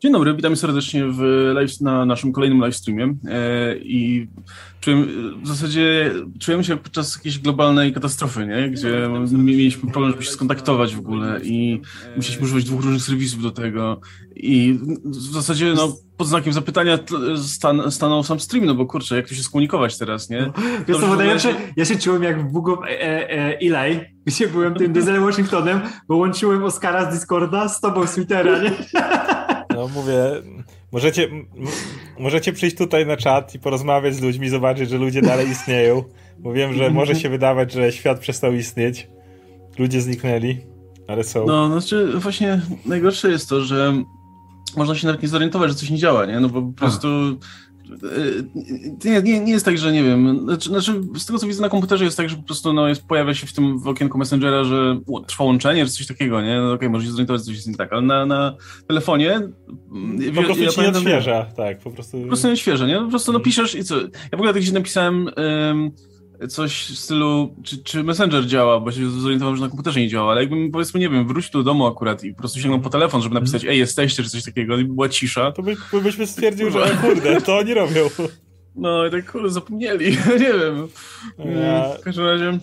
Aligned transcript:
Dzień 0.00 0.12
dobry, 0.12 0.34
witam 0.34 0.56
serdecznie 0.56 1.04
w 1.06 1.20
live, 1.54 1.80
na 1.80 2.04
naszym 2.04 2.32
kolejnym 2.32 2.60
live 2.60 2.76
streamie 2.76 3.14
e, 3.28 3.76
i 3.78 4.28
czułem, 4.80 5.08
w 5.42 5.48
zasadzie 5.48 6.12
czujemy 6.40 6.64
się 6.64 6.76
podczas 6.76 7.16
jakiejś 7.16 7.38
globalnej 7.38 7.92
katastrofy, 7.92 8.46
nie? 8.46 8.70
gdzie 8.70 9.08
mieliśmy 9.32 9.90
problem, 9.90 10.12
żeby 10.12 10.24
się 10.24 10.30
skontaktować 10.30 10.94
w 10.94 10.98
ogóle 10.98 11.40
i 11.42 11.80
musieliśmy 12.16 12.44
używać 12.44 12.64
dwóch 12.64 12.84
różnych 12.84 13.02
serwisów 13.02 13.42
do 13.42 13.50
tego 13.50 14.00
i 14.36 14.78
w 15.04 15.32
zasadzie 15.32 15.72
no, 15.76 15.92
pod 16.16 16.26
znakiem 16.26 16.52
zapytania 16.52 16.98
stan, 17.36 17.90
stanął 17.90 18.22
sam 18.22 18.40
stream, 18.40 18.66
no 18.66 18.74
bo 18.74 18.86
kurczę, 18.86 19.16
jak 19.16 19.28
tu 19.28 19.34
się 19.34 19.42
skomunikować 19.42 19.98
teraz, 19.98 20.30
nie? 20.30 20.52
Wiesz 20.88 20.98
co, 20.98 21.16
najlepsze, 21.16 21.54
ja 21.76 21.84
się 21.84 21.98
czułem 21.98 22.22
jak 22.22 22.48
w 22.48 22.52
Google 22.52 22.74
e, 22.84 23.30
e, 23.30 23.58
Eli, 23.58 24.00
gdzie 24.24 24.48
byłem 24.48 24.74
tym 24.74 24.92
Denzelem 24.92 25.24
Washingtonem, 25.24 25.80
bo 26.08 26.16
łączyłem 26.16 26.64
Oscara 26.64 27.10
z 27.10 27.14
Discorda 27.14 27.68
z 27.68 27.80
tobą 27.80 28.06
z 28.06 28.12
Twittera, 28.12 28.62
nie? 28.62 28.72
No 29.78 29.88
mówię, 29.88 30.14
możecie, 30.92 31.28
możecie 32.18 32.52
przyjść 32.52 32.76
tutaj 32.76 33.06
na 33.06 33.16
czat 33.16 33.54
i 33.54 33.58
porozmawiać 33.58 34.14
z 34.14 34.20
ludźmi, 34.20 34.48
zobaczyć, 34.48 34.90
że 34.90 34.98
ludzie 34.98 35.22
dalej 35.22 35.48
istnieją. 35.48 36.04
Bo 36.38 36.52
wiem, 36.52 36.74
że 36.74 36.90
może 36.90 37.14
się 37.14 37.28
wydawać, 37.28 37.72
że 37.72 37.92
świat 37.92 38.18
przestał 38.18 38.52
istnieć. 38.54 39.08
Ludzie 39.78 40.00
zniknęli, 40.00 40.56
ale 41.08 41.24
są. 41.24 41.46
No, 41.46 41.68
znaczy 41.68 42.12
właśnie 42.18 42.60
najgorsze 42.86 43.30
jest 43.30 43.48
to, 43.48 43.60
że 43.60 44.02
można 44.76 44.94
się 44.94 45.06
nawet 45.06 45.22
nie 45.22 45.28
zorientować, 45.28 45.70
że 45.70 45.76
coś 45.76 45.90
nie 45.90 45.98
działa, 45.98 46.26
nie? 46.26 46.40
No 46.40 46.48
bo 46.48 46.62
po 46.62 46.72
prostu 46.72 47.08
nie, 49.04 49.22
nie, 49.22 49.40
nie 49.40 49.52
jest 49.52 49.64
tak, 49.64 49.78
że 49.78 49.92
nie 49.92 50.02
wiem. 50.02 50.40
Znaczy, 50.44 50.68
znaczy, 50.68 51.00
z 51.16 51.26
tego 51.26 51.38
co 51.38 51.46
widzę 51.46 51.62
na 51.62 51.68
komputerze 51.68 52.04
jest 52.04 52.16
tak, 52.16 52.28
że 52.28 52.36
po 52.36 52.42
prostu 52.42 52.72
no, 52.72 52.88
jest, 52.88 53.06
pojawia 53.06 53.34
się 53.34 53.46
w 53.46 53.52
tym 53.52 53.78
w 53.78 53.88
okienku 53.88 54.18
Messengera, 54.18 54.64
że 54.64 55.00
trwa 55.26 55.44
łączenie, 55.44 55.86
czy 55.86 55.92
coś 55.92 56.06
takiego, 56.06 56.42
nie? 56.42 56.56
No 56.56 56.64
okej, 56.64 56.74
okay, 56.74 56.90
może 56.90 57.06
się 57.06 57.10
zorientować, 57.10 57.42
coś 57.42 57.54
jest 57.54 57.68
nie 57.68 57.76
tak, 57.76 57.92
ale 57.92 58.02
na, 58.02 58.26
na 58.26 58.54
telefonie. 58.86 59.40
Po 60.34 60.42
prostu 60.42 60.62
ja 60.62 60.70
ci 60.70 60.80
nie 60.80 60.88
odświeża, 60.88 61.44
tak, 61.56 61.78
po 61.78 61.90
prostu. 61.90 62.20
Po 62.20 62.26
prostu 62.26 62.46
nie 62.46 62.52
odświeża, 62.52 62.86
nie? 62.86 62.96
Po 62.96 63.08
prostu 63.08 63.32
no 63.32 63.40
piszesz 63.40 63.74
i 63.74 63.84
co? 63.84 64.00
Ja 64.00 64.08
w 64.32 64.34
ogóle 64.34 64.54
tak 64.54 64.62
się 64.62 64.72
napisałem. 64.72 65.30
Um, 65.36 65.90
coś 66.48 66.90
w 66.90 66.98
stylu, 66.98 67.54
czy, 67.62 67.84
czy 67.84 68.02
Messenger 68.02 68.46
działa, 68.46 68.80
bo 68.80 68.92
się 68.92 69.10
zorientowałem, 69.10 69.56
że 69.56 69.62
na 69.62 69.68
komputerze 69.68 70.00
nie 70.00 70.08
działa, 70.08 70.32
ale 70.32 70.40
jakbym, 70.40 70.70
powiedzmy, 70.70 71.00
nie 71.00 71.08
wiem, 71.08 71.28
wrócił 71.28 71.52
do 71.52 71.62
domu 71.62 71.86
akurat 71.86 72.24
i 72.24 72.32
po 72.32 72.38
prostu 72.38 72.60
sięgnął 72.60 72.80
po 72.80 72.90
telefon, 72.90 73.22
żeby 73.22 73.34
napisać, 73.34 73.64
ej, 73.64 73.78
jesteście, 73.78 74.22
czy 74.22 74.30
coś 74.30 74.44
takiego, 74.44 74.78
i 74.78 74.84
była 74.84 75.08
cisza. 75.08 75.52
To 75.52 75.62
by, 75.62 75.76
byśmy 76.02 76.26
stwierdził, 76.26 76.70
że 76.70 76.98
kurde, 77.02 77.40
to 77.40 77.58
oni 77.58 77.74
robią. 77.74 78.10
No 78.76 79.06
i 79.06 79.10
tak, 79.10 79.32
kurde, 79.32 79.50
zapomnieli, 79.50 80.10
nie 80.40 80.52
wiem. 80.52 80.88
Ja... 81.38 81.94
W 82.00 82.00
każdym 82.00 82.24
razie... 82.24 82.58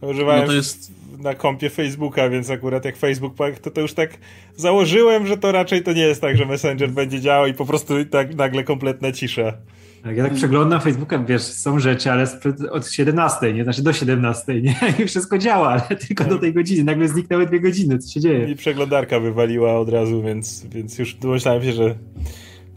Używałem 0.00 0.40
no 0.40 0.46
to 0.46 0.52
jest... 0.52 0.92
na 1.18 1.34
kompie 1.34 1.70
Facebooka, 1.70 2.28
więc 2.28 2.50
akurat 2.50 2.84
jak 2.84 2.96
Facebook, 2.96 3.34
to, 3.62 3.70
to 3.70 3.80
już 3.80 3.92
tak 3.92 4.10
założyłem, 4.56 5.26
że 5.26 5.36
to 5.36 5.52
raczej 5.52 5.82
to 5.82 5.92
nie 5.92 6.02
jest 6.02 6.20
tak, 6.20 6.36
że 6.36 6.46
Messenger 6.46 6.90
będzie 6.90 7.20
działał 7.20 7.46
i 7.46 7.54
po 7.54 7.66
prostu 7.66 7.94
tak 8.04 8.34
nagle 8.34 8.64
kompletna 8.64 9.12
cisza. 9.12 9.52
Tak, 10.02 10.16
ja 10.16 10.24
tak 10.24 10.34
przeglądam 10.34 10.80
Facebookiem, 10.80 11.26
wiesz, 11.26 11.42
są 11.42 11.78
rzeczy, 11.78 12.12
ale 12.12 12.26
od 12.70 12.88
17, 12.90 13.52
nie? 13.52 13.64
Znaczy 13.64 13.82
do 13.82 13.92
17, 13.92 14.62
nie? 14.62 14.76
I 15.04 15.06
wszystko 15.06 15.38
działa, 15.38 15.68
ale 15.68 15.96
tylko 15.96 16.24
do 16.24 16.38
tej 16.38 16.54
godziny. 16.54 16.84
Nagle 16.84 17.08
zniknęły 17.08 17.46
dwie 17.46 17.60
godziny, 17.60 17.98
co 17.98 18.12
się 18.12 18.20
dzieje? 18.20 18.50
I 18.50 18.56
przeglądarka 18.56 19.20
wywaliła 19.20 19.78
od 19.78 19.88
razu, 19.88 20.22
więc, 20.22 20.66
więc 20.66 20.98
już 20.98 21.14
domyślałem 21.14 21.62
się, 21.62 21.72
że 21.72 21.94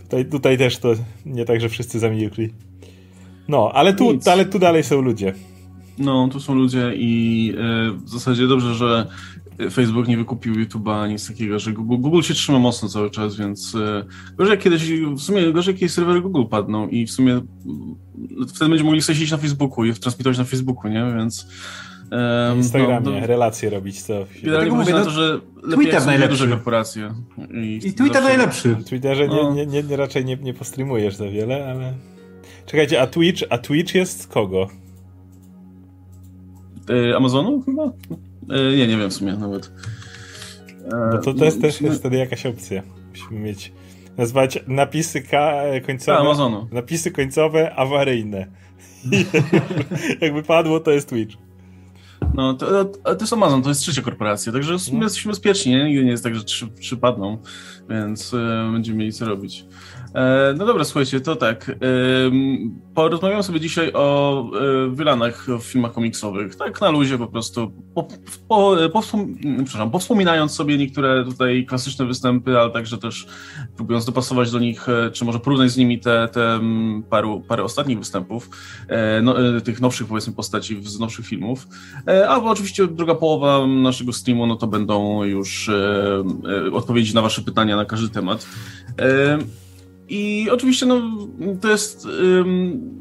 tutaj, 0.02 0.26
tutaj 0.26 0.58
też 0.58 0.78
to 0.78 0.94
nie 1.26 1.46
tak, 1.46 1.62
że 1.62 1.70
wszyscy 1.70 2.00
zamilkli. 2.00 2.54
No, 3.48 3.72
ale 3.74 3.94
tu, 3.94 4.20
ale 4.32 4.46
tu 4.46 4.60
dalej 4.60 4.84
są 4.84 5.02
ludzie. 5.02 5.34
No, 5.98 6.28
tu 6.28 6.40
są 6.40 6.56
ludzie 6.56 6.92
i 6.96 7.54
e, 7.58 7.92
w 8.06 8.10
zasadzie 8.10 8.48
dobrze, 8.48 8.74
że 8.76 9.08
Facebook 9.72 10.08
nie 10.08 10.18
wykupił 10.18 10.54
YouTube'a, 10.54 11.10
nic 11.10 11.28
takiego, 11.28 11.60
że 11.60 11.74
Google, 11.74 11.98
Google 11.98 12.22
się 12.22 12.34
trzyma 12.34 12.60
mocno 12.60 12.90
cały 12.90 13.10
czas, 13.10 13.36
więc 13.36 13.76
e, 13.76 14.06
gorzej 14.38 14.58
kiedyś, 14.58 14.92
w 14.92 15.22
sumie 15.22 15.54
gorzej 15.54 15.74
jakieś 15.74 15.92
serwery 15.92 16.22
Google 16.22 16.44
padną 16.50 16.88
i 16.88 17.06
w 17.06 17.12
sumie 17.12 17.42
wtedy 18.48 18.70
będziemy 18.70 18.84
mogli 18.84 19.02
sobie 19.02 19.16
siedzieć 19.16 19.32
na 19.32 19.38
Facebooku 19.38 19.86
i 19.86 19.94
transmitować 19.94 20.38
na 20.38 20.44
Facebooku, 20.44 20.92
nie? 20.92 21.14
Więc 21.18 21.48
Instagramie, 22.56 23.06
no, 23.06 23.20
no, 23.20 23.28
relacje 23.28 23.70
robić 23.70 24.04
to. 24.04 24.26
Generalnie 24.44 24.72
mówię 24.72 24.94
na 24.94 25.04
to, 25.04 25.10
że 25.10 25.40
Twitter 25.76 26.06
najlepszy. 26.06 26.38
duże 26.38 26.48
korporacje. 26.48 27.14
I, 27.54 27.80
I 27.84 27.94
Twitter 27.94 28.24
najlepszy. 28.24 28.76
W 28.76 28.84
Twitterze 28.84 29.28
no. 29.28 29.54
nie, 29.54 29.66
nie, 29.66 29.84
nie, 29.84 29.96
raczej 29.96 30.26
nie, 30.26 30.36
nie 30.36 30.54
postreamujesz 30.54 31.16
za 31.16 31.30
wiele, 31.30 31.72
ale... 31.72 31.94
Czekajcie, 32.66 33.02
a 33.02 33.08
Twitch, 33.08 33.44
a 33.50 33.58
Twitch 33.58 33.96
jest 33.96 34.28
kogo? 34.28 34.68
E, 36.90 37.16
Amazonu 37.16 37.62
chyba? 37.62 37.92
E, 38.50 38.76
nie, 38.78 38.88
nie 38.88 38.98
wiem 38.98 39.10
w 39.10 39.14
sumie 39.14 39.34
nawet. 39.34 39.72
Bo 41.12 41.18
to 41.18 41.34
też, 41.34 41.60
też 41.62 41.82
jest 41.82 42.00
wtedy 42.00 42.18
jakaś 42.18 42.46
opcja. 42.46 42.84
Musimy 43.10 43.40
mieć 43.40 43.72
nazwać 44.18 44.60
napisy 44.68 45.24
końcowe. 45.86 46.18
A, 46.18 46.22
Amazonu. 46.22 46.68
Napisy 46.72 47.12
końcowe 47.12 47.76
awaryjne. 47.76 48.48
jakby 50.22 50.44
padło, 50.44 50.80
to 50.80 50.92
jest 50.92 51.10
Twitch. 51.10 51.36
No, 52.34 52.54
to, 52.54 52.86
to, 52.86 53.18
jest 53.20 53.34
Amazon, 53.34 53.62
to 53.62 53.70
jest 53.70 53.82
trzecia 53.82 54.02
korporacja, 54.02 54.52
także 54.52 54.78
no. 54.94 55.04
jesteśmy 55.04 55.32
bezpieczni, 55.32 55.72
nie? 55.72 55.84
Nigdy 55.84 56.04
nie 56.04 56.12
jest 56.12 56.24
tak, 56.24 56.36
że 56.36 56.44
trzy, 56.44 56.68
trzy 56.80 56.98
padną, 56.98 57.38
więc 57.90 58.36
będziemy 58.74 58.98
mieli 58.98 59.14
co 59.14 59.26
robić. 59.26 59.66
E, 60.16 60.54
no 60.58 60.66
dobra, 60.66 60.84
słuchajcie, 60.84 61.22
to 61.22 61.36
tak. 61.36 61.72
Porozmawiam 62.94 63.44
sobie 63.44 63.60
dzisiaj 63.60 63.92
o 63.94 64.44
e, 64.44 64.90
wylanach 64.90 65.48
w 65.60 65.64
filmach 65.64 65.94
komiksowych. 65.94 66.56
Tak 66.56 66.82
na 66.82 66.90
luzie 66.90 67.18
po 67.18 67.28
prostu. 67.28 67.72
Po, 67.96 68.04
po, 68.48 68.76
po, 68.94 69.02
przepraszam, 69.64 69.92
powspominając 69.92 70.52
sobie 70.52 70.78
niektóre 70.78 71.26
tutaj 71.26 71.66
klasyczne 71.66 72.06
występy, 72.06 72.60
ale 72.60 72.72
także 72.72 72.98
też 72.98 73.28
próbując 73.76 74.06
dopasować 74.06 74.52
do 74.52 74.60
nich, 74.60 74.90
e, 74.90 75.12
czy 75.12 75.26
może 75.26 75.40
porównać 75.40 75.72
z 75.72 75.78
nimi 75.78 76.00
te, 76.00 76.30
te 76.32 76.60
paru, 77.10 77.42
parę 77.48 77.64
ostatnich 77.64 78.00
występów, 78.00 78.50
no, 79.22 79.36
tych 79.64 79.82
nowszych 79.82 80.08
powiedzmy 80.08 80.34
postaci 80.34 80.84
z 80.84 81.00
nowszych 81.00 81.26
filmów. 81.26 81.68
Albo 82.30 82.50
oczywiście 82.50 82.88
druga 82.88 83.16
połowa 83.16 83.68
naszego 83.68 84.14
streamu, 84.14 84.48
no 84.48 84.56
to 84.56 84.68
będą 84.68 85.24
już 85.24 85.70
odpowiedzi 86.74 87.16
na 87.16 87.22
wasze 87.22 87.42
pytania 87.42 87.76
na 87.76 87.86
każdy 87.86 88.10
temat. 88.10 88.48
I 90.10 90.50
oczywiście 90.52 90.86
no, 90.86 91.02
to 91.62 91.70
jest. 91.70 92.06
Um, 92.06 93.00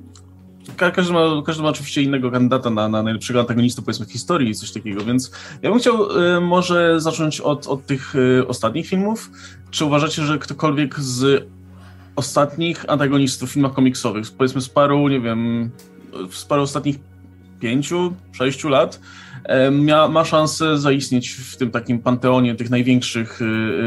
każdy, 0.77 1.13
ma, 1.13 1.43
każdy 1.47 1.63
ma 1.63 1.69
oczywiście 1.69 2.03
innego 2.03 2.31
kandydata 2.31 2.71
na, 2.71 2.89
na 2.89 3.03
najlepszego 3.03 3.41
antagonistę, 3.41 3.83
powiedzmy, 3.83 4.07
w 4.07 4.13
historii, 4.13 4.55
coś 4.55 4.73
takiego, 4.73 5.05
więc 5.05 5.33
ja 5.63 5.71
bym 5.71 5.79
chciał 5.79 6.19
y, 6.37 6.41
może 6.41 7.01
zacząć 7.01 7.41
od, 7.41 7.67
od 7.67 7.87
tych 7.87 8.15
y, 8.15 8.47
ostatnich 8.49 8.87
filmów. 8.87 9.31
Czy 9.71 9.85
uważacie, 9.85 10.23
że 10.23 10.39
ktokolwiek 10.39 11.01
z 11.01 11.49
ostatnich 12.17 12.91
antagonistów 12.91 13.51
w 13.51 13.53
filmach 13.53 13.73
komiksowych, 13.73 14.27
powiedzmy 14.39 14.61
z 14.61 14.69
paru, 14.69 15.09
nie 15.09 15.21
wiem, 15.21 15.71
z 16.31 16.45
paru 16.45 16.63
ostatnich 16.63 16.97
pięciu, 17.61 18.15
sześciu 18.33 18.69
lat, 18.69 19.01
ma, 19.71 20.09
ma 20.09 20.25
szansę 20.25 20.79
zaistnieć 20.79 21.31
w 21.31 21.57
tym 21.57 21.71
takim 21.71 21.99
panteonie 21.99 22.55
tych 22.55 22.71
największych 22.71 23.43
y, 23.43 23.45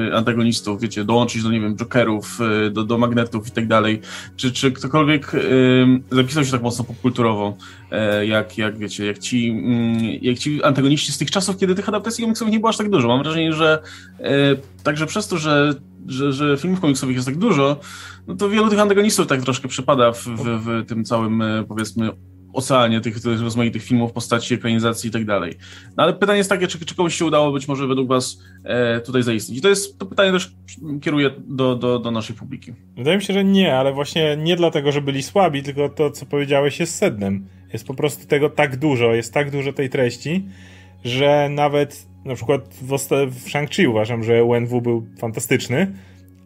y, 0.07 0.16
antagonistów, 0.16 0.81
wiecie, 0.81 1.03
dołączyć 1.03 1.44
do, 1.44 1.51
nie 1.51 1.61
wiem, 1.61 1.75
Jokerów, 1.75 2.39
do, 2.72 2.83
do 2.83 2.97
Magnetów 2.97 3.47
i 3.47 3.51
tak 3.51 3.67
dalej. 3.67 4.01
Czy, 4.35 4.51
czy 4.51 4.71
ktokolwiek 4.71 5.31
zapisał 6.11 6.45
się 6.45 6.51
tak 6.51 6.61
mocno 6.61 6.83
popkulturowo, 6.85 7.57
e, 7.91 8.25
jak, 8.25 8.57
jak 8.57 8.77
wiecie, 8.77 9.05
jak 9.05 9.19
ci, 9.19 9.50
mm, 9.50 9.97
jak 10.21 10.38
ci 10.38 10.63
antagoniści 10.63 11.11
z 11.11 11.17
tych 11.17 11.31
czasów, 11.31 11.57
kiedy 11.57 11.75
tych 11.75 11.89
adaptacji 11.89 12.23
komiksowych 12.23 12.53
nie 12.53 12.59
było 12.59 12.69
aż 12.69 12.77
tak 12.77 12.89
dużo. 12.89 13.07
Mam 13.07 13.23
wrażenie, 13.23 13.53
że 13.53 13.81
e, 14.19 14.55
także 14.83 15.05
przez 15.05 15.27
to, 15.27 15.38
że 15.38 15.73
że, 16.07 16.33
że 16.33 16.57
filmów 16.57 16.79
komiksowych 16.79 17.16
jest 17.16 17.27
tak 17.27 17.38
dużo, 17.38 17.79
no 18.27 18.35
to 18.35 18.50
wielu 18.50 18.69
tych 18.69 18.79
antagonistów 18.79 19.27
tak 19.27 19.41
troszkę 19.41 19.67
przypada 19.67 20.11
w, 20.11 20.23
w, 20.23 20.44
w 20.66 20.85
tym 20.88 21.05
całym, 21.05 21.41
e, 21.41 21.63
powiedzmy, 21.67 22.11
oceanie 22.53 23.01
tych, 23.01 23.22
tych 23.22 23.41
rozmaitych 23.41 23.84
filmów, 23.84 24.12
postaci, 24.12 24.53
ekranizacji 24.53 25.09
i 25.09 25.12
tak 25.12 25.25
dalej. 25.25 25.53
No 25.97 26.03
ale 26.03 26.13
pytanie 26.13 26.38
jest 26.38 26.50
takie, 26.50 26.67
czy, 26.67 26.85
czy 26.85 26.95
komuś 26.95 27.16
się 27.16 27.25
udało 27.25 27.51
być 27.51 27.67
może 27.67 27.88
według 27.88 28.07
was 28.07 28.39
e, 28.63 29.01
tutaj 29.01 29.23
zaistnieć? 29.23 29.59
I 29.59 29.62
to 29.62 29.69
jest, 29.69 30.00
to 30.00 30.06
pytanie 30.06 30.31
też 30.31 30.51
kieruję 31.01 31.31
do, 31.38 31.75
do, 31.75 32.00
do 32.00 32.12
naszej 32.12 32.35
publiki. 32.35 32.73
Wydaje 32.97 33.18
mi 33.18 33.24
się, 33.24 33.33
że 33.33 33.44
nie, 33.44 33.77
ale 33.77 33.94
właśnie 33.94 34.38
nie 34.38 34.56
dlatego, 34.56 34.92
że 34.92 35.01
byli 35.01 35.24
słabi, 35.24 35.63
tylko 35.63 35.89
to, 35.89 36.12
co 36.12 36.25
powiedziałeś 36.25 36.80
jest 36.80 36.95
sednem. 36.95 37.48
Jest 37.74 37.88
po 37.88 37.94
prostu 37.94 38.27
tego 38.27 38.50
tak 38.50 38.77
dużo, 38.77 39.13
jest 39.13 39.33
tak 39.33 39.51
dużo 39.51 39.74
tej 39.74 39.89
treści, 39.89 40.45
że 41.03 41.50
nawet 41.51 42.07
na 42.25 42.36
przykład 42.36 42.74
w, 42.81 42.98
w 43.31 43.50
Shang-Chi 43.50 43.89
uważam, 43.89 44.24
że 44.24 44.44
UNW 44.44 44.81
był 44.81 45.07
fantastyczny, 45.19 45.94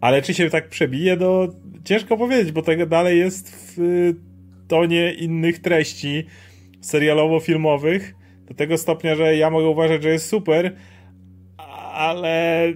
ale 0.01 0.21
czy 0.21 0.33
się 0.33 0.49
tak 0.49 0.69
przebije, 0.69 1.17
to 1.17 1.47
ciężko 1.83 2.17
powiedzieć, 2.17 2.51
bo 2.51 2.61
tego 2.61 2.85
dalej 2.85 3.19
jest 3.19 3.75
w 3.77 4.13
tonie 4.67 5.13
innych 5.13 5.59
treści 5.59 6.25
serialowo-filmowych 6.81 8.15
do 8.47 8.53
tego 8.53 8.77
stopnia, 8.77 9.15
że 9.15 9.37
ja 9.37 9.49
mogę 9.49 9.67
uważać, 9.67 10.03
że 10.03 10.09
jest 10.09 10.29
super, 10.29 10.75
ale 11.93 12.73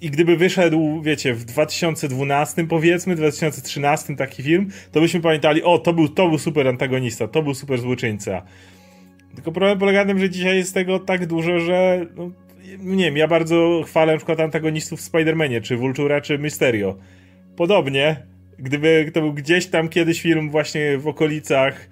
i 0.00 0.10
gdyby 0.10 0.36
wyszedł, 0.36 1.02
wiecie, 1.02 1.34
w 1.34 1.44
2012 1.44 2.66
powiedzmy, 2.66 3.16
2013 3.16 4.16
taki 4.16 4.42
film, 4.42 4.68
to 4.92 5.00
byśmy 5.00 5.20
pamiętali, 5.20 5.62
o, 5.62 5.78
to 5.78 5.92
był, 5.92 6.08
to 6.08 6.28
był 6.28 6.38
super 6.38 6.68
antagonista, 6.68 7.28
to 7.28 7.42
był 7.42 7.54
super 7.54 7.80
złoczyńca. 7.80 8.42
Tylko 9.34 9.52
problem 9.52 9.78
polega 9.78 10.04
na 10.04 10.08
tym, 10.08 10.18
że 10.18 10.30
dzisiaj 10.30 10.56
jest 10.56 10.74
tego 10.74 10.98
tak 10.98 11.26
dużo, 11.26 11.60
że 11.60 12.06
no, 12.16 12.30
nie 12.78 13.04
wiem, 13.04 13.16
ja 13.16 13.28
bardzo 13.28 13.82
chwalę 13.86 14.12
na 14.12 14.18
przykład 14.18 14.40
antagonistów 14.40 15.00
w 15.00 15.12
Spider-Manie, 15.12 15.60
czy 15.60 15.76
Vultura, 15.76 16.20
czy 16.20 16.38
Mysterio. 16.38 16.96
Podobnie, 17.56 18.26
gdyby 18.58 19.10
to 19.14 19.20
był 19.20 19.32
gdzieś 19.32 19.66
tam 19.66 19.88
kiedyś 19.88 20.22
film 20.22 20.50
właśnie 20.50 20.98
w 20.98 21.08
okolicach 21.08 21.88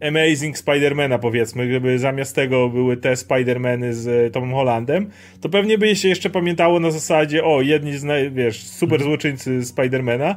Amazing 0.00 0.58
Spider-Mana 0.58 1.18
powiedzmy, 1.18 1.66
gdyby 1.66 1.98
zamiast 1.98 2.36
tego 2.36 2.68
były 2.68 2.96
te 2.96 3.12
Spider-Many 3.12 3.92
z 3.92 4.32
Tomem 4.32 4.52
Hollandem, 4.52 5.10
to 5.40 5.48
pewnie 5.48 5.78
by 5.78 5.96
się 5.96 6.08
jeszcze 6.08 6.30
pamiętało 6.30 6.80
na 6.80 6.90
zasadzie, 6.90 7.44
o, 7.44 7.62
jedni 7.62 7.92
z, 7.92 8.34
wiesz, 8.34 8.62
super 8.62 9.02
złoczyńcy 9.02 9.60
Spider-Mana, 9.60 10.34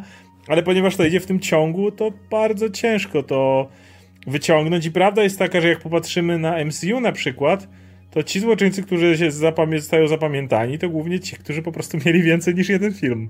ale 0.47 0.63
ponieważ 0.63 0.95
to 0.95 1.05
idzie 1.05 1.19
w 1.19 1.25
tym 1.25 1.39
ciągu, 1.39 1.91
to 1.91 2.11
bardzo 2.31 2.69
ciężko 2.69 3.23
to 3.23 3.69
wyciągnąć 4.27 4.85
i 4.85 4.91
prawda 4.91 5.23
jest 5.23 5.39
taka, 5.39 5.61
że 5.61 5.67
jak 5.67 5.79
popatrzymy 5.79 6.39
na 6.39 6.65
MCU 6.65 6.99
na 6.99 7.11
przykład, 7.11 7.67
to 8.11 8.23
ci 8.23 8.39
złoczyńcy, 8.39 8.83
którzy 8.83 9.17
się 9.17 9.31
zapamię 9.31 9.79
zostają 9.79 10.07
zapamiętani, 10.07 10.79
to 10.79 10.89
głównie 10.89 11.19
ci, 11.19 11.35
którzy 11.35 11.61
po 11.61 11.71
prostu 11.71 11.97
mieli 12.05 12.23
więcej 12.23 12.55
niż 12.55 12.69
jeden 12.69 12.93
film. 12.93 13.29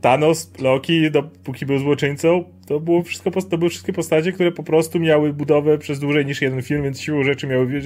Thanos, 0.00 0.52
Loki, 0.60 1.10
dopóki 1.10 1.66
był 1.66 1.78
złoczyńcą, 1.78 2.44
to, 2.66 2.80
było 2.80 3.02
wszystko, 3.02 3.30
to 3.30 3.58
były 3.58 3.70
wszystkie 3.70 3.92
postacie, 3.92 4.32
które 4.32 4.52
po 4.52 4.62
prostu 4.62 5.00
miały 5.00 5.32
budowę 5.32 5.78
przez 5.78 6.00
dłużej 6.00 6.26
niż 6.26 6.42
jeden 6.42 6.62
film, 6.62 6.82
więc 6.82 7.00
siłą 7.00 7.24
rzeczy 7.24 7.46
miały 7.46 7.80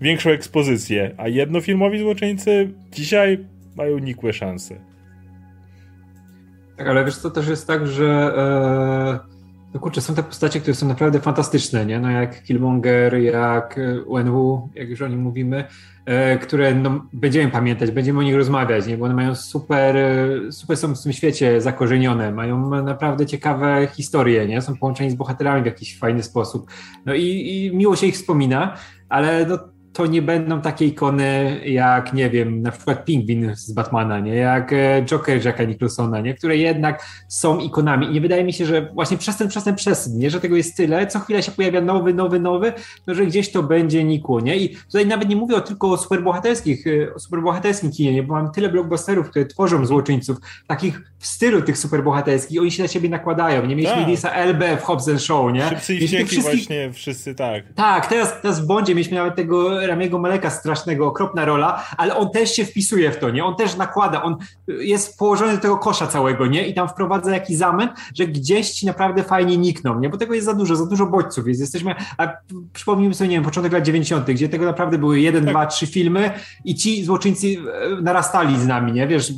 większą 0.00 0.30
ekspozycję. 0.30 1.14
A 1.16 1.28
jednofilmowi 1.28 1.98
złoczyńcy 1.98 2.70
dzisiaj 2.92 3.44
mają 3.76 3.98
nikłe 3.98 4.32
szanse. 4.32 4.74
Tak, 6.76 6.88
ale 6.88 7.04
wiesz, 7.04 7.18
to 7.18 7.30
też 7.30 7.48
jest 7.48 7.66
tak, 7.66 7.86
że 7.86 8.34
e, 8.36 9.37
no 9.74 9.80
kurczę, 9.80 10.00
są 10.00 10.14
te 10.14 10.22
postacie, 10.22 10.60
które 10.60 10.74
są 10.74 10.88
naprawdę 10.88 11.20
fantastyczne, 11.20 11.86
nie? 11.86 12.00
No 12.00 12.10
jak 12.10 12.42
Killmonger, 12.42 13.18
jak 13.18 13.80
Wenwu, 14.12 14.68
jak 14.74 14.88
już 14.88 15.02
o 15.02 15.08
nim 15.08 15.20
mówimy, 15.20 15.64
e, 16.06 16.38
które 16.38 16.74
no, 16.74 17.06
będziemy 17.12 17.50
pamiętać, 17.50 17.90
będziemy 17.90 18.18
o 18.18 18.22
nich 18.22 18.34
rozmawiać, 18.34 18.86
nie? 18.86 18.96
Bo 18.96 19.04
one 19.04 19.14
mają 19.14 19.34
super, 19.34 19.96
e, 19.96 20.52
super 20.52 20.76
są 20.76 20.94
w 20.94 21.02
tym 21.02 21.12
świecie 21.12 21.60
zakorzenione, 21.60 22.32
mają 22.32 22.82
naprawdę 22.82 23.26
ciekawe 23.26 23.88
historie, 23.92 24.46
nie? 24.46 24.62
Są 24.62 24.76
połączeni 24.76 25.10
z 25.10 25.14
bohaterami 25.14 25.62
w 25.62 25.66
jakiś 25.66 25.98
fajny 25.98 26.22
sposób. 26.22 26.70
No 27.06 27.14
i, 27.14 27.24
i 27.24 27.76
miło 27.76 27.96
się 27.96 28.06
ich 28.06 28.14
wspomina, 28.14 28.76
ale 29.08 29.46
no, 29.46 29.58
to 29.98 30.06
nie 30.06 30.22
będą 30.22 30.60
takie 30.60 30.86
ikony 30.86 31.60
jak, 31.64 32.12
nie 32.12 32.30
wiem, 32.30 32.62
na 32.62 32.70
przykład 32.70 33.04
Pingwin 33.04 33.56
z 33.56 33.72
Batmana, 33.72 34.20
nie? 34.20 34.34
Jak 34.34 34.72
e, 34.72 35.02
Joker 35.04 35.44
Jacka 35.44 35.64
Nicholsona, 35.64 36.20
nie? 36.20 36.34
Które 36.34 36.56
jednak 36.56 37.06
są 37.28 37.58
ikonami. 37.58 38.06
I 38.06 38.10
nie 38.10 38.20
wydaje 38.20 38.44
mi 38.44 38.52
się, 38.52 38.66
że 38.66 38.90
właśnie 38.94 39.16
przez 39.18 39.36
ten, 39.36 39.48
przez 39.48 39.64
ten 39.64 39.74
przesyp, 39.74 40.12
nie? 40.14 40.30
Że 40.30 40.40
tego 40.40 40.56
jest 40.56 40.76
tyle, 40.76 41.06
co 41.06 41.18
chwilę 41.20 41.42
się 41.42 41.52
pojawia 41.52 41.80
nowy, 41.80 42.14
nowy, 42.14 42.40
nowy, 42.40 42.72
no 43.06 43.14
że 43.14 43.26
gdzieś 43.26 43.52
to 43.52 43.62
będzie 43.62 44.04
nikło, 44.04 44.40
nie? 44.40 44.56
I 44.56 44.76
tutaj 44.76 45.06
nawet 45.06 45.28
nie 45.28 45.36
mówię 45.36 45.56
o 45.56 45.60
tylko 45.60 45.90
o 45.90 45.96
superbohaterskich, 45.96 46.86
e, 46.86 47.14
o 47.14 47.18
superbohaterskim 47.18 47.90
kinie, 47.90 48.12
nie? 48.12 48.22
Bo 48.22 48.34
mam 48.34 48.52
tyle 48.52 48.68
blockbusterów, 48.68 49.30
które 49.30 49.46
tworzą 49.46 49.86
złoczyńców, 49.86 50.36
takich 50.66 51.00
w 51.18 51.26
stylu 51.26 51.62
tych 51.62 51.78
superbohaterskich, 51.78 52.60
oni 52.60 52.70
się 52.70 52.82
na 52.82 52.88
siebie 52.88 53.08
nakładają, 53.08 53.66
nie? 53.66 53.76
Mieliśmy 53.76 53.96
tak. 53.96 54.08
Lisa 54.08 54.30
LB 54.30 54.80
w 54.80 54.82
Hobbs 54.82 55.22
Show, 55.22 55.52
nie? 55.52 55.68
Szybcy 55.68 55.94
i 55.94 56.08
wszystkich... 56.08 56.42
właśnie 56.42 56.92
wszyscy, 56.92 57.34
tak. 57.34 57.64
Tak, 57.74 58.06
teraz, 58.06 58.40
teraz 58.42 58.60
w 58.60 58.66
Bondzie 58.66 58.94
mieliśmy 58.94 59.16
nawet 59.16 59.36
tego 59.36 59.82
Ramiego 59.88 60.18
Maleka 60.18 60.50
strasznego, 60.50 61.06
okropna 61.06 61.44
rola, 61.44 61.84
ale 61.96 62.16
on 62.16 62.30
też 62.30 62.52
się 62.52 62.64
wpisuje 62.64 63.12
w 63.12 63.18
to, 63.18 63.30
nie? 63.30 63.44
On 63.44 63.56
też 63.56 63.76
nakłada, 63.76 64.22
on 64.22 64.36
jest 64.68 65.18
położony 65.18 65.52
do 65.52 65.58
tego 65.58 65.78
kosza 65.78 66.06
całego, 66.06 66.46
nie? 66.46 66.68
I 66.68 66.74
tam 66.74 66.88
wprowadza 66.88 67.34
jakiś 67.34 67.56
zamęt, 67.56 67.92
że 68.14 68.26
gdzieś 68.26 68.70
ci 68.70 68.86
naprawdę 68.86 69.22
fajnie 69.22 69.56
nikną, 69.56 70.00
nie? 70.00 70.08
Bo 70.08 70.16
tego 70.16 70.34
jest 70.34 70.46
za 70.46 70.54
dużo, 70.54 70.76
za 70.76 70.86
dużo 70.86 71.06
bodźców 71.06 71.48
jest. 71.48 71.60
Jesteśmy, 71.60 71.94
a 72.18 72.28
przypomnijmy 72.72 73.14
sobie, 73.14 73.28
nie 73.28 73.36
wiem, 73.36 73.44
początek 73.44 73.72
lat 73.72 73.84
90., 73.84 74.26
gdzie 74.26 74.48
tego 74.48 74.64
naprawdę 74.64 74.98
były 74.98 75.20
jeden, 75.20 75.44
tak. 75.44 75.52
dwa, 75.52 75.66
trzy 75.66 75.86
filmy 75.86 76.30
i 76.64 76.74
ci 76.74 77.04
złoczyńcy 77.04 77.46
e, 77.46 78.02
narastali 78.02 78.60
z 78.60 78.66
nami, 78.66 78.92
nie? 78.92 79.06
Wiesz, 79.06 79.32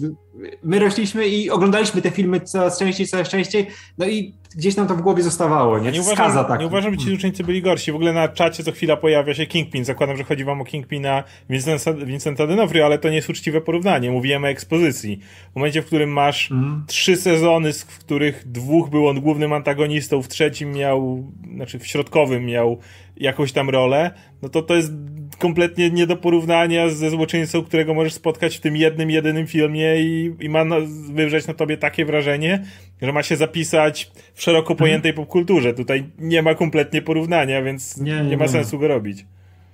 my 0.63 0.79
rośliśmy 0.79 1.29
i 1.29 1.51
oglądaliśmy 1.51 2.03
te 2.03 2.11
filmy 2.11 2.41
coraz 2.41 2.79
częściej, 2.79 3.07
coraz 3.07 3.29
częściej, 3.29 3.67
no 3.99 4.07
i 4.07 4.35
gdzieś 4.57 4.77
nam 4.77 4.87
to 4.87 4.95
w 4.95 5.01
głowie 5.01 5.23
zostawało, 5.23 5.79
nie? 5.79 5.93
Nie 5.93 6.01
uważam, 6.01 6.47
tak. 6.47 6.61
nie 6.61 6.67
uważam, 6.67 6.93
że 6.93 6.99
ci 6.99 7.09
złoczyńcy 7.09 7.45
byli 7.45 7.63
gorsi. 7.63 7.93
W 7.93 7.95
ogóle 7.95 8.13
na 8.13 8.29
czacie 8.29 8.65
co 8.65 8.73
chwila 8.73 8.97
pojawia 8.97 9.35
się 9.35 9.47
Kingpin. 9.47 9.85
Zakładam, 9.85 10.17
że 10.17 10.25
chodzi 10.25 10.45
wam 10.45 10.61
o 10.61 10.65
Kingpina 10.65 11.25
Vincenta, 11.51 11.93
Vincenta 11.93 12.47
D'Onofrio, 12.47 12.83
ale 12.83 12.99
to 12.99 13.09
nie 13.09 13.17
jest 13.17 13.31
uczciwe 13.31 13.61
porównanie. 13.61 14.11
Mówiłem 14.11 14.45
o 14.45 14.49
ekspozycji. 14.49 15.21
W 15.53 15.57
momencie, 15.57 15.83
w 15.83 15.87
którym 15.87 16.11
masz 16.13 16.51
mm. 16.51 16.85
trzy 16.87 17.17
sezony, 17.17 17.73
z 17.73 17.85
których 17.85 18.43
dwóch 18.47 18.91
był 18.91 19.09
on 19.09 19.21
głównym 19.21 19.53
antagonistą, 19.53 20.23
w 20.23 20.29
trzecim 20.29 20.73
miał, 20.73 21.25
znaczy 21.55 21.79
w 21.79 21.87
środkowym 21.87 22.47
miał 22.47 22.79
jakąś 23.17 23.53
tam 23.53 23.71
rolę, 23.71 24.11
no 24.43 24.49
to 24.49 24.63
to 24.63 24.75
jest 24.75 24.93
kompletnie 25.41 25.91
nie 25.91 26.07
do 26.07 26.17
porównania 26.17 26.89
ze 26.89 27.11
złoczyńcą, 27.11 27.65
którego 27.65 27.95
możesz 27.95 28.13
spotkać 28.13 28.57
w 28.57 28.61
tym 28.61 28.77
jednym, 28.77 29.11
jedynym 29.11 29.47
filmie 29.47 30.01
i, 30.01 30.35
i 30.41 30.49
ma 30.49 30.65
na, 30.65 30.77
wywrzeć 31.13 31.47
na 31.47 31.55
tobie 31.55 31.77
takie 31.77 32.05
wrażenie, 32.05 32.65
że 33.03 33.13
ma 33.13 33.23
się 33.23 33.37
zapisać 33.37 34.11
w 34.35 34.43
szeroko 34.43 34.75
pojętej 34.75 35.13
hmm. 35.13 35.27
popkulturze. 35.27 35.75
Tutaj 35.75 36.05
nie 36.19 36.43
ma 36.43 36.55
kompletnie 36.55 37.03
porównania, 37.03 37.63
więc 37.63 37.97
nie, 37.97 38.13
nie, 38.13 38.23
nie 38.23 38.37
ma 38.37 38.45
nie. 38.45 38.51
sensu 38.51 38.79
go 38.79 38.89
robić. 38.89 39.25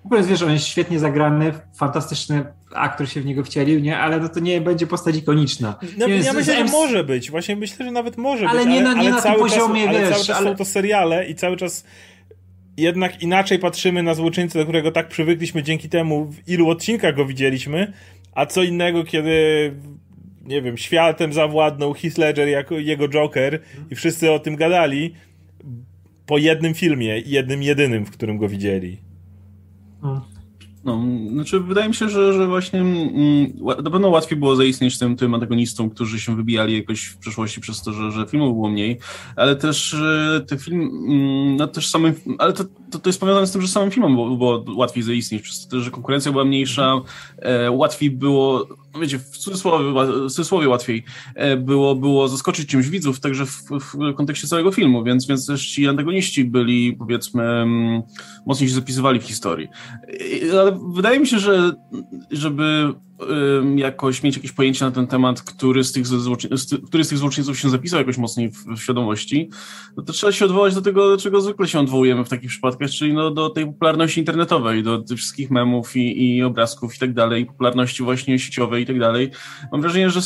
W 0.02 0.06
ogóle 0.06 0.22
wiesz, 0.22 0.42
on 0.42 0.52
jest 0.52 0.66
świetnie 0.66 0.98
zagrany, 0.98 1.52
fantastyczny 1.74 2.44
aktor 2.74 3.08
się 3.08 3.20
w 3.20 3.26
niego 3.26 3.44
wcielił, 3.44 3.80
nie? 3.80 3.98
Ale 3.98 4.20
no 4.20 4.28
to 4.28 4.40
nie 4.40 4.60
będzie 4.60 4.86
postać 4.86 5.16
ikoniczna. 5.16 5.74
No, 5.98 6.08
ja 6.08 6.32
myślę, 6.32 6.56
że 6.56 6.64
może 6.64 7.04
być. 7.04 7.30
Właśnie 7.30 7.56
myślę, 7.56 7.86
że 7.86 7.92
nawet 7.92 8.16
może 8.16 8.48
ale 8.48 8.64
być. 8.64 8.68
Nie, 8.68 8.88
ale, 8.88 8.94
nie 8.94 9.00
ale 9.00 9.10
na 9.10 9.20
cały 9.20 9.38
poziomie, 9.38 9.84
czas, 9.84 9.92
wiesz, 9.94 10.02
ale 10.02 10.10
cały 10.10 10.24
czas 10.24 10.36
ale... 10.36 10.50
są 10.50 10.56
to 10.56 10.64
seriale 10.64 11.28
i 11.28 11.34
cały 11.34 11.56
czas 11.56 11.84
jednak 12.76 13.22
inaczej 13.22 13.58
patrzymy 13.58 14.02
na 14.02 14.14
złoczyńcę, 14.14 14.58
do 14.58 14.64
którego 14.64 14.92
tak 14.92 15.08
przywykliśmy 15.08 15.62
dzięki 15.62 15.88
temu, 15.88 16.24
w 16.24 16.48
ilu 16.48 16.68
odcinkach 16.68 17.14
go 17.16 17.26
widzieliśmy, 17.26 17.92
a 18.32 18.46
co 18.46 18.62
innego, 18.62 19.04
kiedy 19.04 19.72
nie 20.46 20.62
wiem, 20.62 20.76
światem 20.76 21.32
zawładnął 21.32 21.94
Heath 21.94 22.18
Ledger 22.18 22.48
jako 22.48 22.78
jego 22.78 23.08
Joker 23.08 23.60
i 23.90 23.94
wszyscy 23.94 24.32
o 24.32 24.38
tym 24.38 24.56
gadali 24.56 25.14
po 26.26 26.38
jednym 26.38 26.74
filmie, 26.74 27.18
jednym 27.18 27.62
jedynym, 27.62 28.06
w 28.06 28.10
którym 28.10 28.38
go 28.38 28.48
widzieli. 28.48 28.98
No, 30.86 31.02
znaczy 31.32 31.60
wydaje 31.60 31.88
mi 31.88 31.94
się, 31.94 32.08
że, 32.08 32.32
że 32.32 32.46
właśnie 32.46 32.80
mm, 32.80 33.52
na 33.82 33.90
pewno 33.90 34.08
łatwiej 34.08 34.38
było 34.38 34.56
zaistnieć 34.56 34.98
tym, 34.98 35.16
tym 35.16 35.34
antagonistom, 35.34 35.90
którzy 35.90 36.20
się 36.20 36.36
wybijali 36.36 36.76
jakoś 36.76 37.04
w 37.04 37.18
przeszłości 37.18 37.60
przez 37.60 37.82
to, 37.82 37.92
że, 37.92 38.12
że 38.12 38.26
filmów 38.26 38.54
było 38.54 38.68
mniej, 38.68 38.98
ale 39.36 39.56
też 39.56 39.96
te 40.46 40.58
film, 40.58 40.80
mm, 40.80 41.56
no 41.56 41.66
też 41.66 41.88
samym, 41.88 42.14
ale 42.38 42.52
to, 42.52 42.64
to, 42.90 42.98
to 42.98 43.08
jest 43.08 43.20
powiązane 43.20 43.46
z 43.46 43.52
tym, 43.52 43.62
że 43.62 43.68
samym 43.68 43.90
filmom 43.90 44.14
było, 44.14 44.36
było 44.36 44.64
łatwiej 44.76 45.02
zaistnieć, 45.02 45.42
przez 45.42 45.68
to, 45.68 45.80
że 45.80 45.90
konkurencja 45.90 46.32
była 46.32 46.44
mniejsza, 46.44 47.00
e, 47.38 47.70
łatwiej 47.70 48.10
było 48.10 48.66
wiecie, 49.00 49.18
w 49.18 49.38
cudzysłowie, 49.38 50.06
w 50.28 50.30
cudzysłowie 50.30 50.68
łatwiej 50.68 51.04
e, 51.34 51.56
było, 51.56 51.94
było 51.94 52.28
zaskoczyć 52.28 52.68
czymś 52.68 52.88
widzów, 52.88 53.20
także 53.20 53.46
w, 53.46 53.62
w, 53.70 54.14
kontekście 54.14 54.48
całego 54.48 54.72
filmu, 54.72 55.04
więc, 55.04 55.26
więc 55.26 55.46
też 55.46 55.66
ci 55.66 55.88
antagoniści 55.88 56.44
byli, 56.44 56.92
powiedzmy, 56.92 57.42
mm, 57.42 58.02
mocniej 58.46 58.68
się 58.68 58.74
zapisywali 58.74 59.20
w 59.20 59.24
historii. 59.24 59.68
Ale 60.52 60.78
wydaje 60.94 61.20
mi 61.20 61.26
się, 61.26 61.38
że 61.38 61.72
żeby 62.30 62.94
jakoś 63.76 64.22
mieć 64.22 64.36
jakieś 64.36 64.52
pojęcie 64.52 64.84
na 64.84 64.90
ten 64.90 65.06
temat, 65.06 65.42
który 65.42 65.84
z 65.84 65.92
tych, 65.92 66.04
który 66.86 67.04
z 67.04 67.08
tych 67.08 67.18
złoczyńców 67.18 67.58
się 67.58 67.70
zapisał 67.70 67.98
jakoś 67.98 68.18
mocniej 68.18 68.50
w, 68.50 68.64
w, 68.66 68.78
świadomości, 68.82 69.50
no 69.96 70.02
to 70.02 70.12
trzeba 70.12 70.32
się 70.32 70.44
odwołać 70.44 70.74
do 70.74 70.82
tego, 70.82 71.08
do 71.08 71.16
czego 71.16 71.40
zwykle 71.40 71.68
się 71.68 71.80
odwołujemy 71.80 72.24
w 72.24 72.28
takich 72.28 72.48
przypadkach, 72.48 72.90
czyli 72.90 73.14
no, 73.14 73.30
do 73.30 73.50
tej 73.50 73.66
popularności 73.66 74.20
internetowej, 74.20 74.82
do 74.82 74.98
tych 74.98 75.18
wszystkich 75.18 75.50
memów 75.50 75.96
i, 75.96 76.36
i 76.36 76.42
obrazków 76.42 76.96
i 76.96 76.98
tak 76.98 77.12
dalej, 77.12 77.46
popularności 77.46 78.02
właśnie 78.02 78.38
sieciowej 78.38 78.82
i 78.82 78.86
tak 78.86 78.98
dalej. 78.98 79.30
Mam 79.72 79.80
wrażenie, 79.80 80.10
że, 80.10 80.20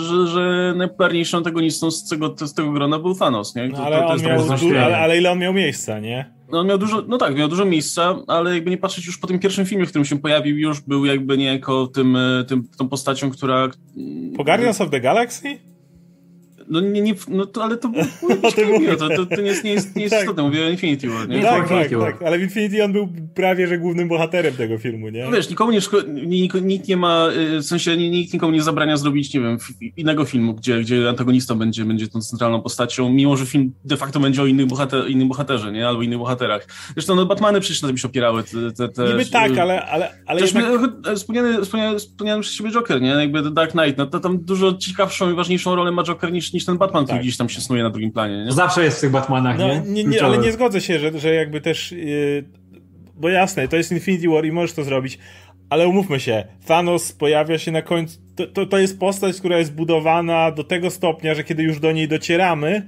że, 0.00 0.26
że 0.26 0.74
najpopularniejszym 0.76 1.38
antagonistą 1.38 1.90
z 1.90 2.08
tego, 2.08 2.34
z 2.40 2.54
tego 2.54 2.72
grona 2.72 2.98
był 2.98 3.14
Thanos, 3.14 3.54
nie? 3.54 3.70
To, 3.70 3.76
no, 3.76 3.84
ale, 3.84 4.00
to, 4.00 4.16
to 4.16 4.22
miał, 4.22 4.84
ale, 4.84 4.98
ale 4.98 5.18
ile 5.18 5.30
on 5.30 5.38
miał 5.38 5.54
miejsca, 5.54 6.00
nie? 6.00 6.41
No, 6.52 6.60
on 6.60 6.66
miał 6.66 6.78
dużo, 6.78 7.02
no 7.08 7.18
tak, 7.18 7.36
miał 7.36 7.48
dużo 7.48 7.64
miejsca, 7.64 8.18
ale 8.26 8.54
jakby 8.54 8.70
nie 8.70 8.78
patrzeć 8.78 9.06
już 9.06 9.18
po 9.18 9.26
tym 9.26 9.38
pierwszym 9.38 9.66
filmie, 9.66 9.86
w 9.86 9.88
którym 9.88 10.04
się 10.04 10.18
pojawił, 10.18 10.58
już 10.58 10.80
był 10.80 11.04
jakby 11.04 11.38
niejako 11.38 11.86
tym, 11.86 12.16
e, 12.16 12.44
tym, 12.44 12.68
tą 12.78 12.88
postacią, 12.88 13.30
która... 13.30 13.68
Po 14.36 14.44
Guardians 14.44 14.80
of 14.80 14.90
the 14.90 15.00
Galaxy? 15.00 15.71
No 16.68 16.80
nie, 16.80 17.00
nie 17.00 17.14
no 17.28 17.46
to, 17.46 17.64
ale 17.64 17.76
to 17.76 17.88
było 17.92 18.04
to, 18.98 19.08
to, 19.08 19.26
to, 19.26 19.42
nie 19.42 19.48
jest, 19.48 19.64
nie 19.64 19.72
jest, 19.72 19.96
nie 19.96 20.02
jest 20.02 20.14
tak. 20.14 20.22
istotne, 20.22 20.42
mówię 20.42 20.66
o 20.66 20.68
Infinity 20.68 21.08
War, 21.08 21.28
nie? 21.28 21.42
Tak, 21.42 21.68
tak, 21.68 21.90
tak, 21.90 22.22
ale 22.22 22.38
w 22.38 22.42
Infinity 22.42 22.84
on 22.84 22.92
był 22.92 23.08
prawie, 23.34 23.66
że 23.66 23.78
głównym 23.78 24.08
bohaterem 24.08 24.54
tego 24.54 24.78
filmu, 24.78 25.08
nie? 25.08 25.24
No 25.24 25.30
wiesz, 25.30 25.50
nikomu 25.50 25.72
nie, 25.72 25.80
nikt, 26.26 26.62
nikt 26.62 26.88
nie 26.88 26.96
ma, 26.96 27.28
y, 27.56 27.58
w 27.58 27.64
sensie 27.64 27.96
nikt 27.96 28.32
nikomu 28.32 28.52
nie 28.52 28.62
zabrania 28.62 28.96
zrobić, 28.96 29.34
nie 29.34 29.40
wiem, 29.40 29.58
innego 29.96 30.24
filmu, 30.24 30.54
gdzie, 30.54 30.80
gdzie 30.80 31.08
antagonista 31.08 31.54
będzie, 31.54 31.84
będzie 31.84 32.08
tą 32.08 32.20
centralną 32.20 32.62
postacią, 32.62 33.10
mimo 33.10 33.36
że 33.36 33.46
film 33.46 33.72
de 33.84 33.96
facto 33.96 34.20
będzie 34.20 34.42
o 34.42 34.46
innych, 34.46 34.66
bohater, 34.66 35.10
innym 35.10 35.28
bohaterze, 35.28 35.72
nie? 35.72 35.88
Albo 35.88 36.02
innych 36.02 36.18
bohaterach. 36.18 36.66
Zresztą 36.92 37.14
no 37.14 37.26
Batmany 37.26 37.60
przecież 37.60 37.82
na 37.82 37.88
tym 37.88 37.98
się 37.98 38.08
opierały. 38.08 38.42
Te, 38.42 38.72
te, 38.72 38.88
te, 38.88 39.04
Niby 39.04 39.26
tak, 39.26 39.58
ale, 39.58 39.86
ale, 39.86 40.10
ale 40.26 40.40
jednak... 40.40 40.64
Wspomniany, 41.16 41.62
wspomniany, 41.62 41.98
wspomniany 41.98 42.42
przez 42.42 42.56
ciebie 42.56 42.70
Joker, 42.70 43.00
nie? 43.00 43.08
Jakby 43.08 43.42
The 43.42 43.50
Dark 43.50 43.70
Knight, 43.70 43.98
no 43.98 44.06
to 44.06 44.20
tam 44.20 44.38
dużo 44.38 44.74
ciekawszą 44.74 45.32
i 45.32 45.34
ważniejszą 45.34 45.74
rolę 45.76 45.92
ma 45.92 46.04
Joker 46.04 46.32
niż, 46.32 46.51
niż 46.54 46.64
ten 46.64 46.78
Batman, 46.78 47.04
który 47.04 47.18
tak. 47.18 47.22
gdzieś 47.22 47.36
tam 47.36 47.48
się 47.48 47.60
snuje 47.60 47.82
na 47.82 47.90
drugim 47.90 48.12
planie. 48.12 48.44
Nie? 48.44 48.52
Zawsze 48.52 48.84
jest 48.84 48.98
w 48.98 49.00
tych 49.00 49.10
Batmanach, 49.10 49.58
no, 49.58 49.68
nie? 49.68 49.80
nie, 49.80 50.04
nie 50.04 50.24
ale 50.24 50.38
nie 50.38 50.52
zgodzę 50.52 50.80
się, 50.80 50.98
że, 50.98 51.18
że 51.18 51.34
jakby 51.34 51.60
też... 51.60 51.92
Yy, 51.92 52.44
bo 53.14 53.28
jasne, 53.28 53.68
to 53.68 53.76
jest 53.76 53.92
Infinity 53.92 54.28
War 54.28 54.46
i 54.46 54.52
możesz 54.52 54.72
to 54.72 54.84
zrobić, 54.84 55.18
ale 55.70 55.88
umówmy 55.88 56.20
się, 56.20 56.44
Thanos 56.66 57.12
pojawia 57.12 57.58
się 57.58 57.72
na 57.72 57.82
końcu. 57.82 58.18
To, 58.36 58.46
to, 58.46 58.66
to 58.66 58.78
jest 58.78 59.00
postać, 59.00 59.36
która 59.36 59.58
jest 59.58 59.74
budowana 59.74 60.50
do 60.50 60.64
tego 60.64 60.90
stopnia, 60.90 61.34
że 61.34 61.44
kiedy 61.44 61.62
już 61.62 61.80
do 61.80 61.92
niej 61.92 62.08
docieramy, 62.08 62.86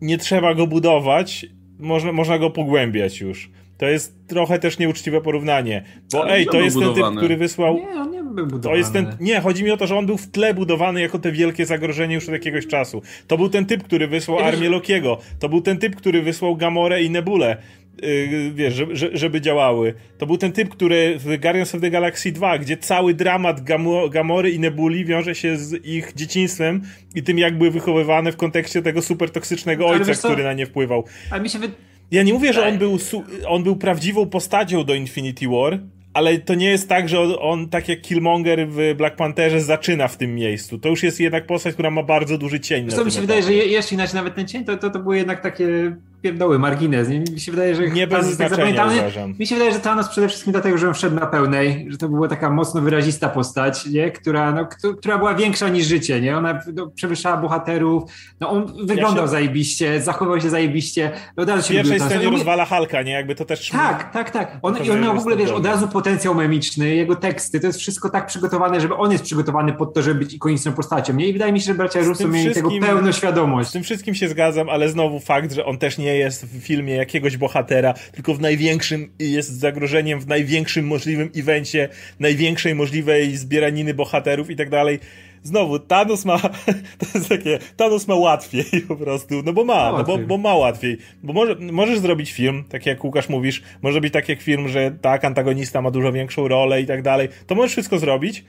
nie 0.00 0.18
trzeba 0.18 0.54
go 0.54 0.66
budować, 0.66 1.46
można, 1.78 2.12
można 2.12 2.38
go 2.38 2.50
pogłębiać 2.50 3.20
już. 3.20 3.50
To 3.78 3.86
jest 3.86 4.26
trochę 4.26 4.58
też 4.58 4.78
nieuczciwe 4.78 5.20
porównanie. 5.20 5.82
Bo 6.12 6.22
Ale 6.22 6.34
ej, 6.34 6.46
to 6.46 6.60
jest 6.60 6.76
ten 6.76 6.84
typ, 6.84 6.94
budowany. 6.94 7.16
który 7.16 7.36
wysłał. 7.36 7.76
Nie, 7.76 8.00
on 8.00 8.10
nie 8.10 8.22
był 8.22 8.34
budowany. 8.34 8.62
To 8.62 8.76
jest 8.76 8.92
ten. 8.92 9.16
Nie, 9.20 9.40
chodzi 9.40 9.64
mi 9.64 9.70
o 9.70 9.76
to, 9.76 9.86
że 9.86 9.96
on 9.96 10.06
był 10.06 10.16
w 10.16 10.26
tle 10.30 10.54
budowany 10.54 11.00
jako 11.00 11.18
te 11.18 11.32
wielkie 11.32 11.66
zagrożenie 11.66 12.14
już 12.14 12.24
od 12.24 12.32
jakiegoś 12.32 12.66
czasu. 12.66 13.02
To 13.26 13.38
był 13.38 13.48
ten 13.48 13.66
typ, 13.66 13.82
który 13.82 14.08
wysłał 14.08 14.38
armię 14.38 14.68
Lokiego. 14.68 15.18
To 15.38 15.48
był 15.48 15.60
ten 15.60 15.78
typ, 15.78 15.96
który 15.96 16.22
wysłał 16.22 16.56
Gamorę 16.56 17.02
i 17.02 17.10
Nebulę. 17.10 17.56
Yy, 18.02 18.52
wiesz, 18.54 18.74
żeby, 18.74 18.96
żeby 19.12 19.40
działały. 19.40 19.94
To 20.18 20.26
był 20.26 20.36
ten 20.38 20.52
typ, 20.52 20.68
który 20.68 21.18
w 21.18 21.40
Guardians 21.40 21.74
of 21.74 21.80
the 21.80 21.90
Galaxy 21.90 22.32
2, 22.32 22.58
gdzie 22.58 22.76
cały 22.76 23.14
dramat 23.14 23.60
Gamo, 23.60 24.08
Gamory 24.08 24.50
i 24.50 24.60
Nebuli 24.60 25.04
wiąże 25.04 25.34
się 25.34 25.56
z 25.56 25.86
ich 25.86 26.12
dzieciństwem 26.14 26.82
i 27.14 27.22
tym, 27.22 27.38
jak 27.38 27.58
były 27.58 27.70
wychowywane 27.70 28.32
w 28.32 28.36
kontekście 28.36 28.82
tego 28.82 29.02
super 29.02 29.30
toksycznego 29.30 29.86
ojca, 29.86 30.12
który 30.14 30.44
na 30.44 30.52
nie 30.52 30.66
wpływał. 30.66 31.04
Ale 31.30 31.40
mi 31.40 31.48
się 31.48 31.58
wy... 31.58 31.70
Ja 32.10 32.22
nie 32.22 32.32
mówię, 32.32 32.52
że 32.52 32.66
on 32.66 32.78
był, 32.78 32.98
su- 32.98 33.24
on 33.48 33.62
był 33.62 33.76
prawdziwą 33.76 34.26
postacią 34.26 34.84
do 34.84 34.94
Infinity 34.94 35.48
War, 35.48 35.78
ale 36.14 36.38
to 36.38 36.54
nie 36.54 36.66
jest 36.70 36.88
tak, 36.88 37.08
że 37.08 37.20
on, 37.20 37.34
on 37.40 37.68
tak 37.68 37.88
jak 37.88 38.00
Killmonger 38.00 38.68
w 38.68 38.94
Black 38.96 39.16
Pantherze 39.16 39.60
zaczyna 39.60 40.08
w 40.08 40.16
tym 40.16 40.34
miejscu. 40.34 40.78
To 40.78 40.88
już 40.88 41.02
jest 41.02 41.20
jednak 41.20 41.46
postać, 41.46 41.74
która 41.74 41.90
ma 41.90 42.02
bardzo 42.02 42.38
duży 42.38 42.60
cień 42.60 42.90
Co 42.90 43.04
mi 43.04 43.10
się 43.12 43.20
wydaje, 43.20 43.42
że 43.42 43.48
etapie. 43.48 43.66
je- 43.66 43.72
jeszcze 43.72 43.94
inaczej 43.94 44.14
nawet 44.14 44.34
ten 44.34 44.48
cień, 44.48 44.64
to, 44.64 44.76
to, 44.76 44.90
to 44.90 44.98
były 44.98 45.16
jednak 45.16 45.40
takie 45.42 45.68
pierdoły, 46.22 46.58
margines. 46.58 47.08
Nie? 47.08 47.18
Mi 47.20 47.40
się 47.40 47.52
wydaje, 47.52 47.74
że 47.74 47.88
Nie 47.88 48.06
bez 48.06 48.36
tak 48.38 48.52
uważam. 48.52 49.34
Mi 49.38 49.46
się 49.46 49.54
wydaje, 49.54 49.72
że 49.72 49.80
Thanos 49.80 50.08
przede 50.08 50.28
wszystkim 50.28 50.52
dlatego, 50.52 50.78
że 50.78 50.88
on 50.88 50.94
wszedł 50.94 51.16
na 51.16 51.26
pełnej, 51.26 51.86
że 51.90 51.98
to 51.98 52.08
była 52.08 52.28
taka 52.28 52.50
mocno 52.50 52.80
wyrazista 52.80 53.28
postać, 53.28 53.86
nie? 53.86 54.10
Która, 54.10 54.52
no, 54.52 54.66
któ- 54.66 54.96
która 54.96 55.18
była 55.18 55.34
większa 55.34 55.68
niż 55.68 55.86
życie, 55.86 56.20
nie? 56.20 56.36
Ona 56.36 56.60
no, 56.74 56.86
przewyższała 56.86 57.36
bohaterów, 57.36 58.02
no 58.40 58.50
on 58.50 58.86
wyglądał 58.86 59.24
się- 59.24 59.30
zajebiście, 59.30 60.00
zachował 60.00 60.40
się 60.40 60.50
zajebiście, 60.50 61.10
no, 61.36 61.42
od 61.42 61.48
razu 61.48 61.62
W 61.62 61.66
się 61.66 61.74
pierwszej 61.74 61.92
lubił 61.92 61.98
Thanos. 61.98 62.10
scenie 62.12 62.24
Ja 62.24 62.30
mówię- 62.30 62.38
rozwala 62.38 62.64
Halka, 62.64 63.02
nie? 63.02 63.12
Jakby 63.12 63.34
to 63.34 63.44
też... 63.44 63.68
Tak, 63.70 64.12
tak, 64.12 64.30
tak. 64.30 64.58
On, 64.62 64.76
I 64.84 64.90
on 64.90 65.00
miał 65.00 65.14
w 65.16 65.18
ogóle, 65.18 65.36
wiesz, 65.36 65.50
od 65.50 65.66
razu 65.66 65.88
potencjał 65.88 66.34
memiczny, 66.34 66.94
jego 66.94 67.16
teksty, 67.16 67.60
to 67.60 67.66
jest 67.66 67.78
wszystko 67.78 68.08
tak 68.10 68.26
przygotowane, 68.26 68.80
żeby 68.80 68.94
on 68.94 69.12
jest 69.12 69.24
przygotowany 69.24 69.72
pod 69.72 69.94
to, 69.94 70.02
żeby 70.02 70.18
być 70.20 70.34
ikoniczną 70.34 70.72
postacią, 70.72 71.14
nie? 71.14 71.26
I 71.28 71.32
wydaje 71.32 71.52
mi 71.52 71.60
się, 71.60 71.66
że 71.66 71.74
bracia 71.74 72.00
Russo 72.00 72.28
mieli 72.28 72.54
tego 72.54 72.70
pełną 72.80 73.12
świadomość. 73.12 73.68
Z 73.68 73.72
tym 73.72 73.82
wszystkim 73.82 74.14
się 74.14 74.28
zgadzam, 74.28 74.68
ale 74.68 74.88
znowu 74.88 75.20
fakt, 75.20 75.52
że 75.52 75.64
on 75.64 75.78
też 75.78 75.98
nie 75.98 76.07
jest 76.14 76.46
w 76.46 76.60
filmie 76.60 76.94
jakiegoś 76.94 77.36
bohatera, 77.36 77.94
tylko 78.12 78.34
w 78.34 78.40
największym, 78.40 79.10
jest 79.18 79.58
zagrożeniem 79.58 80.20
w 80.20 80.26
największym 80.26 80.86
możliwym 80.86 81.30
evencie, 81.36 81.88
największej 82.20 82.74
możliwej 82.74 83.36
zbieraniny 83.36 83.94
bohaterów 83.94 84.50
i 84.50 84.56
tak 84.56 84.70
dalej. 84.70 84.98
Znowu, 85.42 85.78
Thanos 85.78 86.24
ma, 86.24 86.38
to 87.00 87.06
jest 87.14 87.28
takie, 87.28 87.58
Thanos 87.76 88.08
ma 88.08 88.14
łatwiej 88.14 88.64
po 88.88 88.96
prostu, 88.96 89.42
no 89.44 89.52
bo 89.52 89.64
ma, 89.64 89.92
no 89.92 90.04
bo, 90.04 90.18
bo 90.18 90.38
ma 90.38 90.54
łatwiej. 90.54 90.98
Bo 91.22 91.32
może, 91.32 91.56
możesz 91.60 91.98
zrobić 91.98 92.32
film, 92.32 92.64
tak 92.68 92.86
jak 92.86 93.04
Łukasz 93.04 93.28
mówisz, 93.28 93.62
może 93.82 94.00
być 94.00 94.12
tak 94.12 94.28
jak 94.28 94.40
film, 94.40 94.68
że 94.68 94.90
tak, 95.00 95.24
antagonista 95.24 95.82
ma 95.82 95.90
dużo 95.90 96.12
większą 96.12 96.48
rolę 96.48 96.82
i 96.82 96.86
tak 96.86 97.02
dalej, 97.02 97.28
to 97.46 97.54
możesz 97.54 97.72
wszystko 97.72 97.98
zrobić, 97.98 98.44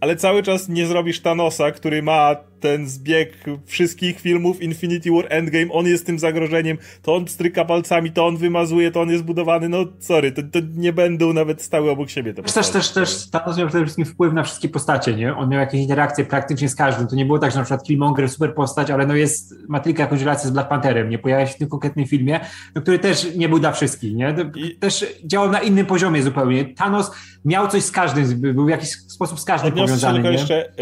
ale 0.00 0.16
cały 0.16 0.42
czas 0.42 0.68
nie 0.68 0.86
zrobisz 0.86 1.20
Thanosa, 1.20 1.70
który 1.70 2.02
ma 2.02 2.36
ten 2.60 2.88
zbieg 2.88 3.32
wszystkich 3.66 4.20
filmów 4.20 4.62
Infinity 4.62 5.10
War 5.10 5.24
Endgame, 5.28 5.72
on 5.72 5.86
jest 5.86 6.06
tym 6.06 6.18
zagrożeniem, 6.18 6.78
to 7.02 7.14
on 7.14 7.28
stryka 7.28 7.64
palcami, 7.64 8.12
to 8.12 8.26
on 8.26 8.36
wymazuje, 8.36 8.90
to 8.90 9.00
on 9.00 9.10
jest 9.10 9.24
budowany, 9.24 9.68
no 9.68 9.84
sorry, 9.98 10.32
to, 10.32 10.42
to 10.42 10.58
nie 10.76 10.92
będą 10.92 11.32
nawet 11.32 11.62
stały 11.62 11.90
obok 11.90 12.10
siebie 12.10 12.34
te 12.34 12.42
Też, 12.42 12.52
też, 12.52 12.66
postacie. 12.66 12.94
też, 12.94 13.20
też 13.20 13.30
Thanos 13.30 13.58
miał 13.58 13.68
przede 13.68 13.84
wszystkim 13.84 14.04
wpływ 14.04 14.32
na 14.32 14.42
wszystkie 14.42 14.68
postacie, 14.68 15.14
nie? 15.14 15.36
On 15.36 15.48
miał 15.48 15.60
jakieś 15.60 15.80
interakcje 15.80 16.24
praktycznie 16.24 16.68
z 16.68 16.74
każdym. 16.74 17.06
To 17.06 17.16
nie 17.16 17.24
było 17.24 17.38
tak, 17.38 17.50
że 17.50 17.56
na 17.58 17.64
przykład 17.64 17.82
Killmonger 17.86 18.28
super 18.28 18.54
postać, 18.54 18.90
ale 18.90 19.06
no 19.06 19.14
jest, 19.14 19.54
ma 19.68 19.80
tylko 19.80 20.02
jakąś 20.02 20.20
relację 20.20 20.48
z 20.48 20.52
Black 20.52 20.68
Pantherem, 20.68 21.08
nie 21.10 21.18
pojawia 21.18 21.46
się 21.46 21.54
w 21.54 21.58
tym 21.58 21.68
konkretnym 21.68 22.06
filmie, 22.06 22.40
no, 22.74 22.82
który 22.82 22.98
też 22.98 23.34
nie 23.36 23.48
był 23.48 23.58
dla 23.58 23.72
wszystkich, 23.72 24.14
nie? 24.14 24.34
Też 24.80 25.06
działał 25.24 25.50
na 25.50 25.60
innym 25.60 25.86
poziomie 25.86 26.22
zupełnie. 26.22 26.64
Thanos 26.74 27.10
miał 27.44 27.68
coś 27.68 27.82
z 27.82 27.90
każdym, 27.90 28.40
był 28.54 28.66
w 28.66 28.68
jakiś 28.68 28.90
sposób 28.90 29.40
z 29.40 29.44
każdym 29.44 29.72
Odniosę 29.72 29.86
się 29.86 30.00
powiązany, 30.00 30.14
tylko 30.14 30.30
nie? 30.30 30.38
jeszcze, 30.38 30.72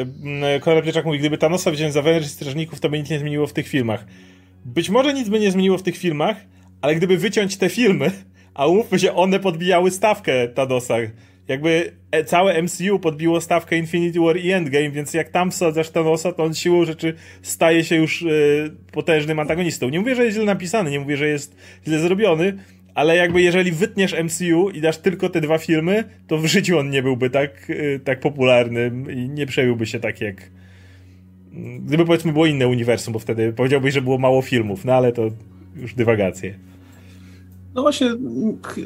Konrad 0.60 0.84
Pieczak 0.84 1.04
mówi, 1.04 1.18
gdyby 1.18 1.38
Thanosa 1.38 1.65
wziąć 1.70 1.92
za 1.92 2.00
Avengers 2.00 2.30
Strażników, 2.30 2.80
to 2.80 2.88
by 2.88 2.98
nic 2.98 3.10
nie 3.10 3.18
zmieniło 3.18 3.46
w 3.46 3.52
tych 3.52 3.68
filmach. 3.68 4.06
Być 4.64 4.90
może 4.90 5.14
nic 5.14 5.28
by 5.28 5.40
nie 5.40 5.50
zmieniło 5.50 5.78
w 5.78 5.82
tych 5.82 5.96
filmach, 5.96 6.36
ale 6.80 6.94
gdyby 6.94 7.18
wyciąć 7.18 7.56
te 7.56 7.68
filmy, 7.68 8.10
a 8.54 8.66
umówmy 8.66 8.98
się, 8.98 9.14
one 9.14 9.40
podbijały 9.40 9.90
stawkę 9.90 10.48
Thanosa. 10.48 10.94
Jakby 11.48 11.92
e, 12.10 12.24
całe 12.24 12.62
MCU 12.62 12.98
podbiło 12.98 13.40
stawkę 13.40 13.76
Infinity 13.76 14.20
War 14.20 14.36
i 14.36 14.52
Endgame, 14.52 14.90
więc 14.90 15.14
jak 15.14 15.28
tam 15.28 15.50
wsadzasz 15.50 15.90
Thanosa, 15.90 16.32
to 16.32 16.44
on 16.44 16.54
siłą 16.54 16.84
rzeczy 16.84 17.14
staje 17.42 17.84
się 17.84 17.96
już 17.96 18.22
e, 18.22 18.26
potężnym 18.92 19.38
antagonistą. 19.38 19.88
Nie 19.88 20.00
mówię, 20.00 20.14
że 20.14 20.24
jest 20.24 20.36
źle 20.36 20.44
napisany, 20.44 20.90
nie 20.90 21.00
mówię, 21.00 21.16
że 21.16 21.28
jest 21.28 21.56
źle 21.86 21.98
zrobiony, 21.98 22.58
ale 22.94 23.16
jakby 23.16 23.42
jeżeli 23.42 23.72
wytniesz 23.72 24.14
MCU 24.24 24.70
i 24.70 24.80
dasz 24.80 24.98
tylko 24.98 25.28
te 25.28 25.40
dwa 25.40 25.58
filmy, 25.58 26.04
to 26.26 26.38
w 26.38 26.46
życiu 26.46 26.78
on 26.78 26.90
nie 26.90 27.02
byłby 27.02 27.30
tak, 27.30 27.70
e, 27.70 27.98
tak 27.98 28.20
popularny 28.20 28.90
i 29.12 29.28
nie 29.28 29.46
przejąłby 29.46 29.86
się 29.86 30.00
tak 30.00 30.20
jak... 30.20 30.50
Gdyby 31.86 32.04
powiedzmy 32.04 32.32
było 32.32 32.46
inne 32.46 32.68
uniwersum, 32.68 33.12
bo 33.12 33.18
wtedy 33.18 33.52
powiedziałbyś, 33.52 33.94
że 33.94 34.02
było 34.02 34.18
mało 34.18 34.42
filmów, 34.42 34.84
no 34.84 34.92
ale 34.92 35.12
to 35.12 35.22
już 35.76 35.94
dywagacje. 35.94 36.54
No 37.74 37.82
właśnie, 37.82 38.10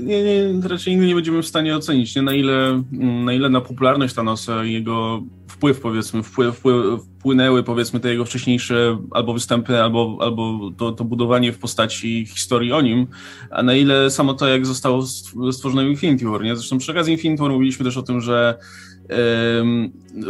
nie, 0.00 0.22
nie, 0.22 0.68
raczej 0.68 0.92
nigdy 0.92 1.06
nie 1.06 1.14
będziemy 1.14 1.42
w 1.42 1.46
stanie 1.46 1.76
ocenić, 1.76 2.16
nie, 2.16 2.22
na, 2.22 2.34
ile, 2.34 2.82
na 3.24 3.32
ile 3.32 3.48
na 3.48 3.60
popularność 3.60 4.14
Thanosa 4.14 4.64
i 4.64 4.72
jego 4.72 5.22
wpływ, 5.50 5.80
powiedzmy, 5.80 6.23
wpływ, 6.23 6.57
wpływ, 6.57 7.00
wpłynęły, 7.19 7.62
powiedzmy, 7.62 8.00
te 8.00 8.09
jego 8.09 8.25
wcześniejsze 8.25 8.99
albo 9.11 9.33
występy, 9.33 9.83
albo, 9.83 10.19
albo 10.21 10.71
to, 10.76 10.92
to 10.92 11.04
budowanie 11.04 11.52
w 11.52 11.59
postaci 11.59 12.26
historii 12.26 12.73
o 12.73 12.80
nim, 12.80 13.07
a 13.50 13.62
na 13.62 13.75
ile 13.75 14.11
samo 14.11 14.35
to, 14.35 14.49
jak 14.49 14.66
zostało 14.66 15.02
stw- 15.02 15.52
stworzone 15.52 15.88
Infinity 15.88 16.25
War, 16.25 16.42
nie? 16.42 16.57
Zresztą 16.57 16.78
przy 16.78 16.92
okazji 16.92 17.12
Infinity 17.12 17.42
War 17.42 17.52
mówiliśmy 17.52 17.85
też 17.85 17.97
o 17.97 18.02
tym, 18.02 18.21
że 18.21 18.59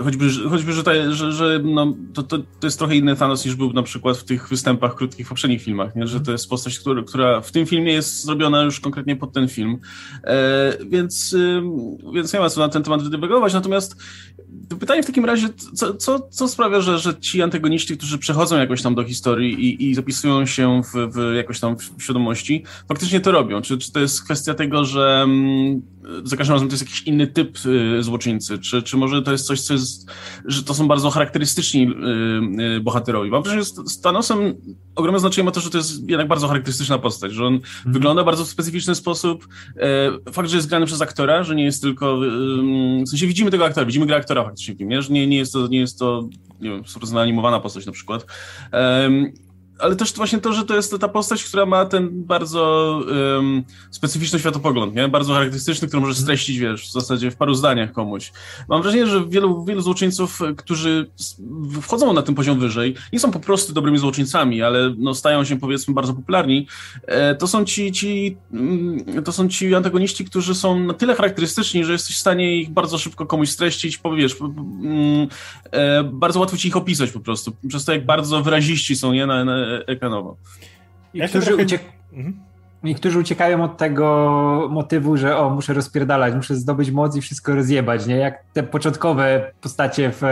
choćby, 0.05 0.31
choćby, 0.50 0.73
że, 0.73 0.83
ta, 0.83 1.12
że, 1.12 1.33
że 1.33 1.61
no, 1.65 1.95
to, 2.15 2.23
to, 2.23 2.39
to 2.39 2.67
jest 2.67 2.79
trochę 2.79 2.97
inny 2.97 3.17
Thanos 3.17 3.45
niż 3.45 3.55
był 3.55 3.73
na 3.73 3.83
przykład 3.83 4.17
w 4.17 4.25
tych 4.25 4.49
występach 4.49 4.95
krótkich 4.95 5.27
w 5.27 5.29
poprzednich 5.29 5.62
filmach, 5.62 5.97
nie? 5.97 6.07
że 6.07 6.21
to 6.21 6.33
jest 6.33 6.49
postać, 6.49 6.79
która, 6.79 7.03
która 7.03 7.41
w 7.41 7.53
tym 7.53 7.67
filmie 7.67 7.93
jest 7.93 8.25
zrobiona 8.25 8.62
już 8.62 8.81
konkretnie 8.81 9.17
pod 9.17 9.33
ten 9.33 9.49
film, 9.49 9.79
e, 10.25 10.77
więc, 10.87 11.37
więc 12.15 12.33
nie 12.33 12.41
ma 12.41 12.50
co 12.50 12.61
na 12.61 12.69
ten 12.69 12.83
temat 12.83 13.03
wydywagować, 13.03 13.55
natomiast 13.55 13.97
pytanie 14.81 15.03
w 15.03 15.07
takim 15.11 15.25
razie, 15.25 15.49
co, 15.75 15.95
co, 15.95 16.29
co 16.31 16.49
sprawia, 16.49 16.81
że, 16.81 16.99
że 16.99 17.21
ci 17.21 17.43
antagoniści, 17.43 17.97
którzy 17.97 18.19
przechodzą 18.19 18.59
jakoś 18.59 18.83
tam 18.83 18.95
do 18.95 19.05
historii 19.05 19.67
i, 19.67 19.90
i 19.90 19.95
zapisują 19.95 20.47
się 20.47 20.83
w, 20.83 21.14
w 21.14 21.35
jakoś 21.37 21.61
tam 21.61 21.76
w 21.76 22.02
świadomości, 22.02 22.64
faktycznie 22.88 23.21
to 23.21 23.33
robią? 23.33 23.62
Czy, 23.62 23.79
czy 23.79 23.93
to 23.93 24.00
jest 24.00 24.25
kwestia 24.25 24.55
tego, 24.55 24.85
że 24.85 25.21
mm, 25.25 25.83
za 26.25 26.37
każdym 26.37 26.55
razem 26.55 26.69
to 26.69 26.75
jest 26.75 26.83
jakiś 26.83 27.02
inny 27.02 27.26
typ 27.26 27.59
y, 27.67 28.02
złoczyńcy? 28.02 28.59
Czy, 28.59 28.83
czy 28.83 28.97
może 28.97 29.23
to 29.23 29.33
jest 29.33 29.47
coś, 29.47 29.61
co 29.61 29.75
jest, 29.75 30.11
że 30.45 30.62
to 30.62 30.75
są 30.75 30.88
bardzo 30.88 31.11
charakterystyczni 31.11 31.88
y, 31.88 32.62
y, 32.76 32.81
bohaterowie? 32.81 33.31
Mam 33.31 33.43
wrażenie, 33.43 33.62
że 33.62 33.71
z, 33.71 33.93
z 33.93 34.00
Thanosem 34.00 34.55
ogromne 35.00 35.21
znaczenie 35.21 35.45
ma 35.45 35.50
to, 35.50 35.61
że 35.61 35.71
to 35.71 35.78
jest 35.78 36.11
jednak 36.11 36.28
bardzo 36.28 36.49
charakterystyczna 36.49 36.99
postać, 36.99 37.33
że 37.33 37.47
on 37.47 37.61
wygląda 37.87 38.25
bardzo 38.25 38.45
w 38.45 38.49
specyficzny 38.49 38.95
sposób. 38.95 39.49
E, 39.76 40.33
fakt, 40.33 40.49
że 40.49 40.57
jest 40.57 40.69
grany 40.69 40.87
przez 40.87 41.00
aktora, 41.00 41.42
że 41.42 41.54
nie 41.54 41.64
jest 41.64 41.83
tylko, 41.83 42.21
w 43.07 43.09
sensie 43.09 43.26
widzimy 43.26 43.50
tego 43.50 43.64
aktora, 43.64 43.87
widzimy 43.87 44.07
grę 44.07 44.16
aktora 44.16 44.45
faktycznie 44.45 44.75
w 44.75 44.78
filmie, 44.78 45.02
że 45.02 45.12
nie, 45.12 45.26
nie 45.26 45.37
jest 45.37 45.52
to, 45.52 45.66
nie 45.66 45.78
jest 45.78 45.99
to, 45.99 46.28
nie 46.61 46.71
wiem, 46.71 46.83
animowana 47.19 47.61
postać 47.61 47.87
na 47.87 47.92
przykład. 47.92 48.26
Ale 49.81 49.97
też 49.97 50.13
właśnie 50.13 50.39
to, 50.39 50.53
że 50.53 50.65
to 50.65 50.77
jest 50.77 50.99
ta 51.01 51.09
postać, 51.09 51.45
która 51.45 51.67
ma 51.67 51.85
ten 51.85 52.25
bardzo 52.25 52.95
um, 53.35 53.65
specyficzny 53.91 54.39
światopogląd, 54.39 54.95
nie? 54.95 55.09
bardzo 55.09 55.33
charakterystyczny, 55.35 55.89
który 55.89 56.01
może 56.01 56.15
streścić, 56.15 56.59
wiesz, 56.59 56.89
w 56.89 56.93
zasadzie 56.93 57.31
w 57.31 57.37
paru 57.37 57.55
zdaniach 57.55 57.93
komuś. 57.93 58.33
Mam 58.69 58.83
wrażenie, 58.83 59.07
że 59.07 59.29
wielu, 59.29 59.65
wielu 59.65 59.81
złoczyńców, 59.81 60.41
którzy 60.57 61.11
wchodzą 61.83 62.13
na 62.13 62.23
ten 62.23 62.35
poziom 62.35 62.59
wyżej, 62.59 62.95
nie 63.13 63.21
są 63.21 63.31
po 63.31 63.41
prostu 63.41 63.73
dobrymi 63.73 63.99
złoczyńcami, 63.99 64.63
ale 64.63 64.95
no, 64.99 65.15
stają 65.15 65.45
się 65.45 65.59
powiedzmy 65.59 65.95
bardzo 65.95 66.15
popularni, 66.15 66.67
e, 67.07 67.35
to 67.35 67.47
są 67.47 67.65
ci, 67.65 67.93
ci 67.93 68.37
mm, 68.53 69.25
to 69.25 69.33
są 69.33 69.49
ci 69.49 69.75
antagoniści, 69.75 70.25
którzy 70.25 70.55
są 70.55 70.81
na 70.81 70.95
tyle 70.95 71.15
charakterystyczni, 71.15 71.85
że 71.85 71.93
jesteś 71.93 72.17
w 72.17 72.21
stanie 72.21 72.57
ich 72.57 72.71
bardzo 72.71 72.99
szybko 72.99 73.27
komuś 73.27 73.51
streścić, 73.51 73.99
powiesz, 73.99 74.37
mm, 74.41 75.29
e, 75.71 76.05
bardzo 76.05 76.41
łatwo 76.41 76.57
ci 76.57 76.69
ich 76.69 76.77
opisać 76.77 77.11
po 77.11 77.21
prostu, 77.21 77.53
przez 77.69 77.85
to 77.85 77.93
jak 77.93 78.07
bardzo 78.07 78.43
wyraziści 78.43 78.97
są, 78.97 79.13
nie, 79.13 79.27
na, 79.27 79.45
na 79.45 79.70
ekranowo. 79.87 80.37
I 81.15 81.19
Ja 81.19 81.29
którzy 81.29 81.47
trochę- 81.47 81.62
uciek... 81.62 81.83
Mhm. 82.12 82.41
Niektórzy 82.85 83.19
uciekają 83.19 83.65
od 83.65 83.77
tego 83.77 84.69
motywu, 84.71 85.17
że 85.17 85.37
o, 85.37 85.51
muszę 85.51 85.73
rozpierdalać, 85.73 86.35
muszę 86.35 86.57
zdobyć 86.57 86.91
moc 86.91 87.17
i 87.17 87.21
wszystko 87.21 87.55
rozjebać, 87.55 88.07
nie? 88.07 88.17
Jak 88.17 88.43
te 88.53 88.63
początkowe 88.63 89.53
postacie 89.61 90.11
w, 90.13 90.23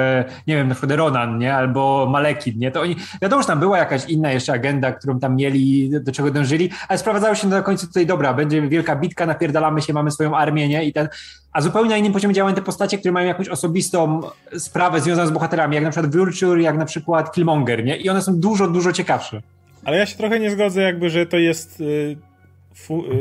nie 0.47 0.57
wiem, 0.57 0.69
na 0.69 0.75
przykład 0.75 0.99
Ronan, 0.99 1.39
nie? 1.39 1.55
Albo 1.55 2.07
Malekid, 2.11 2.57
nie? 2.57 2.71
To 2.71 2.81
oni, 2.81 2.97
wiadomo, 3.23 3.43
że 3.43 3.49
tam 3.49 3.61
była 3.61 3.79
jakaś 3.79 4.05
inna 4.09 4.33
jeszcze 4.33 4.53
agenda, 4.53 4.93
którą 4.93 5.19
tam 5.19 5.37
mieli, 5.37 5.91
do 6.01 6.13
czego 6.13 6.31
dążyli, 6.31 6.71
ale 6.89 6.99
sprowadzało 6.99 7.35
się 7.35 7.49
do 7.49 7.63
końca 7.63 7.87
tutaj, 7.87 8.07
dobra, 8.07 8.35
będzie 8.35 8.63
wielka 8.63 8.97
bitka, 8.97 9.27
napierdalamy 9.27 9.83
się, 9.83 9.93
mamy 9.93 10.11
swoją 10.11 10.37
armię, 10.37 10.69
nie? 10.69 10.85
I 10.85 10.93
ten, 10.93 11.09
a 11.53 11.61
zupełnie 11.61 11.91
na 11.91 11.97
innym 11.97 12.13
poziomie 12.13 12.35
działają 12.35 12.55
te 12.55 12.63
postacie, 12.63 12.99
które 12.99 13.13
mają 13.13 13.27
jakąś 13.27 13.49
osobistą 13.49 14.21
sprawę 14.59 15.01
związaną 15.01 15.29
z 15.29 15.33
bohaterami, 15.33 15.75
jak 15.75 15.85
na 15.85 15.91
przykład 15.91 16.17
Vulture, 16.17 16.61
jak 16.61 16.77
na 16.77 16.85
przykład 16.85 17.33
Killmonger, 17.33 17.85
nie? 17.85 17.97
I 17.97 18.09
one 18.09 18.23
są 18.23 18.41
dużo, 18.41 18.69
dużo 18.69 18.93
ciekawsze. 18.93 19.43
Ale 19.85 19.97
ja 19.97 20.07
się 20.07 20.17
trochę 20.17 20.41
nie 20.41 20.51
zgodzę, 20.51 20.83
jakby, 20.83 21.11
że 21.11 21.27
to 21.27 21.39
jest, 21.39 21.81
y, 21.81 22.17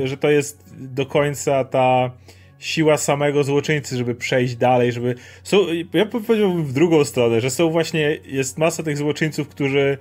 że 0.04 0.18
to 0.18 0.30
jest 0.30 0.74
do 0.78 1.06
końca 1.06 1.64
ta 1.64 2.12
siła 2.60 2.98
samego 2.98 3.44
złoczyńcy, 3.44 3.98
żeby 3.98 4.16
przejść 4.16 4.56
dalej, 4.56 4.92
żeby. 4.92 5.16
Są, 5.44 5.58
ja 5.94 6.06
powiedziałbym 6.06 6.64
w 6.64 6.74
drugą 6.74 7.06
stronę, 7.06 7.42
że 7.42 7.50
są 7.50 7.70
właśnie, 7.70 8.18
jest 8.26 8.58
masa 8.58 8.84
tych 8.84 8.98
złoczyńców, 8.98 9.48
którzy 9.48 9.98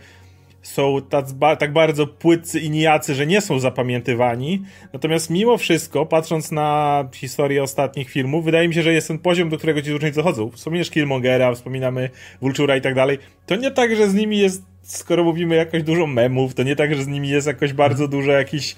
są 0.66 1.02
tak, 1.08 1.26
tak 1.58 1.72
bardzo 1.72 2.06
płytcy 2.06 2.60
i 2.60 2.70
nijacy, 2.70 3.14
że 3.14 3.26
nie 3.26 3.40
są 3.40 3.58
zapamiętywani. 3.58 4.62
Natomiast 4.92 5.30
mimo 5.30 5.58
wszystko, 5.58 6.06
patrząc 6.06 6.52
na 6.52 7.08
historię 7.14 7.62
ostatnich 7.62 8.10
filmów, 8.10 8.44
wydaje 8.44 8.68
mi 8.68 8.75
się, 8.75 8.82
że 8.82 8.92
jest 8.92 9.08
ten 9.08 9.18
poziom, 9.18 9.48
do 9.48 9.58
którego 9.58 9.82
ci 9.82 9.90
złoczyńcy 9.90 10.22
chodzą. 10.22 10.50
Wspominasz 10.50 10.90
Killmongera, 10.90 11.54
wspominamy 11.54 12.10
Vultura 12.40 12.76
i 12.76 12.80
tak 12.80 12.94
dalej. 12.94 13.18
To 13.46 13.56
nie 13.56 13.70
tak, 13.70 13.96
że 13.96 14.10
z 14.10 14.14
nimi 14.14 14.38
jest, 14.38 14.62
skoro 14.82 15.25
mówimy 15.25 15.56
jakoś 15.56 15.82
dużo 15.82 16.06
memów, 16.06 16.54
to 16.54 16.62
nie 16.62 16.76
tak, 16.76 16.94
że 16.94 17.04
z 17.04 17.06
nimi 17.06 17.28
jest 17.28 17.46
jakoś 17.46 17.72
bardzo 17.72 18.08
dużo 18.08 18.32
jakiejś 18.32 18.72
e, 18.72 18.76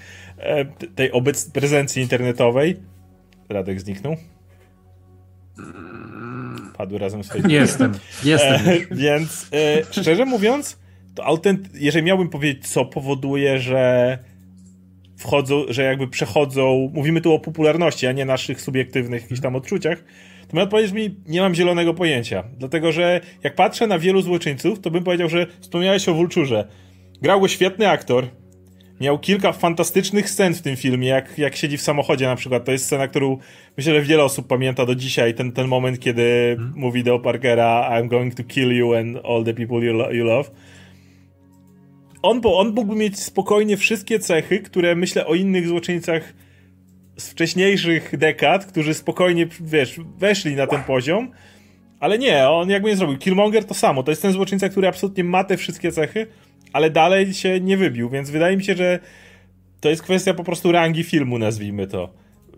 tej 0.94 1.12
obec 1.12 1.50
prezencji 1.50 2.02
internetowej. 2.02 2.76
Radek 3.48 3.80
zniknął. 3.80 4.16
Padł 6.76 6.98
razem 6.98 7.24
z 7.24 7.28
Facebookiem. 7.28 7.60
Jestem, 7.60 7.92
jestem. 8.24 8.54
E, 8.54 8.94
więc 8.96 9.50
e, 9.52 9.84
szczerze 9.90 10.24
mówiąc, 10.24 10.78
to 11.14 11.24
autent... 11.24 11.68
jeżeli 11.74 12.04
miałbym 12.04 12.28
powiedzieć, 12.28 12.68
co 12.68 12.84
powoduje, 12.84 13.58
że 13.58 14.18
wchodzą, 15.16 15.64
że 15.68 15.82
jakby 15.82 16.08
przechodzą, 16.08 16.90
mówimy 16.94 17.20
tu 17.20 17.32
o 17.32 17.38
popularności, 17.38 18.06
a 18.06 18.12
nie 18.12 18.24
naszych 18.24 18.60
subiektywnych 18.60 19.22
jakichś 19.22 19.40
tam 19.40 19.56
odczuciach, 19.56 20.04
to 20.48 20.54
moja 20.54 20.64
odpowiedź 20.64 20.92
mi, 20.92 21.16
nie 21.26 21.40
mam 21.40 21.54
zielonego 21.54 21.94
pojęcia. 21.94 22.44
Dlatego, 22.58 22.92
że 22.92 23.20
jak 23.42 23.54
patrzę 23.54 23.86
na 23.86 23.98
wielu 23.98 24.22
złoczyńców, 24.22 24.80
to 24.80 24.90
bym 24.90 25.04
powiedział, 25.04 25.28
że 25.28 25.46
wspomniałeś 25.60 26.08
o 26.08 26.14
Vulturze. 26.14 26.68
Grał 27.22 27.40
go 27.40 27.48
świetny 27.48 27.90
aktor, 27.90 28.26
miał 29.00 29.18
kilka 29.18 29.52
fantastycznych 29.52 30.30
scen 30.30 30.54
w 30.54 30.62
tym 30.62 30.76
filmie, 30.76 31.08
jak, 31.08 31.38
jak 31.38 31.56
siedzi 31.56 31.78
w 31.78 31.82
samochodzie 31.82 32.26
na 32.26 32.36
przykład. 32.36 32.64
To 32.64 32.72
jest 32.72 32.84
scena, 32.84 33.08
którą 33.08 33.38
myślę, 33.76 33.94
że 33.94 34.02
wiele 34.02 34.24
osób 34.24 34.46
pamięta 34.46 34.86
do 34.86 34.94
dzisiaj. 34.94 35.34
Ten, 35.34 35.52
ten 35.52 35.68
moment, 35.68 36.00
kiedy 36.00 36.54
hmm. 36.56 36.72
mówi 36.76 37.04
do 37.04 37.18
Parkera 37.18 37.90
I'm 37.92 38.08
going 38.08 38.34
to 38.34 38.44
kill 38.44 38.76
you 38.76 38.94
and 38.94 39.16
all 39.24 39.44
the 39.44 39.54
people 39.54 39.78
you, 39.78 39.92
lo 39.92 40.12
you 40.12 40.24
love 40.24 40.50
on, 42.22 42.40
bo 42.40 42.58
on 42.58 42.68
mógłby 42.74 42.96
mieć 42.96 43.18
spokojnie 43.18 43.76
wszystkie 43.76 44.18
cechy, 44.18 44.58
które 44.60 44.94
myślę 44.94 45.26
o 45.26 45.34
innych 45.34 45.68
złoczyńcach 45.68 46.34
z 47.16 47.30
wcześniejszych 47.30 48.18
dekad, 48.18 48.66
którzy 48.66 48.94
spokojnie, 48.94 49.46
wiesz, 49.60 50.00
weszli 50.18 50.54
na 50.54 50.66
ten 50.66 50.82
poziom, 50.82 51.30
ale 52.00 52.18
nie, 52.18 52.48
on 52.48 52.70
jakby 52.70 52.88
nie 52.88 52.96
zrobił. 52.96 53.18
Killmonger 53.18 53.64
to 53.64 53.74
samo, 53.74 54.02
to 54.02 54.10
jest 54.12 54.22
ten 54.22 54.32
złoczyńca, 54.32 54.68
który 54.68 54.88
absolutnie 54.88 55.24
ma 55.24 55.44
te 55.44 55.56
wszystkie 55.56 55.92
cechy, 55.92 56.26
ale 56.72 56.90
dalej 56.90 57.34
się 57.34 57.60
nie 57.60 57.76
wybił, 57.76 58.10
więc 58.10 58.30
wydaje 58.30 58.56
mi 58.56 58.64
się, 58.64 58.76
że 58.76 58.98
to 59.80 59.88
jest 59.88 60.02
kwestia 60.02 60.34
po 60.34 60.44
prostu 60.44 60.72
rangi 60.72 61.04
filmu, 61.04 61.38
nazwijmy 61.38 61.86
to. 61.86 62.14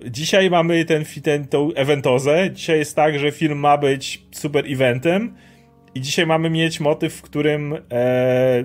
Dzisiaj 0.06 0.50
mamy 0.50 0.84
ten, 0.84 1.04
ten, 1.22 1.46
eventozę, 1.74 2.50
dzisiaj 2.52 2.78
jest 2.78 2.96
tak, 2.96 3.18
że 3.18 3.32
film 3.32 3.58
ma 3.58 3.78
być 3.78 4.22
super 4.30 4.64
eventem 4.72 5.34
i 5.94 6.00
dzisiaj 6.00 6.26
mamy 6.26 6.50
mieć 6.50 6.80
motyw, 6.80 7.14
w 7.14 7.22
którym 7.22 7.74
e, 7.92 8.64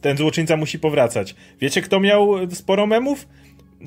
ten 0.00 0.16
złoczyńca 0.16 0.56
musi 0.56 0.78
powracać. 0.78 1.34
Wiecie, 1.60 1.82
kto 1.82 2.00
miał 2.00 2.50
sporo 2.50 2.86
memów? 2.86 3.28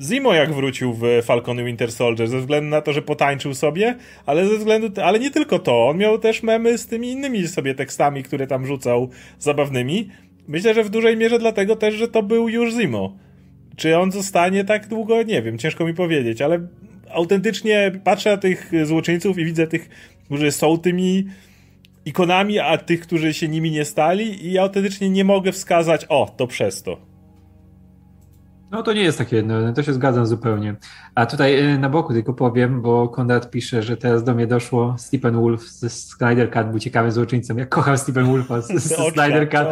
Zimo 0.02 0.34
jak 0.34 0.52
wrócił 0.52 0.92
w 0.92 1.02
Falcon 1.22 1.64
Winter 1.64 1.92
Soldier, 1.92 2.28
ze 2.28 2.38
względu 2.38 2.70
na 2.70 2.80
to, 2.80 2.92
że 2.92 3.02
potańczył 3.02 3.54
sobie, 3.54 3.96
ale 4.26 4.46
ze 4.46 4.58
względu, 4.58 5.00
ale 5.02 5.18
nie 5.18 5.30
tylko 5.30 5.58
to, 5.58 5.88
on 5.88 5.96
miał 5.96 6.18
też 6.18 6.42
memy 6.42 6.78
z 6.78 6.86
tymi 6.86 7.10
innymi 7.10 7.48
sobie 7.48 7.74
tekstami, 7.74 8.22
które 8.22 8.46
tam 8.46 8.66
rzucał 8.66 9.10
zabawnymi. 9.38 10.08
Myślę, 10.50 10.74
że 10.74 10.84
w 10.84 10.90
dużej 10.90 11.16
mierze 11.16 11.38
dlatego 11.38 11.76
też, 11.76 11.94
że 11.94 12.08
to 12.08 12.22
był 12.22 12.48
już 12.48 12.74
Zimo. 12.74 13.16
Czy 13.76 13.98
on 13.98 14.12
zostanie 14.12 14.64
tak 14.64 14.88
długo? 14.88 15.22
Nie 15.22 15.42
wiem, 15.42 15.58
ciężko 15.58 15.86
mi 15.86 15.94
powiedzieć, 15.94 16.42
ale 16.42 16.66
autentycznie 17.10 17.92
patrzę 18.04 18.30
na 18.30 18.36
tych 18.36 18.72
złoczyńców 18.84 19.38
i 19.38 19.44
widzę 19.44 19.66
tych, 19.66 19.88
którzy 20.24 20.52
są 20.52 20.78
tymi 20.78 21.26
ikonami, 22.04 22.58
a 22.58 22.78
tych, 22.78 23.00
którzy 23.00 23.34
się 23.34 23.48
nimi 23.48 23.70
nie 23.70 23.84
stali 23.84 24.46
i 24.46 24.58
autentycznie 24.58 25.10
nie 25.10 25.24
mogę 25.24 25.52
wskazać, 25.52 26.06
o, 26.08 26.34
to 26.36 26.46
przez 26.46 26.82
to. 26.82 27.09
No 28.70 28.82
to 28.82 28.92
nie 28.92 29.02
jest 29.02 29.18
takie 29.18 29.36
jedno, 29.36 29.72
to 29.72 29.82
się 29.82 29.92
zgadzam 29.92 30.26
zupełnie. 30.26 30.74
A 31.14 31.26
tutaj 31.26 31.74
y, 31.74 31.78
na 31.78 31.88
boku 31.88 32.12
tylko 32.12 32.34
powiem, 32.34 32.82
bo 32.82 33.08
Konrad 33.08 33.50
pisze, 33.50 33.82
że 33.82 33.96
teraz 33.96 34.24
do 34.24 34.34
mnie 34.34 34.46
doszło 34.46 34.94
Stephen 34.98 35.40
Wolf 35.40 35.68
ze 35.68 35.90
Snyder 35.90 36.50
Cut 36.50 36.66
był 36.70 36.78
ciekawym 36.78 37.12
złoczyńcą. 37.12 37.56
Jak 37.56 37.68
kocham 37.68 37.98
Stephen 37.98 38.26
Wolfa 38.26 38.60
z, 38.60 38.68
z 38.84 39.12
Snyder 39.12 39.50
Cut. 39.50 39.66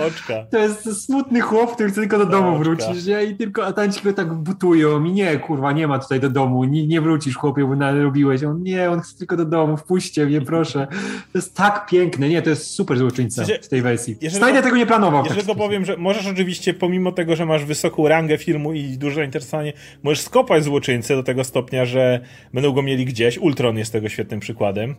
To 0.50 0.58
jest 0.58 1.04
smutny 1.04 1.40
chłop, 1.40 1.74
który 1.74 1.90
chce 1.90 2.00
tylko 2.00 2.18
do 2.18 2.26
domu 2.26 2.58
wrócić, 2.58 3.06
nie? 3.06 3.24
I 3.24 3.36
tylko 3.36 3.66
atanci 3.66 4.02
go 4.04 4.12
tak 4.12 4.34
butują 4.34 5.04
i 5.04 5.12
nie, 5.12 5.38
kurwa, 5.38 5.72
nie 5.72 5.88
ma 5.88 5.98
tutaj 5.98 6.20
do 6.20 6.30
domu, 6.30 6.64
nie, 6.64 6.86
nie 6.86 7.00
wrócisz 7.00 7.36
chłopie, 7.36 7.64
bo 7.64 7.76
narobiłeś. 7.76 8.42
On 8.42 8.62
nie, 8.62 8.90
on 8.90 9.00
chce 9.00 9.18
tylko 9.18 9.36
do 9.36 9.44
domu, 9.44 9.76
wpuśćcie 9.76 10.26
mnie, 10.26 10.40
proszę. 10.40 10.86
To 11.32 11.38
jest 11.38 11.56
tak 11.56 11.86
piękne, 11.90 12.28
nie, 12.28 12.42
to 12.42 12.50
jest 12.50 12.70
super 12.70 12.98
złoczyńca 12.98 13.44
w 13.62 13.68
tej 13.68 13.82
wersji. 13.82 14.16
Snyder 14.30 14.62
tego 14.62 14.76
nie 14.76 14.86
planował. 14.86 15.24
Jeżeli 15.24 15.46
tak 15.46 15.56
powiem, 15.56 15.84
że 15.84 15.96
możesz 15.96 16.26
oczywiście, 16.26 16.74
pomimo 16.74 17.12
tego, 17.12 17.36
że 17.36 17.46
masz 17.46 17.64
wysoką 17.64 18.08
rangę 18.08 18.38
filmu 18.38 18.72
i 18.72 18.87
duże 18.96 19.16
zainteresowanie, 19.16 19.72
możesz 20.02 20.20
skopać 20.20 20.64
złoczyńcę 20.64 21.16
do 21.16 21.22
tego 21.22 21.44
stopnia, 21.44 21.84
że 21.84 22.20
będą 22.54 22.72
go 22.72 22.82
mieli 22.82 23.04
gdzieś. 23.04 23.38
Ultron 23.38 23.78
jest 23.78 23.92
tego 23.92 24.08
świetnym 24.08 24.40
przykładem. 24.40 24.94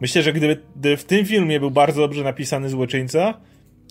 Myślę, 0.00 0.22
że 0.22 0.32
gdyby, 0.32 0.62
gdyby 0.76 0.96
w 0.96 1.04
tym 1.04 1.26
filmie 1.26 1.60
był 1.60 1.70
bardzo 1.70 2.00
dobrze 2.00 2.24
napisany 2.24 2.68
złoczyńca, 2.68 3.40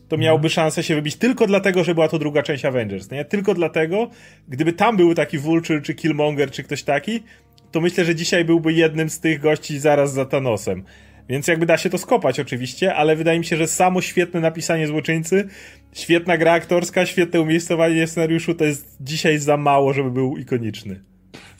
to 0.07 0.17
miałby 0.17 0.49
szansę 0.49 0.83
się 0.83 0.95
wybić 0.95 1.15
tylko 1.15 1.47
dlatego, 1.47 1.83
że 1.83 1.93
była 1.93 2.07
to 2.07 2.19
druga 2.19 2.43
część 2.43 2.65
Avengers. 2.65 3.11
Nie? 3.11 3.25
Tylko 3.25 3.53
dlatego, 3.53 4.09
gdyby 4.47 4.73
tam 4.73 4.97
był 4.97 5.13
taki 5.13 5.37
Vulture, 5.37 5.81
czy 5.81 5.95
Killmonger, 5.95 6.51
czy 6.51 6.63
ktoś 6.63 6.83
taki, 6.83 7.23
to 7.71 7.81
myślę, 7.81 8.05
że 8.05 8.15
dzisiaj 8.15 8.45
byłby 8.45 8.73
jednym 8.73 9.09
z 9.09 9.19
tych 9.19 9.39
gości 9.39 9.79
zaraz 9.79 10.13
za 10.13 10.25
Thanosem. 10.25 10.83
Więc 11.29 11.47
jakby 11.47 11.65
da 11.65 11.77
się 11.77 11.89
to 11.89 11.97
skopać 11.97 12.39
oczywiście, 12.39 12.95
ale 12.95 13.15
wydaje 13.15 13.39
mi 13.39 13.45
się, 13.45 13.57
że 13.57 13.67
samo 13.67 14.01
świetne 14.01 14.39
napisanie 14.39 14.87
złoczyńcy, 14.87 15.47
świetna 15.93 16.37
gra 16.37 16.51
aktorska, 16.51 17.05
świetne 17.05 17.41
umiejscowanie 17.41 18.07
scenariuszu 18.07 18.53
to 18.53 18.63
jest 18.63 18.97
dzisiaj 19.01 19.37
za 19.37 19.57
mało, 19.57 19.93
żeby 19.93 20.11
był 20.11 20.37
ikoniczny. 20.37 21.03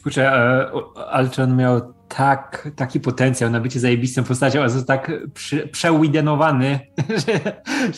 Kurczę, 0.04 0.32
e, 0.32 0.72
Alczon 1.10 1.58
miał 1.58 1.94
tak, 2.08 2.70
taki 2.76 3.00
potencjał 3.00 3.50
na 3.50 3.60
bycie 3.60 3.80
zajebistą 3.80 4.24
postacią, 4.24 4.60
a 4.62 4.64
jest 4.64 4.88
tak 4.88 5.12
prze, 5.34 5.68
przewidenowany, 5.68 6.80
że 7.26 7.40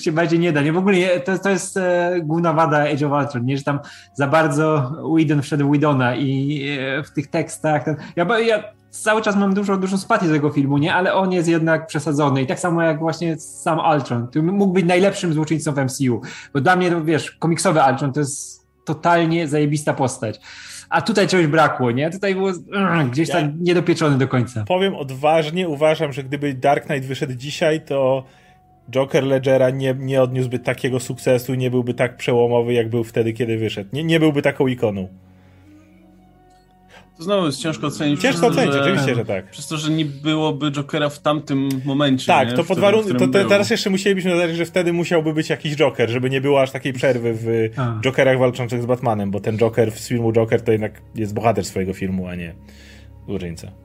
się 0.04 0.12
bardziej 0.12 0.40
nie 0.40 0.52
da. 0.52 0.62
Nie, 0.62 0.74
w 0.74 0.78
ogóle 0.78 1.20
to, 1.20 1.40
to 1.40 1.50
jest 1.50 1.78
e, 1.78 2.16
główna 2.24 2.54
wada 2.54 2.78
Age 2.78 3.08
of 3.08 3.24
Ultron, 3.24 3.46
nie? 3.46 3.58
że 3.58 3.64
tam 3.64 3.80
za 4.14 4.28
bardzo 4.28 4.92
Whedon 5.16 5.42
wszedł 5.42 5.68
w 5.68 5.72
Whedona 5.72 6.16
i 6.16 6.64
e, 6.80 7.04
w 7.04 7.12
tych 7.12 7.28
tekstach. 7.28 7.84
Ten, 7.84 7.96
ja, 8.16 8.40
ja 8.40 8.64
cały 9.02 9.22
czas 9.22 9.36
mam 9.36 9.54
dużo, 9.54 9.78
dużo 9.78 9.98
sympatii 9.98 10.28
do 10.28 10.34
tego 10.34 10.50
filmu, 10.50 10.78
nie? 10.78 10.94
Ale 10.94 11.14
on 11.14 11.32
jest 11.32 11.48
jednak 11.48 11.88
przesadzony 11.88 12.42
i 12.42 12.48
tak 12.48 12.60
samo 12.60 12.82
jak 12.82 13.00
właśnie 13.00 13.38
sam 13.38 13.80
Ultron, 13.96 14.28
który 14.28 14.44
mógł 14.44 14.74
być 14.74 14.86
najlepszym 14.86 15.34
złoczyńcą 15.34 15.72
w 15.72 15.78
MCU, 15.78 16.22
bo 16.54 16.62
dla 16.62 16.76
mnie, 16.76 16.92
wiesz, 17.06 17.32
komiksowy 17.32 17.80
Ultron 17.92 18.14
to 18.14 18.20
jest 18.20 18.66
totalnie 18.86 19.48
zajebista 19.48 19.94
postać. 19.94 20.40
A 20.90 21.02
tutaj 21.02 21.28
czegoś 21.28 21.48
brakło, 21.48 21.92
nie? 21.92 22.12
Tutaj 22.12 22.36
było 22.36 22.48
uh, 22.48 23.10
gdzieś 23.12 23.30
tam 23.30 23.42
ja 23.42 23.50
niedopieczony 23.60 24.18
do 24.18 24.28
końca. 24.28 24.64
Powiem 24.68 24.96
odważnie, 24.96 25.70
uważam, 25.70 26.14
że 26.14 26.24
gdyby 26.24 26.54
Dark 26.54 26.86
Knight 26.86 27.08
wyszedł 27.08 27.34
dzisiaj, 27.34 27.82
to 27.82 28.24
Joker 28.92 29.24
Ledgera 29.24 29.70
nie, 29.70 29.96
nie 30.00 30.22
odniósłby 30.22 30.60
takiego 30.60 31.00
sukcesu 31.00 31.54
nie 31.54 31.72
byłby 31.72 31.94
tak 31.94 32.18
przełomowy, 32.18 32.74
jak 32.74 32.90
był 32.90 33.04
wtedy, 33.04 33.34
kiedy 33.34 33.58
wyszedł. 33.58 33.90
Nie, 33.94 34.04
nie 34.04 34.20
byłby 34.20 34.42
taką 34.42 34.68
ikoną. 34.68 35.08
To 37.18 37.24
znowu 37.24 37.46
jest 37.46 37.62
ciężko 37.62 37.88
ocenić. 37.88 38.22
Ciężko 38.22 38.48
ocenić, 38.48 38.74
że, 38.74 38.82
oczywiście, 38.82 39.16
że 39.16 39.26
tak. 39.26 39.50
Przez 39.52 39.68
to, 39.68 39.78
że 39.78 39.92
nie 39.92 40.06
byłoby 40.06 40.72
Jokera 40.72 41.10
w 41.10 41.20
tamtym 41.20 41.70
momencie. 41.86 42.28
Tak, 42.28 42.50
nie? 42.50 42.56
to 42.56 42.64
pod 42.64 42.80
warunkiem. 42.80 43.18
To 43.18 43.28
te, 43.28 43.46
teraz 43.46 43.70
jeszcze 43.70 43.90
musielibyśmy 43.90 44.32
dodać, 44.32 44.56
że 44.56 44.66
wtedy 44.66 44.94
musiałby 44.94 45.34
być 45.34 45.50
jakiś 45.50 45.76
Joker, 45.76 46.10
żeby 46.10 46.30
nie 46.30 46.42
było 46.42 46.62
aż 46.62 46.72
takiej 46.72 46.94
przerwy 46.94 47.34
w 47.34 47.80
a. 47.80 48.00
Jokerach 48.02 48.40
walczących 48.40 48.82
z 48.82 48.86
Batmanem, 48.86 49.32
bo 49.32 49.40
ten 49.40 49.58
Joker 49.58 49.92
z 49.92 50.08
filmu 50.08 50.34
Joker 50.34 50.62
to 50.62 50.72
jednak 50.72 51.02
jest 51.16 51.34
bohater 51.34 51.66
swojego 51.66 51.94
filmu, 51.94 52.28
a 52.28 52.36
nie 52.36 52.56
różnica. 53.28 53.85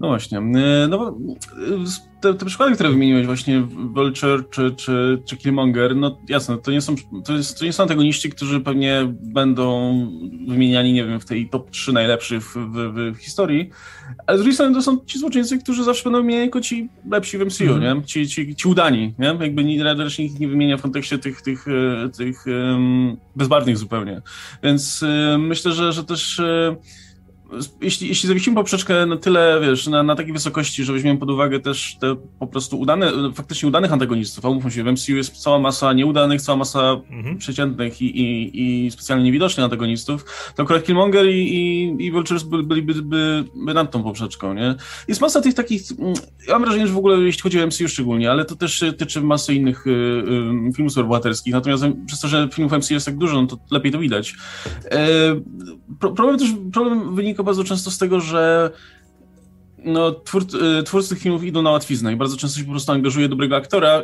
No 0.00 0.08
właśnie. 0.08 0.38
E, 0.38 0.88
no, 0.88 1.08
e, 1.08 2.14
te, 2.24 2.34
te 2.34 2.46
przykłady, 2.46 2.74
które 2.74 2.90
wymieniłeś, 2.90 3.26
właśnie 3.26 3.60
Vulture 3.94 4.44
czy, 4.50 4.74
czy, 4.76 5.22
czy 5.24 5.36
Killmonger, 5.36 5.96
no 5.96 6.18
jasne, 6.28 6.58
to 6.58 6.70
nie 6.70 6.80
są, 6.80 6.94
to, 7.24 7.32
jest, 7.32 7.58
to 7.58 7.64
nie 7.64 7.72
są 7.72 7.82
antagoniści, 7.82 8.30
którzy 8.30 8.60
pewnie 8.60 9.14
będą 9.20 9.94
wymieniani, 10.48 10.92
nie 10.92 11.04
wiem, 11.04 11.20
w 11.20 11.24
tej 11.24 11.48
top 11.48 11.70
3 11.70 11.92
najlepszych 11.92 12.42
w, 12.42 12.54
w, 12.54 13.14
w, 13.14 13.18
historii, 13.18 13.70
ale 14.26 14.38
z 14.38 14.40
drugiej 14.40 14.54
strony 14.54 14.74
to 14.74 14.82
są 14.82 14.98
ci 15.06 15.18
złoczyńcy, 15.18 15.58
którzy 15.58 15.84
zawsze 15.84 16.04
będą 16.04 16.18
wymieniani 16.18 16.46
jako 16.46 16.60
ci 16.60 16.88
lepsi 17.10 17.38
w 17.38 17.46
MCU, 17.46 17.64
mm. 17.64 17.98
nie? 17.98 18.04
Ci, 18.04 18.28
ci, 18.28 18.56
ci 18.56 18.68
udani, 18.68 19.14
nie? 19.18 19.36
Jakby 19.40 19.64
raczej 20.04 20.24
nikt 20.24 20.40
nie 20.40 20.48
wymienia 20.48 20.76
w 20.76 20.82
kontekście 20.82 21.18
tych, 21.18 21.42
tych, 21.42 21.66
e, 21.68 22.08
tych 22.08 22.46
um, 22.46 23.16
bezbarwnych 23.36 23.78
zupełnie. 23.78 24.22
Więc 24.62 25.02
um, 25.02 25.46
myślę, 25.46 25.72
że, 25.72 25.92
że 25.92 26.04
też 26.04 26.38
um, 26.38 26.76
jeśli, 27.80 28.08
jeśli 28.08 28.28
zawiesimy 28.28 28.56
poprzeczkę 28.56 29.06
na 29.06 29.16
tyle, 29.16 29.60
wiesz, 29.62 29.86
na, 29.86 30.02
na 30.02 30.16
takiej 30.16 30.32
wysokości, 30.32 30.84
że 30.84 30.92
weźmiemy 30.92 31.20
pod 31.20 31.30
uwagę 31.30 31.60
też 31.60 31.96
te 32.00 32.16
po 32.38 32.46
prostu 32.46 32.80
udane, 32.80 33.12
faktycznie 33.34 33.68
udanych 33.68 33.92
antagonistów, 33.92 34.44
a 34.44 34.48
umówmy 34.48 34.70
się, 34.70 34.84
w 34.84 34.86
MCU 34.86 35.12
jest 35.12 35.36
cała 35.36 35.58
masa 35.58 35.92
nieudanych, 35.92 36.42
cała 36.42 36.58
masa 36.58 37.00
mhm. 37.10 37.38
przeciętnych 37.38 38.02
i, 38.02 38.20
i, 38.20 38.86
i 38.86 38.90
specjalnie 38.90 39.24
niewidocznych 39.24 39.64
antagonistów, 39.64 40.24
to 40.56 40.62
akurat 40.62 40.84
Killmonger 40.84 41.26
i, 41.26 41.56
i, 41.56 42.06
i 42.06 42.12
Vultures 42.12 42.42
byliby 42.42 42.94
by, 42.94 43.02
by, 43.02 43.44
by 43.54 43.74
nad 43.74 43.90
tą 43.90 44.02
poprzeczką, 44.02 44.54
nie? 44.54 44.74
Jest 45.08 45.20
masa 45.20 45.40
tych 45.40 45.54
takich, 45.54 45.82
mm, 45.98 46.14
ja 46.48 46.52
mam 46.52 46.62
wrażenie, 46.62 46.86
że 46.86 46.92
w 46.92 46.98
ogóle 46.98 47.18
jeśli 47.18 47.42
chodzi 47.42 47.62
o 47.62 47.66
MCU 47.66 47.88
szczególnie, 47.88 48.30
ale 48.30 48.44
to 48.44 48.56
też 48.56 48.84
tyczy 48.98 49.20
masy 49.20 49.54
innych 49.54 49.86
y, 49.86 49.90
y, 49.90 50.72
filmów 50.72 50.92
superbohaterskich, 50.92 51.52
natomiast 51.52 51.84
przez 52.06 52.20
to, 52.20 52.28
że 52.28 52.48
filmów 52.52 52.72
MCU 52.72 52.94
jest 52.94 53.06
tak 53.06 53.16
dużo, 53.16 53.42
no 53.42 53.48
to 53.48 53.58
lepiej 53.70 53.92
to 53.92 53.98
widać. 53.98 54.34
E, 54.90 54.98
problem 55.98 56.38
też, 56.38 56.48
problem 56.72 57.14
wynika 57.14 57.43
bardzo 57.44 57.64
często 57.64 57.90
z 57.90 57.98
tego, 57.98 58.20
że 58.20 58.70
no, 59.84 60.12
twór, 60.12 60.44
y, 60.78 60.82
twórcy 60.82 61.16
filmów 61.16 61.44
idą 61.44 61.62
na 61.62 61.70
łatwiznę 61.70 62.12
i 62.12 62.16
bardzo 62.16 62.36
często 62.36 62.58
się 62.58 62.64
po 62.64 62.70
prostu 62.70 62.92
angażuje 62.92 63.28
dobrego 63.28 63.56
aktora 63.56 64.02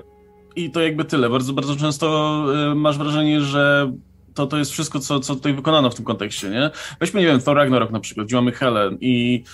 i 0.57 0.71
to 0.71 0.81
jakby 0.81 1.05
tyle. 1.05 1.31
Bardzo, 1.31 1.53
bardzo 1.53 1.77
często 1.77 2.45
y, 2.73 2.75
masz 2.75 2.99
wrażenie, 2.99 3.41
że 3.41 3.93
to, 4.35 4.47
to 4.47 4.59
jest 4.59 4.73
wszystko, 4.73 5.01
co, 5.01 5.21
co 5.21 5.35
tutaj 5.35 5.55
wykonano 5.55 5.91
w 5.91 5.95
tym 5.95 6.05
kontekście, 6.05 6.51
nie? 6.51 6.71
Weźmy, 7.01 7.21
nie 7.21 7.27
wiem, 7.27 7.41
Thor 7.41 7.57
Ragnarok 7.57 7.91
na 7.91 8.01
przykład, 8.01 8.27
gdzie 8.27 8.37
mamy 8.37 8.53
Helen 8.53 8.99
i 9.01 9.45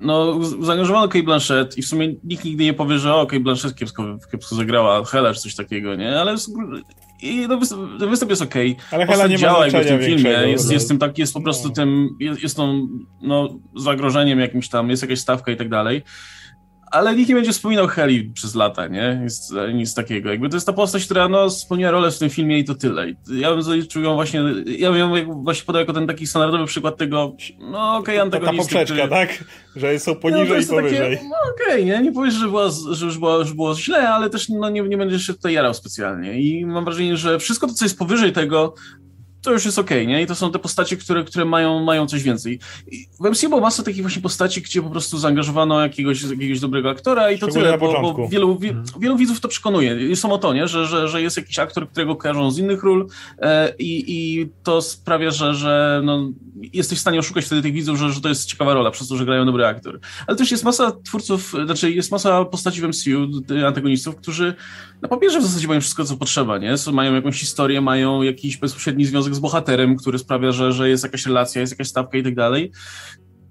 no, 0.00 0.40
zaangażowano 0.60 1.08
Kate 1.08 1.24
Blanchett 1.24 1.78
i 1.78 1.82
w 1.82 1.86
sumie 1.86 2.14
nikt 2.24 2.44
nigdy 2.44 2.64
nie 2.64 2.74
powie, 2.74 2.98
że 2.98 3.14
o, 3.14 3.26
Kate 3.26 3.40
Blanchett 3.40 3.74
kiepsko, 3.74 4.18
kiepsko 4.30 4.54
zagrała, 4.54 5.04
Hela 5.04 5.34
czy 5.34 5.40
coś 5.40 5.54
takiego, 5.54 5.94
nie? 5.94 6.20
Ale 6.20 6.34
i 7.22 7.46
no, 7.48 7.58
występ, 8.08 8.30
jest 8.30 8.42
okej. 8.42 8.72
Okay. 8.72 8.86
Ale 8.90 9.06
Hela 9.06 9.26
nie 9.26 9.36
działa 9.36 9.66
jakby 9.66 9.84
w 9.84 9.86
tym 9.86 10.00
filmie. 10.00 10.30
Jest, 10.30 10.72
jest 10.72 10.88
tym 10.88 10.98
tak, 10.98 11.18
jest 11.18 11.34
po 11.34 11.40
prostu 11.40 11.68
no. 11.68 11.74
tym, 11.74 12.16
jest, 12.20 12.42
jest 12.42 12.56
tą 12.56 12.88
no, 13.22 13.58
zagrożeniem 13.76 14.40
jakimś 14.40 14.68
tam, 14.68 14.90
jest 14.90 15.02
jakaś 15.02 15.18
stawka 15.18 15.52
i 15.52 15.56
tak 15.56 15.68
dalej 15.68 16.02
ale 16.90 17.16
nikt 17.16 17.28
nie 17.28 17.34
będzie 17.34 17.52
wspominał 17.52 17.86
Heli 17.86 18.30
przez 18.34 18.54
lata, 18.54 18.86
nie? 18.86 19.20
Jest, 19.22 19.54
nic 19.74 19.94
takiego. 19.94 20.30
Jakby 20.30 20.48
to 20.48 20.56
jest 20.56 20.66
ta 20.66 20.72
postać, 20.72 21.04
która 21.04 21.28
no, 21.28 21.50
spełniła 21.50 21.90
rolę 21.90 22.10
w 22.10 22.18
tym 22.18 22.30
filmie 22.30 22.58
i 22.58 22.64
to 22.64 22.74
tyle. 22.74 23.06
Ja 23.30 23.50
bym 23.50 23.62
zaliczył 23.62 24.02
ją 24.02 24.14
właśnie, 24.14 24.42
ja 24.66 24.92
bym 24.92 24.98
ją 24.98 25.42
właśnie 25.42 25.64
podał 25.64 25.80
jako 25.80 25.92
ten 25.92 26.06
taki 26.06 26.26
standardowy 26.26 26.66
przykład 26.66 26.96
tego, 26.96 27.36
no 27.58 27.96
okej, 27.96 28.14
okay, 28.14 28.22
antagonisty. 28.22 28.56
Ta 28.56 28.62
poprzeczka, 28.62 28.94
który... 28.94 29.08
tak? 29.08 29.44
Że 29.76 29.98
są 29.98 30.14
poniżej 30.14 30.48
no, 30.48 30.56
i 30.58 30.66
powyżej. 30.66 31.16
Takie, 31.16 31.28
no 31.28 31.36
okej, 31.54 31.74
okay, 31.74 31.84
nie? 31.84 32.02
Nie 32.02 32.12
powiesz, 32.12 32.34
że, 32.34 32.48
była, 32.48 32.70
że 32.90 33.06
już, 33.06 33.18
było, 33.18 33.44
że 33.44 33.54
było 33.54 33.74
źle, 33.74 34.08
ale 34.08 34.30
też 34.30 34.48
no, 34.48 34.70
nie, 34.70 34.82
nie 34.82 34.96
będziesz 34.96 35.26
się 35.26 35.34
tutaj 35.34 35.52
jarał 35.52 35.74
specjalnie. 35.74 36.40
I 36.40 36.66
mam 36.66 36.84
wrażenie, 36.84 37.16
że 37.16 37.38
wszystko 37.38 37.66
to, 37.66 37.74
co 37.74 37.84
jest 37.84 37.98
powyżej 37.98 38.32
tego, 38.32 38.74
to 39.42 39.52
już 39.52 39.64
jest 39.64 39.78
okej, 39.78 40.02
okay, 40.02 40.06
nie? 40.06 40.22
I 40.22 40.26
to 40.26 40.34
są 40.34 40.52
te 40.52 40.58
postacie, 40.58 40.96
które, 40.96 41.24
które 41.24 41.44
mają, 41.44 41.84
mają 41.84 42.06
coś 42.06 42.22
więcej. 42.22 42.58
I 42.86 43.06
w 43.20 43.30
MCU 43.30 43.48
było 43.48 43.60
masa 43.60 43.82
takich 43.82 44.02
właśnie 44.02 44.22
postaci, 44.22 44.62
gdzie 44.62 44.82
po 44.82 44.90
prostu 44.90 45.18
zaangażowano 45.18 45.80
jakiegoś, 45.80 46.22
jakiegoś 46.22 46.60
dobrego 46.60 46.90
aktora 46.90 47.30
i 47.30 47.38
to 47.38 47.46
tyle, 47.46 47.78
bo, 47.78 48.02
bo, 48.02 48.28
wielu, 48.28 48.58
wie, 48.58 48.68
mhm. 48.68 49.00
wielu 49.00 49.16
widzów 49.16 49.40
to 49.40 49.48
przekonuje. 49.48 50.16
Są 50.16 50.32
o 50.32 50.38
to, 50.38 50.54
nie? 50.54 50.68
Że, 50.68 50.86
że, 50.86 51.08
że 51.08 51.22
jest 51.22 51.36
jakiś 51.36 51.58
aktor, 51.58 51.88
którego 51.88 52.16
kojarzą 52.16 52.50
z 52.50 52.58
innych 52.58 52.82
ról 52.82 53.08
e, 53.38 53.74
i, 53.78 54.04
i 54.08 54.48
to 54.62 54.82
sprawia, 54.82 55.30
że, 55.30 55.54
że 55.54 56.00
no, 56.04 56.30
jesteś 56.72 56.98
w 56.98 57.00
stanie 57.00 57.18
oszukać 57.18 57.44
wtedy 57.44 57.62
tych 57.62 57.72
widzów, 57.72 57.98
że, 57.98 58.12
że 58.12 58.20
to 58.20 58.28
jest 58.28 58.46
ciekawa 58.46 58.74
rola, 58.74 58.90
przez 58.90 59.08
to, 59.08 59.16
że 59.16 59.24
grają 59.24 59.46
dobry 59.46 59.66
aktor. 59.66 60.00
Ale 60.26 60.36
też 60.36 60.50
jest 60.50 60.64
masa 60.64 60.92
twórców, 61.04 61.54
znaczy 61.64 61.90
jest 61.90 62.10
masa 62.10 62.44
postaci 62.44 62.80
w 62.80 62.84
MCU, 62.84 63.42
antagonistów, 63.66 64.16
którzy 64.16 64.54
na 65.02 65.08
papierze 65.08 65.40
w 65.40 65.42
zasadzie 65.42 65.68
mają 65.68 65.80
wszystko, 65.80 66.04
co 66.04 66.16
potrzeba, 66.16 66.58
nie? 66.58 66.74
Mają 66.92 67.14
jakąś 67.14 67.40
historię, 67.40 67.80
mają 67.80 68.22
jakiś 68.22 68.56
bezpośredni 68.56 69.04
związek 69.04 69.27
z 69.34 69.38
bohaterem, 69.38 69.96
który 69.96 70.18
sprawia, 70.18 70.52
że, 70.52 70.72
że 70.72 70.88
jest 70.88 71.04
jakaś 71.04 71.26
relacja, 71.26 71.60
jest 71.60 71.72
jakaś 71.72 71.88
stawka 71.88 72.18
i 72.18 72.22
tak 72.22 72.34
dalej 72.34 72.72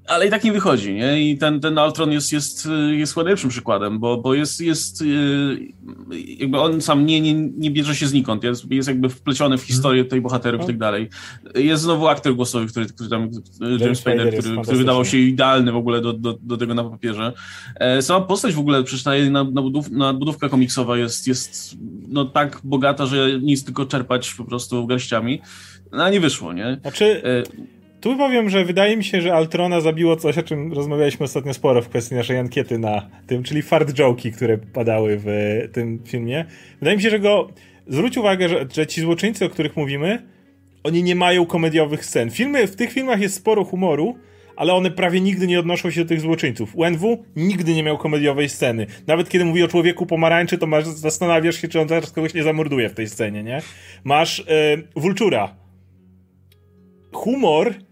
ale 0.08 0.28
i 0.28 0.30
tak 0.30 0.44
nie 0.44 0.52
wychodzi, 0.52 0.94
nie? 0.94 1.22
I 1.22 1.38
ten, 1.38 1.60
ten 1.60 1.80
Ultron 1.80 2.12
jest, 2.12 2.34
jest, 2.34 2.68
jest 2.92 3.16
najlepszym 3.16 3.50
przykładem, 3.50 4.00
bo, 4.00 4.18
bo 4.18 4.34
jest, 4.34 4.62
jest 4.62 5.02
y, 5.02 5.06
jakby 6.38 6.60
on 6.60 6.82
sam 6.82 7.06
nie, 7.06 7.22
nie, 7.22 7.34
nie 7.34 7.72
bierze 7.72 7.96
się 7.96 8.08
znikąd, 8.08 8.44
jest, 8.44 8.72
jest 8.72 8.88
jakby 8.88 9.10
wpleciony 9.10 9.58
w 9.58 9.62
mhm. 9.62 9.68
historię 9.68 10.06
tej 10.06 10.22
bohaterów 10.22 10.64
i 10.64 10.66
tak 10.66 10.78
dalej. 10.78 11.10
Jest 11.56 11.84
znowu 11.84 12.08
aktor 12.08 12.36
głosowy, 12.36 12.68
który, 12.68 12.86
który 12.86 13.10
tam, 13.10 13.30
James 13.80 14.00
Spader, 14.00 14.40
który, 14.40 14.62
który 14.62 14.78
wydawał 14.78 15.06
się 15.06 15.18
idealny 15.18 15.72
w 15.72 15.76
ogóle 15.76 16.02
do, 16.02 16.14
do, 16.14 16.38
do 16.42 16.58
tego 16.58 16.74
na 16.74 16.84
papierze. 16.84 17.34
E, 17.76 18.02
sama 18.02 18.26
postać 18.26 18.54
w 18.54 18.60
ogóle, 18.60 18.84
przecież 18.84 19.06
na, 19.06 19.44
na, 19.44 19.62
budów, 19.62 19.92
na 19.92 20.14
budówka 20.14 20.50
komiksowa 20.50 20.98
jest, 20.98 21.28
jest 21.28 21.76
no, 22.08 22.26
tak 22.26 22.62
bogata, 22.64 23.06
że 23.06 23.40
nic 23.42 23.66
tylko 23.66 23.86
czerpać 23.86 24.34
po 24.34 24.44
prostu 24.44 24.88
garściami. 24.88 25.42
No, 25.92 26.04
a 26.04 26.10
nie 26.10 26.20
wyszło, 26.20 26.54
nie? 26.54 26.78
Znaczy... 26.82 27.24
E, 27.26 27.77
tu 28.08 28.18
powiem, 28.18 28.50
że 28.50 28.66
wydaje 28.66 28.98
mi 28.98 29.04
się, 29.04 29.22
że 29.22 29.34
Altrona 29.34 29.82
zabiło 29.82 30.16
coś, 30.16 30.38
o 30.38 30.44
czym 30.44 30.74
rozmawialiśmy 30.74 31.24
ostatnio 31.24 31.54
sporo 31.54 31.82
w 31.82 31.90
kwestii 31.90 32.16
naszej 32.16 32.38
ankiety 32.38 32.80
na 32.80 33.10
tym, 33.28 33.44
czyli 33.44 33.62
fart 33.62 33.94
joke'i, 33.94 34.32
które 34.32 34.58
padały 34.58 35.18
w 35.26 35.28
tym 35.74 36.00
filmie. 36.06 36.46
Wydaje 36.80 36.98
mi 36.98 37.04
się, 37.04 37.10
że 37.10 37.20
go. 37.20 37.50
Zwróć 37.88 38.18
uwagę, 38.18 38.50
że, 38.50 38.66
że 38.74 38.88
ci 38.88 39.02
złoczyńcy, 39.02 39.46
o 39.46 39.50
których 39.50 39.76
mówimy, 39.76 40.24
oni 40.84 41.04
nie 41.04 41.16
mają 41.16 41.46
komediowych 41.46 42.06
scen. 42.06 42.30
Filmy, 42.30 42.68
w 42.68 42.76
tych 42.76 42.92
filmach 42.92 43.22
jest 43.22 43.36
sporo 43.36 43.64
humoru, 43.64 44.16
ale 44.56 44.74
one 44.74 44.92
prawie 44.92 45.22
nigdy 45.22 45.48
nie 45.48 45.60
odnoszą 45.60 45.92
się 45.92 46.02
do 46.02 46.08
tych 46.08 46.22
złoczyńców. 46.22 46.76
UNW 46.76 47.24
nigdy 47.36 47.74
nie 47.74 47.84
miał 47.84 47.98
komediowej 47.98 48.50
sceny. 48.50 48.88
Nawet 49.08 49.30
kiedy 49.30 49.46
mówi 49.46 49.64
o 49.64 49.68
człowieku 49.68 50.06
pomarańczy, 50.06 50.58
to 50.58 50.68
masz, 50.68 50.86
zastanawiasz 50.86 51.62
się, 51.62 51.68
czy 51.68 51.82
on 51.82 51.88
zaraz 51.88 52.12
kogoś 52.12 52.34
nie 52.34 52.44
zamorduje 52.44 52.90
w 52.90 52.94
tej 52.94 53.08
scenie, 53.08 53.44
nie? 53.44 53.62
Masz 54.04 54.40
yy, 54.40 54.88
Vultura. 54.96 55.56
Humor 57.14 57.87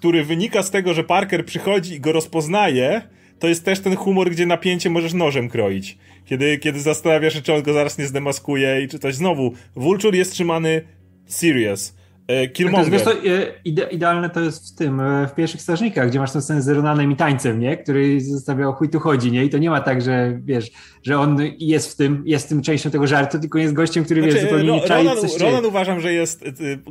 który 0.00 0.24
wynika 0.24 0.62
z 0.62 0.70
tego, 0.70 0.94
że 0.94 1.04
Parker 1.04 1.44
przychodzi 1.44 1.94
i 1.94 2.00
go 2.00 2.12
rozpoznaje, 2.12 3.02
to 3.38 3.48
jest 3.48 3.64
też 3.64 3.80
ten 3.80 3.96
humor, 3.96 4.30
gdzie 4.30 4.46
napięcie 4.46 4.90
możesz 4.90 5.12
nożem 5.12 5.48
kroić. 5.48 5.98
Kiedy, 6.24 6.58
kiedy 6.58 6.80
zastanawiasz 6.80 7.34
się, 7.34 7.42
czy 7.42 7.54
on 7.54 7.62
go 7.62 7.72
zaraz 7.72 7.98
nie 7.98 8.06
zdemaskuje 8.06 8.82
i 8.82 8.88
czy 8.88 8.98
coś. 8.98 9.14
Znowu, 9.14 9.54
Vulture 9.76 10.14
jest 10.14 10.32
trzymany 10.32 10.82
serious. 11.26 11.96
E, 12.30 12.48
Killmonger. 12.48 12.92
Wiesz, 12.92 13.02
to, 13.02 13.12
e, 13.12 13.16
ide, 13.64 13.82
idealne 13.82 14.30
to 14.30 14.40
jest 14.40 14.74
w 14.74 14.78
tym, 14.78 15.00
e, 15.00 15.28
w 15.28 15.34
pierwszych 15.34 15.62
strażnikach, 15.62 16.08
gdzie 16.08 16.18
masz 16.18 16.32
tę 16.32 16.42
scenę 16.42 16.62
z 16.62 16.68
Ronanem 16.68 17.12
i 17.12 17.16
tańcem, 17.16 17.60
nie? 17.60 17.76
Który 17.76 18.20
zostawiał 18.20 18.72
chuj 18.72 18.88
tu 18.88 19.00
chodzi, 19.00 19.32
nie? 19.32 19.44
I 19.44 19.50
to 19.50 19.58
nie 19.58 19.70
ma 19.70 19.80
tak, 19.80 20.02
że 20.02 20.38
wiesz, 20.44 20.70
że 21.02 21.18
on 21.18 21.38
jest 21.58 21.92
w 21.92 21.96
tym, 21.96 22.22
jest 22.26 22.48
tym 22.48 22.62
częścią 22.62 22.90
tego 22.90 23.06
żartu, 23.06 23.38
tylko 23.38 23.58
jest 23.58 23.74
gościem, 23.74 24.04
który 24.04 24.22
znaczy, 24.22 24.34
wiesz, 24.34 24.44
zupełnie 24.44 24.72
nie 24.72 24.80
czai, 24.80 25.06
Ronan, 25.06 25.24
Ronan 25.40 25.64
uważam, 25.64 26.00
że 26.00 26.12
jest 26.12 26.44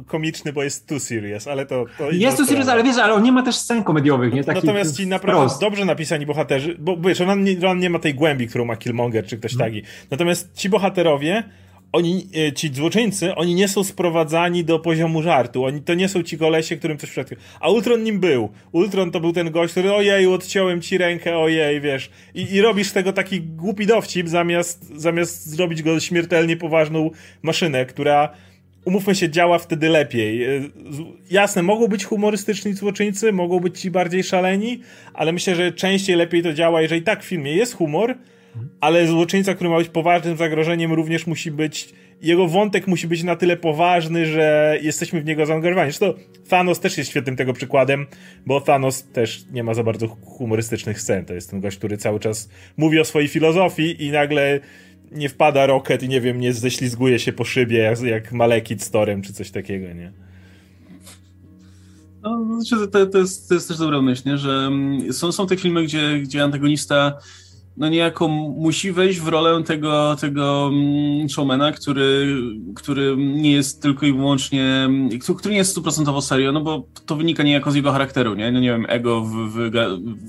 komiczny, 0.08 0.54
bo 0.54 0.64
jest 0.64 0.88
too 0.88 1.00
serious, 1.00 1.48
ale 1.48 1.66
to... 1.66 1.86
to 1.98 2.12
jest 2.12 2.38
too 2.38 2.46
serious, 2.46 2.68
ale 2.68 2.84
wiesz, 2.84 2.98
ale 2.98 3.14
on 3.14 3.24
nie 3.24 3.32
ma 3.32 3.44
też 3.44 3.56
scen 3.56 3.84
komediowych, 3.84 4.34
nie? 4.34 4.44
Takich 4.44 4.64
Natomiast 4.64 4.98
ci 4.98 5.08
naprawdę 5.08 5.42
prost. 5.42 5.62
dobrze 5.62 5.86
napisani 5.86 6.26
bohaterzy, 6.26 6.76
bo 6.80 6.98
wiesz, 6.98 7.20
Ronan 7.20 7.44
nie, 7.44 7.56
Ronan 7.56 7.80
nie 7.80 7.90
ma 7.90 8.00
tej 8.00 8.14
głębi, 8.14 8.48
którą 8.48 8.66
ma 8.66 8.76
Killmonger 8.76 9.26
czy 9.26 9.38
ktoś 9.38 9.52
hmm. 9.52 9.72
taki. 9.72 9.88
Natomiast 10.12 10.54
ci 10.54 10.70
bohaterowie 10.70 11.44
oni, 11.92 12.28
e, 12.48 12.54
ci 12.54 12.74
złoczyńcy, 12.74 13.36
oni 13.36 13.56
nie 13.56 13.68
są 13.68 13.84
sprowadzani 13.84 14.64
do 14.64 14.80
poziomu 14.80 15.22
żartu. 15.22 15.66
Oni 15.66 15.82
to 15.82 15.94
nie 15.94 16.10
są 16.10 16.24
ci 16.24 16.38
kolesie, 16.38 16.78
którym 16.78 16.98
coś 16.98 17.10
przed. 17.10 17.30
A 17.60 17.70
Ultron 17.70 18.04
nim 18.04 18.20
był. 18.20 18.50
Ultron 18.72 19.12
to 19.12 19.20
był 19.20 19.34
ten 19.34 19.52
gość, 19.52 19.72
który 19.72 19.94
ojej, 19.94 20.28
odciąłem 20.28 20.82
ci 20.82 20.98
rękę, 20.98 21.38
ojej, 21.38 21.82
wiesz. 21.82 22.10
I, 22.36 22.54
i 22.54 22.62
robisz 22.62 22.92
tego 22.92 23.14
taki 23.14 23.42
głupi 23.42 23.86
dowcip, 23.86 24.30
zamiast, 24.30 24.92
zamiast 24.96 25.50
zrobić 25.50 25.84
go 25.84 26.00
śmiertelnie 26.00 26.58
poważną 26.58 27.12
maszynę, 27.42 27.86
która 27.86 28.30
umówmy 28.86 29.16
się, 29.16 29.30
działa 29.30 29.60
wtedy 29.60 29.90
lepiej. 29.90 30.44
E, 30.44 30.62
jasne, 31.32 31.64
mogą 31.64 31.88
być 31.88 32.06
humorystyczni 32.06 32.74
złoczyńcy, 32.74 33.34
mogą 33.34 33.60
być 33.60 33.80
ci 33.80 33.92
bardziej 33.92 34.24
szaleni, 34.24 34.82
ale 35.14 35.32
myślę, 35.32 35.56
że 35.56 35.72
częściej 35.72 36.16
lepiej 36.16 36.44
to 36.44 36.54
działa, 36.54 36.82
jeżeli 36.82 37.02
tak 37.02 37.24
w 37.24 37.26
filmie 37.26 37.54
jest 37.54 37.76
humor, 37.76 38.16
ale 38.82 39.08
złoczyńca, 39.08 39.56
który 39.56 39.70
ma 39.70 39.78
być 39.78 39.90
poważnym 39.90 40.38
zagrożeniem, 40.38 40.94
również 40.94 41.28
musi 41.28 41.52
być. 41.52 41.90
Jego 42.22 42.48
wątek 42.48 42.88
musi 42.88 43.08
być 43.08 43.24
na 43.24 43.36
tyle 43.36 43.58
poważny, 43.58 44.26
że 44.26 44.78
jesteśmy 44.82 45.22
w 45.22 45.26
niego 45.26 45.46
zaangażowani. 45.46 45.92
Zresztą 45.92 46.14
Thanos 46.50 46.80
też 46.80 46.98
jest 46.98 47.10
świetnym 47.10 47.36
tego 47.36 47.54
przykładem, 47.54 48.08
bo 48.46 48.62
Thanos 48.62 49.04
też 49.04 49.46
nie 49.52 49.64
ma 49.64 49.74
za 49.74 49.84
bardzo 49.84 50.08
humorystycznych 50.08 51.02
scen. 51.02 51.26
To 51.26 51.34
jest 51.34 51.50
ten 51.52 51.62
gość, 51.62 51.78
który 51.78 51.98
cały 51.98 52.20
czas 52.20 52.50
mówi 52.78 53.00
o 53.00 53.06
swojej 53.06 53.28
filozofii 53.28 54.06
i 54.06 54.12
nagle 54.12 54.60
nie 55.12 55.30
wpada 55.30 55.66
Rocket 55.66 56.04
i 56.04 56.10
nie 56.10 56.22
wiem, 56.22 56.40
nie 56.40 56.54
ześlizguje 56.54 57.20
się 57.20 57.34
po 57.34 57.44
szybie 57.44 57.78
jak, 57.78 58.02
jak 58.02 58.32
Malekit 58.32 58.84
z 58.84 58.92
Torem 58.92 59.22
czy 59.22 59.34
coś 59.34 59.52
takiego, 59.52 59.94
nie? 59.94 60.12
No, 62.22 62.62
znaczy, 62.62 62.88
to, 62.88 63.06
to, 63.06 63.18
jest, 63.18 63.50
to 63.50 63.54
jest 63.54 63.68
też 63.68 63.78
dobra 63.78 64.02
myśl, 64.02 64.22
nie? 64.26 64.38
że 64.38 64.52
mm, 64.52 65.14
są, 65.14 65.32
są 65.32 65.48
te 65.48 65.58
filmy, 65.58 65.84
gdzie, 65.84 66.20
gdzie 66.20 66.44
antagonista 66.44 67.18
no 67.80 67.90
niejako 67.90 68.28
musi 68.28 68.92
wejść 68.92 69.20
w 69.20 69.28
rolę 69.28 69.64
tego, 69.64 70.16
tego 70.16 70.70
mm, 70.74 71.30
showmana, 71.30 71.72
który, 71.72 72.38
który 72.76 73.16
nie 73.18 73.52
jest 73.52 73.82
tylko 73.82 74.06
i 74.06 74.14
wyłącznie, 74.14 74.90
który 75.38 75.52
nie 75.52 75.58
jest 75.58 75.72
stuprocentowo 75.72 76.22
serio, 76.22 76.52
no 76.52 76.62
bo 76.62 76.88
to 77.06 77.16
wynika 77.16 77.44
niejako 77.44 77.72
z 77.72 77.76
jego 77.76 77.92
charakteru, 77.92 78.36
nie? 78.36 78.52
No 78.52 78.60
nie 78.60 78.70
wiem, 78.70 78.86
ego 78.90 79.22
w, 79.22 79.32
w, 79.32 79.72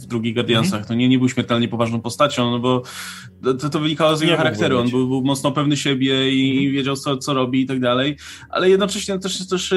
w 0.02 0.06
drugich 0.06 0.34
Guardiansach, 0.34 0.72
mm 0.72 0.84
-hmm. 0.84 0.88
to 0.88 0.94
nie, 0.94 1.08
nie 1.08 1.18
był 1.18 1.28
śmiertelnie 1.28 1.68
poważną 1.68 2.00
postacią, 2.00 2.50
no 2.50 2.58
bo 2.58 2.82
to, 3.58 3.70
to 3.70 3.80
wynikało 3.80 4.16
z 4.16 4.20
jego 4.20 4.32
nie 4.32 4.38
charakteru, 4.38 4.78
on 4.78 4.90
był, 4.90 5.08
był, 5.08 5.22
mocno 5.22 5.52
pewny 5.52 5.76
siebie 5.76 6.34
i 6.34 6.68
-hmm. 6.68 6.72
wiedział, 6.72 6.96
co, 6.96 7.16
co 7.16 7.34
robi 7.34 7.60
i 7.60 7.66
tak 7.66 7.80
dalej, 7.80 8.16
ale 8.50 8.70
jednocześnie 8.70 9.18
też, 9.18 9.48
też 9.48 9.74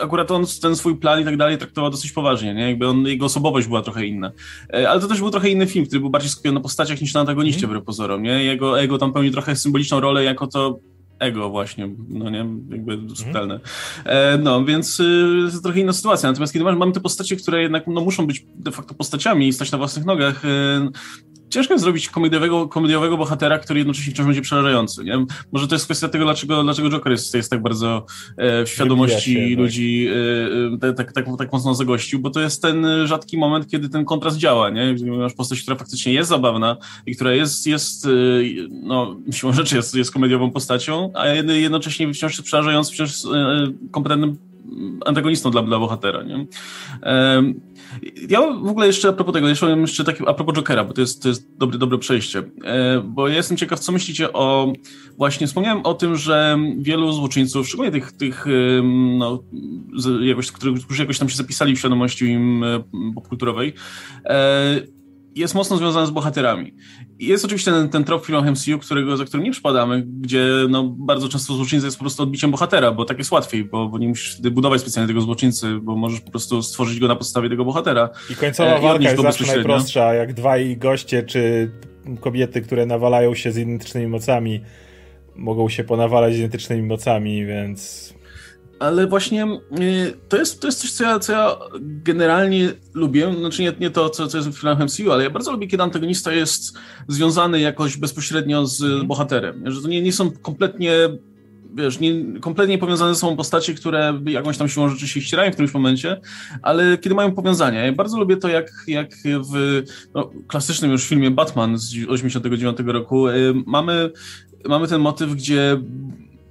akurat 0.00 0.30
on 0.30 0.44
ten 0.62 0.76
swój 0.76 0.96
plan 0.96 1.20
i 1.20 1.24
tak 1.24 1.36
dalej 1.36 1.58
traktował 1.58 1.90
dosyć 1.90 2.12
poważnie, 2.12 2.54
nie? 2.54 2.68
Jakby 2.68 2.88
on, 2.88 3.06
jego 3.06 3.26
osobowość 3.26 3.66
była 3.66 3.82
trochę 3.82 4.06
inna. 4.06 4.32
E, 4.72 4.90
ale 4.90 5.00
to 5.00 5.08
też 5.08 5.18
był 5.18 5.30
trochę 5.30 5.48
inny 5.48 5.66
film, 5.66 5.86
który 5.86 6.00
był 6.00 6.10
bardziej 6.10 6.30
skupiony 6.30 6.54
na 6.54 6.60
postaciach 6.60 7.00
niż 7.00 7.14
na 7.14 7.20
antagoniście, 7.20 7.66
mm. 7.66 7.82
pozorom, 7.82 8.22
nie? 8.22 8.44
Jego 8.44 8.80
ego 8.80 8.98
tam 8.98 9.12
pełni 9.12 9.30
trochę 9.30 9.56
symboliczną 9.56 10.00
rolę 10.00 10.24
jako 10.24 10.46
to 10.46 10.78
ego 11.22 11.50
właśnie, 11.50 11.88
no 12.08 12.30
nie, 12.30 12.46
jakby 12.70 12.92
mhm. 12.92 13.16
subtelne. 13.16 13.60
E, 14.04 14.38
no, 14.38 14.64
więc 14.64 15.00
y, 15.00 15.32
jest 15.44 15.62
trochę 15.62 15.80
inna 15.80 15.92
sytuacja. 15.92 16.28
Natomiast 16.28 16.52
kiedy 16.52 16.64
mamy 16.64 16.92
te 16.92 17.00
postacie, 17.00 17.36
które 17.36 17.62
jednak 17.62 17.86
no, 17.86 18.00
muszą 18.00 18.26
być 18.26 18.46
de 18.54 18.70
facto 18.70 18.94
postaciami 18.94 19.48
i 19.48 19.52
stać 19.52 19.72
na 19.72 19.78
własnych 19.78 20.04
nogach, 20.04 20.44
y, 20.44 20.48
ciężko 21.52 21.74
jest 21.74 21.84
zrobić 21.84 22.08
komediowego, 22.08 22.68
komediowego 22.68 23.16
bohatera, 23.16 23.58
który 23.58 23.78
jednocześnie 23.78 24.12
wciąż 24.12 24.26
będzie 24.26 24.42
przerażający. 24.42 25.04
Nie? 25.04 25.26
Może 25.52 25.68
to 25.68 25.74
jest 25.74 25.84
kwestia 25.84 26.08
tego, 26.08 26.24
dlaczego, 26.24 26.62
dlaczego 26.62 26.90
Joker 26.90 27.12
jest, 27.12 27.34
jest 27.34 27.50
tak 27.50 27.62
bardzo 27.62 28.06
e, 28.36 28.64
w 28.64 28.68
świadomości 28.68 29.32
się, 29.32 29.48
tak. 29.48 29.58
ludzi 29.58 30.08
tak. 30.80 30.90
e, 30.90 30.94
tak, 30.94 31.12
tak, 31.12 31.26
tak 31.38 31.52
mocno 31.52 31.74
zagościł, 31.74 32.18
bo 32.20 32.30
to 32.30 32.40
jest 32.40 32.62
ten 32.62 32.86
rzadki 33.06 33.38
moment, 33.38 33.68
kiedy 33.68 33.88
ten 33.88 34.04
kontrast 34.04 34.36
działa. 34.36 34.70
Nie? 34.70 34.96
Masz 35.18 35.34
postać, 35.34 35.62
która 35.62 35.76
faktycznie 35.76 36.12
jest 36.12 36.30
zabawna 36.30 36.76
i 37.06 37.14
która 37.14 37.32
jest, 37.32 37.66
jest 37.66 38.06
e, 38.06 38.08
no, 38.70 39.16
siłą 39.32 39.52
rzeczy 39.52 39.76
jest, 39.76 39.94
jest 39.94 40.12
komediową 40.12 40.50
postacią, 40.50 41.12
a 41.14 41.26
jednocześnie 41.26 42.14
wciąż 42.14 42.32
jest 42.32 42.42
przerażający, 42.42 42.92
wciąż 42.92 43.24
e, 43.24 43.28
kompetentnym 43.90 44.52
antagonistą 45.06 45.50
dla, 45.50 45.62
dla 45.62 45.78
bohatera. 45.78 46.22
Nie? 46.22 46.46
E, 47.02 47.42
ja 48.28 48.40
w 48.40 48.68
ogóle 48.68 48.86
jeszcze 48.86 49.08
a 49.08 49.12
propos 49.12 49.34
tego, 49.34 49.48
jeszcze 49.48 49.76
mam 49.76 49.86
taki, 50.06 50.24
a 50.26 50.34
propos 50.34 50.54
Jokera, 50.54 50.84
bo 50.84 50.92
to 50.92 51.00
jest, 51.00 51.22
to 51.22 51.28
jest 51.28 51.56
dobre, 51.56 51.78
dobre 51.78 51.98
przejście, 51.98 52.42
e, 52.64 53.00
bo 53.04 53.28
ja 53.28 53.34
jestem 53.34 53.56
ciekaw, 53.56 53.80
co 53.80 53.92
myślicie 53.92 54.32
o, 54.32 54.72
właśnie 55.18 55.46
wspomniałem 55.46 55.86
o 55.86 55.94
tym, 55.94 56.16
że 56.16 56.58
wielu 56.78 57.12
złoczyńców, 57.12 57.68
szczególnie 57.68 57.92
tych, 57.92 58.12
tych 58.12 58.44
no, 59.18 59.42
jakoś, 60.20 60.52
którzy 60.52 61.02
jakoś 61.02 61.18
tam 61.18 61.28
się 61.28 61.36
zapisali 61.36 61.76
w 61.76 61.78
świadomości 61.78 62.24
im 62.24 62.64
e, 62.64 62.82
popkulturowej, 63.14 63.74
e, 64.24 65.01
jest 65.34 65.54
mocno 65.54 65.76
związany 65.76 66.06
z 66.06 66.10
bohaterami. 66.10 66.74
Jest 67.18 67.44
oczywiście 67.44 67.70
ten, 67.70 67.88
ten 67.88 68.04
trop 68.04 68.22
w 68.22 68.26
filmach 68.26 68.50
MCU, 68.50 68.78
którego, 68.78 69.16
za 69.16 69.24
którym 69.24 69.44
nie 69.44 69.52
przypadamy, 69.52 70.02
gdzie 70.20 70.46
no, 70.68 70.84
bardzo 70.84 71.28
często 71.28 71.54
złoczyńca 71.54 71.86
jest 71.86 71.96
po 71.96 72.04
prostu 72.04 72.22
odbiciem 72.22 72.50
bohatera, 72.50 72.92
bo 72.92 73.04
tak 73.04 73.18
jest 73.18 73.30
łatwiej, 73.30 73.64
bo, 73.64 73.88
bo 73.88 73.98
nie 73.98 74.08
musisz 74.08 74.40
budować 74.40 74.80
specjalnie 74.80 75.08
tego 75.08 75.20
złoczyńcy, 75.20 75.78
bo 75.82 75.96
możesz 75.96 76.20
po 76.20 76.30
prostu 76.30 76.62
stworzyć 76.62 77.00
go 77.00 77.08
na 77.08 77.16
podstawie 77.16 77.48
tego 77.48 77.64
bohatera. 77.64 78.10
I 78.30 78.34
końcowa 78.34 78.76
e, 78.76 78.80
walka 78.80 79.04
jest 79.04 79.22
zawsze 79.22 79.46
najprostsza, 79.46 80.14
jak 80.14 80.34
dwaj 80.34 80.76
goście 80.76 81.22
czy 81.22 81.70
kobiety, 82.20 82.62
które 82.62 82.86
nawalają 82.86 83.34
się 83.34 83.52
z 83.52 83.58
identycznymi 83.58 84.06
mocami, 84.06 84.60
mogą 85.36 85.68
się 85.68 85.84
ponawalać 85.84 86.34
z 86.34 86.38
identycznymi 86.38 86.82
mocami, 86.82 87.46
więc 87.46 88.12
ale 88.82 89.06
właśnie 89.06 89.46
y, 89.80 90.14
to 90.28 90.36
jest, 90.36 90.60
to 90.60 90.68
jest 90.68 90.80
coś, 90.80 90.92
co 90.92 91.04
ja, 91.04 91.18
co 91.18 91.32
ja 91.32 91.56
generalnie 91.80 92.72
lubię, 92.94 93.34
znaczy 93.38 93.62
nie, 93.62 93.72
nie 93.80 93.90
to, 93.90 94.10
co, 94.10 94.26
co 94.26 94.38
jest 94.38 94.48
w 94.48 94.60
filmach 94.60 94.78
MCU, 94.78 95.12
ale 95.12 95.24
ja 95.24 95.30
bardzo 95.30 95.52
lubię, 95.52 95.66
kiedy 95.66 95.82
antagonista 95.82 96.32
jest 96.32 96.78
związany 97.08 97.60
jakoś 97.60 97.96
bezpośrednio 97.96 98.66
z 98.66 98.82
mm. 98.82 99.06
bohaterem, 99.06 99.70
że 99.70 99.82
to 99.82 99.88
nie, 99.88 100.02
nie 100.02 100.12
są 100.12 100.30
kompletnie 100.30 100.92
wiesz, 101.74 102.00
nie, 102.00 102.40
kompletnie 102.40 102.78
powiązane 102.78 103.14
są 103.14 103.36
postacie, 103.36 103.74
które 103.74 104.20
jakąś 104.26 104.58
tam 104.58 104.68
siłą 104.68 104.88
rzeczy 104.88 105.08
się 105.08 105.20
ścierają 105.20 105.50
w 105.50 105.54
którymś 105.54 105.74
momencie, 105.74 106.20
ale 106.62 106.98
kiedy 106.98 107.14
mają 107.14 107.32
powiązania. 107.32 107.84
Ja 107.84 107.92
bardzo 107.92 108.18
lubię 108.18 108.36
to, 108.36 108.48
jak, 108.48 108.70
jak 108.86 109.14
w 109.24 109.82
no, 110.14 110.30
klasycznym 110.48 110.90
już 110.90 111.08
filmie 111.08 111.30
Batman 111.30 111.78
z 111.78 111.94
89 112.08 112.78
roku 112.86 113.28
y, 113.28 113.54
mamy, 113.66 114.10
mamy 114.68 114.88
ten 114.88 115.00
motyw, 115.00 115.34
gdzie 115.34 115.80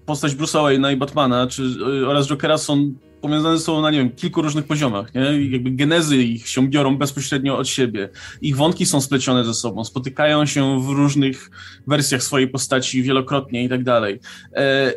postać 0.05 0.35
Bruce'a 0.35 0.63
Wayne'a 0.63 0.93
i 0.93 0.97
Batmana 0.97 1.47
czy, 1.47 1.63
y, 1.63 2.07
oraz 2.07 2.27
Jokera 2.27 2.57
są 2.57 2.93
powiązane 3.21 3.59
są 3.59 3.81
na, 3.81 3.91
nie 3.91 3.97
wiem, 3.97 4.11
kilku 4.11 4.41
różnych 4.41 4.65
poziomach, 4.65 5.15
nie? 5.15 5.49
Jakby 5.49 5.71
genezy 5.71 6.17
ich 6.17 6.47
się 6.47 6.69
biorą 6.69 6.97
bezpośrednio 6.97 7.57
od 7.57 7.67
siebie. 7.67 8.09
Ich 8.41 8.55
wątki 8.55 8.85
są 8.85 9.01
splecione 9.01 9.45
ze 9.45 9.53
sobą, 9.53 9.85
spotykają 9.85 10.45
się 10.45 10.81
w 10.81 10.89
różnych 10.89 11.51
wersjach 11.87 12.23
swojej 12.23 12.47
postaci 12.47 13.03
wielokrotnie 13.03 13.63
i 13.63 13.69
tak 13.69 13.83
dalej. 13.83 14.19
E, 14.55 14.93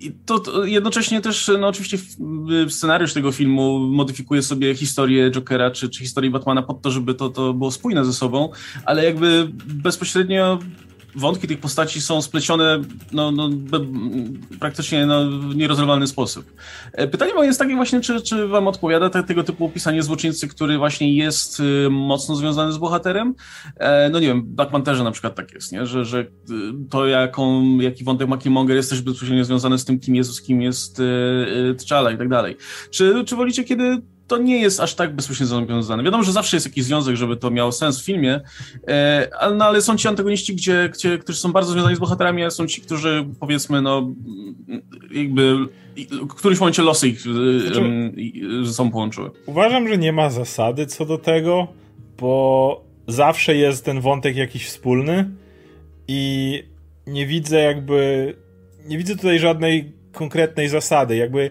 I 0.00 0.12
to, 0.26 0.38
to, 0.38 0.64
jednocześnie 0.64 1.20
też, 1.20 1.50
no 1.60 1.68
oczywiście 1.68 1.98
scenariusz 2.68 3.12
tego 3.12 3.32
filmu 3.32 3.78
modyfikuje 3.78 4.42
sobie 4.42 4.74
historię 4.74 5.30
Jokera 5.30 5.70
czy, 5.70 5.88
czy 5.88 6.00
historię 6.00 6.30
Batmana 6.30 6.62
pod 6.62 6.82
to, 6.82 6.90
żeby 6.90 7.14
to, 7.14 7.28
to 7.28 7.54
było 7.54 7.70
spójne 7.70 8.04
ze 8.04 8.12
sobą, 8.12 8.48
ale 8.84 9.04
jakby 9.04 9.48
bezpośrednio 9.66 10.58
wątki 11.14 11.48
tych 11.48 11.60
postaci 11.60 12.00
są 12.00 12.22
splecione 12.22 12.82
no, 13.12 13.30
no, 13.30 13.50
praktycznie 14.60 15.06
no, 15.06 15.30
w 15.30 15.56
nierozerwalny 15.56 16.06
sposób. 16.06 16.52
E, 16.92 17.08
pytanie 17.08 17.34
moje 17.34 17.46
jest 17.46 17.58
takie 17.58 17.76
właśnie, 17.76 18.00
czy, 18.00 18.22
czy 18.22 18.48
wam 18.48 18.68
odpowiada 18.68 19.10
te, 19.10 19.22
tego 19.22 19.44
typu 19.44 19.64
opisanie 19.64 20.02
złoczyńcy, 20.02 20.48
który 20.48 20.78
właśnie 20.78 21.14
jest 21.14 21.60
y, 21.60 21.90
mocno 21.90 22.36
związany 22.36 22.72
z 22.72 22.78
bohaterem? 22.78 23.34
E, 23.76 24.10
no 24.10 24.20
nie 24.20 24.26
wiem, 24.26 24.42
Black 24.46 24.70
Pantherze 24.70 25.04
na 25.04 25.10
przykład 25.10 25.34
tak 25.34 25.52
jest, 25.52 25.72
nie? 25.72 25.86
Że, 25.86 26.04
że 26.04 26.20
y, 26.20 26.26
to 26.90 27.06
jaką, 27.06 27.78
jaki 27.78 28.04
wątek 28.04 28.28
Monger 28.46 28.76
jest 28.76 28.90
też 28.90 29.02
bezpośrednio 29.02 29.44
związany 29.44 29.78
z 29.78 29.84
tym, 29.84 30.00
kim 30.00 30.24
z 30.24 30.42
kim 30.42 30.62
jest 30.62 31.00
y, 31.00 31.74
T'Challa 31.74 32.14
i 32.14 32.18
tak 32.18 32.28
dalej. 32.28 32.56
Czy, 32.90 33.24
czy 33.24 33.36
wolicie, 33.36 33.64
kiedy 33.64 34.02
to 34.30 34.38
nie 34.38 34.60
jest 34.60 34.80
aż 34.80 34.94
tak 34.94 35.14
bezpośrednio 35.14 35.66
związane. 35.66 36.02
Wiadomo, 36.02 36.24
że 36.24 36.32
zawsze 36.32 36.56
jest 36.56 36.66
jakiś 36.66 36.84
związek, 36.84 37.16
żeby 37.16 37.36
to 37.36 37.50
miało 37.50 37.72
sens 37.72 38.00
w 38.00 38.04
filmie, 38.04 38.40
e, 38.88 39.28
ale, 39.40 39.56
no, 39.56 39.64
ale 39.64 39.82
są 39.82 39.96
ci 39.96 40.08
antagoniści, 40.08 40.54
gdzie, 40.54 40.88
gdzie, 40.92 41.18
którzy 41.18 41.38
są 41.38 41.52
bardzo 41.52 41.72
związani 41.72 41.96
z 41.96 41.98
bohaterami, 41.98 42.44
a 42.44 42.50
są 42.50 42.66
ci, 42.66 42.80
którzy 42.80 43.26
powiedzmy, 43.40 43.82
no 43.82 44.14
jakby 45.10 45.56
w 46.08 46.34
którymś 46.34 46.60
momencie 46.60 46.82
losy 46.82 47.08
ich 47.08 47.20
znaczy, 47.20 48.12
ze 48.62 48.72
sobą 48.72 48.90
połączyły. 48.90 49.30
Uważam, 49.46 49.88
że 49.88 49.98
nie 49.98 50.12
ma 50.12 50.30
zasady 50.30 50.86
co 50.86 51.06
do 51.06 51.18
tego, 51.18 51.68
bo 52.18 52.84
zawsze 53.06 53.56
jest 53.56 53.84
ten 53.84 54.00
wątek 54.00 54.36
jakiś 54.36 54.66
wspólny 54.66 55.30
i 56.08 56.62
nie 57.06 57.26
widzę 57.26 57.58
jakby 57.58 58.34
nie 58.86 58.98
widzę 58.98 59.16
tutaj 59.16 59.38
żadnej 59.38 59.92
konkretnej 60.12 60.68
zasady. 60.68 61.16
Jakby 61.16 61.50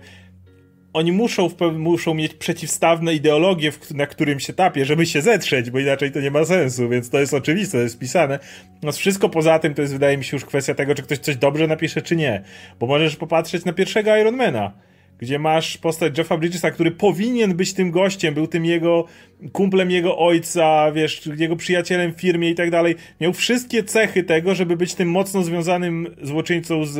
oni 0.93 1.11
muszą, 1.11 1.49
muszą 1.73 2.13
mieć 2.13 2.33
przeciwstawne 2.33 3.13
ideologie 3.13 3.71
na 3.91 4.07
którymś 4.07 4.49
etapie, 4.49 4.85
żeby 4.85 5.05
się 5.05 5.21
zetrzeć, 5.21 5.69
bo 5.69 5.79
inaczej 5.79 6.11
to 6.11 6.21
nie 6.21 6.31
ma 6.31 6.45
sensu, 6.45 6.89
więc 6.89 7.09
to 7.09 7.19
jest 7.19 7.33
oczywiste, 7.33 7.77
to 7.77 7.81
jest 7.81 7.99
pisane. 7.99 8.39
No 8.83 8.91
wszystko 8.91 9.29
poza 9.29 9.59
tym 9.59 9.73
to 9.73 9.81
jest, 9.81 9.93
wydaje 9.93 10.17
mi 10.17 10.23
się, 10.23 10.37
już 10.37 10.45
kwestia 10.45 10.75
tego, 10.75 10.95
czy 10.95 11.03
ktoś 11.03 11.17
coś 11.17 11.35
dobrze 11.35 11.67
napisze, 11.67 12.01
czy 12.01 12.15
nie. 12.15 12.43
Bo 12.79 12.87
możesz 12.87 13.15
popatrzeć 13.15 13.65
na 13.65 13.73
pierwszego 13.73 14.17
Ironmana, 14.17 14.71
gdzie 15.19 15.39
masz 15.39 15.77
postać 15.77 16.17
Jeffa 16.17 16.37
Bridgesa, 16.37 16.71
który 16.71 16.91
powinien 16.91 17.53
być 17.53 17.73
tym 17.73 17.91
gościem, 17.91 18.33
był 18.33 18.47
tym 18.47 18.65
jego 18.65 19.05
kumplem 19.51 19.91
jego 19.91 20.17
ojca, 20.17 20.91
wiesz, 20.91 21.29
jego 21.37 21.55
przyjacielem 21.55 22.13
w 22.13 22.21
firmie 22.21 22.49
i 22.49 22.55
tak 22.55 22.71
dalej. 22.71 22.95
Miał 23.21 23.33
wszystkie 23.33 23.83
cechy 23.83 24.23
tego, 24.23 24.55
żeby 24.55 24.77
być 24.77 24.95
tym 24.95 25.11
mocno 25.11 25.43
związanym 25.43 26.15
złoczyńcą 26.21 26.85
z 26.85 26.99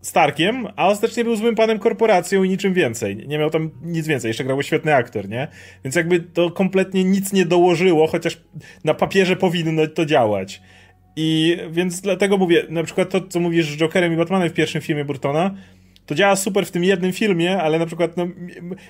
Starkiem, 0.00 0.66
a 0.76 0.88
ostatecznie 0.88 1.24
był 1.24 1.36
złym 1.36 1.54
panem 1.54 1.78
korporacją 1.78 2.42
i 2.42 2.48
niczym 2.48 2.74
więcej. 2.74 3.16
Nie 3.16 3.38
miał 3.38 3.50
tam 3.50 3.70
nic 3.82 4.06
więcej, 4.06 4.28
jeszcze 4.28 4.44
grał 4.44 4.62
świetny 4.62 4.94
aktor, 4.94 5.28
nie? 5.28 5.48
Więc 5.84 5.96
jakby 5.96 6.20
to 6.20 6.50
kompletnie 6.50 7.04
nic 7.04 7.32
nie 7.32 7.46
dołożyło, 7.46 8.06
chociaż 8.06 8.40
na 8.84 8.94
papierze 8.94 9.36
powinno 9.36 9.86
to 9.86 10.06
działać. 10.06 10.62
I 11.16 11.56
więc 11.70 12.00
dlatego 12.00 12.38
mówię, 12.38 12.64
na 12.68 12.82
przykład 12.82 13.10
to, 13.10 13.20
co 13.20 13.40
mówisz 13.40 13.66
z 13.66 13.76
Jokerem 13.76 14.12
i 14.12 14.16
Batmanem 14.16 14.50
w 14.50 14.52
pierwszym 14.52 14.80
filmie 14.80 15.04
Burtona, 15.04 15.54
to 16.08 16.14
działa 16.14 16.36
super 16.36 16.66
w 16.66 16.70
tym 16.70 16.84
jednym 16.84 17.12
filmie, 17.12 17.62
ale 17.62 17.78
na 17.78 17.86
przykład 17.86 18.16
no, 18.16 18.28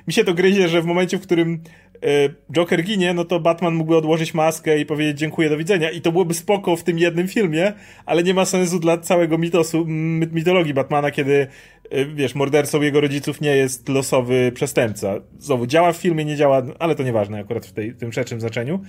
mi 0.07 0.12
się 0.12 0.24
to 0.24 0.35
gryzie, 0.35 0.68
że 0.68 0.83
w 0.83 0.85
momencie, 0.85 1.18
w 1.18 1.22
którym 1.22 1.62
e, 1.94 2.28
Joker 2.52 2.85
ginie, 2.85 3.14
no 3.14 3.24
to 3.24 3.40
Batman 3.40 3.74
mógłby 3.74 3.96
odłożyć 3.96 4.35
maskę 4.35 4.78
i 4.78 4.87
powiedzieć 4.87 5.18
dziękuję, 5.18 5.48
do 5.50 5.57
widzenia. 5.57 5.90
I 5.90 6.00
to 6.00 6.12
byłoby 6.12 6.35
spoko 6.35 6.76
w 6.76 6.85
tym 6.85 6.98
jednym 6.98 7.28
filmie, 7.28 7.72
ale 8.07 8.22
nie 8.22 8.35
ma 8.35 8.44
sensu 8.44 8.78
dla 8.78 8.98
całego 8.98 9.38
mitosu, 9.38 9.85
mitologii 10.33 10.74
Batmana, 10.74 11.11
kiedy 11.11 11.46
e, 11.90 12.04
wiesz, 12.04 12.35
mordercą 12.35 12.83
jego 12.83 13.00
rodziców 13.00 13.40
nie 13.40 13.57
jest 13.57 13.88
losowy 13.88 14.52
przestępca. 14.54 15.14
Znowu, 15.38 15.66
działa 15.66 15.92
w 15.92 15.96
filmie, 15.96 16.24
nie 16.24 16.37
działa, 16.37 16.62
ale 16.78 16.94
to 16.94 17.02
nieważne 17.02 17.38
akurat 17.38 17.66
w, 17.66 17.72
tej, 17.72 17.94
tym 17.94 18.12
szerszym 18.12 18.40
znaczeniu. 18.40 18.81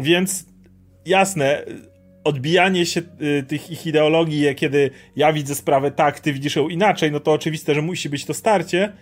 Więc 0.00 0.46
jasne, 1.06 1.64
odbijanie 2.24 2.86
się 2.86 3.00
y, 3.22 3.42
tych 3.42 3.70
ich 3.70 3.86
ideologii, 3.86 4.54
kiedy 4.54 4.90
ja 5.16 5.32
widzę 5.32 5.54
sprawę 5.54 5.90
tak, 5.90 6.20
ty 6.20 6.32
widzisz 6.32 6.56
ją 6.56 6.68
inaczej, 6.68 7.12
no 7.12 7.20
to 7.20 7.32
oczywiste, 7.32 7.74
że 7.74 7.82
musi 7.82 8.08
być 8.08 8.24
to 8.24 8.34
starcie, 8.34 8.92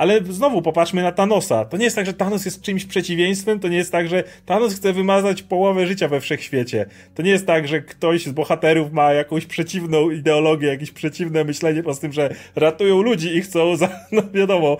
ale 0.00 0.20
znowu 0.30 0.62
popatrzmy 0.62 1.02
na 1.02 1.12
Thanosa. 1.12 1.64
To 1.64 1.76
nie 1.76 1.84
jest 1.84 1.96
tak, 1.96 2.06
że 2.06 2.14
Thanos 2.14 2.44
jest 2.44 2.62
czymś 2.62 2.84
przeciwieństwem, 2.84 3.60
to 3.60 3.68
nie 3.68 3.76
jest 3.76 3.92
tak, 3.92 4.08
że 4.08 4.24
Thanos 4.46 4.74
chce 4.74 4.92
wymazać 4.92 5.42
połowę 5.42 5.86
życia 5.86 6.08
we 6.08 6.20
wszechświecie. 6.20 6.86
To 7.14 7.22
nie 7.22 7.30
jest 7.30 7.46
tak, 7.46 7.68
że 7.68 7.80
ktoś 7.80 8.26
z 8.26 8.32
bohaterów 8.32 8.92
ma 8.92 9.12
jakąś 9.12 9.46
przeciwną 9.46 10.10
ideologię, 10.10 10.68
jakieś 10.68 10.90
przeciwne 10.90 11.44
myślenie 11.44 11.82
po 11.82 11.94
tym, 11.94 12.12
że 12.12 12.34
ratują 12.56 13.02
ludzi 13.02 13.36
i 13.36 13.40
chcą, 13.40 13.76
za, 13.76 13.88
no 14.12 14.22
wiadomo, 14.34 14.76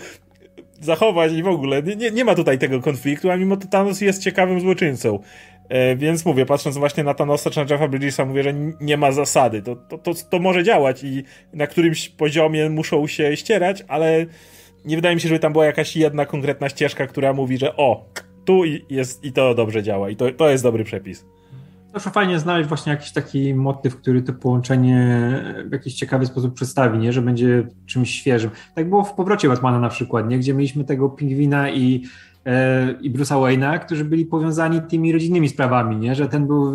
zachować 0.80 1.32
i 1.32 1.42
w 1.42 1.48
ogóle. 1.48 1.82
Nie, 1.82 2.10
nie 2.10 2.24
ma 2.24 2.34
tutaj 2.34 2.58
tego 2.58 2.80
konfliktu, 2.80 3.30
a 3.30 3.36
mimo 3.36 3.56
to 3.56 3.68
Thanos 3.68 4.00
jest 4.00 4.22
ciekawym 4.22 4.60
złoczyńcą. 4.60 5.18
E, 5.70 5.96
więc 5.96 6.24
mówię, 6.24 6.46
patrząc 6.46 6.76
właśnie 6.76 7.04
na 7.04 7.14
Thanosa 7.14 7.50
czy 7.50 7.61
na 7.61 7.66
Jeffa 7.70 7.88
Bridgesa, 7.88 8.24
mówię, 8.24 8.42
że 8.42 8.54
nie 8.80 8.96
ma 8.96 9.12
zasady. 9.12 9.62
To, 9.62 9.76
to, 9.76 9.98
to, 9.98 10.12
to 10.30 10.38
może 10.38 10.64
działać 10.64 11.04
i 11.04 11.24
na 11.52 11.66
którymś 11.66 12.09
poziomie 12.09 12.70
muszą 12.70 13.06
się 13.06 13.37
ścierać, 13.37 13.85
ale 13.88 14.26
nie 14.85 14.96
wydaje 14.96 15.14
mi 15.14 15.20
się, 15.20 15.28
żeby 15.28 15.38
tam 15.38 15.52
była 15.52 15.64
jakaś 15.64 15.96
jedna 15.96 16.26
konkretna 16.26 16.68
ścieżka, 16.68 17.06
która 17.06 17.33
mówi, 17.33 17.59
że 17.59 17.76
o, 17.76 18.04
tu 18.44 18.62
jest 18.90 19.24
i 19.24 19.33
to 19.33 19.54
dobrze 19.54 19.83
działa 19.83 20.11
i 20.11 20.16
to, 20.16 20.33
to 20.33 20.50
jest 20.50 20.64
dobry 20.64 20.85
przepis. 20.85 21.24
Zawsze 21.92 22.11
fajnie 22.11 22.38
znaleźć 22.38 22.68
właśnie 22.68 22.92
jakiś 22.92 23.12
taki 23.12 23.54
motyw, 23.54 23.96
który 23.96 24.22
to 24.22 24.33
połączenie 24.33 25.30
w 25.66 25.72
jakiś 25.72 25.94
ciekawy 25.94 26.26
sposób 26.26 26.54
przedstawi, 26.54 26.98
nie? 26.98 27.12
że 27.12 27.22
będzie 27.22 27.66
czymś 27.87 28.11
świeżym. 28.11 28.50
Tak 28.74 28.88
było 28.88 29.04
w 29.04 29.14
powrocie 29.14 29.48
Batmana 29.48 29.80
na 29.80 29.88
przykład, 29.88 30.28
nie? 30.28 30.38
gdzie 30.38 30.54
mieliśmy 30.54 30.85
tego 30.85 31.09
pingwina 31.09 31.70
i, 31.70 32.02
i 33.00 33.11
Bruce'a 33.11 33.40
Wayne'a, 33.40 33.79
którzy 33.79 34.05
byli 34.05 34.26
powiązani 34.26 34.83
tymi 34.83 35.12
rodzinnymi 35.12 35.48
sprawami, 35.48 35.96
nie? 35.96 36.14
że 36.14 36.29
ten 36.29 36.46
był, 36.46 36.74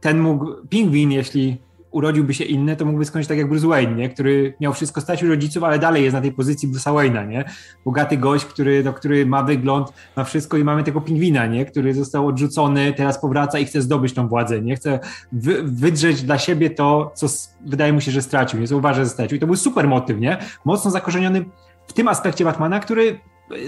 ten 0.00 0.20
mógł, 0.20 0.46
pingwin, 0.68 1.12
jeśli 1.12 1.58
urodziłby 1.90 2.34
się 2.34 2.44
inny, 2.44 2.76
to 2.76 2.84
mógłby 2.84 3.04
skończyć 3.04 3.28
tak 3.28 3.38
jak 3.38 3.48
Bruce 3.48 3.66
Wayne, 3.66 3.94
nie? 3.94 4.08
który 4.08 4.54
miał 4.60 4.72
wszystko 4.72 5.00
stać 5.00 5.22
u 5.22 5.28
rodziców, 5.28 5.64
ale 5.64 5.78
dalej 5.78 6.04
jest 6.04 6.14
na 6.14 6.20
tej 6.20 6.32
pozycji 6.32 6.68
Bruce'a 6.68 6.94
Wayne'a, 6.94 7.28
nie? 7.28 7.44
Bogaty 7.84 8.16
gość, 8.16 8.44
który, 8.44 8.84
no, 8.84 8.92
który 8.92 9.26
ma 9.26 9.42
wygląd, 9.42 9.92
ma 10.16 10.24
wszystko 10.24 10.56
i 10.56 10.64
mamy 10.64 10.84
tego 10.84 11.00
pingwina, 11.00 11.46
nie? 11.46 11.64
Który 11.64 11.94
został 11.94 12.26
odrzucony, 12.26 12.92
teraz 12.92 13.20
powraca 13.20 13.58
i 13.58 13.64
chce 13.64 13.82
zdobyć 13.82 14.12
tą 14.12 14.28
władzę, 14.28 14.62
nie? 14.62 14.76
Chce 14.76 15.00
wy, 15.32 15.62
wydrzeć 15.62 16.22
dla 16.22 16.38
siebie 16.38 16.70
to, 16.70 17.12
co 17.14 17.26
wydaje 17.66 17.92
mu 17.92 18.00
się, 18.00 18.10
że 18.10 18.22
stracił, 18.22 18.60
nie? 18.60 18.66
Co 18.66 18.76
uważa, 18.76 19.04
że 19.04 19.10
stracił. 19.10 19.36
I 19.36 19.40
to 19.40 19.46
był 19.46 19.56
super 19.56 19.88
motyw, 19.88 20.18
nie? 20.18 20.38
Mocno 20.64 20.90
zakorzeniony 20.90 21.44
w 21.86 21.92
tym 21.92 22.08
aspekcie 22.08 22.44
Batmana, 22.44 22.80
który 22.80 23.18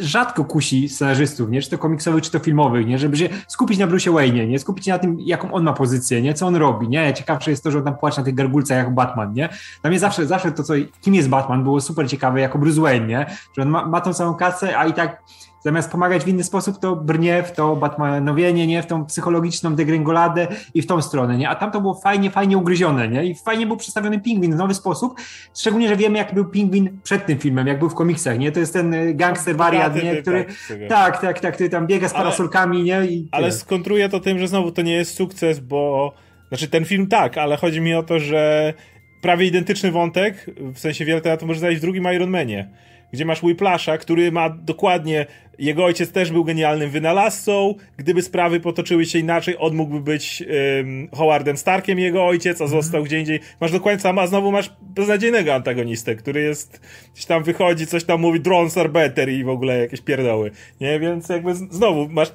rzadko 0.00 0.44
kusi 0.44 0.88
scenarzystów, 0.88 1.50
nie? 1.50 1.62
czy 1.62 1.70
to 1.70 1.78
komiksowych, 1.78 2.22
czy 2.22 2.30
to 2.30 2.38
filmowych, 2.38 2.86
nie? 2.86 2.98
żeby 2.98 3.16
się 3.16 3.28
skupić 3.48 3.78
na 3.78 3.86
Bruce 3.86 4.10
Wayne, 4.10 4.46
nie? 4.46 4.58
skupić 4.58 4.84
się 4.84 4.92
na 4.92 4.98
tym, 4.98 5.16
jaką 5.20 5.52
on 5.52 5.64
ma 5.64 5.72
pozycję, 5.72 6.22
nie? 6.22 6.34
co 6.34 6.46
on 6.46 6.56
robi. 6.56 6.88
Nie? 6.88 7.14
Ciekawsze 7.14 7.50
jest 7.50 7.64
to, 7.64 7.70
że 7.70 7.78
on 7.78 7.84
tam 7.84 7.96
płacze 7.96 8.20
na 8.20 8.24
tych 8.24 8.34
gargulcach 8.34 8.78
jako 8.78 8.90
Batman. 8.90 9.32
Nie? 9.32 9.48
Dla 9.82 9.90
mnie 9.90 9.98
zawsze, 9.98 10.26
zawsze 10.26 10.52
to, 10.52 10.62
co, 10.62 10.74
kim 11.00 11.14
jest 11.14 11.28
Batman, 11.28 11.62
było 11.62 11.80
super 11.80 12.08
ciekawe 12.08 12.40
jako 12.40 12.58
Bruce 12.58 12.80
Wayne, 12.80 13.06
nie? 13.06 13.26
że 13.56 13.62
on 13.62 13.68
ma, 13.68 13.86
ma 13.86 14.00
tą 14.00 14.12
samą 14.12 14.34
kasę, 14.34 14.78
a 14.78 14.86
i 14.86 14.92
tak 14.92 15.22
zamiast 15.60 15.90
pomagać 15.90 16.24
w 16.24 16.28
inny 16.28 16.44
sposób, 16.44 16.78
to 16.78 16.96
brnie 16.96 17.42
w 17.42 17.52
to 17.52 17.76
Batmanowienie, 17.76 18.66
nie? 18.66 18.82
W 18.82 18.86
tą 18.86 19.06
psychologiczną 19.06 19.74
degrengoladę 19.74 20.46
i 20.74 20.82
w 20.82 20.86
tą 20.86 21.02
stronę, 21.02 21.38
nie? 21.38 21.48
A 21.48 21.54
tam 21.54 21.70
to 21.70 21.80
było 21.80 21.94
fajnie, 21.94 22.30
fajnie 22.30 22.58
ugryzione, 22.58 23.08
nie? 23.08 23.24
I 23.24 23.34
fajnie 23.34 23.66
był 23.66 23.76
przedstawiony 23.76 24.20
pingwin 24.20 24.52
w 24.52 24.56
nowy 24.56 24.74
sposób, 24.74 25.20
szczególnie, 25.54 25.88
że 25.88 25.96
wiemy, 25.96 26.18
jak 26.18 26.34
był 26.34 26.44
pingwin 26.44 26.98
przed 27.02 27.26
tym 27.26 27.38
filmem, 27.38 27.66
jak 27.66 27.78
był 27.78 27.88
w 27.88 27.94
komiksach, 27.94 28.38
nie? 28.38 28.52
To 28.52 28.60
jest 28.60 28.72
ten 28.72 28.94
e, 28.94 29.14
gangster 29.14 29.56
wariat, 29.56 30.02
nie? 30.02 30.16
Który, 30.16 30.44
tak, 30.88 31.20
tak, 31.20 31.40
tak, 31.40 31.54
który 31.54 31.68
tam 31.68 31.86
biega 31.86 32.08
z 32.08 32.12
parasolkami, 32.12 32.82
nie? 32.82 33.06
I 33.06 33.28
ale 33.32 33.52
skontruję 33.52 34.08
to 34.08 34.20
tym, 34.20 34.38
że 34.38 34.48
znowu 34.48 34.72
to 34.72 34.82
nie 34.82 34.92
jest 34.92 35.14
sukces, 35.14 35.60
bo 35.60 36.12
znaczy 36.48 36.68
ten 36.68 36.84
film 36.84 37.06
tak, 37.06 37.38
ale 37.38 37.56
chodzi 37.56 37.80
mi 37.80 37.94
o 37.94 38.02
to, 38.02 38.18
że 38.18 38.74
prawie 39.22 39.46
identyczny 39.46 39.92
wątek, 39.92 40.46
w 40.74 40.78
sensie 40.78 41.04
wiele 41.04 41.20
to 41.20 41.46
może 41.46 41.60
znaleźć 41.60 41.78
w 41.78 41.82
drugim 41.82 42.12
Iron 42.14 42.30
Manie 42.30 42.68
gdzie 43.12 43.24
masz 43.24 43.42
Whiplasha, 43.42 43.98
który 43.98 44.32
ma 44.32 44.50
dokładnie, 44.50 45.26
jego 45.58 45.84
ojciec 45.84 46.12
też 46.12 46.32
był 46.32 46.44
genialnym 46.44 46.90
wynalazcą, 46.90 47.74
gdyby 47.96 48.22
sprawy 48.22 48.60
potoczyły 48.60 49.06
się 49.06 49.18
inaczej, 49.18 49.56
on 49.58 49.74
mógłby 49.74 50.00
być 50.00 50.44
um, 50.76 51.08
Howardem 51.16 51.56
Starkiem 51.56 51.98
jego 51.98 52.26
ojciec, 52.26 52.60
a 52.60 52.64
mhm. 52.64 52.82
został 52.82 53.04
gdzie 53.04 53.18
indziej. 53.18 53.40
Masz 53.60 53.72
dokładnie 53.72 54.00
sam, 54.00 54.18
a 54.18 54.26
znowu 54.26 54.52
masz 54.52 54.72
beznadziejnego 54.82 55.54
antagonistę, 55.54 56.14
który 56.14 56.42
jest, 56.42 56.80
gdzieś 57.12 57.26
tam 57.26 57.42
wychodzi, 57.42 57.86
coś 57.86 58.04
tam 58.04 58.20
mówi, 58.20 58.40
drones 58.40 58.78
are 58.78 58.88
better 58.88 59.28
i 59.28 59.44
w 59.44 59.48
ogóle 59.48 59.78
jakieś 59.78 60.00
pierdoły, 60.00 60.50
nie? 60.80 61.00
Więc 61.00 61.28
jakby 61.28 61.54
znowu 61.54 62.08
masz, 62.08 62.32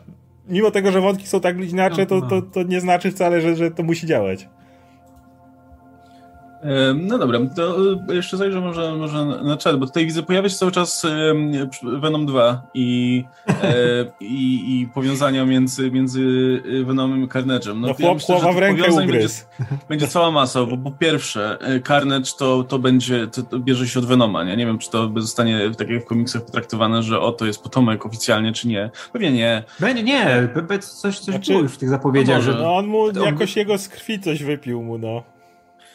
mimo 0.50 0.72
tego, 0.72 0.92
że 0.92 1.02
wątki 1.02 1.28
są 1.28 1.40
tak 1.40 1.70
inaczej, 1.70 2.08
to, 2.08 2.22
to, 2.22 2.42
to 2.42 2.64
nie 2.64 2.82
znaczy 2.82 3.12
wcale, 3.12 3.42
że, 3.42 3.56
że 3.56 3.72
to 3.72 3.84
musi 3.84 4.08
działać. 4.08 4.48
No 6.96 7.18
dobra, 7.18 7.40
to 7.56 7.78
e, 8.10 8.16
jeszcze 8.16 8.38
zajrzę 8.38 8.62
może, 8.62 8.96
może 8.96 9.26
na 9.26 9.58
czat, 9.58 9.80
bo 9.80 9.86
tutaj 9.86 10.06
widzę, 10.06 10.24
pojawia 10.24 10.50
się 10.50 10.56
cały 10.56 10.72
czas 10.72 11.06
Venom 11.84 12.26
2 12.26 12.62
i, 12.74 13.24
e, 13.48 14.06
i, 14.20 14.82
i 14.82 14.88
powiązania 14.88 15.46
między, 15.46 15.92
między 15.92 16.24
Venomem 16.86 17.24
i 17.24 17.28
Carnage'em. 17.28 17.76
No, 17.76 17.88
no 17.88 17.94
chłop, 17.94 18.00
ja 18.00 18.14
myślę, 18.14 18.54
w 18.54 18.58
rękę 18.58 18.84
będzie, 18.96 19.28
będzie 19.90 20.08
cała 20.08 20.32
masa, 20.32 20.66
bo 20.66 20.78
po 20.78 20.92
pierwsze 20.92 21.58
e, 21.62 21.80
Carnage 21.80 22.32
to, 22.38 22.64
to 22.64 22.80
będzie, 22.80 23.28
to, 23.28 23.44
to, 23.44 23.60
bierze 23.60 23.88
się 23.88 24.00
od 24.00 24.06
Venoma, 24.06 24.44
nie? 24.44 24.58
Nie 24.58 24.66
wiem, 24.66 24.78
czy 24.78 24.90
to 24.90 25.12
zostanie 25.18 25.72
tak 25.78 25.90
jak 25.90 26.04
w 26.04 26.06
komiksach 26.06 26.46
potraktowane, 26.46 27.04
że 27.04 27.20
oto 27.20 27.46
jest 27.46 27.64
potomek 27.64 28.06
oficjalnie, 28.06 28.52
czy 28.52 28.68
nie. 28.68 28.90
Pewnie 29.14 29.32
nie. 29.32 29.64
Będzie, 29.80 30.04
nie, 30.04 30.50
coś, 30.80 31.20
coś 31.20 31.36
znaczy, 31.36 31.52
było 31.52 31.64
już 31.64 31.74
w 31.74 31.78
tych 31.78 31.90
zapowiedziach. 31.90 32.38
No, 32.38 32.42
że... 32.42 32.54
no 32.54 32.76
on 32.76 32.88
mu 32.88 33.12
jakoś 33.12 33.56
jego 33.56 33.78
z 33.78 33.90
krwi 33.90 34.20
coś 34.20 34.44
wypił 34.44 34.84
mu, 34.84 34.98
no. 34.98 35.33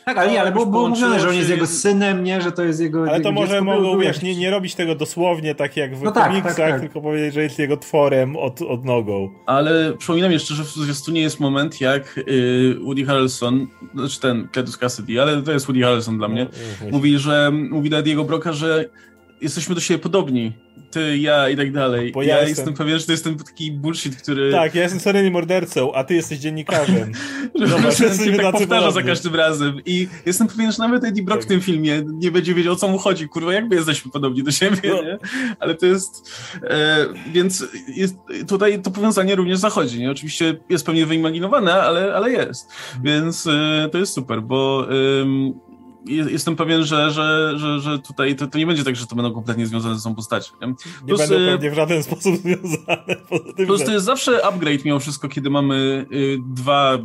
Tak, 0.08 0.18
ale 0.18 0.30
nie, 0.30 0.40
ale 0.40 0.52
było, 0.52 0.66
było 0.66 0.88
mówione, 0.88 1.20
że 1.20 1.28
on 1.28 1.34
jest 1.34 1.50
jego 1.50 1.66
synem, 1.66 2.24
nie, 2.24 2.40
że 2.40 2.52
to 2.52 2.64
jest 2.64 2.80
jego. 2.80 3.08
Ale 3.08 3.20
to 3.20 3.32
może 3.32 3.60
mogą, 3.60 3.98
wiesz, 3.98 4.22
nie, 4.22 4.36
nie 4.36 4.50
robić 4.50 4.74
tego 4.74 4.94
dosłownie 4.94 5.54
tak 5.54 5.76
jak 5.76 5.96
w 5.96 6.02
no 6.02 6.12
tak, 6.12 6.28
komiksach, 6.28 6.56
tak, 6.56 6.70
tak. 6.70 6.80
tylko 6.80 7.00
powiedzieć, 7.00 7.34
że 7.34 7.42
jest 7.42 7.58
jego 7.58 7.76
tworem 7.76 8.36
od, 8.36 8.62
od 8.62 8.84
nogą. 8.84 9.30
Ale 9.46 9.92
przypominam 9.98 10.32
jeszcze, 10.32 10.54
że 10.54 10.64
w 10.64 11.08
nie 11.08 11.20
jest 11.20 11.40
moment, 11.40 11.80
jak 11.80 12.18
y, 12.18 12.76
Woody 12.84 13.04
Harrelson, 13.04 13.66
znaczy 13.94 14.20
ten 14.20 14.48
Cletus 14.52 14.76
Cassidy, 14.76 15.22
ale 15.22 15.42
to 15.42 15.52
jest 15.52 15.66
Woody 15.66 15.80
Harrelson 15.80 16.18
dla 16.18 16.28
mnie, 16.28 16.44
no, 16.52 16.86
no 16.86 16.90
mówi, 16.90 17.18
że 17.18 17.50
mówi 17.52 17.90
do 17.90 18.02
Diego 18.02 18.24
Broka, 18.24 18.52
że 18.52 18.84
jesteśmy 19.40 19.74
do 19.74 19.80
siebie 19.80 19.98
podobni 19.98 20.52
ty, 20.90 21.18
ja 21.18 21.48
i 21.48 21.56
tak 21.56 21.72
dalej. 21.72 22.12
Bo 22.12 22.22
ja, 22.22 22.28
ja 22.28 22.34
jestem... 22.34 22.48
jestem 22.48 22.74
pewien, 22.74 22.98
że 22.98 23.06
to 23.06 23.12
jest 23.12 23.24
ten 23.24 23.38
taki 23.38 23.72
bullshit, 23.72 24.16
który... 24.16 24.52
Tak, 24.52 24.74
ja 24.74 24.82
jestem 24.82 25.00
seryjnym 25.00 25.32
mordercą, 25.32 25.92
a 25.92 26.04
ty 26.04 26.14
jesteś 26.14 26.38
dziennikarzem. 26.38 27.12
Zobacz, 27.66 27.96
się 27.96 28.36
tak 28.36 28.52
powtarza 28.52 28.90
za 28.90 29.02
każdym 29.02 29.34
razem. 29.34 29.80
I 29.86 30.08
jestem 30.26 30.48
pewien, 30.48 30.72
że 30.72 30.78
nawet 30.78 31.04
Eddie 31.04 31.22
Brock 31.22 31.38
tak. 31.38 31.46
w 31.46 31.48
tym 31.48 31.60
filmie 31.60 32.02
nie 32.06 32.30
będzie 32.30 32.54
wiedział, 32.54 32.72
o 32.72 32.76
co 32.76 32.88
mu 32.88 32.98
chodzi. 32.98 33.28
Kurwa, 33.28 33.52
jakby 33.52 33.76
jesteśmy 33.76 34.10
podobni 34.10 34.42
do 34.42 34.50
siebie, 34.50 34.90
no. 34.90 35.02
nie? 35.02 35.18
Ale 35.60 35.74
to 35.74 35.86
jest... 35.86 36.30
E, 36.62 37.06
więc 37.32 37.64
jest, 37.88 38.16
tutaj 38.48 38.82
to 38.82 38.90
powiązanie 38.90 39.34
również 39.34 39.58
zachodzi, 39.58 39.98
nie? 39.98 40.10
Oczywiście 40.10 40.56
jest 40.68 40.86
pewnie 40.86 41.06
wyimaginowane, 41.06 41.74
ale, 41.74 42.14
ale 42.14 42.30
jest. 42.30 42.70
Więc 43.02 43.46
e, 43.46 43.88
to 43.92 43.98
jest 43.98 44.12
super, 44.12 44.42
bo... 44.42 44.88
E, 44.90 45.67
jestem 46.06 46.56
pewien, 46.56 46.84
że, 46.84 47.10
że, 47.10 47.52
że, 47.56 47.80
że 47.80 47.98
tutaj 47.98 48.36
to, 48.36 48.46
to, 48.46 48.58
nie 48.58 48.66
będzie 48.66 48.84
tak, 48.84 48.96
że 48.96 49.06
to 49.06 49.16
będą 49.16 49.32
kompletnie 49.32 49.66
związane 49.66 49.98
z 49.98 50.02
tą 50.02 50.14
postacią. 50.14 50.52
Nie, 50.60 50.66
nie 51.06 51.14
będą 51.14 51.34
y, 51.34 51.46
pewnie 51.46 51.70
w 51.70 51.74
żaden 51.74 52.02
sposób 52.02 52.36
związane. 52.42 53.16
Plus 53.66 53.84
to 53.84 53.92
jest 53.92 54.04
zawsze 54.04 54.46
upgrade 54.46 54.84
mimo 54.84 54.98
wszystko, 54.98 55.28
kiedy 55.28 55.50
mamy 55.50 56.06
y, 56.12 56.38
dwa 56.54 56.98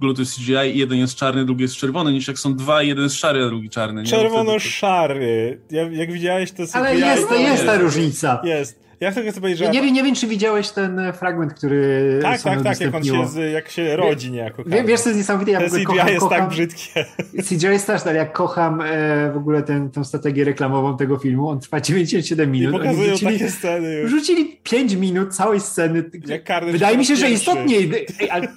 gluty 0.00 0.22
CGI 0.24 0.76
i 0.76 0.78
jeden 0.78 0.98
jest 0.98 1.14
czarny, 1.14 1.44
drugi 1.44 1.62
jest 1.62 1.76
czerwony, 1.76 2.12
niż 2.12 2.28
jak 2.28 2.38
są 2.38 2.54
dwa, 2.54 2.82
jeden 2.82 3.04
jest 3.04 3.16
szary, 3.16 3.44
a 3.44 3.46
drugi 3.46 3.70
czarny. 3.70 4.04
Czerwono-szary. 4.04 5.60
Jak, 5.70 5.92
jak 5.92 6.12
widziałeś 6.12 6.52
to... 6.52 6.62
Ale 6.72 6.96
jest, 6.96 7.28
to 7.28 7.34
jest 7.34 7.66
ta 7.66 7.78
różnica. 7.78 8.40
Jest. 8.44 8.89
Ja 9.00 9.12
tylko 9.12 9.30
chcę 9.30 9.40
powiedzieć, 9.40 9.58
że... 9.58 9.70
nie, 9.70 9.82
wiem, 9.82 9.94
nie 9.94 10.02
wiem, 10.02 10.14
czy 10.14 10.26
widziałeś 10.26 10.70
ten 10.70 10.98
e, 10.98 11.12
fragment, 11.12 11.54
który 11.54 12.18
Tak, 12.22 12.42
tak, 12.42 12.62
tak, 12.62 12.80
jak 12.80 12.94
on 12.94 13.04
się, 13.04 13.28
z, 13.28 13.52
jak 13.52 13.70
się 13.70 13.96
rodzi 13.96 14.30
niejako. 14.30 14.64
Wie, 14.66 14.84
wiesz, 14.84 15.00
co 15.00 15.08
jest 15.08 15.18
niesamowite? 15.18 15.52
Ja 15.52 15.58
ogóle 15.58 15.70
CGI 15.70 15.84
kocham, 15.84 16.08
jest 16.08 16.20
tak 16.20 16.28
kocham, 16.28 16.40
tak 16.40 16.48
brzydkie. 16.48 17.04
CGI 17.48 17.66
jest 17.66 17.84
straszne, 17.84 18.14
jak 18.14 18.32
kocham 18.32 18.80
e, 18.80 19.32
w 19.32 19.36
ogóle 19.36 19.62
ten, 19.62 19.90
tą 19.90 20.04
strategię 20.04 20.44
reklamową 20.44 20.96
tego 20.96 21.18
filmu. 21.18 21.48
On 21.48 21.60
trwa 21.60 21.80
97 21.90 22.50
minut. 22.50 22.74
I 22.74 22.78
pokazują 22.78 23.10
rzucili, 23.10 23.32
takie 23.32 23.50
sceny 23.50 23.94
już. 23.94 24.10
Rzucili 24.10 24.58
5 24.62 24.94
minut 24.94 25.34
całej 25.34 25.60
sceny. 25.60 26.10
wydaje 26.72 26.98
mi 26.98 27.04
się, 27.04 27.16
że 27.16 27.30
istotniej. 27.30 27.90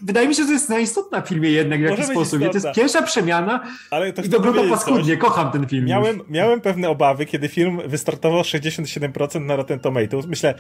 wydaje 0.02 0.28
mi 0.28 0.36
się, 0.36 0.42
że 0.42 0.48
to 0.48 0.54
jest 0.54 0.70
najistotna 0.70 1.22
w 1.22 1.28
filmie 1.28 1.50
jednak 1.50 1.80
w 1.80 1.84
jakiś 1.84 2.06
sposób. 2.06 2.40
To 2.40 2.52
jest 2.54 2.68
pierwsza 2.76 3.02
przemiana 3.02 3.64
Ale 3.92 4.14
to 4.14 4.22
i 4.22 4.30
dobrota 4.30 4.62
paskudnie. 4.70 5.18
Kocham 5.18 5.52
ten 5.52 5.68
film. 5.68 5.86
Miałem, 5.86 6.20
miałem 6.30 6.62
pewne 6.62 6.90
obawy, 6.90 7.26
kiedy 7.26 7.48
film 7.48 7.82
wystartował 7.88 8.42
67% 8.42 9.42
na 9.42 9.56
Rotten 9.56 9.80
Tomatoes 9.80 10.33
myślę, 10.34 10.54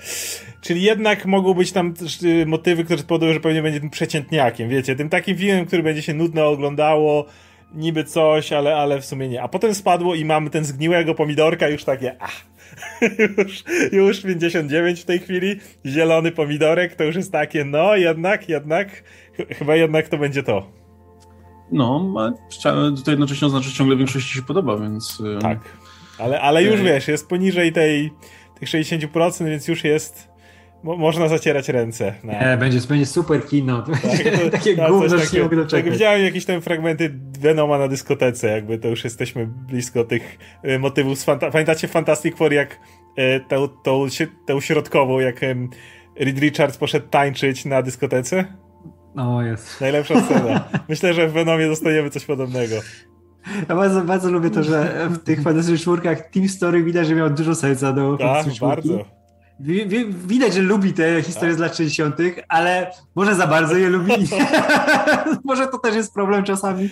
czyli 0.61 0.81
jednak 0.81 1.25
mogą 1.25 1.53
być 1.53 1.71
tam 1.71 1.93
y, 2.23 2.45
motywy, 2.45 2.83
które 2.83 2.99
spowodują, 2.99 3.33
że 3.33 3.39
pewnie 3.39 3.61
będzie 3.61 3.79
tym 3.79 3.89
przeciętniakiem, 3.89 4.69
wiecie, 4.69 4.95
tym 4.95 5.09
takim 5.09 5.37
filmem, 5.37 5.65
który 5.65 5.83
będzie 5.83 6.01
się 6.01 6.13
nudno 6.13 6.47
oglądało, 6.47 7.25
niby 7.73 8.03
coś, 8.03 8.53
ale, 8.53 8.75
ale 8.75 9.01
w 9.01 9.05
sumie 9.05 9.29
nie. 9.29 9.41
A 9.41 9.47
potem 9.47 9.75
spadło 9.75 10.15
i 10.15 10.25
mamy 10.25 10.49
ten 10.49 10.65
zgniłego 10.65 11.15
pomidorka, 11.15 11.67
już 11.67 11.83
takie, 11.83 12.15
ach, 12.19 12.41
już, 13.37 13.63
już 13.91 14.21
59 14.21 15.01
w 15.01 15.05
tej 15.05 15.19
chwili, 15.19 15.55
zielony 15.85 16.31
pomidorek, 16.31 16.95
to 16.95 17.03
już 17.03 17.15
jest 17.15 17.31
takie, 17.31 17.65
no 17.65 17.95
jednak, 17.95 18.49
jednak, 18.49 19.03
chyba 19.49 19.75
jednak 19.75 20.07
to 20.09 20.17
będzie 20.17 20.43
to. 20.43 20.71
No, 21.71 22.13
to 23.05 23.11
jednocześnie 23.11 23.47
oznacza, 23.47 23.69
że 23.69 23.75
ciągle 23.75 23.95
większości 23.95 24.35
się 24.35 24.41
podoba, 24.41 24.77
więc... 24.77 25.23
Tak, 25.41 25.59
ale, 26.19 26.41
ale 26.41 26.63
już 26.63 26.81
wiesz, 26.81 27.07
jest 27.07 27.29
poniżej 27.29 27.71
tej 27.71 28.11
tych 28.65 28.67
60%, 28.67 29.45
więc 29.45 29.67
już 29.67 29.83
jest 29.83 30.33
Mo 30.83 30.97
można 30.97 31.27
zacierać 31.27 31.69
ręce. 31.69 32.13
No. 32.23 32.33
Nie, 32.33 32.57
będzie, 32.57 32.79
będzie 32.87 33.05
super 33.05 33.47
kino. 33.47 33.81
Tak, 33.81 34.01
to, 34.43 34.49
takie 34.49 34.75
no, 34.75 34.87
gówno, 34.87 35.17
że 35.17 35.25
nie 35.33 35.43
mogę. 35.43 35.65
Jak 35.71 35.91
widziałem 35.91 36.23
jakieś 36.23 36.45
tam 36.45 36.61
fragmenty 36.61 37.13
Venoma 37.39 37.77
na 37.77 37.87
dyskotece, 37.87 38.47
jakby 38.47 38.77
to 38.77 38.87
już 38.87 39.03
jesteśmy 39.03 39.47
blisko 39.47 40.03
tych 40.03 40.37
e, 40.63 40.79
motywów 40.79 41.19
z 41.19 41.23
fanta 41.23 41.51
Pamiętacie 41.51 41.87
Fantastic 41.87 42.37
Four, 42.37 42.53
jak 42.53 42.79
e, 43.15 43.39
tą, 43.39 43.67
tą, 43.67 44.05
tą 44.45 44.61
środkową, 44.61 45.19
jak 45.19 45.43
e, 45.43 45.55
Reed 46.19 46.39
Richards 46.39 46.77
poszedł 46.77 47.07
tańczyć 47.07 47.65
na 47.65 47.81
dyskotece? 47.81 48.45
No 49.15 49.41
jest. 49.41 49.81
Najlepsza 49.81 50.21
scena. 50.21 50.69
Myślę, 50.89 51.13
że 51.13 51.27
w 51.27 51.31
Venomie 51.33 51.67
dostajemy 51.67 52.09
coś 52.09 52.25
podobnego. 52.25 52.75
Ja 53.69 53.75
bardzo, 53.75 54.01
bardzo 54.01 54.31
lubię 54.31 54.49
to, 54.49 54.63
że 54.63 55.07
w 55.09 55.17
tych 55.17 55.41
fantastycznych 55.41 55.81
czwórkach 55.81 56.29
Team 56.29 56.49
Story 56.49 56.83
widać, 56.83 57.07
że 57.07 57.15
miał 57.15 57.29
dużo 57.29 57.55
serca 57.55 57.93
do 57.93 58.17
Tak, 58.17 58.45
bardzo. 58.61 59.05
Widać, 60.27 60.53
że 60.53 60.61
lubi 60.61 60.93
te 60.93 61.23
historie 61.23 61.53
z 61.53 61.57
lat 61.57 61.77
60., 61.77 62.15
ale 62.47 62.91
może 63.15 63.35
za 63.35 63.47
bardzo 63.47 63.75
je 63.75 63.89
lubi. 63.89 64.13
może 65.43 65.67
to 65.67 65.77
też 65.77 65.95
jest 65.95 66.13
problem 66.13 66.43
czasami. 66.43 66.89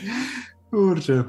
Kurczę. 0.71 1.23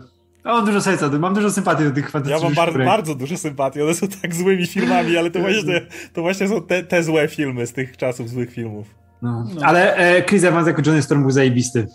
A 0.44 0.52
mam 0.52 0.66
dużo 0.66 0.80
serca, 0.80 1.08
mam 1.08 1.34
dużo 1.34 1.50
sympatii 1.50 1.84
do 1.84 1.90
tych 1.90 2.10
fantastycznych 2.10 2.56
Ja 2.56 2.62
mam 2.62 2.72
bardzo, 2.72 2.90
bardzo 2.90 3.14
dużo 3.14 3.36
sympatii, 3.36 3.82
one 3.82 3.94
są 3.94 4.08
tak 4.22 4.34
złymi 4.34 4.66
filmami, 4.66 5.16
ale 5.16 5.30
to 5.30 5.40
właśnie, 5.40 5.80
to 6.12 6.22
właśnie 6.22 6.48
są 6.48 6.62
te, 6.62 6.82
te 6.82 7.02
złe 7.02 7.28
filmy 7.28 7.66
z 7.66 7.72
tych 7.72 7.96
czasów, 7.96 8.30
złych 8.30 8.52
filmów. 8.52 8.86
No. 9.22 9.46
No. 9.54 9.62
Ale 9.64 9.96
e, 9.96 10.22
Chris 10.22 10.44
Evans 10.44 10.66
jako 10.66 10.82
Johnny 10.86 11.02
Storm 11.02 11.22
był 11.22 11.30
zajebisty. 11.30 11.86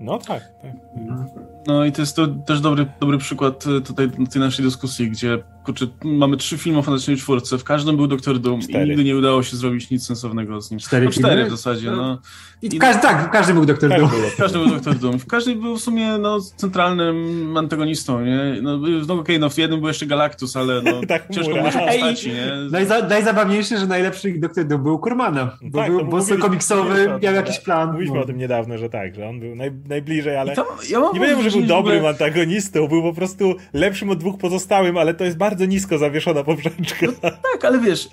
No 0.00 0.18
tak, 0.18 0.42
tak. 0.62 0.72
No. 1.06 1.26
No 1.66 1.84
i 1.84 1.92
to 1.92 2.02
jest 2.02 2.16
to 2.16 2.26
też 2.26 2.60
dobry, 2.60 2.86
dobry 3.00 3.18
przykład 3.18 3.64
e, 3.66 3.80
tutaj 3.80 4.10
tej 4.30 4.40
naszej 4.40 4.64
dyskusji, 4.64 5.10
gdzie 5.10 5.38
kurczę, 5.66 5.86
mamy 6.04 6.36
trzy 6.36 6.58
filmy 6.58 6.78
o 6.78 6.82
Fantastycznej 6.82 7.16
Czwórce, 7.16 7.58
w 7.58 7.64
każdym 7.64 7.96
był 7.96 8.06
Doktor 8.06 8.38
Doom 8.38 8.60
cztery. 8.60 8.84
i 8.84 8.88
nigdy 8.88 9.04
nie 9.04 9.16
udało 9.16 9.42
się 9.42 9.56
zrobić 9.56 9.90
nic 9.90 10.06
sensownego 10.06 10.60
z 10.60 10.70
nim. 10.70 10.80
Cztery, 10.80 11.06
no, 11.06 11.12
cztery 11.12 11.44
w 11.44 11.50
zasadzie, 11.50 11.90
no. 11.90 12.18
I 12.62 12.68
w 12.68 12.78
każdy, 12.78 13.02
tak, 13.02 13.28
w 13.28 13.30
każdym 13.30 13.56
był 13.56 13.66
Doktor 13.66 13.90
Doom. 13.90 14.10
W 14.10 14.36
każdym 14.36 14.62
był 14.62 14.70
Doktor 14.74 14.94
Doom. 14.94 15.18
W 15.18 15.26
każdym 15.26 15.60
był 15.60 15.76
w 15.76 15.80
sumie 15.80 16.18
no, 16.18 16.40
centralnym 16.40 17.56
antagonistą, 17.56 18.24
nie? 18.24 18.58
No, 18.62 18.76
no 18.78 18.86
okej, 18.86 19.14
okay, 19.14 19.38
no 19.38 19.50
w 19.50 19.58
jednym 19.58 19.80
był 19.80 19.88
jeszcze 19.88 20.06
Galactus, 20.06 20.56
ale 20.56 20.82
no, 20.82 21.00
tak, 21.08 21.30
ciężko 21.30 21.54
było 21.54 21.70
się 21.70 21.78
postaci, 21.78 22.28
nie? 22.28 22.52
Najza, 22.70 23.08
najzabawniejsze, 23.08 23.78
że 23.78 23.86
najlepszy 23.86 24.38
Doktor 24.38 24.64
Doom 24.64 24.82
był 24.82 24.98
Kurmana, 24.98 25.56
bo 25.62 25.78
tak, 25.78 25.90
był 25.90 26.04
boss 26.04 26.30
komiksowy, 26.40 27.08
miał 27.22 27.34
jakiś 27.34 27.58
plan. 27.58 27.88
Mówiliśmy 27.88 28.16
no. 28.16 28.22
o 28.22 28.26
tym 28.26 28.38
niedawno, 28.38 28.78
że 28.78 28.90
tak, 28.90 29.14
że 29.14 29.28
on 29.28 29.40
był 29.40 29.56
naj, 29.56 29.72
najbliżej, 29.88 30.36
ale 30.36 30.54
to, 30.54 30.66
ja 30.90 31.00
nie 31.14 31.20
wiem, 31.20 31.42
że 31.42 31.50
był 31.58 31.66
dobrym 31.66 31.96
ogóle... 31.96 32.10
antagonistą, 32.10 32.88
był 32.88 33.02
po 33.02 33.12
prostu 33.12 33.54
lepszym 33.72 34.10
od 34.10 34.18
dwóch 34.18 34.38
pozostałym, 34.38 34.96
ale 34.96 35.14
to 35.14 35.24
jest 35.24 35.36
bardzo 35.36 35.64
nisko 35.64 35.98
zawieszona 35.98 36.44
poprzeczka. 36.44 37.06
No, 37.22 37.30
tak, 37.30 37.64
ale 37.64 37.80
wiesz, 37.80 38.08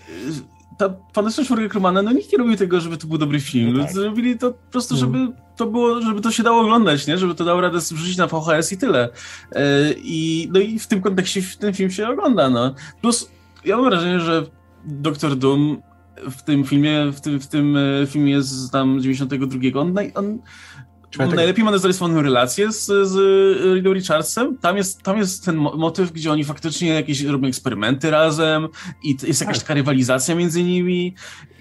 ta 0.77 0.95
Fantastyczna 1.13 1.45
Czwórka 1.45 1.69
Krumana, 1.69 2.01
no 2.01 2.11
nikt 2.11 2.31
nie 2.31 2.37
robił 2.37 2.55
tego, 2.55 2.81
żeby 2.81 2.97
to 2.97 3.07
był 3.07 3.17
dobry 3.17 3.39
film. 3.39 3.77
No 3.77 3.83
tak. 3.83 3.93
Zrobili 3.93 4.37
to 4.37 4.51
po 4.51 4.71
prostu, 4.71 4.97
żeby 4.97 5.17
mm. 5.17 5.33
to 5.55 5.65
było, 5.65 6.01
żeby 6.01 6.21
to 6.21 6.31
się 6.31 6.43
dało 6.43 6.61
oglądać, 6.61 7.07
nie? 7.07 7.17
Żeby 7.17 7.35
to 7.35 7.45
dało 7.45 7.61
radę 7.61 7.77
wrzucić 7.77 8.17
na 8.17 8.27
VHS 8.27 8.71
i 8.71 8.77
tyle. 8.77 9.09
E, 9.51 9.93
I, 9.97 10.49
no 10.53 10.59
i 10.59 10.79
w 10.79 10.87
tym 10.87 11.01
kontekście 11.01 11.41
ten 11.59 11.73
film 11.73 11.91
się 11.91 12.07
ogląda, 12.07 12.49
no. 12.49 12.75
Plus, 13.01 13.31
ja 13.65 13.75
mam 13.77 13.85
wrażenie, 13.85 14.19
że 14.19 14.45
Doktor 14.85 15.35
Doom 15.35 15.81
w 16.31 16.41
tym 16.41 16.63
filmie, 16.63 17.11
w 17.11 17.21
tym, 17.21 17.39
w 17.39 17.47
tym 17.47 17.77
e, 17.77 18.07
filmie 18.07 18.41
z 18.41 18.69
tam 18.69 19.01
92, 19.01 19.79
on, 19.79 19.95
on 20.15 20.39
tak... 21.17 21.35
Najlepiej 21.35 21.63
ma 21.63 21.77
zarysowaną 21.77 22.21
relację 22.21 22.71
z, 22.71 22.85
z 22.85 23.15
Reedem 23.73 23.93
Richardsem. 23.93 24.57
Tam 24.57 24.77
jest, 24.77 25.01
tam 25.01 25.17
jest 25.17 25.45
ten 25.45 25.55
motyw, 25.55 26.11
gdzie 26.11 26.31
oni 26.31 26.43
faktycznie 26.43 26.89
jakieś 26.89 27.21
robią 27.21 27.47
eksperymenty 27.47 28.11
razem 28.11 28.67
i 29.03 29.17
jest 29.23 29.41
jakaś 29.41 29.57
tak. 29.57 29.63
taka 29.63 29.73
rywalizacja 29.73 30.35
między 30.35 30.63
nimi 30.63 31.13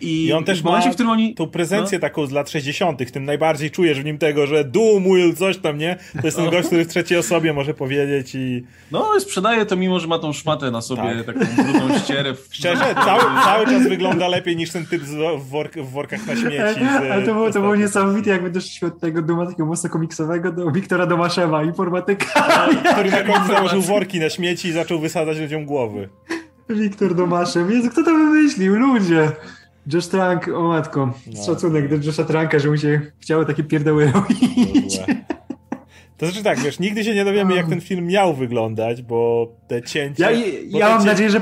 i, 0.03 0.27
I 0.27 0.33
on 0.33 0.45
też 0.45 0.63
w 0.63 0.65
momencie, 0.65 0.89
ma 0.89 0.93
w 0.93 0.95
którym 0.95 1.13
oni... 1.13 1.35
tą 1.35 1.47
prezencję 1.47 1.99
no. 1.99 2.03
taką 2.03 2.27
z 2.27 2.31
lat 2.31 2.51
60., 2.51 3.13
tym 3.13 3.25
najbardziej 3.25 3.71
czujesz 3.71 4.01
w 4.01 4.05
nim 4.05 4.19
tego, 4.19 4.47
że 4.47 4.65
Doom 4.65 5.05
Will, 5.05 5.35
coś 5.35 5.59
tam, 5.59 5.79
nie? 5.79 5.99
To 6.21 6.27
jest 6.27 6.37
ten 6.37 6.51
gość, 6.51 6.67
który 6.67 6.85
w 6.85 6.89
trzeciej 6.89 7.19
osobie 7.19 7.53
może 7.53 7.75
powiedzieć 7.75 8.35
i... 8.35 8.65
No, 8.91 9.21
sprzedaje 9.21 9.67
to 9.67 9.77
mimo, 9.77 10.01
że 10.01 10.07
ma 10.07 10.19
tą 10.19 10.33
szmatę 10.33 10.71
na 10.71 10.83
sobie, 10.83 11.25
tak. 11.27 11.39
taką 11.39 11.63
brudną 11.63 11.99
ścierę. 11.99 12.35
W... 12.35 12.49
Szczerze, 12.51 12.95
cały, 13.05 13.23
cały 13.45 13.67
czas 13.67 13.89
wygląda 13.89 14.29
lepiej 14.29 14.57
niż 14.57 14.71
ten 14.71 14.87
typ 14.87 15.03
w, 15.03 15.49
work, 15.51 15.77
w 15.77 15.91
workach 15.91 16.27
na 16.27 16.37
śmieci. 16.37 16.81
Z, 16.99 17.13
Ale 17.13 17.27
to 17.27 17.35
było, 17.35 17.51
to 17.51 17.61
było 17.61 17.77
niesamowite, 17.77 18.31
jakby 18.31 18.51
doszliśmy 18.51 18.89
od 18.89 19.01
tego 19.01 19.23
Duma 19.23 19.42
takiego 19.47 19.67
mocno 19.67 19.91
komiksowego 19.91 20.53
do 20.53 20.71
Wiktora 20.71 21.07
Domaszewa, 21.07 21.65
informatyka. 21.65 22.27
No, 22.85 22.91
który 22.93 23.11
na 23.11 23.23
końcu 23.23 23.47
założył 23.53 23.83
worki 23.83 24.21
na 24.21 24.31
śmieci 24.31 24.69
i 24.69 24.73
zaczął 24.73 24.99
wysadzać 24.99 25.39
ludziom 25.39 25.65
głowy. 25.65 26.09
Wiktor 26.69 27.15
Domaszew. 27.15 27.71
Jezu, 27.71 27.91
kto 27.91 28.05
to 28.05 28.11
wymyślił? 28.11 28.75
Ludzie! 28.75 29.33
Josh 29.93 30.07
Trank, 30.07 30.49
o 30.49 30.69
matko, 30.69 31.15
no. 31.27 31.45
szacunek 31.45 31.89
do 31.89 32.07
Josha 32.07 32.25
Tranka, 32.25 32.59
że 32.59 32.69
mu 32.69 32.77
się 32.77 33.01
chciało 33.21 33.45
takie 33.45 33.65
pierdoły 33.65 34.13
robić. 34.13 35.01
To 36.17 36.27
znaczy 36.27 36.43
tak, 36.43 36.59
wiesz, 36.59 36.79
nigdy 36.79 37.05
się 37.05 37.15
nie 37.15 37.25
dowiemy, 37.25 37.55
jak 37.55 37.69
ten 37.69 37.81
film 37.81 38.07
miał 38.07 38.35
wyglądać, 38.35 39.03
bo 39.03 39.49
te 39.69 39.83
cięcia... 39.83 40.31
Ja, 40.31 40.47
ja 40.67 40.89
mam 40.89 41.01
cię... 41.01 41.07
nadzieję, 41.07 41.31
że... 41.31 41.41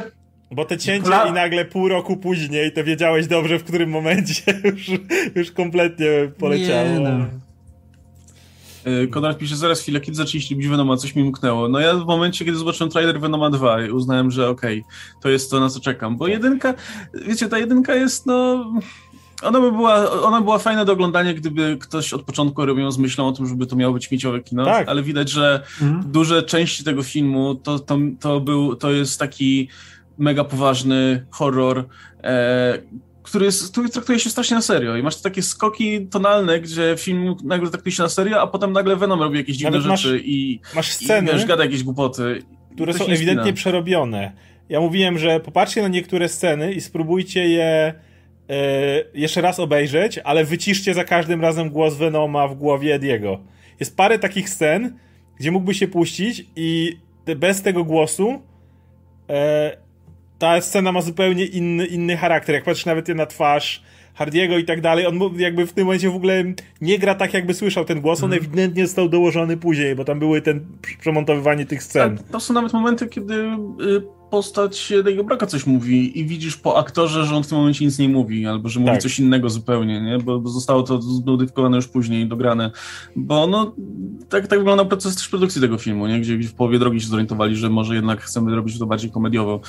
Bo 0.50 0.64
te 0.64 0.78
cięcia 0.78 1.24
i 1.24 1.32
nagle 1.32 1.64
pół 1.64 1.88
roku 1.88 2.16
później 2.16 2.72
to 2.72 2.84
wiedziałeś 2.84 3.26
dobrze, 3.26 3.58
w 3.58 3.64
którym 3.64 3.90
momencie 3.90 4.42
już, 4.64 4.90
już 5.34 5.52
kompletnie 5.52 6.06
poleciało. 6.38 6.88
Nie, 6.88 7.00
no. 7.00 7.26
E, 8.84 9.06
Konrad 9.06 9.38
pisze, 9.38 9.56
zaraz 9.56 9.80
chwilę, 9.80 10.00
kiedy 10.00 10.16
zaczęliście 10.16 10.54
lubić 10.54 10.68
Venoma, 10.68 10.96
coś 10.96 11.14
mi 11.14 11.24
mknęło. 11.24 11.68
No 11.68 11.80
ja 11.80 11.94
w 11.94 12.06
momencie, 12.06 12.44
kiedy 12.44 12.58
zobaczyłem 12.58 12.90
trailer 12.90 13.20
Venoma 13.20 13.50
2 13.50 13.76
uznałem, 13.92 14.30
że 14.30 14.48
okej, 14.48 14.80
okay, 14.80 15.20
to 15.22 15.28
jest 15.28 15.50
to, 15.50 15.60
na 15.60 15.68
co 15.68 15.80
czekam, 15.80 16.16
bo 16.16 16.28
jedynka, 16.28 16.74
wiecie, 17.26 17.48
ta 17.48 17.58
jedynka 17.58 17.94
jest, 17.94 18.26
no... 18.26 18.66
Ona 19.42 19.60
by 19.60 19.72
była, 19.72 20.10
ona 20.22 20.40
była 20.40 20.58
fajna 20.58 20.84
do 20.84 20.92
oglądania, 20.92 21.34
gdyby 21.34 21.76
ktoś 21.80 22.12
od 22.12 22.22
początku 22.22 22.66
robił 22.66 22.84
ją 22.84 22.90
z 22.90 22.98
myślą 22.98 23.28
o 23.28 23.32
tym, 23.32 23.46
żeby 23.46 23.66
to 23.66 23.76
miało 23.76 23.94
być 23.94 24.10
mieciowe 24.10 24.40
kino, 24.40 24.64
tak. 24.64 24.88
ale 24.88 25.02
widać, 25.02 25.30
że 25.30 25.62
mhm. 25.82 26.12
duże 26.12 26.42
części 26.42 26.84
tego 26.84 27.02
filmu 27.02 27.54
to, 27.54 27.78
to, 27.78 27.98
to, 28.20 28.40
był, 28.40 28.76
to 28.76 28.90
jest 28.90 29.18
taki 29.18 29.68
mega 30.18 30.44
poważny 30.44 31.26
horror, 31.30 31.84
e, 32.22 32.78
który, 33.22 33.44
jest, 33.44 33.72
który 33.72 33.88
traktuje 33.88 34.18
się 34.18 34.30
strasznie 34.30 34.56
na 34.56 34.62
serio 34.62 34.96
i 34.96 35.02
masz 35.02 35.16
takie 35.16 35.42
skoki 35.42 36.06
tonalne, 36.06 36.60
gdzie 36.60 36.94
film 36.98 37.34
nagle 37.44 37.70
traktuje 37.70 37.92
się 37.92 38.02
na 38.02 38.08
serio, 38.08 38.40
a 38.40 38.46
potem 38.46 38.72
nagle 38.72 38.96
Venom 38.96 39.20
robi 39.20 39.38
jakieś 39.38 39.56
dziwne 39.56 39.78
Nawet 39.78 39.98
rzeczy 39.98 40.12
masz, 40.12 40.22
i, 40.24 40.60
masz 40.74 40.90
sceny, 40.90 41.30
i 41.30 41.34
wiesz, 41.34 41.46
gada 41.46 41.64
jakieś 41.64 41.84
głupoty. 41.84 42.42
Które 42.74 42.92
są 42.94 43.06
ewidentnie 43.06 43.52
przerobione. 43.52 44.32
Ja 44.68 44.80
mówiłem, 44.80 45.18
że 45.18 45.40
popatrzcie 45.40 45.82
na 45.82 45.88
niektóre 45.88 46.28
sceny 46.28 46.72
i 46.72 46.80
spróbujcie 46.80 47.48
je 47.48 47.64
e, 47.64 47.94
jeszcze 49.14 49.40
raz 49.40 49.60
obejrzeć, 49.60 50.18
ale 50.18 50.44
wyciszcie 50.44 50.94
za 50.94 51.04
każdym 51.04 51.40
razem 51.40 51.70
głos 51.70 51.96
Venoma 51.96 52.48
w 52.48 52.54
głowie 52.54 52.94
Ediego. 52.94 53.40
Jest 53.80 53.96
parę 53.96 54.18
takich 54.18 54.50
scen, 54.50 54.96
gdzie 55.38 55.50
mógłby 55.50 55.74
się 55.74 55.88
puścić 55.88 56.46
i 56.56 56.96
bez 57.36 57.62
tego 57.62 57.84
głosu 57.84 58.42
e, 59.30 59.76
ta 60.40 60.60
scena 60.60 60.92
ma 60.92 61.02
zupełnie 61.02 61.44
inny, 61.44 61.86
inny 61.86 62.16
charakter. 62.16 62.54
Jak 62.54 62.64
patrzysz 62.64 62.86
nawet 62.86 63.08
na 63.08 63.26
twarz 63.26 63.82
Hardiego 64.14 64.58
i 64.58 64.64
tak 64.64 64.80
dalej, 64.80 65.06
on 65.06 65.20
jakby 65.36 65.66
w 65.66 65.72
tym 65.72 65.84
momencie 65.84 66.10
w 66.10 66.14
ogóle 66.14 66.44
nie 66.80 66.98
gra 66.98 67.14
tak, 67.14 67.34
jakby 67.34 67.54
słyszał 67.54 67.84
ten 67.84 68.00
głos, 68.00 68.22
on 68.22 68.32
mm. 68.32 68.44
ewidentnie 68.44 68.86
został 68.86 69.08
dołożony 69.08 69.56
później, 69.56 69.94
bo 69.94 70.04
tam 70.04 70.18
były 70.18 70.42
ten 70.42 70.60
przemontowywanie 71.00 71.66
tych 71.66 71.82
scen. 71.82 72.16
Tak, 72.16 72.26
to 72.28 72.40
są 72.40 72.54
nawet 72.54 72.72
momenty, 72.72 73.06
kiedy 73.06 73.34
y, 73.34 74.19
postać 74.30 74.92
tego 75.04 75.24
Braka 75.24 75.46
coś 75.46 75.66
mówi 75.66 76.18
i 76.18 76.24
widzisz 76.24 76.56
po 76.56 76.78
aktorze, 76.78 77.26
że 77.26 77.36
on 77.36 77.42
w 77.42 77.46
tym 77.46 77.58
momencie 77.58 77.84
nic 77.84 77.98
nie 77.98 78.08
mówi, 78.08 78.46
albo 78.46 78.68
że 78.68 78.80
mówi 78.80 78.92
tak. 78.92 79.02
coś 79.02 79.18
innego 79.18 79.50
zupełnie, 79.50 80.00
nie? 80.00 80.18
Bo, 80.18 80.40
bo 80.40 80.50
zostało 80.50 80.82
to 80.82 81.02
zmodyfikowane 81.02 81.76
już 81.76 81.88
później, 81.88 82.26
dograne. 82.26 82.70
Bo 83.16 83.46
no, 83.46 83.74
tak, 84.28 84.46
tak 84.46 84.58
wyglądał 84.58 84.86
proces 84.86 85.16
też 85.16 85.28
produkcji 85.28 85.60
tego 85.60 85.78
filmu, 85.78 86.06
nie? 86.06 86.20
Gdzie, 86.20 86.38
gdzie 86.38 86.48
w 86.48 86.54
połowie 86.54 86.78
drogi 86.78 87.00
się 87.00 87.06
zorientowali, 87.06 87.56
że 87.56 87.70
może 87.70 87.94
jednak 87.94 88.20
chcemy 88.20 88.56
robić 88.56 88.78
to 88.78 88.86
bardziej 88.86 89.10
komediowo. 89.10 89.60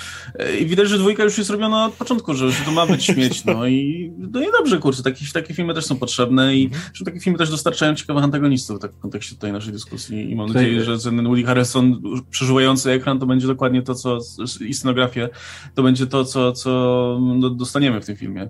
I 0.61 0.65
widać, 0.65 0.89
że 0.89 0.97
dwójka 0.97 1.23
już 1.23 1.37
jest 1.37 1.49
robiona 1.49 1.85
od 1.85 1.93
początku, 1.93 2.33
że, 2.33 2.51
że 2.51 2.65
to 2.65 2.71
ma 2.71 2.85
być 2.85 3.05
śmieć, 3.11 3.45
no 3.45 3.67
i, 3.67 4.11
no 4.17 4.41
i 4.41 4.45
dobrze, 4.59 4.77
kurczę, 4.77 5.03
takie, 5.03 5.25
takie 5.33 5.53
filmy 5.53 5.73
też 5.73 5.85
są 5.85 5.95
potrzebne 5.95 6.55
i 6.55 6.65
mhm. 6.65 6.81
że 6.93 7.05
takie 7.05 7.19
filmy 7.19 7.37
też 7.37 7.49
dostarczają 7.49 7.95
ciekawych 7.95 8.23
antagonistów 8.23 8.79
tak 8.79 8.93
w 8.93 8.99
kontekście 8.99 9.35
tej 9.35 9.51
naszej 9.51 9.73
dyskusji 9.73 10.31
i 10.31 10.35
mam 10.35 10.53
nadzieję, 10.53 10.83
że 10.83 10.99
ten 10.99 11.23
Woody 11.23 11.43
Harrison 11.43 12.01
przeżuwający 12.29 12.91
ekran 12.91 13.19
to 13.19 13.25
będzie 13.25 13.47
dokładnie 13.47 13.81
to, 13.81 13.95
co 13.95 14.19
i 14.61 14.73
scenografię, 14.73 15.29
to 15.75 15.83
będzie 15.83 16.07
to, 16.07 16.25
co, 16.25 16.51
co 16.51 17.19
dostaniemy 17.55 18.01
w 18.01 18.05
tym 18.05 18.15
filmie. 18.15 18.49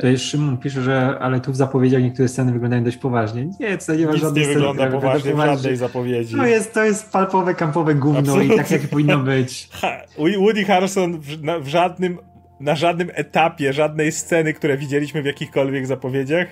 To 0.00 0.06
jest 0.06 0.24
Szymon 0.24 0.58
pisze, 0.58 0.82
że 0.82 1.18
ale 1.20 1.40
tu 1.40 1.52
w 1.52 1.56
zapowiedziach 1.56 2.02
niektóre 2.02 2.28
sceny 2.28 2.52
wyglądają 2.52 2.84
dość 2.84 2.96
poważnie. 2.96 3.48
Nie, 3.60 3.78
to 3.78 3.94
nie 3.94 4.06
ma 4.06 4.12
Nic 4.12 4.22
żadnej 4.22 4.46
nie 4.46 4.54
wygląda 4.54 4.86
poważnie 4.86 5.34
w 5.34 5.38
żadnej 5.38 5.76
zapowiedzi. 5.76 6.36
To 6.36 6.46
jest, 6.46 6.74
to 6.74 6.84
jest 6.84 7.12
palpowe, 7.12 7.54
kampowe 7.54 7.94
gówno 7.94 8.18
Absolutnie. 8.18 8.54
i 8.54 8.58
tak 8.58 8.70
jak 8.70 8.82
powinno 8.82 9.18
być. 9.18 9.68
Woody 10.42 10.64
Harrison 10.64 11.20
w, 11.20 11.42
na, 11.42 11.58
w 11.58 11.68
żadnym 11.68 12.18
na 12.60 12.74
żadnym 12.74 13.10
etapie, 13.14 13.72
żadnej 13.72 14.12
sceny, 14.12 14.54
które 14.54 14.76
widzieliśmy 14.76 15.22
w 15.22 15.26
jakichkolwiek 15.26 15.86
zapowiedziach, 15.86 16.48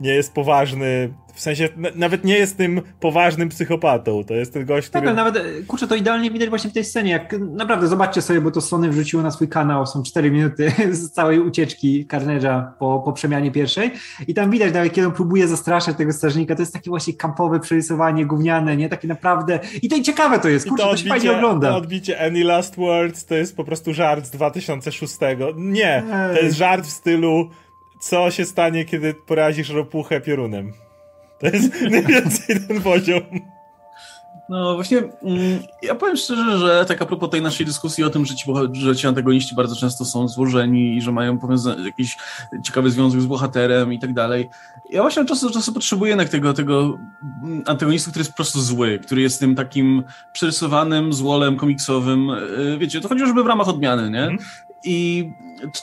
nie 0.00 0.14
jest 0.14 0.34
poważny, 0.34 1.12
w 1.34 1.40
sensie 1.40 1.68
nawet 1.94 2.24
nie 2.24 2.38
jest 2.38 2.56
tym 2.56 2.82
poważnym 3.00 3.48
psychopatą, 3.48 4.24
to 4.24 4.34
jest 4.34 4.52
ten 4.52 4.64
gość, 4.64 4.88
tak, 4.88 5.02
który... 5.02 5.16
Tak, 5.16 5.34
nawet, 5.34 5.66
kurczę, 5.66 5.86
to 5.86 5.94
idealnie 5.94 6.30
widać 6.30 6.48
właśnie 6.48 6.70
w 6.70 6.72
tej 6.72 6.84
scenie, 6.84 7.10
jak 7.10 7.34
naprawdę 7.40 7.86
zobaczcie 7.86 8.22
sobie, 8.22 8.40
bo 8.40 8.50
to 8.50 8.60
Sony 8.60 8.88
wrzuciło 8.88 9.22
na 9.22 9.30
swój 9.30 9.48
kanał, 9.48 9.86
są 9.86 10.02
4 10.02 10.30
minuty 10.30 10.72
z 10.90 11.10
całej 11.10 11.40
ucieczki 11.40 12.06
Carnage'a 12.06 12.64
po, 12.78 13.02
po 13.04 13.12
przemianie 13.12 13.50
pierwszej 13.50 13.90
i 14.28 14.34
tam 14.34 14.50
widać 14.50 14.74
nawet, 14.74 14.92
kiedy 14.92 15.06
on 15.06 15.12
próbuje 15.12 15.48
zastraszać 15.48 15.96
tego 15.96 16.12
strażnika, 16.12 16.54
to 16.54 16.62
jest 16.62 16.72
takie 16.72 16.90
właśnie 16.90 17.14
kampowe 17.14 17.60
przerysowanie, 17.60 18.26
gówniane, 18.26 18.76
nie? 18.76 18.88
Takie 18.88 19.08
naprawdę... 19.08 19.60
I 19.82 19.88
to 19.88 19.96
i 19.96 20.02
ciekawe 20.02 20.38
to 20.38 20.48
jest, 20.48 20.68
kurczę, 20.68 20.84
to, 20.84 20.90
odbicie, 20.90 21.08
to 21.08 21.14
się 21.14 21.20
fajnie 21.20 21.36
ogląda. 21.36 21.70
To 21.70 21.76
odbicie 21.76 22.20
Any 22.20 22.44
Last 22.44 22.76
Words 22.76 23.26
to 23.26 23.34
jest 23.34 23.56
po 23.56 23.64
prostu 23.64 23.94
żart 23.94 24.26
z 24.26 24.30
2006. 24.30 25.16
Nie, 25.56 26.02
to 26.34 26.42
jest 26.42 26.56
żart 26.56 26.86
w 26.86 26.90
stylu 26.90 27.50
co 28.02 28.30
się 28.30 28.44
stanie, 28.44 28.84
kiedy 28.84 29.14
porazisz 29.14 29.70
ropuchę 29.70 30.20
piorunem. 30.20 30.72
To 31.38 31.46
jest 31.46 31.80
mniej 31.90 32.06
więcej 32.06 32.56
ten 32.68 32.80
poziom. 32.80 33.22
No 34.48 34.74
właśnie, 34.74 34.98
mm, 34.98 35.62
ja 35.82 35.94
powiem 35.94 36.16
szczerze, 36.16 36.58
że 36.58 36.84
tak 36.88 37.02
a 37.02 37.06
propos 37.06 37.30
tej 37.30 37.42
naszej 37.42 37.66
dyskusji 37.66 38.04
o 38.04 38.10
tym, 38.10 38.26
że 38.26 38.34
ci, 38.34 38.44
że 38.72 38.96
ci 38.96 39.06
antagoniści 39.06 39.54
bardzo 39.54 39.76
często 39.76 40.04
są 40.04 40.28
złożeni 40.28 40.96
i 40.96 41.02
że 41.02 41.12
mają 41.12 41.38
jakiś 41.84 42.16
ciekawy 42.64 42.90
związek 42.90 43.20
z 43.20 43.26
bohaterem 43.26 43.92
i 43.92 43.98
tak 43.98 44.14
dalej. 44.14 44.48
Ja 44.90 45.02
właśnie 45.02 45.22
od 45.22 45.28
czasu 45.28 45.46
do 45.46 45.54
czasu 45.54 45.72
potrzebuję 45.72 46.10
jednak 46.10 46.28
tego, 46.28 46.54
tego 46.54 46.98
antagonisty, 47.66 48.10
który 48.10 48.20
jest 48.20 48.30
po 48.30 48.36
prostu 48.36 48.60
zły, 48.60 48.98
który 48.98 49.22
jest 49.22 49.40
tym 49.40 49.54
takim 49.54 50.02
przerysowanym 50.32 51.12
złolem 51.12 51.56
komiksowym. 51.56 52.30
Y, 52.30 52.78
wiecie, 52.78 53.00
to 53.00 53.08
chodzi 53.08 53.26
żeby 53.26 53.42
w 53.42 53.46
ramach 53.46 53.68
odmiany, 53.68 54.10
nie? 54.10 54.36
I 54.84 55.30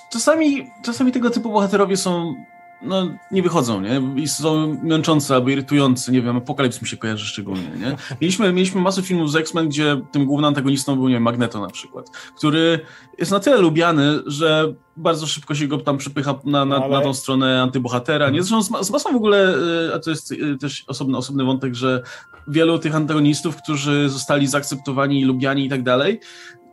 czasami, 0.10 0.72
czasami 0.84 1.12
tego 1.12 1.30
typu 1.30 1.52
bohaterowie 1.52 1.98
są 1.98 2.36
no, 2.82 3.08
nie 3.32 3.44
wychodzą, 3.44 3.82
nie? 3.82 4.02
I 4.16 4.28
są 4.28 4.80
męczące 4.84 5.36
albo 5.36 5.50
irytujące, 5.50 6.12
nie 6.12 6.22
wiem, 6.22 6.38
Apokalips 6.38 6.82
mi 6.82 6.88
się 6.88 6.98
kojarzy 6.98 7.26
szczególnie, 7.26 7.70
nie? 7.80 7.96
Mieliśmy, 8.22 8.54
mieliśmy 8.54 8.82
masę 8.82 9.02
filmów 9.02 9.32
z 9.32 9.36
X-Men, 9.36 9.70
gdzie 9.70 10.02
tym 10.12 10.26
głównym 10.26 10.48
antagonistą 10.48 10.96
był, 10.96 11.08
nie 11.08 11.14
wiem, 11.14 11.24
Magneto 11.24 11.62
na 11.62 11.70
przykład, 11.70 12.10
który 12.38 12.80
jest 13.18 13.32
na 13.32 13.40
tyle 13.40 13.58
lubiany, 13.58 14.20
że 14.26 14.74
bardzo 14.98 15.28
szybko 15.28 15.56
się 15.56 15.68
go 15.68 15.78
tam 15.78 15.98
przepycha 15.98 16.40
na, 16.46 16.66
na, 16.66 16.76
Ale... 16.76 16.90
na 16.90 17.02
tą 17.02 17.14
stronę 17.14 17.62
antybohatera, 17.62 18.30
nie? 18.30 18.44
Zresztą 18.44 18.84
z, 18.84 18.88
z 18.88 18.92
masą 18.92 19.12
w 19.14 19.16
ogóle, 19.16 19.56
y, 19.90 19.96
a 19.96 20.00
to 20.00 20.10
jest 20.10 20.32
y, 20.32 20.58
też 20.58 20.84
osobny, 20.88 21.18
osobny 21.18 21.44
wątek, 21.44 21.76
że 21.76 22.04
wielu 22.48 22.80
tych 22.80 22.96
antagonistów, 22.96 23.56
którzy 23.64 24.10
zostali 24.10 24.48
zaakceptowani, 24.48 25.26
lubiani 25.26 25.66
i 25.66 25.70
tak 25.70 25.84
dalej, 25.84 26.20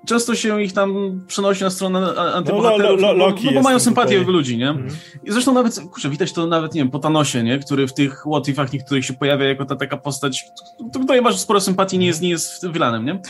często 0.07 0.35
się 0.35 0.63
ich 0.63 0.73
tam 0.73 1.21
przenosi 1.27 1.65
na 1.65 1.71
stronę 1.71 2.15
antybohaterów, 2.15 3.01
no, 3.01 3.09
lo, 3.09 3.13
lo, 3.13 3.35
no, 3.45 3.53
bo 3.55 3.63
mają 3.63 3.81
sympatię 3.81 4.19
tutaj. 4.19 4.33
ludzi, 4.33 4.59
nie? 4.59 4.69
Mhm. 4.69 4.89
I 5.25 5.33
zresztą 5.33 5.55
nawet, 5.55 5.81
kurczę, 5.81 6.11
widać 6.11 6.33
to 6.33 6.47
nawet, 6.47 6.75
nie 6.75 6.81
wiem, 6.81 6.91
po 6.91 6.99
Thanosie, 6.99 7.43
nie? 7.43 7.59
Który 7.59 7.87
w 7.87 7.95
tych 7.95 8.25
what 8.33 8.73
niektórych 8.73 9.05
się 9.05 9.15
pojawia 9.15 9.47
jako 9.47 9.65
ta 9.65 9.77
taka 9.77 9.97
postać, 9.97 10.45
do 10.81 11.01
której 11.01 11.23
masz 11.23 11.39
sporo 11.39 11.61
sympatii, 11.61 11.99
nie 11.99 12.07
jest, 12.07 12.21
nie 12.21 12.29
jest 12.29 12.67
wylanem, 12.69 13.05
nie? 13.05 13.21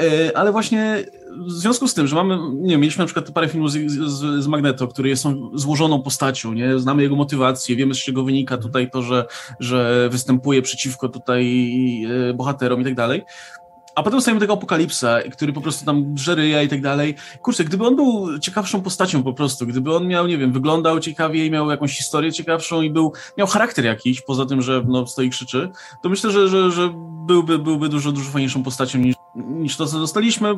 E, 0.00 0.36
ale 0.36 0.52
właśnie 0.52 1.04
w 1.46 1.52
związku 1.52 1.88
z 1.88 1.94
tym, 1.94 2.06
że 2.06 2.16
mamy, 2.16 2.38
nie 2.52 2.70
wiem, 2.70 2.80
mieliśmy 2.80 3.02
na 3.02 3.06
przykład 3.06 3.30
parę 3.30 3.48
filmów 3.48 3.72
z, 3.72 3.90
z, 3.90 4.44
z 4.44 4.46
Magneto, 4.46 4.88
który 4.88 5.08
jest 5.08 5.24
złożoną 5.54 6.02
postacią, 6.02 6.52
nie? 6.52 6.78
Znamy 6.78 7.02
jego 7.02 7.16
motywację, 7.16 7.76
wiemy 7.76 7.94
z 7.94 7.98
czego 7.98 8.24
wynika 8.24 8.56
tutaj 8.56 8.90
to, 8.90 9.02
że, 9.02 9.26
że 9.60 10.08
występuje 10.12 10.62
przeciwko 10.62 11.08
tutaj 11.08 11.44
e, 12.30 12.34
bohaterom 12.34 12.80
i 12.80 12.84
tak 12.84 12.94
dalej. 12.94 13.22
A 13.96 14.02
potem 14.02 14.20
stajemy 14.20 14.40
tego 14.40 14.52
Apokalipsa, 14.52 15.18
który 15.32 15.52
po 15.52 15.60
prostu 15.60 15.84
tam 15.84 16.18
żeryja 16.18 16.62
i 16.62 16.68
tak 16.68 16.80
dalej. 16.80 17.14
Kurczę, 17.42 17.64
gdyby 17.64 17.86
on 17.86 17.96
był 17.96 18.38
ciekawszą 18.38 18.82
postacią 18.82 19.22
po 19.22 19.32
prostu, 19.32 19.66
gdyby 19.66 19.96
on 19.96 20.08
miał, 20.08 20.26
nie 20.26 20.38
wiem, 20.38 20.52
wyglądał 20.52 21.00
ciekawiej, 21.00 21.50
miał 21.50 21.70
jakąś 21.70 21.96
historię 21.96 22.32
ciekawszą 22.32 22.82
i 22.82 22.90
był, 22.90 23.12
miał 23.38 23.46
charakter 23.46 23.84
jakiś, 23.84 24.20
poza 24.20 24.46
tym, 24.46 24.62
że 24.62 24.82
no, 24.88 25.06
stoi 25.06 25.26
i 25.26 25.30
krzyczy, 25.30 25.70
to 26.02 26.08
myślę, 26.08 26.30
że, 26.30 26.48
że, 26.48 26.70
że 26.70 26.90
byłby, 27.26 27.58
byłby 27.58 27.88
dużo, 27.88 28.12
dużo 28.12 28.30
fajniejszą 28.30 28.62
postacią 28.62 28.98
niż, 28.98 29.14
niż 29.36 29.76
to, 29.76 29.86
co 29.86 29.98
dostaliśmy 29.98 30.54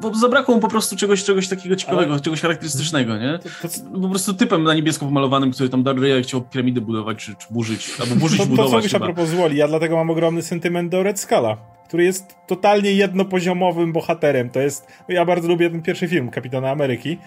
bo 0.00 0.14
zabrakło 0.14 0.54
mu 0.54 0.60
po 0.60 0.68
prostu 0.68 0.96
czegoś, 0.96 1.24
czegoś 1.24 1.48
takiego 1.48 1.76
ciekawego, 1.76 2.12
Ale... 2.12 2.20
czegoś 2.20 2.40
charakterystycznego, 2.40 3.16
nie? 3.16 3.38
To, 3.62 3.68
to... 3.68 4.00
Po 4.00 4.08
prostu 4.08 4.34
typem 4.34 4.62
na 4.62 4.74
niebiesko 4.74 5.06
pomalowanym, 5.06 5.50
który 5.50 5.68
tam 5.68 5.82
Darreya 5.82 6.22
chciał 6.22 6.40
piramidy 6.40 6.80
budować, 6.80 7.18
czy, 7.18 7.34
czy 7.34 7.46
burzyć, 7.50 7.90
albo 8.00 8.14
burzyć, 8.14 8.40
to, 8.40 8.46
budować. 8.46 8.64
To 8.66 8.70
co 8.70 8.76
mówisz 8.76 8.94
a 8.94 9.00
propos 9.00 9.30
Woli, 9.30 9.56
ja 9.56 9.68
dlatego 9.68 9.96
mam 9.96 10.10
ogromny 10.10 10.42
sentyment 10.42 10.90
do 10.90 11.02
Red 11.02 11.20
Scala 11.20 11.77
który 11.88 12.04
jest 12.04 12.36
totalnie 12.46 12.92
jednopoziomowym 12.92 13.92
bohaterem. 13.92 14.50
To 14.50 14.60
jest. 14.60 14.86
Ja 15.08 15.24
bardzo 15.24 15.48
lubię 15.48 15.70
ten 15.70 15.82
pierwszy 15.82 16.08
film 16.08 16.30
Kapitana 16.30 16.70
Ameryki. 16.70 17.18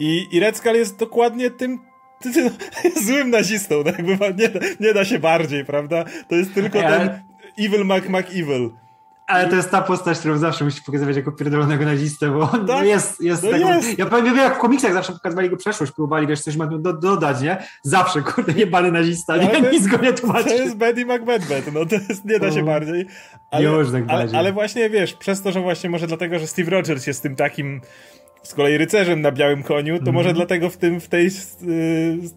I, 0.00 0.26
i 0.32 0.40
Red 0.40 0.56
Skull 0.56 0.74
jest 0.74 0.98
dokładnie 0.98 1.50
tym, 1.50 1.78
złym 3.06 3.30
nazistą. 3.30 3.84
Tak 3.84 3.98
nie, 4.38 4.50
nie 4.80 4.94
da 4.94 5.04
się 5.04 5.18
bardziej, 5.18 5.64
prawda? 5.64 6.04
To 6.28 6.34
jest 6.34 6.54
tylko 6.54 6.80
ten 6.80 7.22
Evil 7.58 7.84
Mac 7.84 8.08
Mac 8.08 8.26
Evil. 8.30 8.70
Ale 9.26 9.48
to 9.48 9.56
jest 9.56 9.70
ta 9.70 9.82
postać, 9.82 10.18
którą 10.18 10.38
zawsze 10.38 10.64
musi 10.64 10.82
pokazywać 10.82 11.16
jako 11.16 11.32
pierdolonego 11.32 11.84
nazistę, 11.84 12.30
bo 12.30 12.50
on 12.50 12.66
tak? 12.66 12.86
jest, 12.86 13.20
jest, 13.20 13.42
no 13.42 13.50
taką, 13.50 13.68
jest. 13.68 13.98
Ja 13.98 14.06
powiem, 14.06 14.36
jak 14.36 14.56
w 14.56 14.58
komiksach 14.58 14.92
zawsze 14.92 15.12
pokazywali 15.12 15.50
go 15.50 15.56
przeszłość, 15.56 15.92
próbowali 15.92 16.26
wiesz, 16.26 16.40
coś 16.40 16.56
ma 16.56 16.66
do, 16.66 16.92
dodać, 16.92 17.40
nie? 17.40 17.56
Zawsze, 17.82 18.22
kurde, 18.22 18.52
jebany 18.52 18.92
nazista, 18.92 19.36
nie? 19.36 19.48
To, 19.48 19.70
Nic 19.70 19.86
go 19.86 19.96
nie 19.96 20.12
tłumaczy. 20.12 20.44
To 20.44 20.54
jest 20.54 20.76
Betty 20.76 21.06
McBeth, 21.06 21.72
no 21.74 21.86
to 21.86 21.94
jest, 21.94 22.24
nie 22.24 22.38
da 22.38 22.52
się 22.52 22.64
bardziej. 22.64 23.06
Ale, 23.50 23.64
Już 23.64 23.92
tak 23.92 24.04
ale, 24.08 24.28
ale 24.38 24.52
właśnie, 24.52 24.90
wiesz, 24.90 25.14
przez 25.14 25.42
to, 25.42 25.52
że 25.52 25.60
właśnie 25.60 25.90
może 25.90 26.06
dlatego, 26.06 26.38
że 26.38 26.46
Steve 26.46 26.70
Rogers 26.70 27.06
jest 27.06 27.22
tym 27.22 27.36
takim 27.36 27.80
z 28.42 28.54
kolei 28.54 28.78
rycerzem 28.78 29.20
na 29.20 29.32
białym 29.32 29.62
koniu, 29.62 29.96
to 29.96 30.02
mm. 30.02 30.14
może 30.14 30.32
dlatego 30.32 30.70
w 30.70 30.76
tym, 30.76 31.00
w 31.00 31.08
tej 31.08 31.24
yy, 31.24 31.30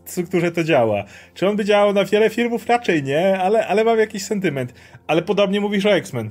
strukturze 0.06 0.52
to 0.52 0.64
działa. 0.64 1.04
Czy 1.34 1.48
on 1.48 1.56
by 1.56 1.66
działał 1.66 1.94
na 1.94 2.06
wiele 2.06 2.30
filmów? 2.30 2.68
Raczej 2.68 3.04
nie, 3.04 3.40
ale, 3.40 3.68
ale 3.68 3.84
mam 3.84 4.00
jakiś 4.00 4.24
sentyment. 4.24 4.74
Ale 5.08 5.22
podobnie 5.22 5.62
mówisz 5.62 5.86
o 5.86 5.96
X-Men 5.96 6.30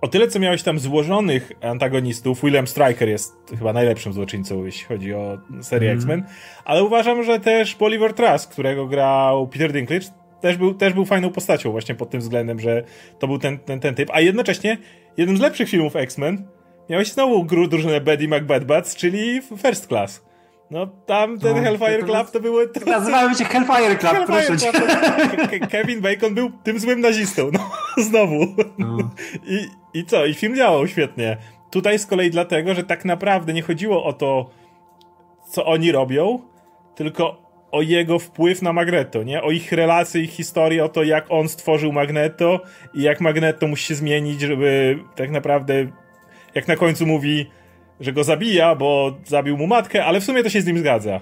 o 0.00 0.08
tyle, 0.08 0.28
co 0.28 0.38
miałeś 0.38 0.62
tam 0.62 0.78
złożonych 0.78 1.52
antagonistów, 1.60 2.42
William 2.42 2.66
Stryker 2.66 3.08
jest 3.08 3.36
chyba 3.58 3.72
najlepszym 3.72 4.12
złoczyńcą, 4.12 4.64
jeśli 4.64 4.84
chodzi 4.84 5.14
o 5.14 5.38
serię 5.62 5.90
mm. 5.90 5.98
X-Men, 5.98 6.24
ale 6.64 6.84
uważam, 6.84 7.22
że 7.22 7.40
też 7.40 7.76
Bolivar 7.76 8.12
Trask, 8.12 8.52
którego 8.52 8.86
grał 8.86 9.48
Peter 9.48 9.72
Dinklage, 9.72 10.06
też 10.40 10.56
był, 10.56 10.74
też 10.74 10.92
był 10.92 11.04
fajną 11.04 11.30
postacią 11.30 11.70
właśnie 11.70 11.94
pod 11.94 12.10
tym 12.10 12.20
względem, 12.20 12.60
że 12.60 12.84
to 13.18 13.26
był 13.26 13.38
ten, 13.38 13.58
ten, 13.58 13.80
ten 13.80 13.94
typ. 13.94 14.10
A 14.12 14.20
jednocześnie 14.20 14.78
jeden 15.16 15.36
z 15.36 15.40
lepszych 15.40 15.68
filmów 15.68 15.96
X-Men 15.96 16.46
miałeś 16.90 17.12
znowu 17.12 17.44
drużynę 17.44 18.00
Betty 18.00 18.28
McBadbats, 18.28 18.96
czyli 18.96 19.40
First 19.62 19.86
Class. 19.86 20.27
No 20.70 20.86
tam 20.86 21.38
ten 21.38 21.56
no, 21.56 21.62
Hellfire 21.62 22.04
Club 22.04 22.30
to 22.30 22.40
było... 22.40 22.66
To... 22.66 22.90
Nazywały 22.90 23.34
się 23.34 23.44
Hellfire 23.44 23.98
Club, 23.98 24.12
Hellfire 24.12 24.46
proszę 24.46 24.72
Club, 24.72 25.70
Kevin 25.70 26.00
Bacon 26.00 26.34
był 26.34 26.50
tym 26.50 26.78
złym 26.78 27.00
nazistą, 27.00 27.50
no 27.52 27.70
znowu. 28.04 28.46
No. 28.78 29.10
I, 29.46 29.68
I 29.94 30.04
co? 30.04 30.26
I 30.26 30.34
film 30.34 30.56
działał 30.56 30.86
świetnie. 30.86 31.36
Tutaj 31.70 31.98
z 31.98 32.06
kolei 32.06 32.30
dlatego, 32.30 32.74
że 32.74 32.84
tak 32.84 33.04
naprawdę 33.04 33.52
nie 33.52 33.62
chodziło 33.62 34.04
o 34.04 34.12
to, 34.12 34.50
co 35.50 35.66
oni 35.66 35.92
robią, 35.92 36.40
tylko 36.94 37.48
o 37.70 37.82
jego 37.82 38.18
wpływ 38.18 38.62
na 38.62 38.72
Magneto, 38.72 39.22
nie? 39.22 39.42
O 39.42 39.50
ich 39.50 39.72
relacje, 39.72 40.22
ich 40.22 40.30
historię, 40.30 40.84
o 40.84 40.88
to, 40.88 41.02
jak 41.02 41.26
on 41.28 41.48
stworzył 41.48 41.92
Magneto 41.92 42.60
i 42.94 43.02
jak 43.02 43.20
Magneto 43.20 43.66
musi 43.66 43.84
się 43.84 43.94
zmienić, 43.94 44.40
żeby 44.40 44.98
tak 45.16 45.30
naprawdę, 45.30 45.74
jak 46.54 46.68
na 46.68 46.76
końcu 46.76 47.06
mówi 47.06 47.46
że 48.00 48.12
go 48.12 48.24
zabija, 48.24 48.74
bo 48.74 49.18
zabił 49.26 49.56
mu 49.56 49.66
matkę, 49.66 50.04
ale 50.04 50.20
w 50.20 50.24
sumie 50.24 50.42
to 50.42 50.50
się 50.50 50.60
z 50.60 50.66
nim 50.66 50.78
zgadza. 50.78 51.20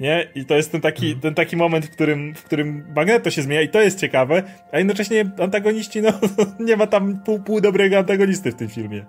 Nie? 0.00 0.28
I 0.34 0.44
to 0.44 0.56
jest 0.56 0.72
ten 0.72 0.80
taki, 0.80 1.06
mhm. 1.06 1.20
ten 1.20 1.34
taki 1.34 1.56
moment, 1.56 1.86
w 1.86 1.90
którym, 1.90 2.34
w 2.34 2.42
którym 2.42 2.86
Magneto 2.96 3.30
się 3.30 3.42
zmienia 3.42 3.62
i 3.62 3.68
to 3.68 3.80
jest 3.80 4.00
ciekawe, 4.00 4.42
a 4.72 4.78
jednocześnie 4.78 5.30
antagoniści, 5.40 6.02
no 6.02 6.10
nie 6.66 6.76
ma 6.76 6.86
tam 6.86 7.20
pół, 7.24 7.40
pół 7.40 7.60
dobrego 7.60 7.98
antagonisty 7.98 8.52
w 8.52 8.54
tym 8.54 8.68
filmie. 8.68 9.04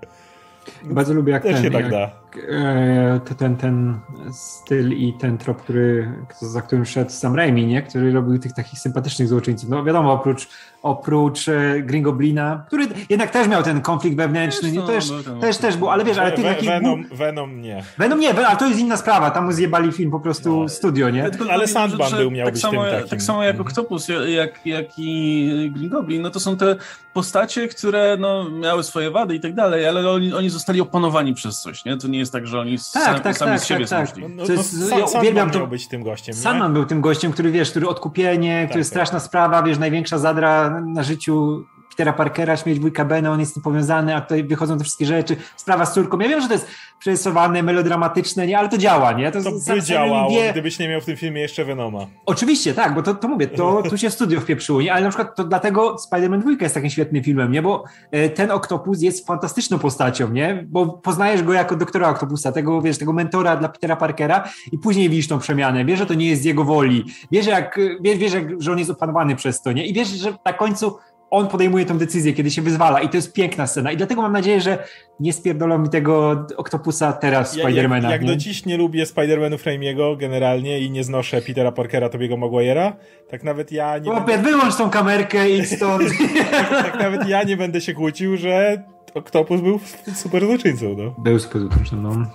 Bardzo 0.83 1.13
lubię 1.13 1.33
jak 1.33 1.43
Też 1.43 1.53
ten, 1.53 1.63
się 1.63 1.71
tak 1.71 1.89
da. 1.89 2.11
E, 2.49 3.19
ten, 3.37 3.55
ten 3.55 3.99
styl 4.31 4.93
i 4.93 5.13
ten 5.13 5.37
trop, 5.37 5.61
który, 5.61 6.11
za 6.41 6.61
którym 6.61 6.85
szedł 6.85 7.11
Sam 7.11 7.35
Raimi, 7.35 7.65
nie? 7.65 7.81
który 7.81 8.11
robił 8.11 8.39
tych 8.39 8.53
takich 8.53 8.79
sympatycznych 8.79 9.27
złoczyńców. 9.27 9.69
No 9.69 9.83
wiadomo, 9.83 10.13
oprócz, 10.13 10.49
oprócz 10.83 11.47
e, 11.47 11.81
Green 11.81 12.03
Goblina, 12.03 12.63
który 12.67 12.87
jednak 13.09 13.31
też 13.31 13.47
miał 13.47 13.63
ten 13.63 13.81
konflikt 13.81 14.17
wewnętrzny, 14.17 14.71
nie? 14.71 14.81
też, 14.81 15.11
też, 15.41 15.57
też 15.57 15.77
był, 15.77 15.89
ale 15.89 16.03
wiesz, 16.03 16.17
ale 16.17 16.31
tych 16.31 16.45
takich... 16.45 16.69
Venom, 16.69 17.05
Venom 17.11 17.61
nie. 17.61 17.83
Venom 17.97 18.19
nie, 18.19 18.45
ale 18.45 18.57
to 18.57 18.67
jest 18.67 18.79
inna 18.79 18.97
sprawa, 18.97 19.31
tam 19.31 19.45
mu 19.45 19.51
zjebali 19.51 19.91
film 19.91 20.11
po 20.11 20.19
prostu 20.19 20.61
no, 20.61 20.69
studio, 20.69 21.09
nie? 21.09 21.29
Ale 21.49 21.67
Sandman 21.67 22.11
był, 22.11 22.31
miał 22.31 22.45
tak 22.45 22.53
być 22.53 22.61
samo, 22.61 22.83
tym 22.83 22.91
takim. 22.91 23.09
Tak 23.09 23.21
samo 23.21 23.43
jak 23.43 23.55
mhm. 23.55 23.67
Octopus, 23.67 24.07
jak, 24.27 24.65
jak 24.65 24.85
i 24.97 25.71
Green 25.75 25.89
Goblin, 25.89 26.21
no 26.21 26.29
to 26.29 26.39
są 26.39 26.57
te 26.57 26.75
postacie, 27.13 27.67
które 27.67 28.17
no, 28.19 28.49
miały 28.49 28.83
swoje 28.83 29.11
wady 29.11 29.35
i 29.35 29.39
tak 29.39 29.53
dalej, 29.53 29.87
ale 29.87 30.09
oni, 30.09 30.33
oni 30.33 30.49
zostali 30.49 30.81
opanowani 30.81 31.33
przez 31.33 31.61
coś, 31.61 31.85
nie? 31.85 31.97
To 31.97 32.07
nie 32.07 32.19
jest 32.19 32.26
tak, 32.31 32.47
że 32.47 32.59
oni 32.59 32.77
tak, 32.77 33.03
sam, 33.03 33.19
tak, 33.19 33.37
sami 33.37 33.51
tak, 33.51 33.61
z 33.61 33.65
siebie 33.65 33.85
tak, 33.85 34.11
tak. 34.11 34.21
No, 34.21 34.27
no, 34.29 34.43
jest, 34.43 34.91
ja 34.91 35.19
uwielbiam 35.19 35.51
to. 35.51 35.67
być 35.67 35.87
tym 35.87 36.03
gościem. 36.03 36.35
Sandman 36.35 36.73
był 36.73 36.85
tym 36.85 37.01
gościem, 37.01 37.31
który 37.31 37.51
wiesz, 37.51 37.71
który 37.71 37.87
odkupienie, 37.87 38.65
który 38.69 38.83
tak, 38.83 38.87
straszna 38.87 39.19
sprawa, 39.19 39.63
wiesz, 39.63 39.77
największa 39.77 40.17
zadra 40.17 40.81
na 40.81 41.03
życiu 41.03 41.65
Petera 41.97 42.13
Parkera, 42.13 42.57
śmieć 42.57 42.79
wujka 42.79 43.05
Bena, 43.05 43.31
on 43.31 43.39
jest 43.39 43.51
z 43.51 43.53
tym 43.53 43.63
powiązany, 43.63 44.15
a 44.15 44.21
tutaj 44.21 44.43
wychodzą 44.43 44.77
te 44.77 44.83
wszystkie 44.83 45.05
rzeczy, 45.05 45.35
sprawa 45.55 45.85
z 45.85 45.93
córką. 45.93 46.19
Ja 46.19 46.27
wiem, 46.27 46.41
że 46.41 46.47
to 46.47 46.53
jest 46.53 46.67
przerysowane, 46.99 47.63
melodramatyczne, 47.63 48.47
nie, 48.47 48.59
ale 48.59 48.69
to 48.69 48.77
działa, 48.77 49.11
nie? 49.11 49.31
To, 49.31 49.43
to 49.43 49.51
by 49.73 49.81
działało, 49.81 50.29
wie... 50.29 50.51
gdybyś 50.51 50.79
nie 50.79 50.89
miał 50.89 51.01
w 51.01 51.05
tym 51.05 51.17
filmie 51.17 51.41
jeszcze 51.41 51.65
Venoma. 51.65 52.07
Oczywiście, 52.25 52.73
tak, 52.73 52.93
bo 52.93 53.03
to, 53.03 53.15
to 53.15 53.27
mówię, 53.27 53.47
to 53.47 53.81
tu 53.89 53.97
się 53.97 54.09
studio 54.09 54.41
wpieprzyło, 54.41 54.81
nie? 54.81 54.93
Ale 54.93 55.03
na 55.03 55.09
przykład 55.09 55.35
to 55.35 55.43
dlatego 55.43 55.95
Spider-Man 55.95 56.39
2 56.39 56.51
jest 56.61 56.75
takim 56.75 56.89
świetnym 56.89 57.23
filmem, 57.23 57.51
nie? 57.51 57.61
Bo 57.61 57.83
e, 58.11 58.29
ten 58.29 58.51
Octopus 58.51 59.01
jest 59.01 59.27
fantastyczną 59.27 59.79
postacią, 59.79 60.29
nie? 60.29 60.65
Bo 60.67 60.87
poznajesz 60.87 61.43
go 61.43 61.53
jako 61.53 61.75
doktora 61.75 62.09
Octopusa, 62.09 62.51
tego, 62.51 62.81
wiesz, 62.81 62.97
tego 62.97 63.13
mentora 63.13 63.55
dla 63.55 63.69
Petera 63.69 63.95
Parkera 63.95 64.49
i 64.71 64.77
później 64.77 65.09
widzisz 65.09 65.27
tą 65.27 65.39
przemianę, 65.39 65.85
wiesz, 65.85 65.99
że 65.99 66.05
to 66.05 66.13
nie 66.13 66.27
jest 66.27 66.41
z 66.41 66.45
jego 66.45 66.63
woli, 66.63 67.05
wiesz, 67.31 67.45
jak, 67.45 67.79
wiesz, 68.01 68.17
wiesz 68.17 68.33
jak, 68.33 68.61
że 68.61 68.71
on 68.71 68.79
jest 68.79 68.91
opanowany 68.91 69.35
przez 69.35 69.61
to, 69.61 69.71
nie? 69.71 69.85
I 69.85 69.93
wiesz, 69.93 70.07
że 70.07 70.33
na 70.45 70.53
końcu 70.53 70.97
on 71.29 71.47
podejmuje 71.47 71.85
tę 71.85 71.97
decyzję, 71.97 72.33
kiedy 72.33 72.51
się 72.51 72.61
wyzwala 72.61 73.01
i 73.01 73.09
to 73.09 73.17
jest 73.17 73.33
piękna 73.33 73.67
scena 73.67 73.91
i 73.91 73.97
dlatego 73.97 74.21
mam 74.21 74.31
nadzieję, 74.31 74.61
że 74.61 74.83
nie 75.19 75.33
spierdolą 75.33 75.77
mi 75.77 75.89
tego 75.89 76.45
Octopusa 76.57 77.13
teraz 77.13 77.55
ja, 77.55 77.63
Spidermana. 77.63 78.11
Jak, 78.11 78.21
jak 78.21 78.31
do 78.31 78.35
dziś 78.35 78.65
nie 78.65 78.77
lubię 78.77 79.05
Spidermanów 79.05 79.65
Raimiego 79.65 80.15
generalnie 80.15 80.79
i 80.79 80.91
nie 80.91 81.03
znoszę 81.03 81.41
Petera 81.41 81.71
Parkera, 81.71 82.09
Tobiego 82.09 82.35
Maguire'a, 82.35 82.91
tak 83.29 83.43
nawet 83.43 83.71
ja 83.71 83.97
nie 83.97 84.11
Chłopie, 84.11 84.25
będę... 84.25 84.51
wyłącz 84.51 84.75
tą 84.75 84.89
kamerkę 84.89 85.49
i 85.49 85.65
stąd. 85.65 86.03
tak, 86.51 86.69
tak, 86.69 86.99
nawet 86.99 87.27
ja 87.27 87.43
nie 87.43 87.57
będę 87.57 87.81
się 87.81 87.93
kłócił, 87.93 88.37
że 88.37 88.83
Octopus 89.13 89.61
był 89.61 89.79
super 90.15 90.45
złoczyńcą. 90.45 90.95
No. 90.97 91.15
Był 91.17 91.39
super 91.39 91.61
złoczyńcą, 91.61 92.01
no. 92.01 92.25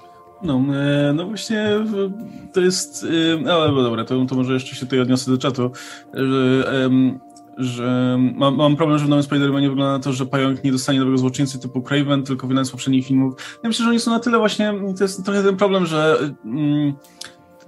No, 0.43 0.61
e, 0.75 1.13
no 1.13 1.27
właśnie 1.27 1.67
to 2.53 2.61
jest, 2.61 3.07
e, 3.45 3.53
ale 3.53 3.83
dobra, 3.83 4.05
to, 4.05 4.25
to 4.25 4.35
może 4.35 4.55
jeszcze 4.55 4.75
się 4.75 4.81
tutaj 4.81 5.01
odniosę 5.01 5.31
do 5.31 5.39
czatu, 5.39 5.71
że 6.15 6.91
że 7.59 8.19
mam, 8.35 8.57
mam 8.57 8.77
problem, 8.77 8.99
że 8.99 9.05
w 9.05 9.09
nowym 9.09 9.25
Spider-Manie 9.25 9.69
wygląda 9.69 9.93
na 9.93 9.99
to, 9.99 10.13
że 10.13 10.27
pająk 10.27 10.65
nie 10.65 10.73
dostanie 10.73 10.99
nowego 10.99 11.19
złoczyńcy 11.19 11.59
typu 11.59 11.83
Craven, 11.83 12.23
tylko 12.23 12.49
jeden 12.49 12.65
z 12.65 12.71
poprzednich 12.71 13.07
filmów. 13.07 13.35
Ja 13.63 13.69
myślę, 13.69 13.85
że 13.85 13.91
oni 13.91 14.01
są 14.01 14.11
na 14.11 14.21
tyle 14.21 14.39
właśnie, 14.39 14.75
to 14.99 15.05
jest 15.05 15.25
trochę 15.25 15.43
ten 15.43 15.57
problem, 15.57 15.87
że 15.87 16.19
mm, 16.45 16.93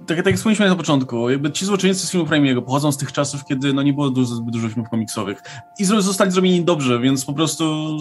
tak, 0.07 0.17
tak 0.17 0.25
jak 0.25 0.35
wspomnieliśmy 0.35 0.69
na 0.69 0.75
początku, 0.75 1.29
jakby 1.29 1.51
ci 1.51 1.65
złoczyńcy 1.65 2.07
z 2.07 2.11
filmu 2.11 2.27
Raimiego 2.29 2.61
pochodzą 2.61 2.91
z 2.91 2.97
tych 2.97 3.11
czasów, 3.11 3.45
kiedy 3.45 3.73
no, 3.73 3.81
nie 3.81 3.93
było 3.93 4.09
dużo, 4.09 4.35
zbyt 4.35 4.53
dużo 4.53 4.69
filmów 4.69 4.89
komiksowych 4.89 5.41
i 5.79 5.85
zostali 5.85 6.31
zrobieni 6.31 6.65
dobrze, 6.65 6.99
więc 6.99 7.25
po 7.25 7.33
prostu 7.33 7.97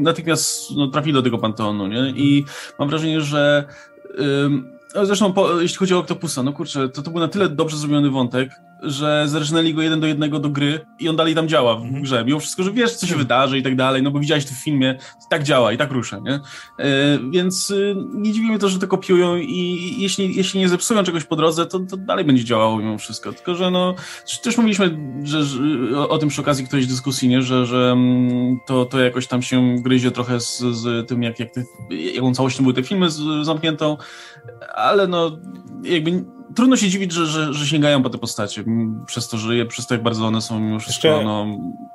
natychmiast 0.00 0.70
no, 0.76 0.86
trafili 0.86 1.12
do 1.12 1.22
tego 1.22 1.38
panteonu, 1.38 1.86
nie? 1.86 2.10
I 2.10 2.44
mam 2.78 2.88
wrażenie, 2.88 3.20
że 3.20 3.64
Zresztą, 5.02 5.32
po, 5.32 5.60
jeśli 5.60 5.78
chodzi 5.78 5.94
o 5.94 5.98
Octopusa, 5.98 6.42
no 6.42 6.52
kurczę, 6.52 6.88
to, 6.88 7.02
to 7.02 7.10
był 7.10 7.20
na 7.20 7.28
tyle 7.28 7.48
dobrze 7.48 7.76
zrobiony 7.76 8.10
wątek, 8.10 8.50
że 8.82 9.28
zerżnęli 9.28 9.74
go 9.74 9.82
jeden 9.82 10.00
do 10.00 10.06
jednego 10.06 10.38
do 10.38 10.48
gry 10.48 10.80
i 10.98 11.08
on 11.08 11.16
dalej 11.16 11.34
tam 11.34 11.48
działa 11.48 11.76
w 11.76 11.82
mhm. 11.82 12.02
grze. 12.02 12.24
Mimo 12.24 12.40
wszystko, 12.40 12.62
że 12.62 12.72
wiesz, 12.72 12.94
co 12.94 13.06
się 13.06 13.16
wydarzy 13.16 13.58
i 13.58 13.62
tak 13.62 13.76
dalej, 13.76 14.02
no 14.02 14.10
bo 14.10 14.20
widziałeś 14.20 14.44
to 14.44 14.54
w 14.54 14.64
filmie, 14.64 14.98
tak 15.30 15.42
działa 15.42 15.72
i 15.72 15.78
tak 15.78 15.90
rusza, 15.90 16.18
nie? 16.18 16.34
E, 16.78 17.18
więc 17.30 17.70
y, 17.70 17.96
nie 18.14 18.32
dziwi 18.32 18.48
mnie 18.48 18.58
to, 18.58 18.68
że 18.68 18.78
to 18.78 18.88
kopiują 18.88 19.36
i 19.36 19.94
jeśli, 19.98 20.36
jeśli 20.36 20.60
nie 20.60 20.68
zepsują 20.68 21.02
czegoś 21.02 21.24
po 21.24 21.36
drodze, 21.36 21.66
to, 21.66 21.80
to 21.80 21.96
dalej 21.96 22.24
będzie 22.24 22.44
działało 22.44 22.78
mimo 22.78 22.98
wszystko. 22.98 23.32
Tylko, 23.32 23.54
że 23.54 23.70
no, 23.70 23.94
też 24.42 24.56
mówiliśmy 24.56 24.98
że, 25.22 25.44
że 25.44 25.60
o, 25.96 26.08
o, 26.08 26.18
tym 26.18 26.28
przy 26.28 26.40
okazji 26.40 26.66
którejś 26.66 26.86
dyskusji, 26.86 27.28
nie? 27.28 27.42
Że, 27.42 27.66
że 27.66 27.92
mm, 27.92 28.58
to, 28.66 28.84
to 28.84 29.00
jakoś 29.00 29.26
tam 29.26 29.42
się 29.42 29.76
gryzie 29.78 30.10
trochę 30.10 30.40
z, 30.40 30.58
z 30.58 31.08
tym, 31.08 31.22
jak, 31.22 31.40
jak 31.40 31.50
te, 31.50 31.64
jaką 32.14 32.34
całością 32.34 32.62
były 32.62 32.74
te 32.74 32.82
filmy 32.82 33.10
z, 33.10 33.46
zamkniętą, 33.46 33.96
ale 34.74 35.06
no 35.06 35.38
jakby 35.82 36.24
trudno 36.54 36.76
się 36.76 36.88
dziwić, 36.88 37.12
że, 37.12 37.26
że, 37.26 37.54
że, 37.54 37.66
sięgają 37.66 38.02
po 38.02 38.10
te 38.10 38.18
postacie, 38.18 38.64
przez 39.06 39.28
to, 39.28 39.38
że 39.38 39.56
je, 39.56 39.66
przez 39.66 39.86
to, 39.86 39.94
jak 39.94 40.02
bardzo 40.02 40.26
one 40.26 40.40
są 40.40 40.60
mimo 40.60 40.78
wszystko 40.78 41.08
Jeszcze, 41.08 41.24
no, 41.24 41.46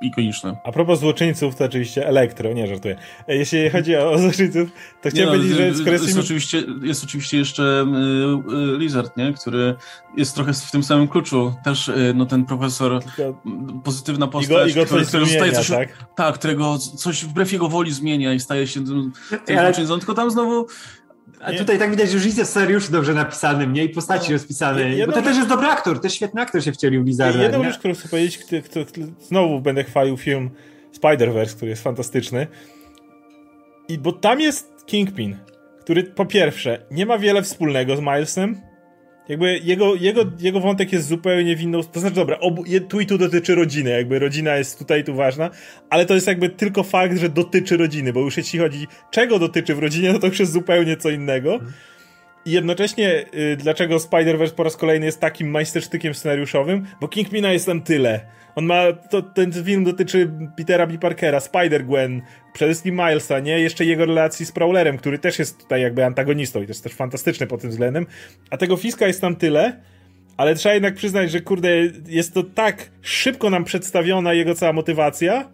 ikoniczne. 0.02 0.58
A 0.64 0.72
propos 0.72 1.00
złoczyńców, 1.00 1.56
to 1.56 1.66
oczywiście 1.66 2.08
Elektro, 2.08 2.54
nie 2.54 2.68
żartuję. 2.68 2.98
E, 3.28 3.36
jeśli 3.36 3.70
chodzi 3.70 3.96
o 3.96 4.18
złoczyńców, 4.20 4.70
to 5.02 5.10
chciałem 5.10 5.30
no, 5.30 5.36
powiedzieć, 5.36 5.58
że 5.58 5.74
skoro 5.74 5.92
jest, 5.92 6.08
jest, 6.08 6.20
oczywiście, 6.20 6.64
jest 6.82 7.04
oczywiście 7.04 7.38
jeszcze 7.38 7.64
y, 7.64 8.76
y, 8.76 8.78
Lizard, 8.78 9.18
nie? 9.18 9.34
który 9.34 9.76
jest 10.18 10.36
trochę 10.36 10.54
w 10.54 10.72
tym 10.72 10.84
samym 10.84 11.08
kluczu. 11.08 11.54
Też 11.64 11.88
y, 11.88 12.14
no, 12.16 12.26
ten 12.26 12.46
profesor, 12.46 13.04
Tylko... 13.04 13.42
pozytywna 13.84 14.28
postać, 14.28 14.52
i 14.52 14.54
go, 14.54 14.66
i 14.66 14.74
go 14.74 14.86
który, 14.86 15.06
który 15.06 15.26
zmienia, 15.26 15.52
coś, 15.52 15.70
tak? 15.70 15.90
tak, 16.16 16.36
którego 16.36 16.78
coś 16.78 17.26
wbrew 17.26 17.54
jego 17.54 17.70
woli 17.70 17.92
zmienia 17.92 18.34
i 18.34 18.40
staje 18.40 18.68
się 18.68 18.86
tym, 18.86 19.12
tym 19.46 19.58
Ale... 19.58 19.68
złoczyńcą. 19.68 19.98
Tylko 19.98 20.14
tam 20.14 20.32
znowu 20.32 20.68
a 21.40 21.52
nie? 21.52 21.58
tutaj 21.58 21.80
tak 21.80 21.92
widać, 21.92 22.10
że 22.10 22.16
już 22.16 22.26
jest 22.26 22.52
scenariusz 22.52 22.90
dobrze 22.90 23.14
napisany, 23.14 23.68
nie? 23.68 23.84
I 23.84 23.90
postaci 23.90 24.32
no. 24.32 24.34
rozpisane. 24.34 24.90
Jedną 24.90 25.06
bo 25.06 25.12
to 25.12 25.22
też 25.22 25.38
jest 25.38 25.50
dobry 25.50 25.68
aktor, 25.68 26.02
też 26.02 26.14
świetny 26.14 26.42
aktor 26.42 26.64
się 26.64 26.72
wcielił 26.72 27.04
w 27.04 27.08
Lizarda. 27.08 27.44
Jedną 27.44 27.64
rzecz, 27.64 27.78
którą 27.78 27.94
chcę 27.94 28.10
powiedzieć, 28.10 28.38
kto, 28.38 28.86
kto, 28.86 29.02
znowu 29.22 29.62
będę 29.62 29.84
chwalił 29.84 30.18
film 30.18 30.50
Spider-Verse, 31.02 31.56
który 31.56 31.70
jest 31.70 31.84
fantastyczny. 31.84 32.48
I 33.88 33.98
bo 33.98 34.12
tam 34.12 34.40
jest 34.40 34.86
Kingpin, 34.86 35.38
który 35.82 36.04
po 36.04 36.26
pierwsze 36.26 36.86
nie 36.92 37.06
ma 37.06 37.18
wiele 37.18 37.42
wspólnego 37.42 37.98
z 37.98 38.00
Milesem, 38.00 38.62
jakby 39.30 39.60
jego, 39.64 39.96
jego, 39.96 40.26
jego 40.40 40.60
wątek 40.60 40.94
jest 40.94 41.08
zupełnie 41.08 41.56
w 41.56 41.62
inną... 41.62 41.84
To 41.84 42.00
znaczy, 42.00 42.16
dobra, 42.16 42.40
obu, 42.40 42.64
tu 42.90 43.00
i 43.00 43.06
tu 43.06 43.18
dotyczy 43.18 43.56
rodziny, 43.56 43.90
jakby 43.90 44.20
rodzina 44.20 44.56
jest 44.56 44.80
tutaj 44.80 45.04
tu 45.04 45.16
ważna, 45.16 45.50
ale 45.90 46.06
to 46.06 46.16
jest 46.16 46.28
jakby 46.28 46.50
tylko 46.50 46.84
fakt, 46.84 47.18
że 47.18 47.30
dotyczy 47.30 47.78
rodziny, 47.78 48.14
bo 48.14 48.20
już 48.20 48.38
jeśli 48.38 48.60
chodzi, 48.60 48.88
czego 49.12 49.40
dotyczy 49.40 49.76
w 49.76 49.80
rodzinie, 49.80 50.14
no 50.14 50.20
to 50.20 50.28
już 50.28 50.40
jest 50.40 50.52
zupełnie 50.52 50.98
co 50.98 51.10
innego. 51.10 51.60
I 52.46 52.52
jednocześnie, 52.52 53.26
y, 53.54 53.58
dlaczego 53.58 53.98
Spider-Verse 53.98 54.54
po 54.54 54.64
raz 54.64 54.78
kolejny 54.78 55.06
jest 55.06 55.20
takim 55.20 55.50
majstersztykiem 55.50 56.14
scenariuszowym? 56.14 56.86
Bo 57.02 57.08
Kingpina 57.08 57.54
jest 57.54 57.66
tam 57.66 57.82
tyle. 57.82 58.26
On 58.58 58.66
ma, 58.66 58.94
to, 58.94 59.22
ten 59.22 59.52
film 59.64 59.84
dotyczy 59.84 60.32
Petera 60.58 60.88
B. 60.88 60.98
Parkera, 60.98 61.40
Spider-Gwen, 61.40 62.22
przede 62.54 62.72
wszystkim 62.72 62.96
Milesa, 62.96 63.40
nie? 63.40 63.60
Jeszcze 63.60 63.86
jego 63.86 64.06
relacji 64.06 64.46
z 64.46 64.52
Prowlerem, 64.52 64.98
który 64.98 65.20
też 65.20 65.40
jest 65.40 65.60
tutaj 65.60 65.82
jakby 65.82 66.06
antagonistą 66.06 66.62
i 66.62 66.66
to 66.66 66.70
jest 66.70 66.84
też 66.84 66.94
fantastyczny 66.94 67.48
pod 67.48 67.62
tym 67.62 67.70
względem. 67.70 68.06
A 68.50 68.58
tego 68.58 68.78
Fiska 68.78 69.08
jest 69.08 69.22
tam 69.22 69.36
tyle, 69.36 69.82
ale 70.38 70.56
trzeba 70.56 70.74
jednak 70.74 70.96
przyznać, 70.96 71.32
że 71.32 71.42
kurde, 71.42 71.70
jest 72.08 72.34
to 72.34 72.44
tak 72.44 72.90
szybko 73.02 73.50
nam 73.50 73.64
przedstawiona 73.64 74.34
jego 74.34 74.56
cała 74.56 74.74
motywacja, 74.74 75.50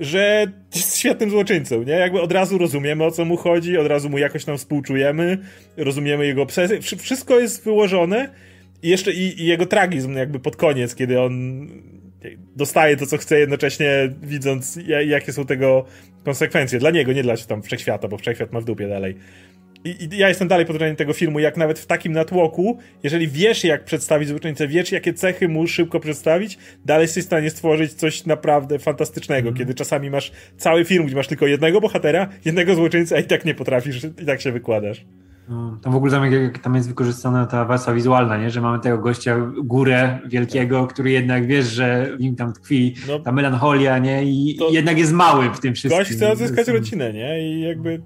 że 0.00 0.46
jest 0.74 0.96
świetnym 0.96 1.30
złoczyńcą, 1.30 1.82
nie? 1.82 1.92
Jakby 1.92 2.20
od 2.20 2.32
razu 2.32 2.58
rozumiemy, 2.58 3.04
o 3.04 3.10
co 3.10 3.24
mu 3.24 3.36
chodzi, 3.36 3.78
od 3.78 3.86
razu 3.86 4.10
mu 4.10 4.18
jakoś 4.18 4.44
tam 4.44 4.58
współczujemy, 4.58 5.38
rozumiemy 5.76 6.26
jego 6.26 6.42
obsesję, 6.42 6.80
wszystko 6.80 7.40
jest 7.40 7.64
wyłożone 7.64 8.30
i 8.82 8.88
jeszcze 8.88 9.12
i, 9.12 9.42
i 9.42 9.46
jego 9.46 9.66
tragizm 9.66 10.16
jakby 10.16 10.40
pod 10.40 10.56
koniec, 10.56 10.94
kiedy 10.94 11.20
on 11.20 11.66
dostaje 12.56 12.96
to, 12.96 13.06
co 13.06 13.16
chce, 13.16 13.38
jednocześnie 13.38 14.14
widząc, 14.22 14.78
jakie 15.06 15.32
są 15.32 15.46
tego 15.46 15.84
konsekwencje. 16.24 16.78
Dla 16.78 16.90
niego, 16.90 17.12
nie 17.12 17.22
dla 17.22 17.36
tam 17.36 17.62
wszechświata, 17.62 18.08
bo 18.08 18.18
wszechświat 18.18 18.52
ma 18.52 18.60
w 18.60 18.64
dupie 18.64 18.88
dalej. 18.88 19.16
I, 19.84 20.04
I, 20.04 20.18
ja 20.18 20.28
jestem 20.28 20.48
dalej 20.48 20.66
pod 20.66 20.76
wrażeniem 20.76 20.96
tego 20.96 21.12
filmu, 21.12 21.38
jak 21.38 21.56
nawet 21.56 21.78
w 21.78 21.86
takim 21.86 22.12
natłoku, 22.12 22.78
jeżeli 23.02 23.28
wiesz, 23.28 23.64
jak 23.64 23.84
przedstawić 23.84 24.28
złoczyńcę, 24.28 24.68
wiesz, 24.68 24.92
jakie 24.92 25.14
cechy 25.14 25.48
mu 25.48 25.66
szybko 25.66 26.00
przedstawić, 26.00 26.58
dalej 26.84 27.04
jesteś 27.04 27.24
w 27.24 27.26
stanie 27.26 27.50
stworzyć 27.50 27.92
coś 27.92 28.26
naprawdę 28.26 28.78
fantastycznego, 28.78 29.48
mm. 29.48 29.58
kiedy 29.58 29.74
czasami 29.74 30.10
masz 30.10 30.32
cały 30.56 30.84
film, 30.84 31.06
gdzie 31.06 31.16
masz 31.16 31.26
tylko 31.26 31.46
jednego 31.46 31.80
bohatera, 31.80 32.28
jednego 32.44 32.74
złoczyńcę, 32.74 33.16
a 33.16 33.18
i 33.18 33.24
tak 33.24 33.44
nie 33.44 33.54
potrafisz, 33.54 34.04
i 34.04 34.26
tak 34.26 34.40
się 34.40 34.52
wykładasz. 34.52 35.04
No, 35.48 35.78
tam 35.82 35.92
w 35.92 35.96
ogóle 35.96 36.12
tam, 36.12 36.32
jak, 36.32 36.58
tam 36.58 36.74
jest 36.74 36.88
wykorzystana 36.88 37.46
ta 37.46 37.64
warstwa 37.64 37.94
wizualna, 37.94 38.38
nie? 38.38 38.50
że 38.50 38.60
mamy 38.60 38.80
tego 38.80 38.98
gościa 38.98 39.36
górę 39.64 40.18
wielkiego, 40.26 40.86
który 40.86 41.10
jednak 41.10 41.46
wiesz, 41.46 41.66
że 41.66 42.16
w 42.16 42.20
nim 42.20 42.36
tam 42.36 42.52
tkwi 42.52 42.94
no, 43.08 43.18
ta 43.18 43.32
melancholia 43.32 43.98
nie? 43.98 44.24
I, 44.24 44.58
jednak 44.70 44.98
jest 44.98 45.12
mały 45.12 45.50
w 45.50 45.60
tym 45.60 45.74
wszystkim. 45.74 46.00
Gość 46.00 46.10
chce 46.10 46.32
odzyskać 46.32 46.68
rodzinę 46.68 47.12
nie? 47.12 47.50
i 47.50 47.60
jakby 47.60 48.02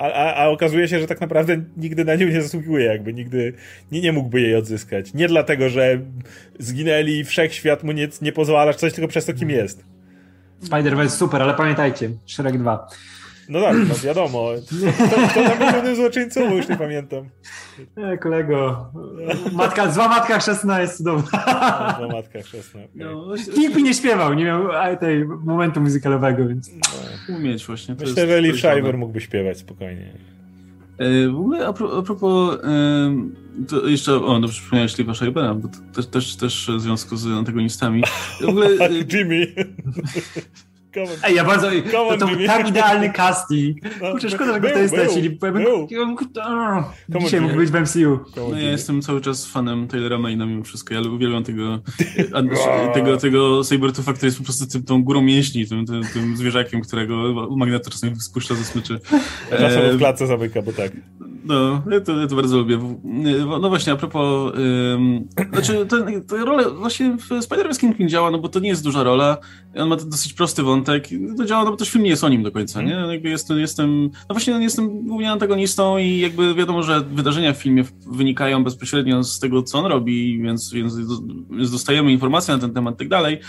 a, 0.00 0.12
a, 0.12 0.34
a, 0.34 0.48
okazuje 0.48 0.88
się, 0.88 1.00
że 1.00 1.06
tak 1.06 1.20
naprawdę 1.20 1.62
nigdy 1.76 2.04
na 2.04 2.14
nią 2.14 2.28
nie 2.28 2.42
zasługuje, 2.42 2.86
jakby 2.86 3.14
nigdy 3.14 3.52
nie, 3.92 4.00
nie 4.00 4.12
mógłby 4.12 4.40
jej 4.40 4.56
odzyskać. 4.56 5.14
Nie 5.14 5.28
dlatego, 5.28 5.68
że 5.68 6.00
zginęli, 6.58 7.24
wszechświat 7.24 7.82
mu 7.82 7.92
nie, 7.92 8.08
nie 8.22 8.32
pozwala, 8.32 8.72
coś, 8.72 8.92
tylko 8.92 9.08
przez 9.08 9.24
to, 9.24 9.34
kim 9.34 9.50
jest. 9.50 9.84
Spider-Man 10.64 11.08
super, 11.08 11.42
ale 11.42 11.54
pamiętajcie, 11.54 12.10
Shrek 12.26 12.58
2. 12.58 12.88
No 13.50 13.60
tak, 13.60 13.76
no 13.88 13.94
wiadomo. 14.04 14.48
Kto, 14.94 15.28
kto 15.28 15.42
tam 15.42 15.58
był 15.58 15.68
głównym 15.72 15.96
złoczyńcą, 15.96 16.48
bo 16.48 16.54
już 16.54 16.68
nie 16.68 16.76
pamiętam. 16.76 17.28
E, 17.96 18.18
kolego, 18.18 18.86
matka, 19.52 19.90
zła 19.90 20.08
matka 20.08 20.38
chrzestna 20.38 20.80
jest 20.80 20.96
cudowna. 20.96 21.30
zła 21.98 22.08
matka 22.12 22.42
chrzestna. 22.42 22.80
Okay. 22.80 22.90
No, 22.94 23.34
Nikt 23.58 23.76
mi 23.76 23.82
nie 23.82 23.94
śpiewał, 23.94 24.34
nie 24.34 24.44
miał 24.44 24.62
tej 25.00 25.24
momentu 25.24 25.80
muzykalowego, 25.80 26.48
więc... 26.48 26.70
No, 26.72 27.36
umieć 27.36 27.66
właśnie. 27.66 27.96
To 27.96 28.04
Myślę, 28.04 28.26
że 28.26 28.40
Lee 28.40 28.58
Shiver 28.58 28.98
mógłby 28.98 29.20
śpiewać 29.20 29.58
spokojnie. 29.58 30.12
E, 30.98 31.28
w 31.28 31.36
ogóle 31.38 31.66
a, 31.66 31.72
pro, 31.72 31.98
a 31.98 32.02
propos, 32.02 32.58
to 33.68 33.88
jeszcze, 33.88 34.14
o, 34.14 34.40
dobrze 34.40 34.60
przypomniałeś 34.60 34.94
Lee'a 34.94 35.14
Shibera, 35.14 35.54
bo 35.54 35.68
też, 35.94 36.06
też, 36.06 36.36
też 36.36 36.70
w 36.76 36.80
związku 36.80 37.16
z 37.16 37.26
antagonistami. 37.26 38.02
W 38.40 38.48
ogóle, 38.48 38.68
Jimmy! 39.12 39.46
Ej, 41.24 41.34
ja 41.34 41.44
bardzo. 41.44 41.70
No 41.92 42.16
to 42.18 42.26
był 42.26 42.46
tak 42.46 42.68
idealny 42.68 43.12
casting. 43.12 43.78
No, 44.02 44.10
Kurczę, 44.10 44.30
szkoda, 44.30 44.52
że 44.52 44.60
go 44.60 44.68
tutaj 44.68 44.88
stracili. 44.88 45.30
Dzisiaj 47.20 47.40
mógł 47.40 47.56
być 47.56 47.70
w 47.70 47.74
MCU. 47.80 48.18
No, 48.36 48.58
ja 48.58 48.70
jestem 48.70 49.02
cały 49.02 49.20
czas 49.20 49.46
fanem 49.46 49.88
Taylora 49.88 50.18
Mayna 50.18 50.46
mimo 50.46 50.64
wszystko. 50.64 50.94
Ja 50.94 51.00
uwielbiam 51.00 51.44
tego, 51.44 51.78
tego, 52.94 53.16
tego 53.16 53.64
Sabertoofa, 53.64 54.12
który 54.12 54.26
jest 54.26 54.38
po 54.38 54.44
prostu 54.44 54.66
tym, 54.66 54.82
tą 54.82 55.02
górą 55.02 55.22
mięśni, 55.22 55.66
tym, 55.66 55.86
tym, 55.86 56.02
tym 56.12 56.36
zwierzakiem, 56.36 56.80
którego 56.80 57.46
Magneto 57.56 57.90
czasami 57.90 58.20
spuszcza 58.20 58.54
ze 58.54 58.64
smyczy. 58.64 59.00
Czasem 59.50 59.96
w 59.96 59.98
klatce 59.98 60.26
zamyka, 60.26 60.62
bo 60.62 60.72
tak. 60.72 60.92
No, 61.44 61.82
ja 61.90 62.00
to, 62.00 62.20
ja 62.20 62.26
to 62.26 62.36
bardzo 62.36 62.58
lubię. 62.58 62.78
No 63.60 63.68
właśnie, 63.68 63.92
a 63.92 63.96
propos, 63.96 64.52
um, 64.54 65.28
znaczy 65.52 65.86
ten, 65.86 66.22
tę 66.24 66.36
rolę 66.36 66.70
właśnie 66.70 67.16
w 67.16 67.28
Spider-Man 67.28 67.78
Kingpin 67.78 68.08
działa, 68.08 68.30
no 68.30 68.38
bo 68.38 68.48
to 68.48 68.60
nie 68.60 68.68
jest 68.68 68.84
duża 68.84 69.02
rola, 69.02 69.36
on 69.76 69.88
ma 69.88 69.96
dosyć 69.96 70.32
prosty 70.32 70.62
wątek, 70.62 71.08
to 71.36 71.44
działa, 71.44 71.64
no 71.64 71.70
bo 71.70 71.76
też 71.76 71.90
film 71.90 72.04
nie 72.04 72.10
jest 72.10 72.24
o 72.24 72.28
nim 72.28 72.42
do 72.42 72.52
końca, 72.52 72.82
nie? 72.82 72.92
Jakby 72.92 73.28
jestem, 73.28 73.58
jestem, 73.58 74.02
no 74.02 74.34
właśnie 74.34 74.54
no 74.54 74.60
jestem 74.60 75.06
głównie 75.06 75.30
antagonistą 75.30 75.98
i 75.98 76.18
jakby 76.18 76.54
wiadomo, 76.54 76.82
że 76.82 77.00
wydarzenia 77.00 77.52
w 77.52 77.56
filmie 77.56 77.84
wynikają 78.06 78.64
bezpośrednio 78.64 79.24
z 79.24 79.40
tego, 79.40 79.62
co 79.62 79.78
on 79.78 79.86
robi, 79.86 80.42
więc, 80.42 80.72
więc, 80.72 80.96
więc 81.50 81.70
dostajemy 81.70 82.12
informacje 82.12 82.54
na 82.54 82.60
ten 82.60 82.74
temat 82.74 82.94
i 82.94 82.98
tak 82.98 83.08
dalej, 83.08 83.40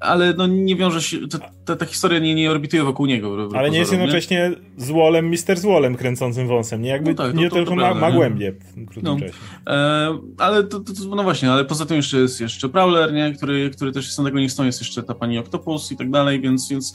ale 0.00 0.34
no 0.34 0.46
nie 0.46 0.76
wiąże 0.76 1.02
się, 1.02 1.18
ta, 1.64 1.76
ta 1.76 1.86
historia 1.86 2.18
nie, 2.18 2.34
nie 2.34 2.50
orbituje 2.50 2.84
wokół 2.84 3.06
niego. 3.06 3.48
Ale 3.54 3.70
nie 3.70 3.78
jest 3.78 3.92
jednocześnie 3.92 4.50
nie? 4.50 4.84
złolem, 4.84 5.30
Mister 5.30 5.58
Złolem 5.58 5.96
kręcącym 5.96 6.48
wąsem, 6.48 6.82
nie? 6.82 6.88
Jakby 6.88 7.10
no 7.10 7.16
tak, 7.16 7.34
nie 7.38 7.48
to, 7.48 7.56
tylko 7.56 7.70
to 7.70 7.76
ma, 7.76 7.94
ma 7.94 8.12
głębie 8.12 8.52
w 8.52 8.74
krótkim 8.74 9.02
no. 9.02 9.16
czasie. 9.20 9.32
E, 9.66 10.18
ale 10.38 10.64
to, 10.64 10.80
to, 10.80 10.92
no 11.16 11.22
właśnie, 11.22 11.52
ale 11.52 11.64
poza 11.64 11.86
tym 11.86 11.96
jeszcze 11.96 12.18
jest 12.18 12.40
jeszcze 12.40 12.68
Prowler, 12.68 13.12
nie? 13.12 13.32
Który, 13.32 13.70
który 13.70 13.92
też 13.92 14.06
jest 14.06 14.18
antagonistą, 14.18 14.64
jest 14.64 14.80
jeszcze 14.80 15.02
ta 15.02 15.14
pani 15.14 15.38
Octopus 15.38 15.92
i 15.92 15.96
tak 15.96 16.10
dalej, 16.10 16.40
więc, 16.40 16.68
więc 16.68 16.94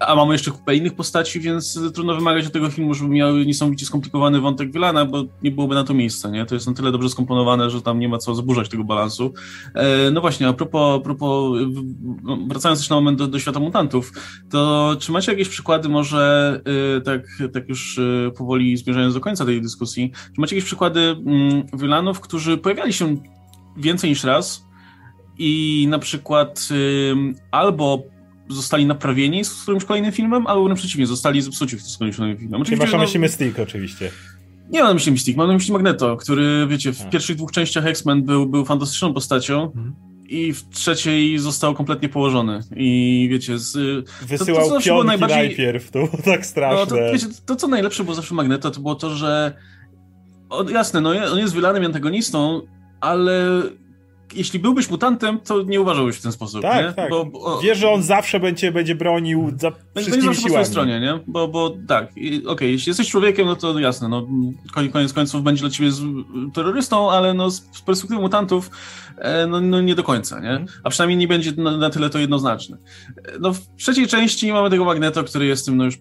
a 0.00 0.14
mamy 0.14 0.34
jeszcze 0.34 0.50
kupę 0.50 0.76
innych 0.76 0.94
postaci, 0.94 1.40
więc 1.40 1.80
trudno 1.94 2.14
wymagać 2.14 2.46
od 2.46 2.52
tego 2.52 2.70
filmu, 2.70 2.94
żeby 2.94 3.10
miał 3.10 3.36
niesamowicie 3.36 3.86
skomplikowany 3.86 4.40
wątek 4.40 4.72
Wylana, 4.72 5.04
bo 5.04 5.24
nie 5.42 5.50
byłoby 5.50 5.74
na 5.74 5.84
to 5.84 5.94
miejsca, 5.94 6.30
nie? 6.30 6.46
To 6.46 6.54
jest 6.54 6.66
na 6.66 6.74
tyle 6.74 6.92
dobrze 6.92 7.08
skomponowane, 7.08 7.70
że 7.70 7.82
tam 7.82 7.98
nie 7.98 8.08
ma 8.08 8.18
co 8.18 8.34
zaburzać 8.34 8.68
tego 8.68 8.84
balansu. 8.84 9.32
E, 9.74 10.10
no 10.10 10.20
właśnie, 10.20 10.48
a 10.48 10.52
propos, 10.52 11.00
a 11.00 11.04
propos 11.04 11.58
no, 12.22 12.38
wracając 12.48 12.80
też 12.80 12.90
na 12.90 12.96
moment 12.96 13.18
do, 13.18 13.26
do 13.26 13.38
świata 13.38 13.60
mutantów, 13.60 14.12
to 14.50 14.96
czy 15.00 15.12
macie 15.12 15.32
jakieś 15.32 15.48
przykłady 15.48 15.88
może, 15.88 16.60
e, 16.96 17.00
tak, 17.00 17.22
tak 17.52 17.68
już 17.68 17.98
e, 17.98 18.30
powoli 18.30 18.76
zmierzając 18.76 19.14
do 19.14 19.20
końca 19.20 19.44
tej 19.44 19.62
dyskusji, 19.62 19.83
czy 19.86 20.40
macie 20.40 20.56
jakieś 20.56 20.66
przykłady 20.66 21.00
mm, 21.00 21.66
Wylanów, 21.72 22.20
którzy 22.20 22.58
pojawiali 22.58 22.92
się 22.92 23.16
więcej 23.76 24.10
niż 24.10 24.24
raz 24.24 24.64
i 25.38 25.86
na 25.90 25.98
przykład 25.98 26.68
albo 27.50 28.02
zostali 28.48 28.86
naprawieni 28.86 29.44
z 29.44 29.62
którymś 29.62 29.84
kolejnym 29.84 30.12
filmem, 30.12 30.46
albo 30.46 30.64
wręcz 30.64 30.78
przeciwnie, 30.78 31.06
zostali 31.06 31.42
zepsuci 31.42 31.78
z 31.78 31.94
którymś 31.94 32.16
kolejnym 32.16 32.38
filmem. 32.38 32.62
Oczywiście, 32.62 32.84
masz 32.84 32.92
na 32.92 32.98
myśli 32.98 33.20
no, 33.20 33.22
Mystique 33.22 33.62
oczywiście. 33.62 34.10
Nie 34.70 34.78
mam 34.78 34.88
na 34.88 34.94
myśli 34.94 35.12
Mystique, 35.12 35.36
mam 35.36 35.48
na 35.48 35.54
myśli 35.54 35.72
Magneto, 35.72 36.16
który, 36.16 36.66
wiecie, 36.70 36.92
w 36.92 37.02
A. 37.02 37.04
pierwszych 37.04 37.36
dwóch 37.36 37.52
częściach 37.52 37.86
X-Men 37.86 38.22
był, 38.22 38.46
był 38.46 38.64
fantastyczną 38.64 39.14
postacią. 39.14 39.62
Mhm 39.62 39.94
i 40.28 40.52
w 40.52 40.68
trzeciej 40.68 41.38
został 41.38 41.74
kompletnie 41.74 42.08
położony. 42.08 42.60
I 42.76 43.28
wiecie, 43.30 43.58
z, 43.58 44.04
wysyłał 44.26 44.68
to, 44.68 44.74
to 44.74 44.80
pionki 44.80 45.06
najbardziej... 45.06 45.38
najpierw, 45.38 45.90
to 45.90 45.98
było 45.98 46.22
tak 46.24 46.46
straszne. 46.46 46.80
No, 46.80 46.86
to, 46.86 47.12
wiecie, 47.12 47.26
to, 47.46 47.56
co 47.56 47.68
najlepsze 47.68 48.04
było 48.04 48.14
zawsze 48.14 48.34
Magneto, 48.34 48.70
to 48.70 48.80
było 48.80 48.94
to, 48.94 49.10
że 49.10 49.56
o, 50.58 50.70
jasne, 50.70 51.00
no 51.00 51.10
on 51.32 51.38
jest 51.38 51.54
wylanym 51.54 51.84
antagonistą, 51.84 52.60
ale 53.00 53.62
jeśli 54.34 54.58
byłbyś 54.58 54.90
mutantem, 54.90 55.40
to 55.40 55.62
nie 55.62 55.80
uważałbyś 55.80 56.16
w 56.16 56.22
ten 56.22 56.32
sposób. 56.32 56.62
Tak, 56.62 56.86
nie? 56.86 56.92
tak. 56.92 57.10
Bo, 57.10 57.24
bo, 57.24 57.60
Wiesz, 57.60 57.78
że 57.78 57.90
on 57.90 58.02
zawsze 58.02 58.40
będzie, 58.40 58.72
będzie 58.72 58.94
bronił 58.94 59.52
za 59.58 59.72
będzie 59.94 60.10
zawsze 60.10 60.20
siłami. 60.20 60.42
po 60.42 60.48
swojej 60.48 60.66
stronie, 60.66 61.00
nie? 61.00 61.20
Bo, 61.26 61.48
bo 61.48 61.76
tak, 61.88 62.10
okej, 62.10 62.46
okay, 62.46 62.68
jeśli 62.68 62.90
jesteś 62.90 63.10
człowiekiem, 63.10 63.46
no 63.46 63.56
to 63.56 63.78
jasne, 63.78 64.08
no 64.08 64.26
koniec 64.92 65.12
końców 65.12 65.42
będzie 65.42 65.60
dla 65.60 65.70
ciebie 65.70 65.90
terrorystą, 66.54 67.10
ale 67.10 67.34
no 67.34 67.50
z 67.50 67.82
perspektywy 67.86 68.20
mutantów 68.20 68.70
E, 69.18 69.46
no, 69.46 69.60
no 69.60 69.80
nie 69.80 69.94
do 69.94 70.02
końca, 70.02 70.40
nie? 70.40 70.50
Mhm. 70.50 70.68
A 70.84 70.90
przynajmniej 70.90 71.16
nie 71.16 71.28
będzie 71.28 71.52
na, 71.52 71.76
na, 71.76 71.90
tyle 71.90 72.10
to 72.10 72.18
jednoznaczne. 72.18 72.76
E, 73.24 73.38
no 73.40 73.52
w 73.52 73.60
trzeciej 73.76 74.06
części 74.06 74.52
mamy 74.52 74.70
tego 74.70 74.84
Magneto, 74.84 75.24
który 75.24 75.46
jest 75.46 75.66
tym 75.66 75.76
no 75.76 75.84
już 75.84 75.98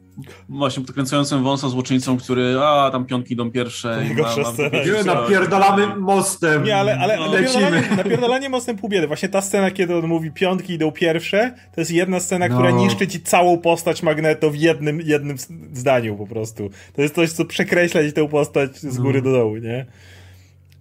właśnie 0.50 0.84
podkręcającym 0.84 1.44
wąsa 1.44 1.70
złoczyńcą, 1.70 2.18
który 2.18 2.60
a 2.60 2.90
tam 2.92 3.06
pionki 3.06 3.34
idą 3.34 3.52
pierwsze. 3.52 3.98
Najgorsza 3.98 4.44
scena. 4.46 5.14
Napierdalamy 5.14 5.96
mostem. 5.96 6.64
Nie, 6.64 6.78
ale, 6.78 7.00
ale 7.00 7.18
no. 7.18 7.32
napierdalanie, 7.32 7.84
napierdalanie 7.98 8.50
mostem 8.50 8.78
pół 8.78 8.90
biedy. 8.90 9.08
Właśnie 9.08 9.30
ta 9.30 9.42
scena, 9.42 9.72
kiedy 9.72 9.96
on 9.96 10.08
mówi 10.08 10.32
pionki 10.32 10.74
idą 10.74 10.92
pierwsze, 10.92 11.56
to 11.76 11.82
jest 11.82 11.92
jedna 11.92 12.20
scena, 12.20 12.48
no. 12.48 12.56
która 12.56 12.72
niszczy 12.72 13.08
ci 13.08 13.22
całą 13.22 13.58
postać 13.58 14.04
Magneto 14.04 14.52
w 14.52 14.56
jednym, 14.56 15.02
jednym 15.02 15.38
zdaniu 15.74 16.18
po 16.18 16.28
prostu. 16.28 16.70
To 16.96 17.02
jest 17.02 17.16
coś, 17.16 17.32
co 17.32 17.46
przekreśla 17.46 18.04
ci 18.04 18.14
tę 18.14 18.28
postać 18.28 18.78
z 18.78 18.98
góry 18.98 19.22
no. 19.22 19.32
do 19.32 19.38
dołu, 19.38 19.58
nie? 19.58 19.86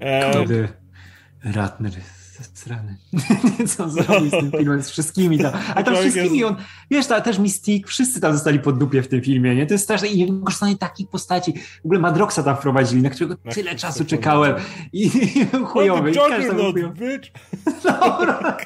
E... 0.01 0.45
Ratner 1.45 1.93
Strany. 2.55 2.97
Co 3.77 3.89
zrobił 3.89 4.29
z 4.29 4.31
tym 4.31 4.51
filmem, 4.59 4.83
z 4.83 4.91
wszystkimi 4.91 5.39
tam. 5.39 5.53
A 5.75 5.83
tam 5.83 5.97
wszystkimi 5.97 6.45
on, 6.45 6.57
wiesz, 6.91 7.07
ta, 7.07 7.21
też 7.21 7.39
Mystique, 7.39 7.89
wszyscy 7.89 8.21
tam 8.21 8.33
zostali 8.33 8.59
pod 8.59 8.79
dupie 8.79 9.03
w 9.03 9.09
tym 9.09 9.21
filmie, 9.21 9.55
nie? 9.55 9.67
To 9.67 9.75
jest 9.75 9.85
straszne 9.85 10.09
i 10.09 10.33
wykorzystanie 10.33 10.77
takich 10.77 11.09
postaci. 11.09 11.55
W 11.83 11.85
ogóle 11.85 12.01
Madroxa 12.01 12.43
tam 12.45 12.57
wprowadzili, 12.57 13.03
na 13.03 13.11
którego 13.11 13.37
tyle 13.55 13.75
czasu 13.75 14.05
czekałem. 14.05 14.55
I, 14.93 15.07
i 15.07 15.65
chujowy. 15.65 16.11
I 16.11 16.15
Juggernaut, 16.15 16.75
bitch! 16.75 17.31
Dobra. 17.85 18.57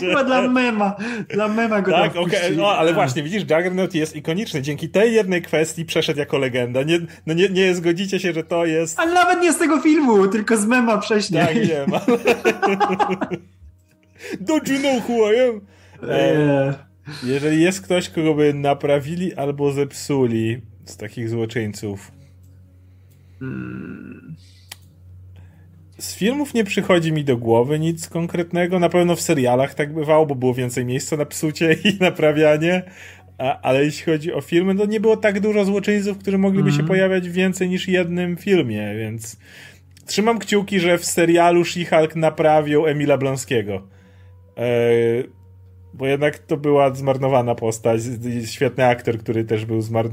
Chyba 0.00 0.24
dla 0.24 0.48
mema. 0.48 0.96
Dla 1.28 1.48
mema 1.48 1.82
go 1.82 1.92
Tak, 1.92 2.10
okej, 2.10 2.22
okay. 2.22 2.56
no 2.56 2.68
ale 2.68 2.94
właśnie, 2.94 3.22
widzisz, 3.22 3.42
Juggernaut 3.42 3.94
jest 3.94 4.16
ikoniczny. 4.16 4.62
Dzięki 4.62 4.88
tej 4.88 5.14
jednej 5.14 5.42
kwestii 5.42 5.84
przeszedł 5.84 6.18
jako 6.18 6.38
legenda. 6.38 6.82
Nie, 6.82 7.00
no 7.26 7.34
nie, 7.34 7.48
nie 7.48 7.74
zgodzicie 7.74 8.20
się, 8.20 8.32
że 8.32 8.44
to 8.44 8.66
jest... 8.66 9.00
Ale 9.00 9.14
nawet 9.14 9.42
nie 9.42 9.52
z 9.52 9.58
tego 9.58 9.80
filmu, 9.80 10.28
tylko 10.28 10.56
z 10.56 10.66
mema 10.66 11.00
wcześniej. 11.00 11.42
Tak, 11.46 11.66
wiem, 11.66 11.90
Don't 14.46 14.72
you 14.72 14.78
know 14.78 15.08
who 15.08 15.32
I 15.32 15.40
am? 15.40 15.60
E, 16.10 16.74
jeżeli 17.22 17.62
jest 17.62 17.80
ktoś, 17.80 18.08
kogo 18.08 18.34
by 18.34 18.54
naprawili 18.54 19.34
albo 19.34 19.72
zepsuli 19.72 20.62
z 20.84 20.96
takich 20.96 21.28
złoczyńców. 21.28 22.12
Z 25.98 26.14
filmów 26.14 26.54
nie 26.54 26.64
przychodzi 26.64 27.12
mi 27.12 27.24
do 27.24 27.36
głowy 27.36 27.78
nic 27.78 28.08
konkretnego. 28.08 28.78
Na 28.78 28.88
pewno 28.88 29.16
w 29.16 29.20
serialach 29.20 29.74
tak 29.74 29.94
bywało, 29.94 30.26
bo 30.26 30.34
było 30.34 30.54
więcej 30.54 30.84
miejsca 30.84 31.16
na 31.16 31.26
psucie 31.26 31.72
i 31.72 31.98
naprawianie. 32.00 32.82
A, 33.38 33.60
ale 33.60 33.84
jeśli 33.84 34.12
chodzi 34.12 34.32
o 34.32 34.40
filmy, 34.40 34.74
to 34.74 34.86
nie 34.86 35.00
było 35.00 35.16
tak 35.16 35.40
dużo 35.40 35.64
złoczyńców, 35.64 36.18
którzy 36.18 36.38
mogliby 36.38 36.68
mm. 36.68 36.80
się 36.80 36.86
pojawiać 36.86 37.28
w 37.28 37.32
więcej 37.32 37.68
niż 37.68 37.88
jednym 37.88 38.36
filmie, 38.36 38.94
więc 38.98 39.36
trzymam 40.06 40.38
kciuki, 40.38 40.80
że 40.80 40.98
w 40.98 41.04
serialu 41.04 41.62
She-Hulk 41.64 42.16
naprawią 42.16 42.86
Emila 42.86 43.18
Blonskiego. 43.18 43.82
Eee, 44.56 45.24
bo 45.94 46.06
jednak 46.06 46.38
to 46.38 46.56
była 46.56 46.94
zmarnowana 46.94 47.54
postać. 47.54 48.00
Świetny 48.44 48.86
aktor, 48.86 49.18
który 49.18 49.44
też 49.44 49.64
był 49.64 49.80
zmar... 49.80 50.08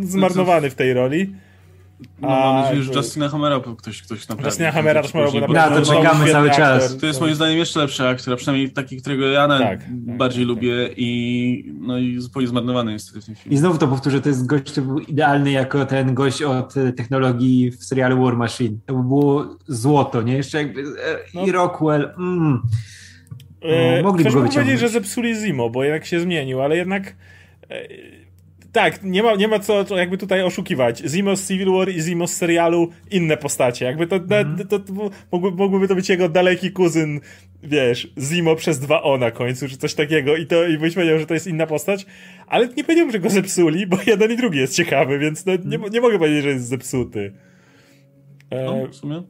zmarnowany 0.00 0.70
w 0.70 0.74
tej 0.74 0.92
roli. 0.92 1.34
No, 2.20 2.28
mam 2.28 2.62
nadzieję, 2.62 2.82
że 2.82 2.92
Justina 2.92 3.28
Hammera 3.28 3.60
ktoś, 3.78 4.02
ktoś 4.02 4.28
naprawdę... 4.28 4.48
Justina 4.48 4.72
Hammera 4.72 5.02
też 5.02 5.14
miałby 5.14 5.40
naprawdę... 5.40 5.80
No, 5.80 5.86
to 5.86 5.94
czekamy 5.94 6.32
cały 6.32 6.50
czas. 6.50 6.96
To 6.96 7.06
jest 7.06 7.20
moim 7.20 7.34
zdaniem 7.34 7.58
jeszcze 7.58 7.80
lepszy 7.80 8.08
aktor, 8.08 8.34
a 8.34 8.36
przynajmniej 8.36 8.70
taki, 8.70 8.96
którego 8.96 9.26
ja 9.26 9.48
tak, 9.48 9.60
tak, 9.60 9.80
bardziej 9.90 10.44
tak, 10.44 10.48
lubię 10.48 10.88
i 10.96 11.72
no 11.80 11.98
i 11.98 12.20
zupełnie 12.20 12.48
zmarnowany 12.48 12.92
jest 12.92 13.10
w 13.10 13.12
tym 13.12 13.34
filmie. 13.34 13.56
I 13.56 13.58
znowu 13.58 13.78
to 13.78 13.88
powtórzę, 13.88 14.20
to 14.20 14.28
jest 14.28 14.46
gość, 14.46 14.70
który 14.72 14.86
był 14.86 14.98
idealny 14.98 15.50
jako 15.50 15.86
ten 15.86 16.14
gość 16.14 16.42
od 16.42 16.74
technologii 16.96 17.70
w 17.70 17.84
serialu 17.84 18.24
War 18.24 18.36
Machine. 18.36 18.78
To 18.86 18.94
by 18.94 19.02
było 19.02 19.56
złoto, 19.66 20.22
nie? 20.22 20.36
Jeszcze 20.36 20.58
jakby... 20.58 20.80
E, 20.80 21.18
no. 21.34 21.46
I 21.46 21.52
Rockwell... 21.52 22.14
Mm. 22.18 22.62
No, 23.62 24.02
mogliby 24.02 24.30
Ktoś 24.30 24.42
go 24.42 24.48
powiedzieć, 24.48 24.80
że 24.80 24.88
zepsuli 24.88 25.34
Zimo, 25.34 25.70
bo 25.70 25.84
jednak 25.84 26.06
się 26.06 26.20
zmienił, 26.20 26.62
ale 26.62 26.76
jednak 26.76 27.16
e, 27.70 27.88
tak, 28.72 29.02
nie 29.02 29.22
ma, 29.22 29.34
nie 29.34 29.48
ma 29.48 29.58
co, 29.58 29.96
jakby 29.96 30.18
tutaj 30.18 30.42
oszukiwać. 30.42 30.98
Zimo 30.98 31.36
z 31.36 31.48
Civil 31.48 31.72
War 31.72 31.88
i 31.88 32.00
Zimo 32.00 32.26
z 32.26 32.36
serialu 32.36 32.88
inne 33.10 33.36
postacie. 33.36 33.84
Jakby 33.84 34.06
to, 34.06 34.16
mm. 34.16 34.58
to, 34.58 34.64
to, 34.64 34.78
to 34.78 35.10
mógłby, 35.32 35.56
mógłby 35.56 35.88
to 35.88 35.94
być 35.94 36.08
jego 36.08 36.28
daleki 36.28 36.70
kuzyn, 36.70 37.20
wiesz, 37.62 38.12
Zimo 38.18 38.56
przez 38.56 38.78
dwa 38.78 39.02
O 39.02 39.18
na 39.18 39.30
końcu, 39.30 39.68
czy 39.68 39.76
coś 39.76 39.94
takiego 39.94 40.36
i 40.36 40.46
to 40.46 40.66
i 40.66 40.78
byś 40.78 40.94
powiedział, 40.94 41.18
że 41.18 41.26
to 41.26 41.34
jest 41.34 41.46
inna 41.46 41.66
postać, 41.66 42.06
ale 42.46 42.68
nie 42.68 42.84
powiedziałbym, 42.84 43.12
że 43.12 43.18
go 43.18 43.30
zepsuli, 43.30 43.86
bo 43.86 43.98
jeden 44.06 44.32
i 44.32 44.36
drugi 44.36 44.58
jest 44.58 44.74
ciekawy, 44.74 45.18
więc 45.18 45.46
no, 45.46 45.52
nie, 45.64 45.78
nie 45.90 46.00
mogę 46.00 46.18
powiedzieć, 46.18 46.42
że 46.42 46.48
jest 46.48 46.68
zepsuty. 46.68 47.32
No, 48.50 48.86
w 48.86 48.94
sumie. 48.94 49.22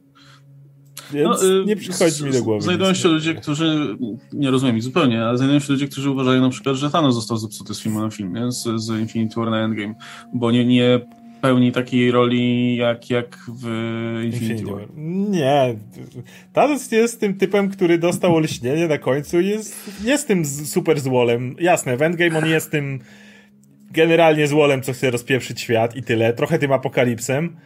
Więc 1.13 1.43
no, 1.43 1.65
nie 1.65 1.77
przychodzi 1.77 2.25
mi 2.25 2.33
do 2.33 2.43
głowy. 2.43 2.63
Znajdują 2.63 2.95
się 2.95 3.09
ludzie, 3.09 3.35
którzy, 3.35 3.97
nie 4.33 4.51
rozumiem 4.51 4.77
ich 4.77 4.83
zupełnie, 4.83 5.25
ale 5.25 5.37
znajdują 5.39 5.61
się 5.61 5.73
ludzie, 5.73 5.89
którzy 5.89 6.11
uważają 6.11 6.41
na 6.41 6.51
przykład, 6.51 6.77
że 6.77 6.91
Thanos 6.91 7.15
został 7.15 7.37
zepsuty 7.37 7.75
z 7.75 7.81
filmu 7.81 8.01
na 8.01 8.11
film, 8.11 8.35
nie? 8.35 8.53
Z, 8.53 8.69
z 8.77 9.01
Infinity 9.01 9.35
War 9.41 9.51
na 9.51 9.65
Endgame, 9.65 9.95
bo 10.35 10.51
nie, 10.51 10.65
nie 10.65 11.01
pełni 11.41 11.73
takiej 11.73 12.11
roli 12.11 12.77
jak, 12.77 13.11
jak 13.11 13.39
w 13.49 13.67
Infinity, 14.25 14.53
Infinity 14.53 14.73
War. 14.73 14.89
Nie. 15.31 15.75
Thanos 16.53 16.93
jest 16.93 17.21
tym 17.21 17.35
typem, 17.35 17.69
który 17.69 17.99
dostał 17.99 18.37
olśnienie 18.37 18.89
na 18.89 18.99
końcu 18.99 19.41
i 19.41 19.49
jest, 19.49 19.91
jest 20.05 20.29
tym 20.29 20.45
super 20.47 21.01
złolem. 21.01 21.57
Jasne, 21.61 21.97
w 21.97 22.03
Endgame 22.03 22.39
on 22.39 22.47
jest 22.47 22.71
tym 22.71 22.99
generalnie 23.91 24.47
złolem, 24.47 24.83
co 24.83 24.93
chce 24.93 25.11
rozpieprzyć 25.11 25.61
świat 25.61 25.97
i 25.97 26.03
tyle, 26.03 26.33
trochę 26.33 26.59
tym 26.59 26.73
apokalipsem, 26.73 27.57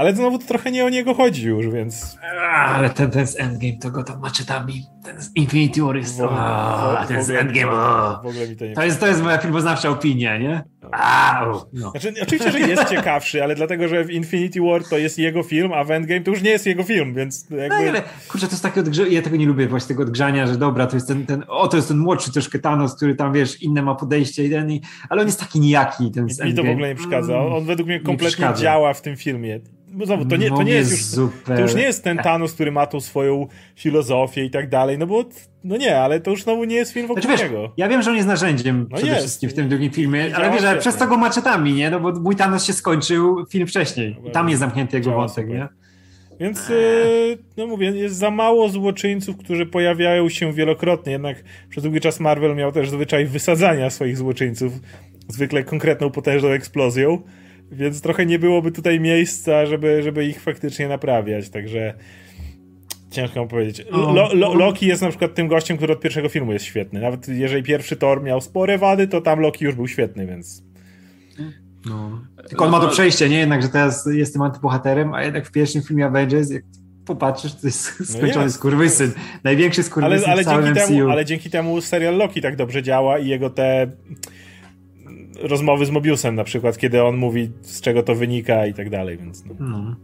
ale 0.00 0.14
znowu 0.14 0.38
to 0.38 0.46
trochę 0.46 0.70
nie 0.70 0.84
o 0.84 0.88
niego 0.88 1.14
chodzi 1.14 1.46
już, 1.46 1.68
więc... 1.68 2.18
Ale 2.66 2.90
ten, 2.90 3.10
ten 3.10 3.26
z 3.26 3.40
Endgame 3.40 3.78
to 3.80 3.90
go 3.90 4.04
tam 4.04 4.20
maczetami, 4.20 4.86
ten 5.04 5.22
z 5.22 5.36
Infinity 5.36 5.82
War 5.82 5.96
jest... 5.96 6.20
O, 6.20 6.96
ten 7.08 7.24
z 7.24 7.30
Endgame, 7.30 7.72
o. 7.72 8.20
W 8.22 8.26
ogóle 8.26 8.48
mi 8.48 8.56
to 8.56 8.66
nie 8.66 8.74
To 8.74 8.84
jest, 8.84 9.00
to 9.00 9.06
jest 9.06 9.22
moja 9.22 9.38
filmoznawcza 9.38 9.88
opinia, 9.88 10.38
nie? 10.38 10.64
Au, 10.92 11.64
no. 11.72 11.90
Znaczy, 11.90 12.14
oczywiście, 12.22 12.52
że 12.52 12.60
jest 12.60 12.88
ciekawszy, 12.88 13.42
ale 13.44 13.54
dlatego, 13.54 13.88
że 13.88 14.04
w 14.04 14.10
Infinity 14.10 14.60
War 14.60 14.84
to 14.84 14.98
jest 14.98 15.18
jego 15.18 15.42
film, 15.42 15.72
a 15.72 15.84
w 15.84 15.90
Endgame 15.90 16.20
to 16.20 16.30
już 16.30 16.42
nie 16.42 16.50
jest 16.50 16.66
jego 16.66 16.82
film, 16.82 17.14
więc 17.14 17.50
No, 17.50 17.56
jakby... 17.56 17.76
ale 17.76 18.02
kurczę, 18.28 18.46
to 18.46 18.52
jest 18.52 18.62
takie 18.62 18.80
odgrze... 18.80 19.08
ja 19.08 19.22
tego 19.22 19.36
nie 19.36 19.46
lubię 19.46 19.68
właśnie 19.68 19.88
tego 19.88 20.02
odgrzania, 20.02 20.46
że 20.46 20.56
dobra, 20.56 20.86
to 20.86 20.96
jest 20.96 21.08
ten, 21.08 21.26
ten 21.26 21.44
o, 21.48 21.68
to 21.68 21.76
jest 21.76 21.88
ten 21.88 21.98
młodszy 21.98 22.32
troszkę 22.32 22.58
Thanos, 22.58 22.96
który 22.96 23.14
tam, 23.14 23.32
wiesz, 23.32 23.62
inne 23.62 23.82
ma 23.82 23.94
podejście 23.94 24.44
i 24.44 24.50
ten, 24.50 24.70
i... 24.70 24.80
ale 25.08 25.20
on 25.20 25.26
jest 25.26 25.40
taki 25.40 25.60
nijaki, 25.60 26.10
ten 26.10 26.28
z 26.30 26.40
Mi 26.40 26.54
to 26.54 26.64
w 26.64 26.68
ogóle 26.68 26.88
nie 26.88 26.94
przeszkadza. 26.94 27.40
On, 27.40 27.64
według 27.64 27.86
mnie 27.86 27.98
Nie 27.98 28.04
kompletnie 28.04 28.48
działa 28.56 28.94
w 28.94 29.02
tym 29.02 29.16
filmie. 29.16 29.60
Bo 29.92 30.06
znowu, 30.06 30.24
to 30.24 30.36
nie, 30.36 30.48
to 30.48 30.54
No, 30.54 30.62
nie 30.62 30.72
jest 30.72 30.90
już... 30.90 31.00
zupełnie. 31.02 31.56
To 31.56 31.62
już 31.62 31.74
nie 31.74 31.82
jest 31.82 32.04
ten 32.04 32.18
Thanos, 32.18 32.52
który 32.52 32.72
ma 32.72 32.86
tą 32.86 33.00
swoją 33.00 33.46
filozofię 33.76 34.44
i 34.44 34.50
tak 34.50 34.68
dalej, 34.68 34.98
no 34.98 35.06
bo, 35.06 35.24
no 35.64 35.76
nie, 35.76 35.98
ale 36.00 36.20
to 36.20 36.30
już 36.30 36.42
znowu 36.42 36.64
nie 36.64 36.76
jest 36.76 36.92
film 36.92 37.06
wokół 37.06 37.22
Znaczy, 37.22 37.38
wiesz, 37.38 37.50
niego. 37.50 37.72
ja 37.76 37.88
wiem, 37.88 38.02
że 38.02 38.10
on 38.10 38.16
jest 38.16 38.28
narzędziem 38.28 38.86
No 38.90 38.96
przede 38.96 39.12
jest. 39.12 39.20
wszystkim 39.20 39.50
w 39.50 39.54
tym 39.54 39.68
drugim 39.68 39.90
filmie, 39.90 40.28
I 40.28 40.32
ale 40.32 40.50
wiesz, 40.50 40.64
ale 40.64 40.78
przez 40.78 40.96
to 40.96 41.06
go 41.06 41.16
maczetami, 41.16 41.72
nie? 41.72 41.90
No 41.90 42.00
bo 42.00 42.12
mój 42.12 42.36
Thanos 42.36 42.64
się 42.64 42.72
skończył 42.72 43.46
film 43.50 43.66
wcześniej 43.66 44.16
i 44.28 44.30
tam 44.30 44.48
jest 44.48 44.60
zamknięty 44.60 44.96
jego 44.96 45.10
wątek, 45.10 45.46
super. 45.46 45.48
nie? 45.60 45.68
Więc, 46.40 46.68
yy, 46.68 47.38
no 47.56 47.66
mówię, 47.66 47.90
jest 47.90 48.16
za 48.16 48.30
mało 48.30 48.68
złoczyńców, 48.68 49.36
którzy 49.36 49.66
pojawiają 49.66 50.28
się 50.28 50.52
wielokrotnie, 50.52 51.12
jednak 51.12 51.44
przez 51.70 51.82
długi 51.84 52.00
czas 52.00 52.20
Marvel 52.20 52.56
miał 52.56 52.72
też 52.72 52.90
zwyczaj 52.90 53.26
wysadzania 53.26 53.90
swoich 53.90 54.16
złoczyńców, 54.16 54.72
zwykle 55.28 55.64
konkretną, 55.64 56.10
potężną 56.10 56.48
eksplozją, 56.48 57.22
więc 57.72 58.00
trochę 58.00 58.26
nie 58.26 58.38
byłoby 58.38 58.72
tutaj 58.72 59.00
miejsca, 59.00 59.66
żeby, 59.66 60.02
żeby 60.02 60.26
ich 60.26 60.40
faktycznie 60.40 60.88
naprawiać, 60.88 61.50
także 61.50 61.94
ciężko 63.10 63.46
powiedzieć. 63.46 63.86
No. 63.92 64.12
Lo, 64.12 64.34
Lo, 64.34 64.54
Loki 64.54 64.86
jest 64.86 65.02
na 65.02 65.08
przykład 65.08 65.34
tym 65.34 65.48
gościem, 65.48 65.76
który 65.76 65.92
od 65.92 66.00
pierwszego 66.00 66.28
filmu 66.28 66.52
jest 66.52 66.64
świetny. 66.64 67.00
Nawet 67.00 67.28
jeżeli 67.28 67.62
pierwszy 67.62 67.96
Thor 67.96 68.22
miał 68.22 68.40
spore 68.40 68.78
wady, 68.78 69.08
to 69.08 69.20
tam 69.20 69.40
Loki 69.40 69.64
już 69.64 69.74
był 69.74 69.88
świetny, 69.88 70.26
więc... 70.26 70.62
No. 71.86 72.20
Tylko 72.48 72.64
on 72.64 72.70
ma 72.70 72.80
to 72.80 72.88
przejście, 72.88 73.28
nie? 73.28 73.38
Jednak, 73.38 73.62
że 73.62 73.68
teraz 73.68 74.06
jest 74.12 74.32
tym 74.32 74.42
antybohaterem, 74.42 75.14
a 75.14 75.22
jednak 75.22 75.46
w 75.46 75.50
pierwszym 75.50 75.82
filmie 75.82 76.06
Avengers, 76.06 76.50
jak 76.50 76.62
popatrzysz, 77.06 77.54
to 77.54 77.66
jest 77.66 77.82
skończony 78.10 78.34
No 78.34 78.42
jest. 78.42 78.54
skurwysyn. 78.54 79.12
Największy 79.44 79.80
Ale, 79.80 79.88
skurwysyn 79.88 80.30
ale, 80.30 80.42
w 80.42 80.44
całym 80.44 80.64
dzięki 80.64 80.80
MCU. 80.80 80.94
temu, 80.94 81.10
ale 81.10 81.24
dzięki 81.24 81.50
temu 81.50 81.80
serial 81.80 82.16
Loki 82.16 82.40
tak 82.40 82.56
dobrze 82.56 82.82
działa 82.82 83.18
i 83.18 83.28
jego 83.28 83.50
te 83.50 83.90
rozmowy 85.40 85.86
z 85.86 85.90
Mobiusem 85.90 86.34
na 86.34 86.44
przykład, 86.44 86.78
kiedy 86.78 87.02
on 87.02 87.16
mówi 87.16 87.50
z 87.62 87.80
czego 87.80 88.02
to 88.02 88.14
wynika 88.14 88.66
i 88.66 88.74
tak 88.74 88.90
dalej, 88.90 89.18
więc 89.18 89.44
no. 89.46 89.54
No. 89.60 89.96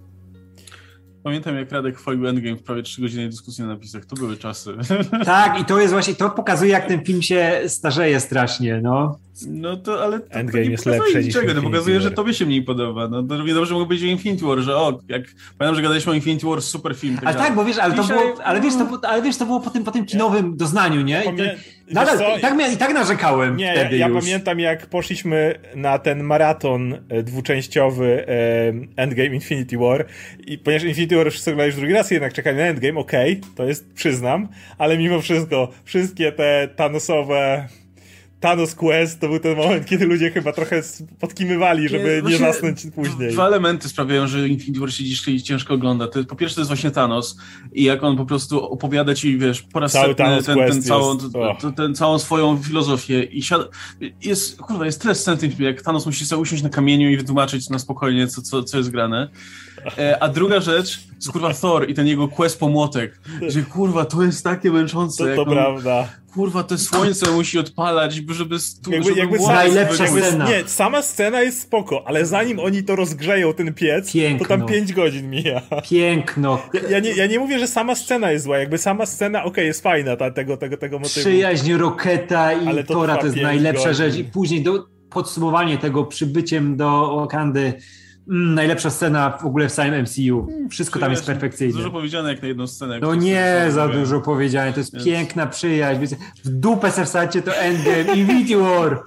Pamiętam, 1.26 1.56
jak 1.56 1.72
Radek 1.72 1.96
chwalił 1.98 2.28
Endgame 2.28 2.56
w 2.56 2.62
prawie 2.62 2.82
3 2.82 3.00
godziny 3.02 3.28
dyskusji 3.28 3.64
na 3.64 3.68
napisach. 3.70 4.04
To 4.04 4.16
były 4.16 4.36
czasy. 4.36 4.70
Tak, 5.24 5.60
i 5.60 5.64
to 5.64 5.80
jest 5.80 5.92
właśnie, 5.92 6.14
to 6.14 6.30
pokazuje, 6.30 6.70
jak 6.70 6.88
ten 6.88 7.04
film 7.04 7.22
się 7.22 7.60
starzeje 7.66 8.20
strasznie, 8.20 8.80
no. 8.82 9.18
No 9.46 9.76
to, 9.76 10.04
ale 10.04 10.20
to, 10.20 10.30
Endgame 10.30 10.52
to 10.62 10.64
nie 10.64 10.70
jest 10.70 10.84
pokazuje 10.84 11.04
lepsze 11.04 11.18
niż 11.18 11.26
niczego. 11.26 11.46
To 11.46 11.52
Infinity 11.52 11.72
pokazuje, 11.72 12.00
że 12.00 12.08
War. 12.08 12.16
tobie 12.16 12.34
się 12.34 12.46
mniej 12.46 12.62
podoba. 12.62 13.08
No 13.08 13.22
to 13.22 13.44
wiadomo, 13.44 13.66
że 13.66 13.74
mógł 13.74 13.86
być 13.86 14.02
Infinity 14.02 14.44
War, 14.46 14.58
że 14.58 14.76
o, 14.76 14.98
jak 15.08 15.22
pamiętam, 15.58 15.76
że 15.76 15.82
gadaliśmy 15.82 16.12
o 16.12 16.14
Infinity 16.14 16.46
War, 16.46 16.62
super 16.62 16.94
film. 16.96 17.18
Ale 17.24 17.34
tak, 17.36 17.54
bo 17.54 17.64
wiesz, 17.64 17.78
ale 17.78 17.94
to 17.94 18.02
Dzisiaj- 18.02 18.18
było, 18.18 18.44
ale 18.44 18.60
wiesz, 18.60 18.74
to, 18.76 18.84
było- 18.84 19.00
ale 19.04 19.22
wiesz, 19.22 19.36
to 19.36 19.46
było 19.46 19.60
po 19.60 19.70
tym, 19.70 19.84
po 19.84 19.90
tym 19.90 20.06
kinowym 20.06 20.56
doznaniu, 20.56 21.00
nie? 21.00 21.22
I, 21.24 21.26
Pamię- 21.26 21.56
nadal, 21.90 22.38
i, 22.38 22.40
tak, 22.40 22.72
I 22.72 22.76
tak 22.76 22.94
narzekałem 22.94 23.56
Nie, 23.56 23.64
ja, 23.64 23.72
wtedy 23.74 23.96
ja 23.96 24.08
już. 24.08 24.24
pamiętam 24.24 24.60
jak 24.60 24.86
poszliśmy 24.86 25.54
na 25.74 25.98
ten 25.98 26.22
maraton 26.22 26.94
e, 27.08 27.22
dwuczęściowy 27.22 28.26
e, 28.28 29.02
Endgame 29.02 29.34
Infinity 29.34 29.78
War 29.78 30.06
i 30.46 30.58
ponieważ 30.58 30.84
Infinity 30.84 31.15
War 31.16 31.30
wszyscy 31.30 31.56
drugi 31.76 31.92
raz, 31.92 32.10
jednak 32.10 32.32
czekali 32.32 32.56
na 32.56 32.62
Endgame, 32.62 33.00
okej, 33.00 33.40
to 33.56 33.64
jest, 33.64 33.92
przyznam, 33.94 34.48
ale 34.78 34.98
mimo 34.98 35.20
wszystko, 35.20 35.72
wszystkie 35.84 36.32
te 36.32 36.68
Thanosowe 36.76 37.68
Thanos 38.40 38.74
Quest 38.74 39.20
to 39.20 39.28
był 39.28 39.38
ten 39.38 39.56
moment, 39.56 39.86
kiedy 39.86 40.06
ludzie 40.06 40.30
chyba 40.30 40.52
trochę 40.52 40.82
podkimywali, 41.20 41.88
żeby 41.88 42.14
nie, 42.14 42.22
właśnie 42.22 42.38
zasnąć 42.38 42.86
później. 42.94 43.32
Dwa 43.32 43.46
elementy 43.46 43.88
sprawiają, 43.88 44.26
że 44.26 44.48
Infinity 44.48 44.80
War 44.80 44.92
się 44.92 45.04
dzisiaj 45.04 45.40
ciężko 45.40 45.74
ogląda. 45.74 46.08
To, 46.08 46.24
po 46.24 46.36
pierwsze 46.36 46.54
to 46.54 46.60
jest 46.60 46.70
właśnie 46.70 46.90
Thanos 46.90 47.36
i 47.72 47.84
jak 47.84 48.02
on 48.02 48.16
po 48.16 48.26
prostu 48.26 48.64
opowiada 48.64 49.14
ci, 49.14 49.38
wiesz, 49.38 49.62
po 49.62 49.80
raz 49.80 49.92
Cały 49.92 50.08
setny 50.08 50.42
ten, 50.42 50.58
ten, 50.58 50.82
całą, 50.82 51.14
jest- 51.14 51.32
t- 51.32 51.38
och. 51.38 51.60
t- 51.60 51.72
ten, 51.72 51.94
całą 51.94 52.18
swoją 52.18 52.62
filozofię 52.62 53.22
i 53.22 53.42
siada, 53.42 53.64
jest, 54.24 54.56
kurwa, 54.56 54.86
jest 54.86 55.02
tyle 55.02 55.14
scen 55.14 55.38
jak 55.58 55.82
Thanos 55.82 56.06
musi 56.06 56.26
sobie 56.26 56.42
usiąść 56.42 56.62
na 56.62 56.68
kamieniu 56.68 57.10
i 57.10 57.16
wytłumaczyć 57.16 57.70
na 57.70 57.78
spokojnie, 57.78 58.26
co, 58.26 58.42
co, 58.42 58.62
co 58.62 58.78
jest 58.78 58.90
grane. 58.90 59.28
E, 59.98 60.22
a 60.22 60.28
druga 60.28 60.60
rzecz, 60.60 61.00
kurwa 61.32 61.54
Thor 61.54 61.90
i 61.90 61.94
ten 61.94 62.06
jego 62.06 62.28
quest 62.28 62.60
po 62.60 62.68
młotek, 62.68 63.20
że 63.48 63.62
kurwa, 63.62 64.04
to 64.04 64.22
jest 64.22 64.44
takie 64.44 64.70
męczące. 64.70 65.24
To, 65.26 65.34
to 65.36 65.42
on, 65.42 65.56
prawda. 65.56 66.08
Kurwa, 66.34 66.62
te 66.62 66.78
słońce 66.78 67.30
musi 67.30 67.58
odpalać, 67.58 68.14
żeby, 68.28 68.58
stu, 68.58 68.90
Jakby, 68.90 69.08
żeby 69.08 69.20
jakby 69.20 69.38
sama, 69.38 69.54
Najlepsza 69.54 70.04
jakby, 70.04 70.22
scena. 70.22 70.48
Nie, 70.48 70.64
sama 70.66 71.02
scena 71.02 71.42
jest 71.42 71.60
spoko, 71.60 72.02
ale 72.06 72.26
zanim 72.26 72.58
oni 72.58 72.82
to 72.84 72.96
rozgrzeją, 72.96 73.54
ten 73.54 73.74
piec, 73.74 74.12
Piękno. 74.12 74.46
to 74.46 74.48
tam 74.48 74.66
5 74.66 74.92
godzin 74.92 75.30
mija. 75.30 75.62
Piękno, 75.90 76.62
Ja, 76.74 76.80
ja, 76.90 76.98
nie, 76.98 77.10
ja 77.12 77.26
nie 77.26 77.38
mówię, 77.38 77.58
że 77.58 77.66
sama 77.68 77.94
scena 77.94 78.30
jest 78.30 78.44
zła, 78.44 78.58
jakby 78.58 78.78
sama 78.78 79.06
scena, 79.06 79.44
okej, 79.44 79.66
jest 79.66 79.82
fajna, 79.82 80.16
ta, 80.16 80.30
tego, 80.30 80.56
tego, 80.56 80.76
tego 80.76 80.98
motywu. 80.98 81.20
przyjaźń 81.20 81.72
Roketa 81.72 82.52
i 82.52 82.66
Ale 82.68 82.84
to 82.84 82.94
Tora 82.94 83.16
to 83.16 83.26
jest 83.26 83.38
najlepsza 83.38 83.88
godzin. 83.88 84.04
rzecz 84.04 84.16
i 84.16 84.24
później 84.24 84.62
do, 84.62 84.86
podsumowanie 85.10 85.78
tego 85.78 86.04
przybyciem 86.04 86.76
do 86.76 87.16
Wakandy 87.16 87.60
mm, 87.60 87.80
najlepsza 88.26 88.90
scena 88.90 89.30
w 89.30 89.44
ogóle 89.44 89.68
w 89.68 89.72
całym 89.72 90.02
MCU. 90.02 90.48
Wszystko 90.70 90.98
tam 91.00 91.10
jest 91.10 91.26
perfekcyjne. 91.26 91.74
Dużo 91.74 91.90
powiedziane 91.90 92.28
jak 92.28 92.42
na 92.42 92.48
jedną 92.48 92.66
scenę. 92.66 92.98
No 93.00 93.14
nie 93.14 93.66
za 93.68 93.88
dużo 93.88 94.20
powiedziane, 94.20 94.72
to 94.72 94.80
jest 94.80 94.92
Więc- 94.94 95.04
piękna 95.06 95.46
przyjaźń. 95.46 96.00
Wiecie, 96.00 96.16
W 96.44 96.48
dupę 96.48 96.90
se 96.90 97.04
wsadźcie 97.04 97.42
to 97.42 97.56
Endgame, 97.56 98.16
Infinity 98.16 98.56
War. 98.56 99.00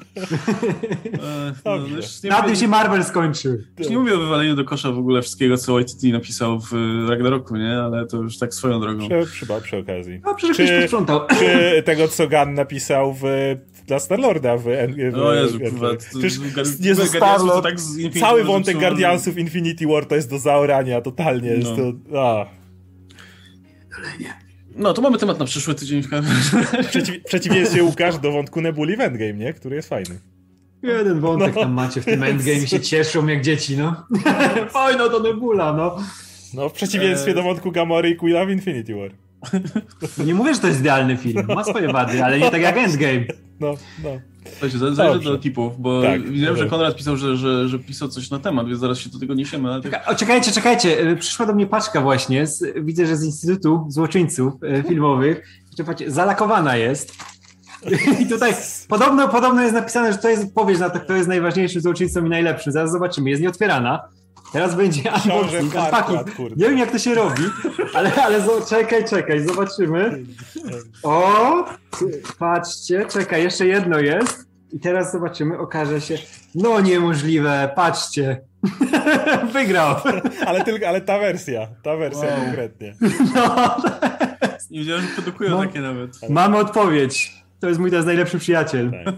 No, 1.65 1.77
nie 2.23 2.29
Na 2.29 2.41
tym 2.41 2.55
się 2.55 2.67
Marvel 2.67 3.03
skończy. 3.03 3.67
Już 3.79 3.89
nie 3.89 3.97
mówię 3.97 4.15
o 4.15 4.17
wywaleniu 4.17 4.55
do 4.55 4.65
kosza 4.65 4.91
w 4.91 4.97
ogóle 4.97 5.21
wszystkiego, 5.21 5.57
co 5.57 5.73
Waititi 5.73 6.11
napisał 6.11 6.59
w 6.59 6.73
y, 6.73 7.09
Ragnaroku, 7.09 7.55
nie? 7.57 7.77
Ale 7.77 8.05
to 8.07 8.17
już 8.17 8.37
tak 8.37 8.53
swoją 8.53 8.79
drogą. 8.81 9.07
Przy, 9.25 9.45
przy 9.63 9.77
okazji. 9.77 10.21
No 10.25 10.35
przecież 10.35 10.57
Czy- 10.57 10.63
ktoś 10.65 10.81
posprzątał. 10.81 11.21
Czy 11.39 11.83
tego, 11.85 12.07
co 12.07 12.27
Gunn 12.27 12.53
napisał 12.53 13.13
w, 13.13 13.23
dla 13.89 13.99
Starlorda 13.99 14.57
w, 14.57 14.63
w 15.13 15.15
O 15.17 15.33
Jezu, 15.33 15.59
kurwa. 15.59 15.87
Star-Lord, 17.05 17.53
to 17.55 17.61
tak 17.61 17.79
z 17.79 17.89
Infinity 17.97 18.19
cały 18.19 18.43
wątek 18.43 18.65
zepsuło, 18.65 18.81
Guardiansów 18.89 19.37
Infinity 19.37 19.87
War 19.87 20.05
to 20.05 20.15
jest 20.15 20.29
do 20.29 20.39
zaorania, 20.39 21.01
totalnie 21.01 21.49
jest 21.49 21.69
No. 21.77 21.93
to... 22.11 22.19
A. 22.21 22.45
No, 24.75 24.93
to 24.93 25.01
mamy 25.01 25.17
temat 25.17 25.39
na 25.39 25.45
przyszły 25.45 25.75
tydzień. 25.75 26.03
Przeciw, 26.89 27.23
przeciwieństwie 27.23 27.83
Łukasz 27.83 28.17
do 28.17 28.31
wątku 28.31 28.61
Nebuli 28.61 28.97
w 28.97 29.01
Endgame, 29.01 29.33
nie? 29.33 29.53
Który 29.53 29.75
jest 29.75 29.89
fajny. 29.89 30.19
Jeden 30.83 31.19
wątek 31.19 31.55
No. 31.55 31.61
tam 31.61 31.73
macie 31.73 32.01
w 32.01 32.05
tym 32.05 32.23
Endgame 32.23 32.67
się 32.67 32.79
cieszą 32.79 33.27
jak 33.27 33.41
dzieci, 33.41 33.77
no. 33.77 34.07
Fajno 34.69 35.09
to 35.09 35.19
Nebula, 35.19 35.73
no. 35.73 35.97
No, 36.53 36.69
w 36.69 36.73
przeciwieństwie 36.73 37.29
Eee. 37.29 37.35
do 37.35 37.43
wątku 37.43 37.71
Gamory 37.71 38.09
i 38.09 38.15
Quilla 38.15 38.45
w 38.45 38.49
Infinity 38.49 38.95
War. 38.95 39.09
Nie 40.25 40.33
mówię, 40.33 40.53
że 40.53 40.59
to 40.59 40.67
jest 40.67 40.79
idealny 40.79 41.17
film. 41.17 41.45
Ma 41.55 41.63
swoje 41.63 41.87
wady, 41.93 42.23
ale 42.23 42.39
nie 42.39 42.51
tak 42.51 42.61
jak 42.61 42.77
Endgame. 42.77 43.25
No, 43.59 43.73
no. 44.03 44.09
Słuchajcie, 44.51 44.77
za- 44.77 44.91
zajrzę 44.95 45.13
Dobrze. 45.13 45.29
do 45.29 45.37
tipów, 45.37 45.81
bo 45.81 46.01
Tak, 46.01 46.29
widziałem, 46.29 46.57
że. 46.57 46.65
Konrad 46.67 46.95
pisał, 46.95 47.17
że, 47.17 47.37
że, 47.37 47.69
że 47.69 47.79
pisał 47.79 48.07
coś 48.07 48.29
na 48.29 48.39
temat, 48.39 48.67
więc 48.67 48.79
zaraz 48.79 48.97
się 48.97 49.09
do 49.09 49.19
tego 49.19 49.33
niesiemy. 49.33 49.69
Ale 49.73 49.81
tak... 49.81 49.91
Czeka- 49.91 50.11
O, 50.11 50.15
czekajcie, 50.15 50.51
czekajcie. 50.51 51.07
Y, 51.09 51.15
Przyszła 51.15 51.45
do 51.45 51.53
mnie 51.53 51.67
paczka 51.67 52.01
właśnie. 52.01 52.47
Z, 52.47 52.63
widzę, 52.85 53.05
że 53.05 53.17
z 53.17 53.23
Instytutu 53.23 53.85
Złoczyńców 53.89 54.53
y, 54.63 54.83
Filmowych. 54.87 55.47
Patrzcie, 55.85 56.11
zalakowana 56.11 56.75
jest. 56.75 57.13
I 58.21 58.27
tutaj 58.27 58.53
podobno, 58.87 59.27
podobno 59.27 59.61
jest 59.61 59.73
napisane, 59.73 60.11
że 60.11 60.17
to 60.17 60.29
jest 60.29 60.43
odpowiedź 60.43 60.79
na 60.79 60.89
to, 60.89 60.99
kto 60.99 61.13
jest 61.15 61.27
najważniejszym 61.27 61.81
złoczyńcą 61.81 62.25
i 62.25 62.29
najlepszym. 62.29 62.73
Zaraz 62.73 62.91
zobaczymy. 62.91 63.29
Jest 63.29 63.41
nieotwierana. 63.41 63.99
Teraz 64.53 64.75
będzie 64.75 65.01
unboxing, 65.25 65.75
unpacking. 65.75 66.39
Nie 66.39 66.69
wiem, 66.69 66.77
jak 66.77 66.91
to 66.91 66.99
się 66.99 67.15
robi, 67.15 67.43
ale, 67.93 68.11
ale 68.15 68.39
czekaj, 68.69 69.05
czekaj, 69.05 69.47
zobaczymy. 69.47 70.23
O, 71.03 71.65
patrzcie, 72.39 73.05
czekaj, 73.05 73.43
jeszcze 73.43 73.67
jedno 73.67 73.99
jest. 73.99 74.45
I 74.73 74.79
teraz 74.79 75.11
zobaczymy, 75.11 75.57
okaże 75.57 76.01
się. 76.01 76.17
No 76.55 76.79
niemożliwe, 76.81 77.71
patrzcie. 77.75 78.41
Wygrał. 79.53 79.95
Ale 80.45 80.63
tylko, 80.63 80.87
ale 80.87 81.01
ta 81.01 81.19
wersja, 81.19 81.67
ta 81.83 81.95
wersja 81.97 82.27
Wow. 82.27 82.45
konkretnie. 82.45 82.95
No, 83.35 83.75
Nie 84.71 84.79
wiedziałem, 84.79 85.01
że 85.01 85.07
produkują 85.07 85.49
No. 85.51 85.59
takie 85.59 85.79
nawet. 85.81 86.29
mamy 86.29 86.57
odpowiedź. 86.57 87.33
To 87.59 87.67
jest 87.67 87.79
mój 87.79 87.89
teraz 87.91 88.05
najlepszy 88.05 88.39
przyjaciel. 88.39 88.91
Tak. 89.05 89.15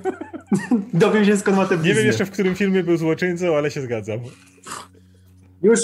Dowiem 0.93 1.25
się 1.25 1.37
skąd 1.37 1.57
ma 1.57 1.65
tę 1.65 1.77
Nie 1.77 1.93
wiem 1.93 2.05
jeszcze 2.05 2.25
w 2.25 2.31
którym 2.31 2.55
filmie 2.55 2.83
był 2.83 2.97
złoczyńcą, 2.97 3.57
ale 3.57 3.71
się 3.71 3.81
zgadzam. 3.81 4.19
Już 5.63 5.79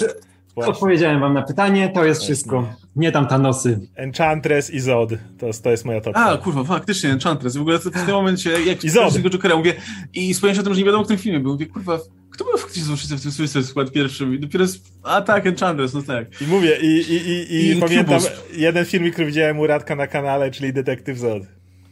Właśnie. 0.57 0.73
Odpowiedziałem 0.73 1.19
wam 1.19 1.33
na 1.33 1.41
pytanie, 1.41 1.89
to 1.89 2.05
jest 2.05 2.23
wszystko. 2.23 2.73
Nie 2.95 3.11
tam 3.11 3.27
Thanosy. 3.27 3.79
Enchantress 3.95 4.69
i 4.69 4.79
Zod. 4.79 5.09
To, 5.39 5.47
to 5.63 5.69
jest 5.69 5.85
moja 5.85 6.01
topka. 6.01 6.25
A, 6.25 6.37
kurwa, 6.37 6.63
faktycznie, 6.63 7.09
Enchantress. 7.09 7.57
W 7.57 7.61
ogóle 7.61 7.79
w 7.79 7.83
tym 7.83 8.07
momencie, 8.21 8.63
jak 8.63 8.83
I 8.83 8.89
Zod. 8.89 9.13
tego 9.13 9.29
Jokera 9.29 9.55
mówię, 9.55 9.73
i 10.13 10.33
wspomniałem 10.33 10.55
się 10.55 10.61
o 10.61 10.63
tym, 10.63 10.73
że 10.73 10.79
nie 10.79 10.85
wiadomo, 10.85 11.03
w 11.03 11.07
tym 11.07 11.17
filmie 11.17 11.39
był. 11.39 11.51
Mówię, 11.51 11.65
kurwa, 11.65 11.99
kto 12.29 12.45
był 12.45 12.57
faktycznie 12.57 12.83
złoczyńcą 12.83 13.17
w 13.17 13.21
tym 13.21 13.31
Suicide 13.31 13.63
Squad 13.63 13.91
pierwszym? 13.91 14.35
I 14.35 14.39
dopiero, 14.39 14.67
z... 14.67 14.79
a 15.03 15.21
tak, 15.21 15.47
Enchantress, 15.47 15.93
no 15.93 16.01
tak. 16.01 16.41
I 16.41 16.47
mówię, 16.47 16.77
i, 16.81 16.85
i, 16.85 17.15
i, 17.15 17.55
i, 17.55 17.77
I 17.77 17.81
pamiętam 17.81 18.19
Cubus. 18.19 18.31
jeden 18.53 18.85
filmik, 18.85 19.13
który 19.13 19.27
widziałem 19.27 19.59
u 19.59 19.67
Radka 19.67 19.95
na 19.95 20.07
kanale, 20.07 20.51
czyli 20.51 20.73
Detektyw 20.73 21.17
Zod. 21.17 21.43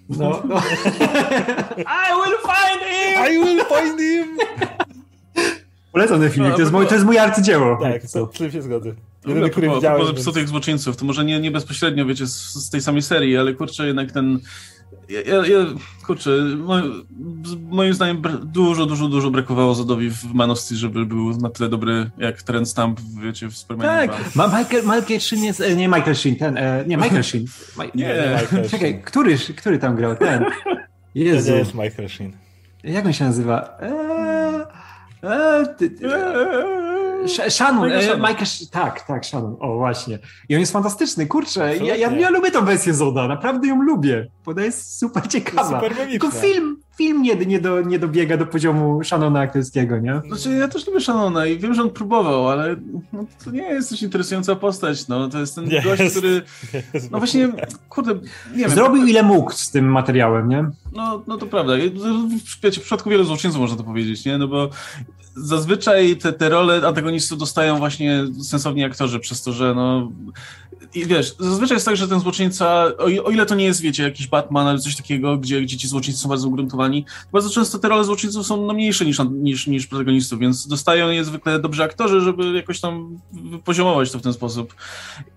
No, 0.10 0.44
no. 0.48 0.56
I 1.78 2.12
will 2.16 2.38
find 2.42 2.82
him! 2.84 3.26
I 3.32 3.40
will 3.46 3.66
find 3.66 4.00
him! 4.00 4.38
Polecam 5.96 6.20
ten 6.20 6.30
filmik, 6.32 6.50
No, 6.52 6.56
to 6.56 6.62
jest, 6.62 6.72
bo- 6.72 6.78
mój, 6.78 6.88
to 6.88 6.94
jest 6.94 7.06
mój 7.06 7.18
arcydzieło. 7.20 7.78
Tak, 7.82 8.04
co? 8.04 8.28
to, 8.28 8.34
to 8.38 8.52
się 8.52 8.62
zgodzę. 8.62 8.90
Jedyny, 8.90 9.00
Jedyny, 9.28 9.50
który 9.50 9.68
który 9.68 9.76
widziałem. 9.76 10.16
Tych 10.34 10.48
złoczyńców, 10.48 10.98
to 10.98 11.06
może 11.06 11.26
nie, 11.26 11.40
nie 11.40 11.52
bezpośrednio, 11.52 12.06
wiecie, 12.06 12.28
z, 12.28 12.54
z 12.54 12.70
tej 12.70 12.82
samej 12.82 13.02
serii, 13.02 13.38
ale 13.38 13.54
kurczę, 13.54 13.88
jednak 13.88 14.12
ten. 14.12 14.40
Ja, 15.10 15.22
ja, 15.22 15.36
ja 15.48 15.66
kurczę, 16.06 16.30
mo, 16.58 16.76
z- 17.46 17.56
moim 17.70 17.94
zdaniem 17.94 18.22
dużo, 18.44 18.86
dużo, 18.86 19.08
dużo 19.08 19.32
brakowało 19.32 19.76
Zodowi 19.76 20.10
w 20.10 20.34
Man 20.34 20.52
of 20.52 20.60
Steel, 20.60 20.78
żeby 20.80 21.06
był 21.06 21.38
na 21.38 21.50
tyle 21.50 21.70
dobry 21.70 22.10
jak 22.18 22.44
Terence 22.44 22.72
Stamp, 22.72 23.00
wiecie, 23.24 23.48
w 23.48 23.58
Supermanie 23.58 24.08
Tak, 24.08 24.30
2. 24.32 24.48
Ma 24.48 24.60
Michael, 24.60 24.84
Michael 24.84 25.20
Sheen 25.20 25.44
jest, 25.44 25.62
e, 25.62 25.76
nie 25.76 25.88
Michael 25.88 26.16
Sheen, 26.16 26.36
ten, 26.36 26.58
e, 26.58 26.84
nie 26.88 26.98
Michael 26.98 27.24
Sheen. 27.24 27.46
Ma, 27.78 27.84
Nie, 27.86 27.92
nie 27.96 28.08
Michael 28.32 28.48
Sheen. 28.48 28.70
Czekaj, 28.70 29.02
który, 29.06 29.38
który 29.38 29.80
tam 29.80 29.96
grał, 29.96 30.16
ten? 30.16 30.44
To 30.44 30.50
Jezu, 31.16 31.52
nie 31.52 31.58
jest 31.58 31.74
Michael 31.74 32.10
Sheen. 32.10 32.32
jak 32.84 33.06
on 33.06 33.14
się 33.14 33.26
nazywa? 33.26 33.78
Eee, 33.82 34.65
Shannon, 37.28 37.92
e, 37.92 38.02
Shannon. 38.02 38.36
Sh- 38.36 38.70
tak, 38.72 39.02
tak, 39.08 39.26
Shannon, 39.26 39.58
o 39.60 39.78
właśnie. 39.78 40.20
I 40.50 40.56
on 40.56 40.60
jest 40.60 40.74
fantastyczny, 40.74 41.28
kurczę, 41.28 41.78
ja, 41.78 41.96
ja, 41.96 42.12
ja 42.12 42.30
lubię 42.30 42.52
tą 42.52 42.66
wersję 42.66 42.94
Zoda, 42.94 43.28
naprawdę 43.28 43.68
ją 43.68 43.82
lubię, 43.82 44.28
bo 44.46 44.52
ona 44.52 44.64
jest 44.64 45.00
super 45.00 45.28
ciekawa. 45.28 45.70
Super 45.70 45.96
Tylko 45.96 46.32
film, 46.32 46.78
film 46.98 47.22
nie, 47.22 47.36
nie, 47.36 47.60
do, 47.60 47.82
nie 47.82 48.00
dobiega 48.00 48.38
do 48.38 48.46
poziomu 48.46 49.04
Shannona 49.04 49.40
aktorskiego, 49.40 50.00
nie? 50.00 50.22
Znaczy, 50.28 50.52
ja 50.58 50.68
też 50.68 50.88
lubię 50.88 51.02
Shannona 51.02 51.46
i 51.46 51.58
wiem, 51.58 51.74
że 51.74 51.82
on 51.82 51.90
próbował, 51.90 52.50
ale 52.50 52.76
no, 53.14 53.26
to 53.46 53.52
nie 53.52 53.64
jest 53.64 53.90
coś 53.90 54.02
interesująca 54.04 54.56
postać, 54.56 55.08
no, 55.08 55.30
to 55.30 55.40
jest 55.40 55.56
ten 55.56 55.66
Nie 55.66 55.82
gość, 55.82 56.02
jest. 56.02 56.18
który, 56.18 56.42
no 57.12 57.18
właśnie, 57.18 57.50
kurde, 57.90 58.14
nie 58.52 58.58
wiem. 58.58 58.70
Zrobił 58.70 59.06
ile 59.06 59.24
mógł 59.24 59.52
z 59.52 59.72
tym 59.72 59.86
materiałem, 59.92 60.50
nie? 60.50 60.66
No, 60.94 61.24
no 61.28 61.38
to 61.38 61.46
prawda. 61.46 61.74
Wiecie, 62.64 62.80
w 62.82 62.84
przypadku 62.84 63.10
wielu 63.10 63.24
złoczyńców 63.24 63.62
można 63.62 63.78
to 63.78 63.84
powiedzieć, 63.84 64.26
nie? 64.26 64.38
No 64.38 64.48
bo 64.48 64.70
zazwyczaj 65.36 66.18
te, 66.18 66.34
te 66.34 66.50
role 66.50 66.88
antagonistów 66.88 67.38
dostają 67.40 67.78
właśnie 67.78 68.24
sensowni 68.44 68.84
aktorzy, 68.84 69.20
przez 69.20 69.44
to, 69.44 69.54
że 69.54 69.74
no... 69.76 70.12
I 70.96 71.06
wiesz, 71.06 71.36
zazwyczaj 71.40 71.76
jest 71.76 71.86
tak, 71.86 71.98
że 71.98 72.08
ten 72.08 72.20
złoczyńca, 72.20 72.86
o, 72.98 73.26
o 73.26 73.32
ile 73.32 73.46
to 73.46 73.56
nie 73.56 73.66
jest, 73.66 73.82
wiecie, 73.82 74.04
jakiś 74.04 74.28
Batman, 74.28 74.68
ale 74.68 74.80
coś 74.80 74.96
takiego, 74.96 75.38
gdzie, 75.38 75.62
gdzie 75.62 75.78
ci 75.78 75.88
złoczyńcy 75.88 76.20
są 76.20 76.30
bardzo 76.30 76.48
ugruntowani, 76.48 77.06
bardzo 77.32 77.50
często 77.50 77.80
te 77.80 77.90
role 77.90 78.04
złoczyńców 78.04 78.48
są 78.48 78.66
no, 78.66 78.74
mniejsze 78.74 79.06
niż, 79.06 79.20
niż, 79.32 79.68
niż 79.68 79.88
protagonistów, 79.88 80.40
więc 80.40 80.68
dostają 80.68 81.10
je 81.10 81.26
zwykle 81.26 81.60
dobrzy 81.60 81.84
aktorzy, 81.84 82.22
żeby 82.22 82.54
jakoś 82.54 82.80
tam 82.80 83.20
poziomować 83.64 84.12
to 84.12 84.20
w 84.20 84.22
ten 84.22 84.34
sposób. 84.34 84.76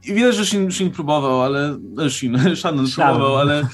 I 0.04 0.14
widać, 0.14 0.36
że 0.36 0.46
Shin, 0.46 0.72
Shin 0.72 0.90
próbował, 0.90 1.42
ale... 1.42 1.78
e, 2.06 2.10
Shin, 2.10 2.38
Shannon 2.56 2.88
Shannon. 2.88 2.88
próbował, 2.88 3.36
ale... 3.36 3.62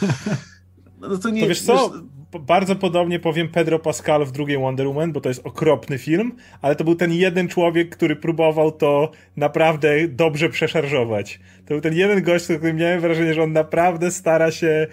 No 1.10 1.18
to 1.18 1.30
nie... 1.30 1.42
To 1.42 1.48
wiesz 1.48 1.60
co? 1.60 1.90
P- 1.90 2.13
Bardzo 2.40 2.76
podobnie 2.76 3.18
powiem 3.18 3.48
Pedro 3.48 3.78
Pascal 3.78 4.24
w 4.24 4.32
drugiej 4.32 4.58
Wonder 4.58 4.86
Woman, 4.86 5.12
bo 5.12 5.20
to 5.20 5.28
jest 5.28 5.46
okropny 5.46 5.98
film, 5.98 6.36
ale 6.62 6.76
to 6.76 6.84
był 6.84 6.94
ten 6.94 7.12
jeden 7.12 7.48
człowiek, 7.48 7.96
który 7.96 8.16
próbował 8.16 8.72
to 8.72 9.10
naprawdę 9.36 10.08
dobrze 10.08 10.48
przeszarżować. 10.48 11.40
To 11.66 11.68
był 11.68 11.80
ten 11.80 11.94
jeden 11.94 12.22
gość, 12.22 12.50
o 12.50 12.56
którym 12.56 12.76
miałem 12.76 13.00
wrażenie, 13.00 13.34
że 13.34 13.42
on 13.42 13.52
naprawdę 13.52 14.10
stara 14.10 14.50
się. 14.50 14.86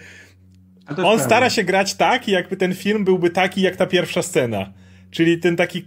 On 1.04 1.20
stara 1.20 1.50
się 1.50 1.64
grać 1.64 1.94
tak, 1.94 2.28
jakby 2.28 2.56
ten 2.56 2.74
film 2.74 3.04
byłby 3.04 3.30
taki 3.30 3.62
jak 3.62 3.76
ta 3.76 3.86
pierwsza 3.86 4.22
scena. 4.22 4.72
Czyli 5.12 5.38
ten 5.38 5.56
taki 5.56 5.84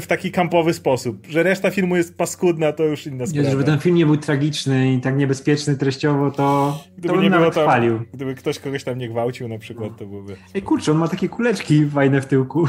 w 0.00 0.04
taki 0.08 0.30
kampowy 0.30 0.74
sposób. 0.74 1.26
Że 1.28 1.42
reszta 1.42 1.70
filmu 1.70 1.96
jest 1.96 2.16
paskudna, 2.16 2.72
to 2.72 2.82
już 2.84 3.06
inna 3.06 3.26
sprawa. 3.26 3.50
żeby 3.50 3.64
ten 3.64 3.78
film 3.78 3.96
nie 3.96 4.06
był 4.06 4.16
tragiczny 4.16 4.92
i 4.92 5.00
tak 5.00 5.16
niebezpieczny 5.16 5.76
treściowo, 5.76 6.30
to, 6.30 6.36
to 6.36 6.78
Gdyby 6.98 7.14
bym 7.14 7.22
nie 7.22 7.30
nawet 7.30 7.54
tam, 7.54 7.62
chwalił. 7.64 8.00
gdyby 8.12 8.34
ktoś 8.34 8.58
kogoś 8.58 8.84
tam 8.84 8.98
nie 8.98 9.08
gwałcił 9.08 9.48
na 9.48 9.58
przykład, 9.58 9.96
to 9.98 10.06
byłby... 10.06 10.36
Ej, 10.54 10.62
kurczę, 10.62 10.92
on 10.92 10.98
ma 10.98 11.08
takie 11.08 11.28
kuleczki 11.28 11.86
fajne 11.86 12.20
w 12.20 12.26
tyłku. 12.26 12.68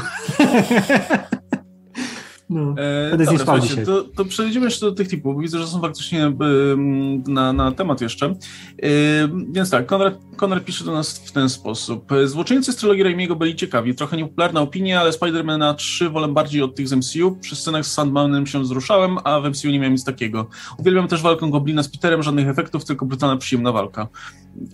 no. 2.50 2.74
E, 2.78 3.16
dobra, 3.16 3.60
to, 3.86 4.02
to 4.02 4.24
przejdziemy 4.24 4.66
jeszcze 4.66 4.86
do 4.86 4.92
tych 4.92 5.08
typów, 5.08 5.34
bo 5.34 5.40
widzę, 5.40 5.58
że 5.58 5.66
są 5.66 5.80
faktycznie 5.80 6.24
em, 6.24 7.22
na, 7.22 7.52
na 7.52 7.72
temat 7.72 8.00
jeszcze. 8.00 8.26
Em, 8.26 9.52
więc 9.52 9.70
tak, 9.70 9.86
Konrad, 9.86 10.14
Konrad 10.36 10.64
pisze 10.64 10.84
do 10.84 10.92
nas 10.92 11.18
w 11.18 11.32
ten 11.32 11.48
sposób. 11.48 12.08
Złoczyńcy 12.24 12.72
z 12.72 12.76
trylogii 12.76 13.02
Raimiego 13.02 13.36
byli 13.36 13.56
ciekawi. 13.56 13.94
Trochę 13.94 14.16
niepopularna 14.16 14.60
opinia, 14.60 15.00
ale 15.00 15.10
Spider-Mana 15.10 15.74
3 15.74 16.10
wolę 16.10 16.28
bardziej 16.28 16.62
od 16.62 16.74
tych 16.74 16.88
z 16.88 16.92
MCU. 16.92 17.36
Przy 17.40 17.56
scenach 17.56 17.86
z 17.86 17.92
Sandmanem 17.92 18.46
się 18.46 18.60
wzruszałem, 18.60 19.18
a 19.24 19.40
w 19.40 19.50
MCU 19.50 19.68
nie 19.68 19.78
miałem 19.78 19.92
nic 19.92 20.04
takiego. 20.04 20.46
Uwielbiam 20.78 21.08
też 21.08 21.22
walkę 21.22 21.50
Goblina 21.50 21.82
z 21.82 21.88
Peterem, 21.88 22.22
żadnych 22.22 22.48
efektów, 22.48 22.84
tylko 22.84 23.06
brutalna, 23.06 23.36
przyjemna 23.36 23.72
walka. 23.72 24.08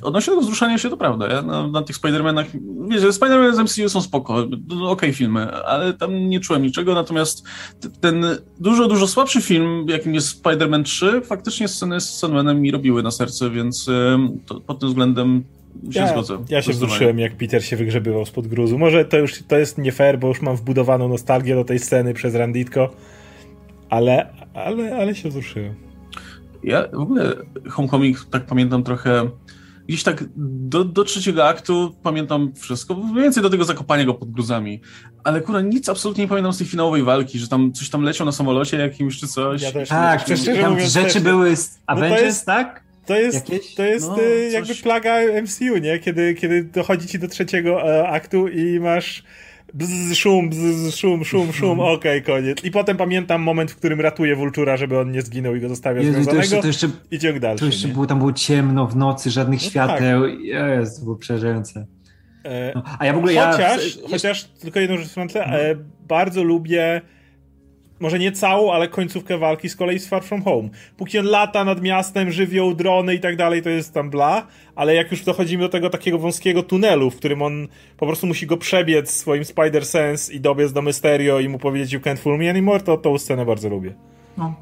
Odnośnie 0.02 0.30
tego 0.30 0.42
wzruszania 0.42 0.78
się, 0.78 0.90
to 0.90 0.96
prawda. 0.96 1.28
Ja 1.28 1.42
na, 1.42 1.68
na 1.68 1.82
tych 1.82 1.96
Spider-Manach, 1.96 2.46
wiecie, 2.88 3.08
Spider-Man 3.08 3.54
z 3.54 3.58
MCU 3.58 3.88
są 3.88 4.02
spoko, 4.02 4.46
okej 4.86 5.12
filmy, 5.12 5.52
ale 5.52 5.92
tam 5.92 6.28
nie 6.28 6.40
czułem 6.40 6.62
niczego, 6.62 6.94
natomiast 6.94 7.46
ten 8.00 8.24
dużo, 8.60 8.88
dużo 8.88 9.06
słabszy 9.06 9.42
film, 9.42 9.86
jakim 9.88 10.14
jest 10.14 10.42
Spider-Man 10.42 10.82
3, 10.82 11.20
faktycznie 11.24 11.68
sceny 11.68 12.00
z 12.00 12.18
Sandmanem 12.18 12.60
mi 12.60 12.70
robiły 12.70 13.02
na 13.02 13.10
serce, 13.10 13.50
więc 13.50 13.90
to, 14.46 14.60
pod 14.60 14.78
tym 14.78 14.88
względem 14.88 15.44
się 15.90 16.00
Ja, 16.00 16.08
zgodzę. 16.08 16.38
ja 16.48 16.62
się 16.62 16.72
wzruszyłem, 16.72 17.18
jak 17.18 17.36
Peter 17.36 17.64
się 17.64 17.76
wygrzebywał 17.76 18.26
spod 18.26 18.46
gruzu. 18.46 18.78
Może 18.78 19.04
to 19.04 19.18
już 19.18 19.42
to 19.48 19.58
jest 19.58 19.78
nie 19.78 19.92
fair, 19.92 20.18
bo 20.18 20.28
już 20.28 20.42
mam 20.42 20.56
wbudowaną 20.56 21.08
nostalgię 21.08 21.54
do 21.54 21.64
tej 21.64 21.78
sceny 21.78 22.14
przez 22.14 22.34
Randitko, 22.34 22.90
ale, 23.90 24.28
ale, 24.54 24.96
ale 24.96 25.14
się 25.14 25.28
wzruszyłem. 25.28 25.74
Ja 26.64 26.88
w 26.92 27.00
ogóle 27.00 27.34
Homecoming 27.70 28.26
tak 28.30 28.46
pamiętam 28.46 28.82
trochę. 28.82 29.30
Gdzieś 29.88 30.02
tak 30.02 30.24
do, 30.36 30.84
do 30.84 31.04
trzeciego 31.04 31.48
aktu 31.48 31.94
pamiętam 32.02 32.52
wszystko, 32.60 32.94
mniej 32.94 33.22
więcej 33.22 33.42
do 33.42 33.50
tego 33.50 33.64
zakopania 33.64 34.04
go 34.04 34.14
pod 34.14 34.30
gruzami. 34.30 34.80
Ale 35.24 35.40
kurwa, 35.40 35.60
nic 35.60 35.88
absolutnie 35.88 36.24
nie 36.24 36.28
pamiętam 36.28 36.52
z 36.52 36.58
tej 36.58 36.66
finałowej 36.66 37.02
walki, 37.02 37.38
że 37.38 37.48
tam 37.48 37.72
coś 37.72 37.90
tam 37.90 38.02
leciał 38.02 38.24
na 38.26 38.32
samolocie 38.32 38.76
jakimś 38.76 39.20
czy 39.20 39.28
coś. 39.28 39.62
Ja 39.62 39.72
też 39.72 39.88
Tak, 39.88 40.28
nie, 40.28 40.36
szczerze 40.36 40.60
tam 40.62 40.72
mówiąc, 40.72 40.92
rzeczy 40.92 41.12
też 41.14 41.22
były 41.22 41.56
z 41.56 41.78
Avengers, 41.86 42.22
jest- 42.22 42.46
tak? 42.46 42.82
To 43.06 43.16
jest, 43.16 43.48
Jakieś? 43.50 43.74
to 43.74 43.82
jest 43.82 44.08
No, 44.08 44.14
coś- 44.14 44.52
jakby 44.52 44.74
plaga 44.74 45.14
MCU, 45.42 45.78
nie? 45.78 45.98
Kiedy, 45.98 46.34
kiedy 46.34 46.64
dochodzi 46.64 47.06
ci 47.08 47.18
do 47.18 47.28
trzeciego 47.28 47.82
e, 47.82 48.08
aktu 48.08 48.48
i 48.48 48.80
masz 48.80 49.22
bzz, 49.74 50.14
szum, 50.18 50.48
bzz, 50.50 50.94
szum, 50.96 51.24
szum, 51.24 51.52
szum, 51.52 51.70
Mhm. 51.80 51.88
okej, 51.94 52.22
koniec. 52.22 52.64
I 52.64 52.70
potem 52.70 52.96
pamiętam 52.96 53.42
moment, 53.42 53.70
w 53.70 53.76
którym 53.76 54.00
ratuje 54.00 54.36
Vultura, 54.36 54.76
żeby 54.76 54.98
on 54.98 55.12
nie 55.12 55.22
zginął 55.22 55.54
i 55.56 55.60
go 55.60 55.68
zostawia 55.68 56.00
Jezu, 56.00 56.12
to 56.12 56.18
jeszcze, 56.18 56.32
związanego 56.32 56.62
to 56.62 56.66
jeszcze, 56.68 56.88
i 57.10 57.18
ciąg 57.18 57.38
dalszy, 57.38 57.60
to 57.60 57.66
jeszcze 57.66 57.88
nie? 57.88 57.94
było, 57.94 58.06
tam 58.06 58.18
było 58.18 58.32
ciemno 58.32 58.86
w 58.86 58.96
nocy, 58.96 59.30
żadnych 59.30 59.60
No 59.62 59.68
świateł. 59.70 60.26
Jezu, 60.26 60.98
to 60.98 61.04
było 61.04 61.16
przerażające. 61.16 61.86
E, 62.44 62.72
No, 62.74 62.82
a 62.98 63.06
ja 63.06 63.12
w 63.12 63.16
ogóle 63.16 63.32
ja... 63.32 63.52
Chociaż, 63.52 63.96
w- 63.98 64.10
chociaż 64.10 64.44
tylko 64.44 64.80
jedną 64.80 64.96
rzecz 64.96 65.08
wtrącę, 65.08 65.44
Mhm. 65.44 65.78
e, 65.78 65.84
bardzo 66.08 66.42
lubię 66.42 67.00
może 68.02 68.18
nie 68.18 68.32
całą, 68.32 68.72
ale 68.72 68.88
końcówkę 68.88 69.38
walki 69.38 69.68
z 69.68 69.76
kolei 69.76 69.98
z 69.98 70.08
Far 70.08 70.24
From 70.24 70.42
Home. 70.42 70.68
Póki 70.96 71.18
on 71.18 71.26
lata 71.26 71.64
nad 71.64 71.82
miastem, 71.82 72.30
żywioł, 72.30 72.74
drony 72.74 73.14
i 73.14 73.20
tak 73.20 73.36
dalej, 73.36 73.62
to 73.62 73.70
jest 73.70 73.94
tam 73.94 74.10
bla, 74.10 74.46
ale 74.74 74.94
jak 74.94 75.10
już 75.10 75.24
dochodzimy 75.24 75.62
do 75.62 75.68
tego 75.68 75.90
takiego 75.90 76.18
wąskiego 76.18 76.62
tunelu, 76.62 77.10
w 77.10 77.16
którym 77.16 77.42
on 77.42 77.68
po 77.96 78.06
prostu 78.06 78.26
musi 78.26 78.46
go 78.46 78.56
przebiec 78.56 79.10
swoim 79.10 79.42
Spider-Sense 79.42 80.34
i 80.34 80.40
dobiec 80.40 80.72
do 80.72 80.82
Mysterio 80.82 81.40
i 81.40 81.48
mu 81.48 81.58
powiedzieć 81.58 81.92
you 81.92 82.00
can't 82.00 82.18
fool 82.18 82.38
me 82.38 82.50
anymore, 82.50 82.80
to 82.80 82.96
tą 82.96 83.18
scenę 83.18 83.46
bardzo 83.46 83.68
lubię. 83.68 83.94
No. 84.38 84.54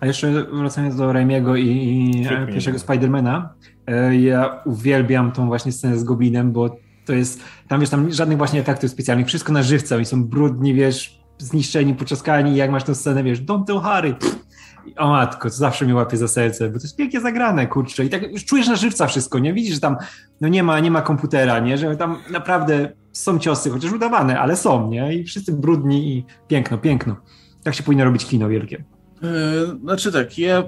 A 0.00 0.06
jeszcze 0.06 0.46
wracając 0.52 0.96
do 0.96 1.12
Raimiego 1.12 1.56
i, 1.56 1.66
i 1.66 2.26
pierwszego 2.46 2.78
Spidermana, 2.78 3.54
e, 3.86 4.16
ja 4.16 4.62
uwielbiam 4.64 5.32
tą 5.32 5.46
właśnie 5.46 5.72
scenę 5.72 5.98
z 5.98 6.04
Goblinem, 6.04 6.52
bo 6.52 6.76
to 7.04 7.12
jest, 7.12 7.44
tam 7.68 7.80
wiesz, 7.80 7.90
tam 7.90 8.12
żadnych 8.12 8.38
właśnie 8.38 8.60
efektów 8.60 8.90
specjalnych, 8.90 9.26
wszystko 9.26 9.52
na 9.52 9.62
żywca, 9.62 9.96
oni 9.96 10.04
są 10.04 10.24
brudni, 10.24 10.74
wiesz, 10.74 11.17
zniszczeni, 11.38 11.94
poczaskani, 11.94 12.56
jak 12.56 12.70
masz 12.70 12.84
tę 12.84 12.94
scenę, 12.94 13.22
wiesz, 13.22 13.38
Harry, 13.82 14.14
pff. 14.14 14.38
I, 14.86 14.96
o 14.96 15.08
matko, 15.08 15.50
zawsze 15.50 15.84
mnie 15.84 15.94
łapie 15.94 16.16
za 16.16 16.28
serce, 16.28 16.68
bo 16.68 16.78
to 16.78 16.82
jest 16.82 16.96
pięknie 16.96 17.20
zagrane, 17.20 17.66
kurczę, 17.66 18.04
i 18.04 18.08
tak 18.08 18.32
już 18.32 18.44
czujesz 18.44 18.68
na 18.68 18.76
żywca 18.76 19.06
wszystko, 19.06 19.38
nie? 19.38 19.54
Widzisz, 19.54 19.74
że 19.74 19.80
tam 19.80 19.96
no 20.40 20.48
nie 20.48 20.62
ma, 20.62 20.80
nie 20.80 20.90
ma 20.90 21.02
komputera, 21.02 21.58
nie? 21.58 21.78
Że 21.78 21.96
tam 21.96 22.16
naprawdę 22.30 22.92
są 23.12 23.38
ciosy, 23.38 23.70
chociaż 23.70 23.92
udawane, 23.92 24.40
ale 24.40 24.56
są, 24.56 24.90
nie? 24.90 25.14
I 25.14 25.24
wszyscy 25.24 25.52
brudni 25.52 26.16
i 26.16 26.24
piękno, 26.48 26.78
piękno. 26.78 27.16
Tak 27.62 27.74
się 27.74 27.82
powinno 27.82 28.04
robić 28.04 28.26
kino 28.26 28.48
wielkie. 28.48 28.84
E, 29.22 29.78
Znaczy 29.80 30.12
tak, 30.12 30.38
ja 30.38 30.62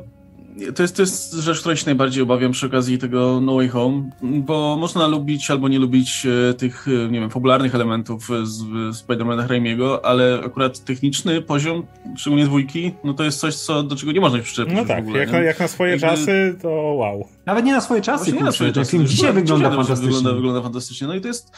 to 0.75 0.83
jest, 0.83 0.97
to 0.97 1.03
jest 1.03 1.33
rzecz, 1.33 1.61
której 1.61 1.77
się 1.77 1.87
najbardziej 1.87 2.23
obawiam 2.23 2.53
przy 2.53 2.67
okazji 2.67 2.99
tego 2.99 3.41
No 3.41 3.55
Way 3.55 3.69
Home, 3.69 4.11
bo 4.23 4.77
można 4.77 5.07
lubić 5.07 5.51
albo 5.51 5.69
nie 5.69 5.79
lubić 5.79 6.27
e, 6.51 6.55
tych, 6.55 6.89
e, 6.89 6.91
nie 6.91 7.21
wiem, 7.21 7.31
fabularnych 7.31 7.75
elementów 7.75 8.29
z, 8.43 8.63
Spider-Mana 8.97 9.47
Raimiego, 9.47 10.05
ale 10.05 10.41
akurat 10.45 10.85
techniczny 10.85 11.43
poziom, 11.43 11.87
szczególnie 12.17 12.45
dwójki, 12.45 12.93
no 13.05 13.15
to 13.15 13.25
jest 13.25 13.41
coś, 13.41 13.55
co, 13.55 13.83
do 13.83 13.97
czego 13.97 14.13
nie 14.13 14.21
można 14.21 14.39
się 14.39 14.45
przyczepić 14.45 14.75
No 14.75 14.85
tak, 14.85 14.99
ogóle, 14.99 15.19
jak, 15.19 15.33
na, 15.33 15.39
jak, 15.39 15.61
na, 15.61 15.69
swoje 15.69 15.91
Jakby... 15.91 16.07
czasy, 16.07 16.57
to 16.63 16.69
wow. 16.71 17.29
Nawet 17.47 17.65
nie 17.65 17.73
na 17.73 17.81
swoje 17.81 18.03
czasy, 18.03 18.33
nie 18.33 18.41
na 18.41 18.53
swoje 18.53 18.73
czasy. 18.73 18.91
Film 18.91 19.07
dzisiaj 19.07 19.33
wygląda 19.33 19.71
fantastycznie. 19.71 20.07
Wygląda, 20.07 20.33
wygląda 20.33 20.63
fantastycznie. 20.63 21.07
No 21.07 21.15
i 21.15 21.21
to 21.21 21.29
jest, 21.29 21.53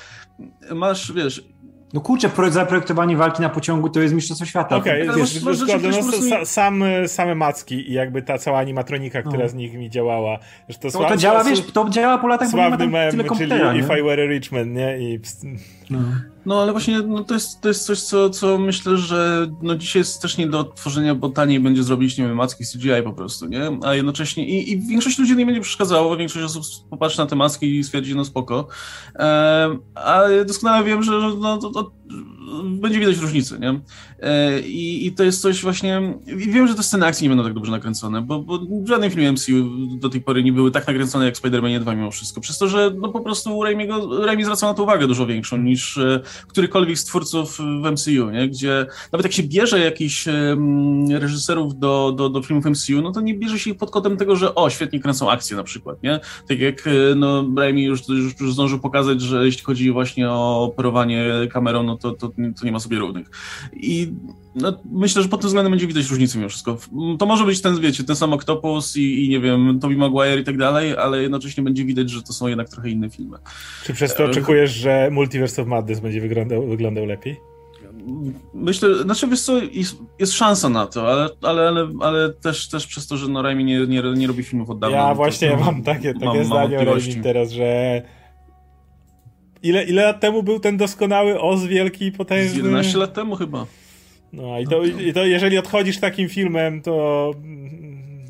masz, 0.74 1.12
wiesz, 1.12 1.44
no 1.92 2.00
kurczę, 2.00 2.30
zaprojektowanie 2.48 3.16
walki 3.16 3.42
na 3.42 3.48
pociągu 3.48 3.88
to 3.88 4.00
jest 4.00 4.14
mistrzostwo 4.14 4.46
świata. 4.46 4.76
Okej, 4.76 5.08
okay, 5.08 5.20
wiesz, 5.20 5.42
no, 5.42 6.44
sam, 6.44 6.84
same 7.06 7.34
macki 7.34 7.90
i 7.90 7.92
jakby 7.92 8.22
ta 8.22 8.38
cała 8.38 8.58
animatronika, 8.58 9.22
która 9.22 9.42
no. 9.42 9.48
z 9.48 9.54
nich 9.54 9.74
mi 9.74 9.90
działała. 9.90 10.38
Że 10.68 10.78
to, 10.78 10.90
to, 10.90 11.08
to 11.08 11.16
działa, 11.16 11.44
wiesz, 11.44 11.60
to 11.72 11.88
działa 11.88 12.18
po 12.18 12.28
latach, 12.28 12.50
bo 12.50 12.56
nie 12.58 12.70
ma 12.70 12.86
mem, 12.86 13.24
czyli 13.38 13.52
If 13.78 13.98
I 13.98 14.02
Were 14.02 14.22
a 14.22 14.26
Rich 14.26 14.52
Man, 14.52 14.72
nie? 14.72 14.98
I... 14.98 15.20
No. 15.90 15.98
No 16.46 16.62
ale 16.62 16.72
właśnie 16.72 16.98
no, 16.98 17.24
to, 17.24 17.34
jest, 17.34 17.60
to 17.60 17.68
jest 17.68 17.86
coś, 17.86 18.00
co, 18.00 18.30
co 18.30 18.58
myślę, 18.58 18.96
że 18.96 19.46
no, 19.62 19.74
dzisiaj 19.74 20.00
jest 20.00 20.22
też 20.22 20.38
nie 20.38 20.46
do 20.46 20.64
tworzenia, 20.64 21.14
bo 21.14 21.28
taniej 21.28 21.60
będzie 21.60 21.82
zrobić, 21.82 22.18
nie 22.18 22.24
wiem, 22.24 22.36
macki 22.36 22.64
CGI 22.64 23.02
po 23.04 23.12
prostu, 23.12 23.46
nie? 23.46 23.78
A 23.82 23.94
jednocześnie 23.94 24.46
i, 24.48 24.72
i 24.72 24.80
większość 24.80 25.18
ludzi 25.18 25.36
nie 25.36 25.46
będzie 25.46 25.60
przeszkadzało, 25.60 26.16
większość 26.16 26.44
osób 26.44 26.88
popatrzy 26.90 27.18
na 27.18 27.26
te 27.26 27.36
maski 27.36 27.78
i 27.78 27.84
stwierdzi, 27.84 28.16
no 28.16 28.24
spoko. 28.24 28.66
E, 29.14 29.68
ale 29.94 30.44
doskonale 30.44 30.84
wiem, 30.84 31.02
że 31.02 31.12
no, 31.38 31.58
to, 31.58 31.70
to 31.70 31.90
będzie 32.64 33.00
widać 33.00 33.16
różnicę, 33.16 33.58
nie? 33.58 33.80
E, 34.20 34.60
I, 34.60 35.06
I, 35.06 35.12
to 35.12 35.24
jest 35.24 35.42
coś 35.42 35.62
właśnie. 35.62 36.14
Wiem, 36.26 36.68
że 36.68 36.74
te 36.74 36.82
sceny 36.82 37.06
akcji 37.06 37.24
nie 37.24 37.28
będą 37.28 37.44
tak 37.44 37.54
dobrze 37.54 37.72
nakręcone, 37.72 38.22
bo, 38.22 38.38
bo 38.38 38.58
w 38.58 38.88
żadnym 38.88 39.10
filmie 39.10 39.32
MCU 39.32 39.52
do 39.98 40.08
tej 40.08 40.20
pory 40.20 40.44
nie 40.44 40.52
były 40.52 40.70
tak 40.70 40.86
nakręcone 40.86 41.24
jak 41.24 41.34
Spider-Man 41.34 41.80
2 41.80 41.94
mimo 41.94 42.10
wszystko. 42.10 42.40
Przez 42.40 42.58
to, 42.58 42.68
że 42.68 42.92
no 43.00 43.08
po 43.08 43.20
prostu 43.20 43.62
Raimiego, 43.62 44.26
Raimi 44.26 44.44
zwraca 44.44 44.66
na 44.66 44.74
to 44.74 44.82
uwagę 44.82 45.06
dużo 45.06 45.26
większą 45.26 45.56
niż 45.56 45.98
e, 45.98 46.20
którykolwiek 46.48 46.98
z 46.98 47.04
twórców 47.04 47.58
w 47.58 47.90
MCU, 47.90 48.30
nie? 48.30 48.48
Gdzie 48.48 48.86
nawet 49.12 49.24
jak 49.24 49.32
się 49.32 49.42
bierze 49.42 49.80
jakichś 49.80 50.28
reżyserów 51.10 51.78
do, 51.78 52.14
do, 52.16 52.28
do 52.28 52.42
filmów 52.42 52.64
MCU, 52.64 53.02
no 53.02 53.12
to 53.12 53.20
nie 53.20 53.34
bierze 53.34 53.58
się 53.58 53.70
ich 53.70 53.76
pod 53.76 53.90
kątem 53.90 54.16
tego, 54.16 54.36
że 54.36 54.54
o, 54.54 54.70
świetnie 54.70 55.00
kręcą 55.00 55.30
akcje 55.30 55.56
na 55.56 55.64
przykład, 55.64 56.02
nie? 56.02 56.20
Tak 56.48 56.58
jak 56.58 56.86
e, 56.86 57.14
no, 57.16 57.44
Raimi 57.56 57.84
już, 57.84 58.08
już, 58.08 58.40
już 58.40 58.52
zdążył 58.54 58.78
pokazać, 58.78 59.20
że 59.20 59.46
jeśli 59.46 59.62
chodzi 59.64 59.90
właśnie 59.90 60.30
o 60.30 60.62
operowanie 60.62 61.26
kamerą, 61.50 61.82
no 61.82 61.96
to, 61.96 62.12
to, 62.12 62.30
to 62.60 62.66
nie 62.66 62.72
ma 62.72 62.78
sobie 62.78 62.98
równych. 62.98 63.30
I 63.72 64.12
no, 64.54 64.72
myślę, 64.92 65.22
że 65.22 65.28
pod 65.28 65.40
tym 65.40 65.48
względem 65.48 65.72
będzie 65.72 65.86
widać 65.86 66.10
różnicę 66.10 66.38
mimo 66.38 66.48
wszystko. 66.48 66.78
To 67.18 67.26
może 67.26 67.44
być 67.44 67.60
ten, 67.60 67.80
wiecie, 67.80 68.04
ten 68.04 68.16
sam 68.16 68.32
Octopus 68.32 68.96
i, 68.96 69.24
i 69.24 69.28
nie 69.28 69.40
wiem, 69.40 69.78
Tobey 69.80 69.96
Maguire 69.96 70.40
i 70.40 70.44
tak 70.44 70.58
dalej, 70.58 70.96
ale 70.96 71.22
jednocześnie 71.22 71.62
będzie 71.62 71.84
widać, 71.84 72.10
że 72.10 72.22
to 72.22 72.32
są 72.32 72.46
jednak 72.46 72.68
trochę 72.68 72.90
inne 72.90 73.10
filmy. 73.10 73.38
Czy 73.84 73.94
przez 73.94 74.14
to 74.14 74.24
e, 74.24 74.30
oczekujesz, 74.30 74.70
że 74.70 75.08
Multiverse 75.12 75.62
of 75.62 75.68
Madness 75.68 76.00
będzie 76.00 76.20
wyglądał, 76.20 76.66
wyglądał 76.66 77.06
lepiej? 77.06 77.36
Myślę, 78.54 79.02
znaczy 79.02 79.28
wiesz 79.28 79.40
co, 79.40 79.62
jest, 79.62 79.96
jest 80.18 80.32
szansa 80.32 80.68
na 80.68 80.86
to, 80.86 81.08
ale, 81.08 81.28
ale, 81.42 81.68
ale, 81.68 81.88
ale 82.00 82.32
też, 82.32 82.68
też 82.68 82.86
przez 82.86 83.06
to, 83.06 83.16
że 83.16 83.28
no 83.28 83.42
Raimi 83.42 83.64
nie, 83.64 83.86
nie, 83.86 84.02
nie 84.16 84.26
robi 84.26 84.42
filmów 84.42 84.70
od 84.70 84.78
dawna. 84.78 84.96
Ja 84.96 85.08
no 85.08 85.14
właśnie 85.14 85.50
to, 85.50 85.56
mam 85.56 85.82
takie, 85.82 86.14
takie 86.14 86.26
mam, 86.26 86.44
zdanie 86.44 86.76
mam 86.76 86.88
o 86.88 86.94
Raimi 86.94 87.22
teraz, 87.22 87.50
że 87.50 88.02
ile, 89.62 89.84
ile 89.84 90.04
lat 90.04 90.20
temu 90.20 90.42
był 90.42 90.60
ten 90.60 90.76
doskonały 90.76 91.40
Oz 91.40 91.64
wielki 91.64 92.06
i 92.06 92.12
potężny? 92.12 92.56
11 92.56 92.98
lat 92.98 93.14
temu 93.14 93.36
chyba. 93.36 93.66
No 94.32 94.60
i 94.60 94.66
to, 94.66 94.84
i 94.84 95.12
to 95.12 95.24
jeżeli 95.24 95.58
odchodzisz 95.58 95.98
takim 95.98 96.28
filmem, 96.28 96.82
to... 96.82 97.30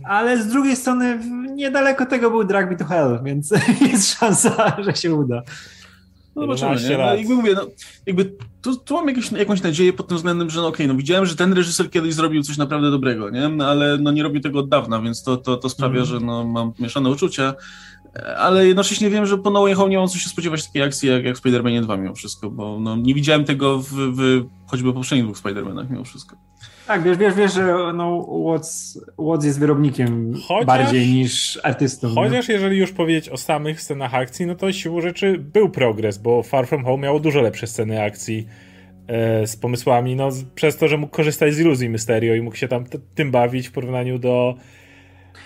Ale 0.05 0.43
z 0.43 0.47
drugiej 0.47 0.77
strony 0.77 1.19
niedaleko 1.55 2.07
tego 2.07 2.31
był 2.31 2.45
Drag 2.45 2.71
Me 2.71 2.77
to 2.77 2.85
Hell, 2.85 3.21
więc 3.25 3.55
jest 3.93 4.19
szansa, 4.19 4.77
że 4.83 4.97
się 4.97 5.15
uda. 5.15 5.43
No 6.37 6.43
zobaczymy, 6.43 6.91
nie? 6.91 6.99
No, 6.99 7.15
jakby 7.15 7.35
mówię, 7.35 7.55
no, 7.55 7.67
jakby 8.07 8.33
tu, 8.63 8.77
tu 8.77 8.95
mam 8.95 9.09
jakieś, 9.09 9.33
jakąś 9.33 9.63
nadzieję 9.63 9.93
pod 9.93 10.09
tym 10.09 10.17
względem, 10.17 10.51
że 10.51 10.61
no 10.61 10.67
okej, 10.67 10.75
okay, 10.75 10.87
no 10.87 10.95
widziałem, 10.95 11.27
że 11.27 11.37
ten 11.37 11.53
reżyser 11.53 11.91
kiedyś 11.91 12.15
zrobił 12.15 12.43
coś 12.43 12.57
naprawdę 12.57 12.91
dobrego, 12.91 13.31
nie? 13.31 13.49
No, 13.49 13.67
ale 13.67 13.99
no 13.99 14.13
nie 14.13 14.23
robił 14.23 14.41
tego 14.41 14.59
od 14.59 14.69
dawna, 14.69 15.01
więc 15.01 15.23
to, 15.23 15.37
to, 15.37 15.57
to 15.57 15.69
sprawia, 15.69 15.97
mm. 15.97 16.07
że 16.07 16.21
no, 16.21 16.45
mam 16.45 16.73
mieszane 16.79 17.11
uczucia 17.11 17.55
ale 18.37 18.67
jednocześnie 18.67 19.11
wiem, 19.11 19.27
że 19.27 19.39
po 19.39 19.51
No 19.51 19.63
Way 19.63 19.75
Home 19.75 19.91
nie 19.91 19.99
mam 19.99 20.09
co 20.09 20.19
się 20.19 20.29
spodziewać 20.29 20.67
takiej 20.67 20.83
akcji 20.83 21.09
jak, 21.09 21.25
jak 21.25 21.37
Spider-Man 21.37 21.83
2 21.83 21.97
mimo 21.97 22.15
wszystko, 22.15 22.51
bo 22.51 22.81
no, 22.81 22.97
nie 22.97 23.15
widziałem 23.15 23.45
tego 23.45 23.79
w, 23.79 23.93
w 23.93 24.45
choćby 24.67 24.93
poprzednich 24.93 25.27
dwóch 25.27 25.39
Spider-Manach 25.39 25.91
mimo 25.91 26.05
wszystko. 26.05 26.37
Tak, 26.87 27.03
wiesz, 27.03 27.19
wiesz, 27.19 27.35
wiesz, 27.35 27.55
że 27.55 27.93
no, 27.95 28.27
Watts, 28.45 29.01
Watts 29.19 29.45
jest 29.45 29.61
wyrobnikiem 29.61 30.35
chociaż, 30.49 30.67
bardziej 30.67 31.07
niż 31.07 31.61
artystą. 31.63 32.15
Chociaż 32.15 32.49
no. 32.49 32.55
jeżeli 32.55 32.79
już 32.79 32.93
powiedzieć 32.93 33.29
o 33.29 33.37
samych 33.37 33.81
scenach 33.81 34.15
akcji, 34.15 34.47
no 34.47 34.55
to 34.55 34.73
siłą 34.73 35.01
rzeczy 35.01 35.39
był 35.39 35.71
progres, 35.71 36.19
bo 36.19 36.43
Far 36.43 36.67
From 36.67 36.85
Home 36.85 37.03
miało 37.03 37.21
dużo 37.21 37.41
lepsze 37.41 37.67
sceny 37.67 38.03
akcji 38.03 38.47
e, 39.07 39.47
z 39.47 39.57
pomysłami, 39.57 40.17
no 40.17 40.29
przez 40.55 40.77
to, 40.77 40.89
że 40.89 40.97
mógł 40.97 41.13
korzystać 41.13 41.55
z 41.55 41.61
iluzji 41.61 41.89
Mysterio 41.89 42.35
i 42.35 42.41
mógł 42.41 42.57
się 42.57 42.69
tam 42.69 42.85
tym 43.15 43.31
bawić 43.31 43.69
w 43.69 43.73
porównaniu 43.73 44.19
do 44.19 44.55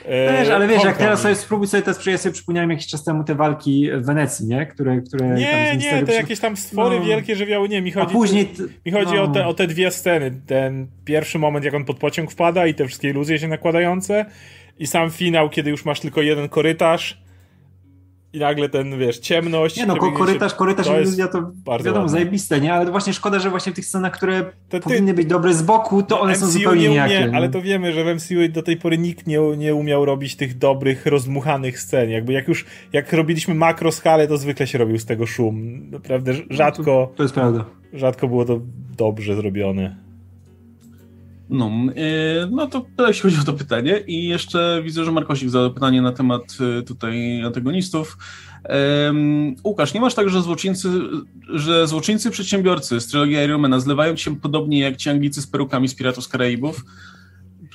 Wiesz, 0.09 0.49
ale 0.49 0.69
wiesz, 0.69 0.85
jak 0.85 0.97
teraz 0.97 1.23
sobie 1.23 1.35
spróbuj 1.35 1.67
sobie 1.67 1.83
teraz, 1.83 2.07
ja 2.07 2.19
sobie 2.19 2.33
przypomniałem 2.33 2.71
jakiś 2.71 2.87
czas 2.87 3.05
temu 3.05 3.25
te 3.25 3.35
walki 3.35 3.91
w 3.93 4.07
Wenecji, 4.07 4.47
nie? 4.47 4.67
Które, 4.67 5.01
które 5.01 5.29
nie, 5.29 5.77
nie, 5.77 6.03
te 6.03 6.15
jakieś 6.15 6.41
tam 6.41 6.57
stwory 6.57 6.99
no. 6.99 7.05
wielkie 7.05 7.37
żywiały, 7.37 7.69
nie, 7.69 7.83
mi 7.83 7.93
chodzi, 7.93 8.07
A 8.11 8.13
później 8.13 8.49
mi 8.87 8.93
chodzi 8.93 9.15
no. 9.15 9.23
o, 9.23 9.29
te, 9.29 9.47
o 9.47 9.55
te 9.55 9.67
dwie 9.67 9.91
sceny, 9.91 10.41
ten 10.47 10.87
pierwszy 11.05 11.39
moment, 11.39 11.65
jak 11.65 11.75
on 11.75 11.85
pod 11.85 11.99
pociąg 11.99 12.31
wpada 12.31 12.67
i 12.67 12.75
te 12.75 12.87
wszystkie 12.87 13.11
iluzje 13.11 13.39
się 13.39 13.49
nakładające 13.49 14.25
i 14.79 14.87
sam 14.87 15.11
finał, 15.11 15.51
kiedy 15.51 15.71
już 15.71 15.85
masz 15.85 16.01
tylko 16.01 16.23
jeden 16.23 16.49
korytarz 16.49 17.26
i 18.37 18.39
nagle 18.39 18.69
ten, 18.69 18.99
wiesz, 18.99 19.19
ciemność. 19.19 19.77
Nie 19.77 19.87
no, 19.87 19.97
korytarz, 19.97 20.53
się, 20.53 20.59
korytarz 20.59 20.87
to 20.87 21.01
iluzja 21.01 21.29
to 21.29 21.51
bardzo 21.55 21.85
wiadomo, 21.85 22.05
ładne. 22.05 22.19
zajebiste, 22.19 22.61
nie? 22.61 22.75
Ale 22.75 22.91
właśnie 22.91 23.13
szkoda, 23.13 23.39
że 23.39 23.51
właśnie 23.51 23.73
w 23.73 23.75
tych 23.75 23.85
scenach, 23.85 24.13
które 24.13 24.45
ty, 24.69 24.81
powinny 24.81 25.15
być 25.15 25.27
dobre 25.27 25.55
z 25.55 25.63
boku, 25.63 26.03
to 26.03 26.21
one 26.21 26.33
MCU 26.33 26.41
są 26.41 26.47
zupełnie 26.47 26.83
nie 26.89 27.05
umie, 27.05 27.31
Ale 27.35 27.49
to 27.49 27.63
wiemy, 27.63 27.93
że 27.93 28.05
w 28.05 28.17
MCU 28.17 28.35
do 28.51 28.63
tej 28.63 28.77
pory 28.77 28.99
nikt 28.99 29.27
nie, 29.27 29.39
nie 29.57 29.75
umiał 29.75 30.05
robić 30.05 30.37
tych 30.37 30.59
dobrych, 30.59 31.07
rozdmuchanych 31.07 31.81
scen. 31.81 32.11
Jakby 32.11 32.33
jak 32.33 32.49
już, 32.49 32.65
jak 32.93 33.13
robiliśmy 33.13 33.55
makro 33.55 33.93
skalę, 33.93 34.29
to 34.29 34.37
zwykle 34.37 34.67
się 34.67 34.79
robił 34.79 34.99
z 34.99 35.05
tego 35.05 35.27
szum. 35.27 35.91
Naprawdę 35.91 36.33
rzadko... 36.51 36.83
No 36.83 37.07
to, 37.07 37.13
to 37.17 37.23
jest 37.23 37.35
prawda. 37.35 37.65
Rzadko 37.93 38.29
było 38.29 38.45
to 38.45 38.61
dobrze 38.97 39.35
zrobione. 39.35 40.06
No, 41.51 41.71
yy, 41.87 42.51
no 42.51 42.67
to 42.67 42.87
tyle 42.97 43.09
jeśli 43.09 43.23
chodzi 43.23 43.41
o 43.41 43.45
to 43.45 43.53
pytanie. 43.53 43.99
I 44.07 44.29
jeszcze 44.29 44.81
widzę, 44.85 45.05
że 45.05 45.13
Markosik 45.13 45.51
zadał 45.51 45.75
pytanie 45.75 46.03
na 46.03 46.13
temat 46.13 46.61
yy, 46.61 46.83
tutaj 46.83 47.43
antagonistów. 47.43 48.19
Łukasz, 49.65 49.95
nie 49.95 50.01
masz 50.01 50.15
tak, 50.15 50.29
że 50.29 50.43
złoczyńcy, 50.43 50.89
że 51.49 51.87
złoczyńcy 51.87 52.31
przedsiębiorcy 52.31 53.01
z 53.01 53.07
trylogii 53.07 53.37
Ironmana 53.37 53.81
zlewają 53.81 54.17
się 54.17 54.37
podobnie 54.37 54.79
jak 54.79 54.97
ci 54.97 55.11
Anglicy 55.11 55.43
z 55.43 55.47
perukami 55.47 55.89
z 55.89 55.95
Piratów 55.95 56.25
z 56.25 56.29
Karaibów? 56.29 56.85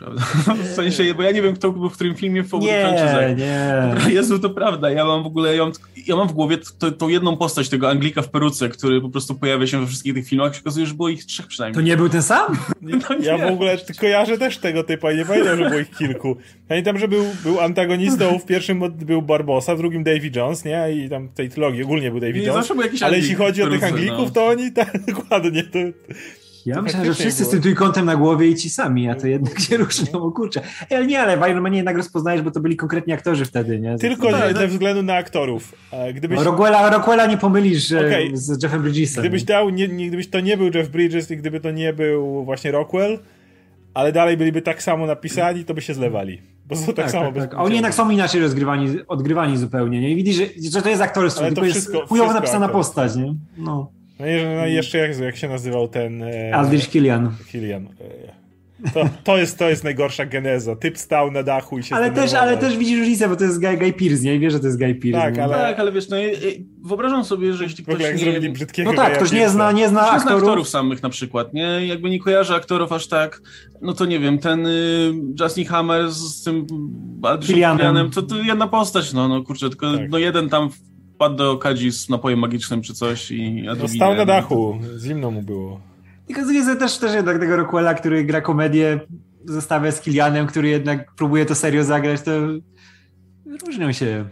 Prawda? 0.02 0.22
W 0.64 0.76
sensie, 0.76 1.14
bo 1.14 1.24
ja 1.24 1.32
nie 1.32 1.42
wiem, 1.42 1.56
kto 1.56 1.72
był 1.72 1.90
w 1.90 1.94
którym 1.94 2.16
filmie 2.16 2.44
w 2.44 2.54
obu 2.54 2.66
Nie, 2.66 3.36
nie. 3.38 4.14
Jezu, 4.14 4.40
to 4.40 4.50
prawda. 4.50 4.92
Ja 4.92 5.06
mam 5.06 5.24
w 5.24 5.26
ogóle, 5.26 5.56
ja 5.56 5.64
mam, 5.64 5.74
ja 6.08 6.16
mam 6.16 6.28
w 6.28 6.32
głowie 6.32 6.58
to, 6.80 6.92
tą 6.92 7.08
jedną 7.08 7.38
postać 7.38 7.70
tego 7.70 7.90
Anglika 7.90 8.22
w 8.22 8.30
peruce, 8.30 8.70
który 8.70 9.02
po 9.02 9.10
prostu 9.10 9.36
pojawia 9.36 9.68
się 9.68 9.80
we 9.80 9.88
wszystkich 9.88 10.14
tych 10.14 10.28
filmach. 10.28 10.56
Się 10.56 10.62
okazuje, 10.62 10.86
że 10.86 10.94
było 10.94 11.10
ich 11.10 11.26
trzech 11.26 11.48
przynajmniej. 11.48 11.76
To 11.76 11.82
nie 11.82 11.98
był 11.98 12.10
ten 12.10 12.24
sam? 12.24 12.58
No, 12.82 13.16
ja 13.22 13.38
w 13.38 13.52
ogóle 13.52 13.78
kojarzę 14.00 14.38
też 14.38 14.58
tego 14.58 14.84
typa, 14.84 15.14
nie 15.14 15.26
pamiętam, 15.26 15.58
że 15.58 15.70
było 15.70 15.80
ich 15.80 15.98
kilku. 15.98 16.38
Pamiętam, 16.68 16.98
że 16.98 17.08
był, 17.08 17.26
był 17.44 17.60
antagonistą, 17.60 18.40
w 18.40 18.46
pierwszym 18.46 18.92
był 18.92 19.22
Barbosa, 19.22 19.76
w 19.76 19.78
drugim 19.78 20.04
Davy 20.04 20.32
Jones, 20.36 20.66
nie? 20.66 20.92
I 20.92 21.10
tam 21.10 21.30
w 21.30 21.34
tej 21.34 21.50
trilogii 21.50 21.84
ogólnie 21.84 22.12
był 22.12 22.20
Davy 22.20 22.40
Jones. 22.40 22.72
Ale 23.02 23.18
jeśli 23.18 23.36
chodzi 23.36 23.64
o 23.64 23.68
tych 23.68 23.84
Anglików, 23.84 24.26
no. 24.26 24.32
to 24.32 24.46
oni 24.48 24.72
tak 24.72 25.06
dokładnie 25.14 25.64
to 25.64 25.80
ja 26.66 26.82
myślałem, 26.82 27.08
że 27.08 27.14
wszyscy 27.14 27.44
było. 27.44 27.50
z 27.50 27.52
tym 27.52 27.62
trójkątem 27.62 28.06
na 28.06 28.16
głowie 28.16 28.48
i 28.48 28.56
ci 28.56 28.70
sami, 28.70 29.10
a 29.10 29.16
to 29.16 29.28
jednak 29.28 29.60
się 29.60 29.78
różnią, 29.78 30.24
o 30.24 30.32
kurczę. 30.42 30.62
Ale 30.90 31.06
nie, 31.06 31.20
ale 31.20 31.38
w 31.38 31.50
Iron 31.50 31.74
jednak 31.74 31.98
rozpoznajesz, 31.98 32.42
bo 32.42 32.52
to 32.52 32.60
byli 32.60 32.76
konkretni 32.76 33.14
aktorzy 33.14 33.46
wtedy, 33.46 33.80
nie? 33.80 33.98
Tylko 33.98 34.32
no, 34.32 34.38
tak, 34.38 34.58
ze 34.58 34.68
względu 34.68 35.04
na 35.04 35.16
aktorów. 35.16 35.76
Gdybyś... 36.14 36.38
No, 36.38 36.44
Rockwella, 36.44 36.90
Rockwella 36.90 37.26
nie 37.26 37.38
pomylisz 37.38 37.92
okay. 37.92 38.30
z 38.34 38.64
Jeffem 38.64 38.82
Bridgesem. 38.82 39.22
Gdybyś 39.22 39.44
dał, 39.44 39.70
nie, 39.70 39.88
nie, 39.88 40.08
gdybyś 40.08 40.30
to 40.30 40.40
nie 40.40 40.58
był 40.58 40.70
Jeff 40.74 40.90
Bridges 40.90 41.32
i 41.32 41.38
gdyby 41.38 41.60
to 41.60 41.72
nie 41.72 41.94
był 41.94 42.46
właśnie 42.46 42.72
Rockwell, 42.72 43.20
ale 43.94 44.12
dalej 44.12 44.38
byliby 44.38 44.62
tak 44.62 44.84
samo 44.84 45.06
napisani, 45.06 45.66
to 45.66 45.74
by 45.74 45.82
się 45.82 45.94
zlewali. 45.94 46.42
Bo 46.66 46.76
są 46.76 46.86
tak, 46.86 46.96
tak 46.96 47.12
samo 47.12 47.32
tak, 47.32 47.50
tak. 47.50 47.60
Oni 47.60 47.74
jednak 47.74 47.94
są 47.94 48.10
inaczej 48.10 48.42
rozgrywani, 48.42 48.88
odgrywani 49.08 49.58
zupełnie, 49.58 50.02
nie? 50.02 50.10
I 50.10 50.16
widzisz, 50.16 50.36
że, 50.36 50.46
że 50.72 50.82
to 50.82 50.90
jest 50.90 51.02
aktorstwo, 51.02 51.46
tylko 51.46 51.62
wszystko, 51.62 51.98
jest 51.98 52.10
chujowo 52.10 52.34
napisana 52.34 52.70
postać, 52.70 53.16
nie? 53.16 53.36
No. 53.58 53.92
No 54.22 54.28
i, 54.28 54.56
no 54.56 54.68
i 54.68 54.74
jeszcze 54.74 54.98
jak, 54.98 55.20
jak 55.20 55.38
się 55.38 55.50
nazywał 55.50 55.88
ten... 55.88 56.24
E, 56.24 56.56
Aldrich 56.56 56.90
Killian. 56.90 57.32
Killian. 57.52 57.86
E, 57.86 58.42
To, 58.94 59.10
to, 59.24 59.38
jest, 59.38 59.60
to 59.60 59.70
jest 59.70 59.84
najgorsza 59.84 60.26
geneza. 60.26 60.76
Typ 60.76 60.98
stał 60.98 61.32
na 61.32 61.44
dachu 61.44 61.80
i 61.80 61.84
się 61.84 61.96
Ale 61.96 62.12
też, 62.12 62.34
ale 62.34 62.58
też 62.58 62.78
widzisz 62.78 63.00
różnicę, 63.00 63.30
bo 63.30 63.36
to 63.36 63.44
jest 63.44 63.62
Guy, 63.62 63.78
Guy 63.78 63.94
Pearce, 63.94 64.24
nie? 64.24 64.36
I 64.36 64.40
wiesz, 64.40 64.54
że 64.54 64.60
to 64.60 64.66
jest 64.66 64.80
Guy 64.80 64.96
Pearce. 64.96 65.22
Tak, 65.22 65.38
ale... 65.40 65.56
tak, 65.56 65.80
ale 65.80 65.92
wiesz, 65.92 66.10
no, 66.10 66.18
wyobrażam 66.84 67.26
sobie, 67.26 67.54
że 67.54 67.64
jeśli 67.64 67.84
ktoś 67.84 67.94
w 67.94 67.96
ogóle 67.96 68.10
jak 68.10 68.18
nie... 68.18 68.24
zrobili 68.32 68.54
brzydkiego 68.54 68.92
No 68.92 68.98
tak, 68.98 69.18
ktoś 69.18 69.32
nie 69.32 69.50
zna, 69.50 69.72
nie 69.72 69.90
zna 69.90 70.02
aktorów. 70.02 70.22
aktorów. 70.22 70.44
aktorów 70.44 70.70
samych 70.70 71.04
na 71.04 71.10
przykład, 71.10 71.54
nie? 71.54 71.88
Jakby 71.88 72.10
nie 72.10 72.20
kojarzy 72.20 72.54
aktorów 72.54 72.92
aż 72.92 73.08
tak, 73.08 73.42
no 73.82 73.94
to 73.94 74.06
nie 74.06 74.20
wiem, 74.20 74.40
ten 74.40 74.66
y, 74.66 75.12
Justin 75.40 75.66
Hammer 75.66 76.12
z 76.12 76.44
tym 76.44 76.68
Adrianem, 77.24 78.12
to, 78.12 78.22
to 78.22 78.36
jedna 78.36 78.68
postać, 78.68 79.14
no, 79.14 79.28
no 79.28 79.44
kurczę, 79.44 79.70
tylko 79.70 79.98
tak. 79.98 80.10
no 80.10 80.18
jeden 80.18 80.50
tam 80.50 80.70
wpadł 81.22 81.36
do 81.36 81.58
kadzi 81.58 81.92
z 81.92 82.10
napojem 82.10 82.40
magicznym 82.40 82.82
czy 82.82 82.94
coś 82.94 83.32
i... 83.32 83.68
A 83.70 83.76
no 83.76 83.88
stał 83.88 84.16
na 84.16 84.26
dachu, 84.26 84.80
zimno 85.00 85.32
mu 85.32 85.42
było. 85.42 85.80
Tylko 86.28 86.46
z 86.46 86.80
też, 86.80 86.98
też 86.98 87.14
jednak 87.14 87.40
tego 87.40 87.56
Rockwella, 87.56 87.94
który 87.94 88.24
gra 88.26 88.42
komedię, 88.42 89.00
zostawia 89.46 89.92
z 89.92 90.02
Kilianem, 90.02 90.48
który 90.48 90.70
jednak 90.70 91.12
próbuje 91.16 91.46
to 91.46 91.56
serio 91.56 91.84
zagrać, 91.84 92.22
to 92.22 92.32
różnią 93.66 93.92
się. 93.92 94.26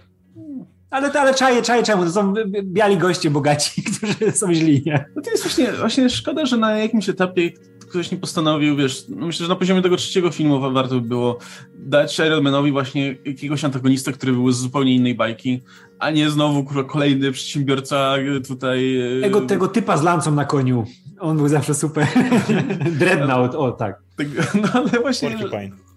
Ale, 0.89 1.11
ale 1.11 1.33
czaje, 1.33 1.61
czaje 1.61 1.83
czemu? 1.83 2.03
To 2.03 2.11
są 2.11 2.33
biali 2.63 2.97
goście 2.97 3.29
bogaci, 3.29 3.83
którzy 3.97 4.31
są 4.31 4.53
źli, 4.53 4.83
nie? 4.85 5.05
No 5.15 5.21
to 5.21 5.31
jest 5.31 5.43
właśnie, 5.43 5.71
właśnie 5.71 6.09
szkoda, 6.09 6.45
że 6.45 6.57
na 6.57 6.77
jakimś 6.77 7.09
etapie 7.09 7.51
ktoś 7.89 8.11
nie 8.11 8.17
postanowił, 8.17 8.75
wiesz, 8.75 9.05
no 9.09 9.25
myślę, 9.25 9.43
że 9.45 9.49
na 9.49 9.55
poziomie 9.55 9.81
tego 9.81 9.95
trzeciego 9.95 10.31
filmu 10.31 10.71
warto 10.73 10.95
by 10.95 11.07
było 11.07 11.37
dać 11.75 12.19
Ironmanowi 12.19 12.71
właśnie 12.71 13.15
jakiegoś 13.25 13.63
antagonista, 13.63 14.11
który 14.11 14.31
był 14.31 14.51
z 14.51 14.57
zupełnie 14.57 14.95
innej 14.95 15.15
bajki, 15.15 15.61
a 15.99 16.11
nie 16.11 16.29
znowu 16.29 16.63
kurwa, 16.63 16.83
kolejny 16.83 17.31
przedsiębiorca 17.31 18.15
tutaj... 18.47 18.97
E, 19.17 19.21
tego, 19.21 19.41
tego 19.41 19.67
typa 19.67 19.97
z 19.97 20.03
lancą 20.03 20.35
na 20.35 20.45
koniu. 20.45 20.85
On 21.19 21.37
był 21.37 21.47
zawsze 21.47 21.73
super. 21.73 22.07
Dreadnought, 22.99 23.55
o 23.55 23.71
tak. 23.71 24.01
No 24.61 24.69
ale 24.73 24.89
właśnie... 24.89 25.29
Porcupine. 25.29 25.88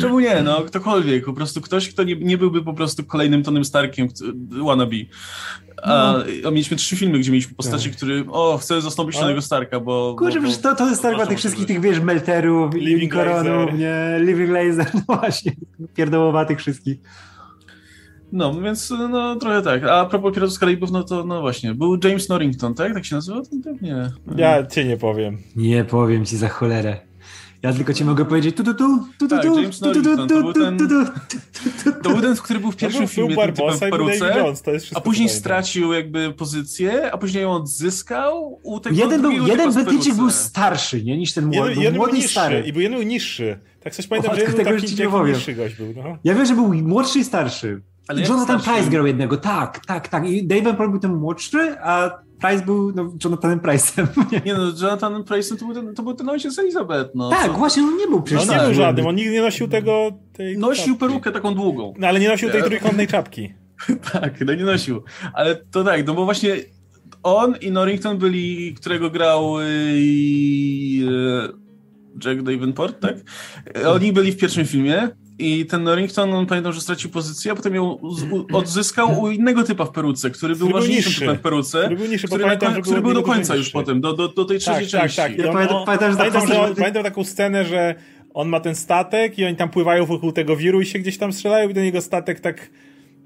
Czemu 0.00 0.20
nie? 0.20 0.42
No, 0.42 0.62
ktokolwiek, 0.62 1.24
po 1.24 1.32
prostu 1.32 1.60
ktoś, 1.60 1.88
kto 1.88 2.02
nie, 2.02 2.16
nie 2.16 2.38
byłby 2.38 2.62
po 2.62 2.74
prostu 2.74 3.04
kolejnym 3.04 3.42
Tonym 3.42 3.64
Starkiem 3.64 4.08
wannabe. 4.64 4.96
A, 5.82 6.14
no. 6.18 6.48
a 6.48 6.50
mieliśmy 6.50 6.76
trzy 6.76 6.96
filmy, 6.96 7.18
gdzie 7.18 7.30
mieliśmy 7.30 7.54
postaci, 7.54 7.88
tak. 7.88 7.96
który 7.96 8.24
o, 8.30 8.58
chcę 8.58 8.80
zastąpić 8.80 9.18
Tonego 9.18 9.42
Starka, 9.42 9.80
bo... 9.80 10.14
Kurczę, 10.18 10.40
bo, 10.40 10.48
bo, 10.48 10.54
to, 10.54 10.74
to 10.74 10.88
jest 10.88 11.00
Stark 11.00 11.28
tych 11.28 11.38
wszystkich 11.38 11.66
tych, 11.66 11.80
wiesz, 11.80 12.00
Melterów, 12.00 12.74
Living 12.74 13.12
Coronów, 13.12 13.78
nie, 13.78 14.18
Living 14.20 14.50
Laser, 14.50 14.90
no 14.94 15.16
właśnie, 15.16 15.52
pierdołowatych 15.94 16.58
wszystkich. 16.58 16.98
No, 18.32 18.60
więc 18.60 18.90
no 18.90 19.36
trochę 19.36 19.62
tak. 19.62 19.84
A 19.84 20.04
propos 20.04 20.34
Piratów 20.34 20.54
z 20.54 20.58
Karaibów, 20.58 20.90
no 20.90 21.02
to 21.02 21.24
no 21.24 21.40
właśnie, 21.40 21.74
był 21.74 21.98
James 22.04 22.28
Norrington, 22.28 22.74
tak? 22.74 22.94
Tak 22.94 23.04
się 23.04 23.14
nazywa? 23.14 23.42
Nie. 23.82 24.10
Ja 24.36 24.66
cię 24.66 24.84
nie 24.84 24.96
powiem. 24.96 25.38
Nie 25.56 25.84
powiem 25.84 26.24
ci 26.24 26.36
za 26.36 26.48
cholerę. 26.48 27.11
Ja 27.62 27.72
tylko 27.72 27.94
ci 27.94 28.04
mogę 28.04 28.24
powiedzieć 28.24 28.56
tu 28.56 28.64
tu 28.64 28.74
tu 28.74 29.06
tu 29.18 29.28
tu 29.28 29.40
tu 29.42 29.60
James 29.60 29.80
Norrington, 29.80 30.28
to 30.28 30.42
był 30.42 30.52
ten, 30.52 30.78
to 32.02 32.10
był 32.10 32.20
ten, 32.20 32.36
który 32.36 32.60
był 32.60 32.72
w 32.72 32.76
pierwszym 32.76 33.08
filmie 33.08 33.36
typem 33.36 33.76
w 33.76 33.80
peruce, 33.80 34.52
a 34.94 35.00
później 35.00 35.28
stracił 35.28 35.92
jakby 35.92 36.32
pozycję, 36.32 37.12
a 37.12 37.18
później 37.18 37.42
ją 37.42 37.52
odzyskał 37.52 38.60
u 38.62 38.80
tego 38.80 38.96
Jeden 38.96 39.22
był, 39.22 39.46
jeden 39.46 39.72
Brytyjczyk 39.72 40.14
był 40.14 40.30
starszy, 40.30 41.04
nie, 41.04 41.18
niż 41.18 41.32
ten 41.32 41.44
młody, 41.44 41.70
jeden, 41.70 41.82
jeden 41.82 41.96
młody 41.96 42.16
i 42.16 42.22
stary. 42.22 42.62
I 42.66 42.72
był 42.72 42.82
jeden 42.82 42.98
był 42.98 43.08
niższy. 43.08 43.58
Tak 43.80 43.94
coś 43.94 44.06
pamiętam, 44.06 44.34
że 44.34 44.40
jeden 44.40 44.56
był 44.56 44.64
taki, 44.64 44.96
taki 44.96 45.24
niższy 45.24 45.54
gość 45.54 45.74
był. 45.74 45.94
No. 45.96 46.18
Ja 46.24 46.34
wiem, 46.34 46.46
że 46.46 46.54
był 46.54 46.74
młodszy 46.74 47.18
i 47.18 47.24
starszy. 47.24 47.82
Ale 48.08 48.22
Jonathan 48.22 48.60
Price 48.60 48.90
grał 48.90 49.06
jednego, 49.06 49.36
tak, 49.36 49.86
tak, 49.86 50.08
tak. 50.08 50.28
I 50.28 50.46
Dave 50.46 50.74
Paul 50.74 50.90
był 50.90 50.98
ten 50.98 51.14
młodszy, 51.14 51.76
a 51.80 52.10
Price 52.42 52.64
był 52.64 52.92
no, 52.92 53.12
Jonathanem 53.24 53.60
Price'em. 53.60 54.06
Nie 54.46 54.54
no, 54.54 54.72
Jonathan 54.82 55.24
Price 55.24 55.56
to 55.56 55.64
był 55.64 55.74
ten, 55.74 55.94
to 55.94 56.02
był 56.02 56.14
ten 56.14 56.28
ojciec 56.28 56.58
Elizabeth. 56.58 57.10
No, 57.14 57.30
tak, 57.30 57.46
co? 57.46 57.52
właśnie, 57.52 57.82
on 57.82 57.96
nie 57.96 58.06
był 58.06 58.22
przecież. 58.22 58.46
No 58.46 58.54
nie 58.54 58.60
był 58.60 58.74
żadnym, 58.74 59.06
on 59.06 59.14
nigdy 59.14 59.32
nie 59.32 59.42
nosił 59.42 59.68
tego... 59.68 60.12
Tej 60.32 60.58
nosił 60.58 60.84
czapki. 60.84 60.98
perukę 60.98 61.32
taką 61.32 61.54
długą. 61.54 61.94
No 61.98 62.08
ale 62.08 62.20
nie 62.20 62.28
nosił 62.28 62.50
tej 62.50 62.62
trójkątnej 62.62 63.06
czapki. 63.06 63.54
tak, 64.12 64.40
no 64.40 64.54
nie 64.54 64.64
nosił. 64.64 65.02
Ale 65.34 65.56
to 65.56 65.84
tak, 65.84 66.06
no 66.06 66.14
bo 66.14 66.24
właśnie 66.24 66.56
on 67.22 67.54
i 67.60 67.70
Norrington 67.70 68.18
byli, 68.18 68.74
którego 68.74 69.10
grał 69.10 69.60
yy, 69.60 71.08
Jack 72.24 72.42
Davenport, 72.42 73.00
tak? 73.00 73.16
Oni 73.86 74.12
byli 74.12 74.32
w 74.32 74.36
pierwszym 74.36 74.66
filmie 74.66 75.08
i 75.38 75.66
ten 75.66 75.82
Norrington, 75.82 76.34
on 76.34 76.46
pamiętam, 76.46 76.72
że 76.72 76.80
stracił 76.80 77.10
pozycję, 77.10 77.52
a 77.52 77.54
potem 77.54 77.74
ją 77.74 77.98
odzyskał 78.52 79.20
u 79.20 79.30
innego 79.30 79.64
typa 79.64 79.84
w 79.84 79.90
peruce, 79.90 80.30
który 80.30 80.56
był 80.56 80.68
ważniejszym 80.68 81.12
typem 81.12 81.36
w 81.36 81.40
peruce, 81.40 81.82
który 81.84 81.96
był, 81.96 82.06
niższy, 82.06 82.26
który, 82.26 82.44
pamiętam, 82.44 82.74
na, 82.74 82.80
który 82.80 83.00
był 83.00 83.14
do 83.14 83.22
końca 83.22 83.56
już 83.56 83.70
potem, 83.70 84.00
do, 84.00 84.12
do, 84.12 84.28
do 84.28 84.44
tej 84.44 84.58
trzeciej 84.58 84.90
tak, 84.90 85.00
części. 85.00 85.16
Tak, 85.16 85.36
tak. 85.36 85.46
Ja 85.46 85.52
pamiętam, 85.52 85.84
pamiętam, 85.86 86.10
że 86.12 86.16
pamiętam, 86.16 86.68
że 86.68 86.74
pamiętam 86.74 87.02
taką 87.02 87.24
scenę, 87.24 87.64
że 87.64 87.94
on 88.34 88.48
ma 88.48 88.60
ten 88.60 88.74
statek 88.74 89.38
i 89.38 89.44
oni 89.44 89.56
tam 89.56 89.68
pływają 89.68 90.06
wokół 90.06 90.32
tego 90.32 90.56
wiru 90.56 90.80
i 90.80 90.86
się 90.86 90.98
gdzieś 90.98 91.18
tam 91.18 91.32
strzelają 91.32 91.68
i 91.68 91.74
do 91.74 91.82
niego 91.82 92.00
statek 92.00 92.40
tak 92.40 92.70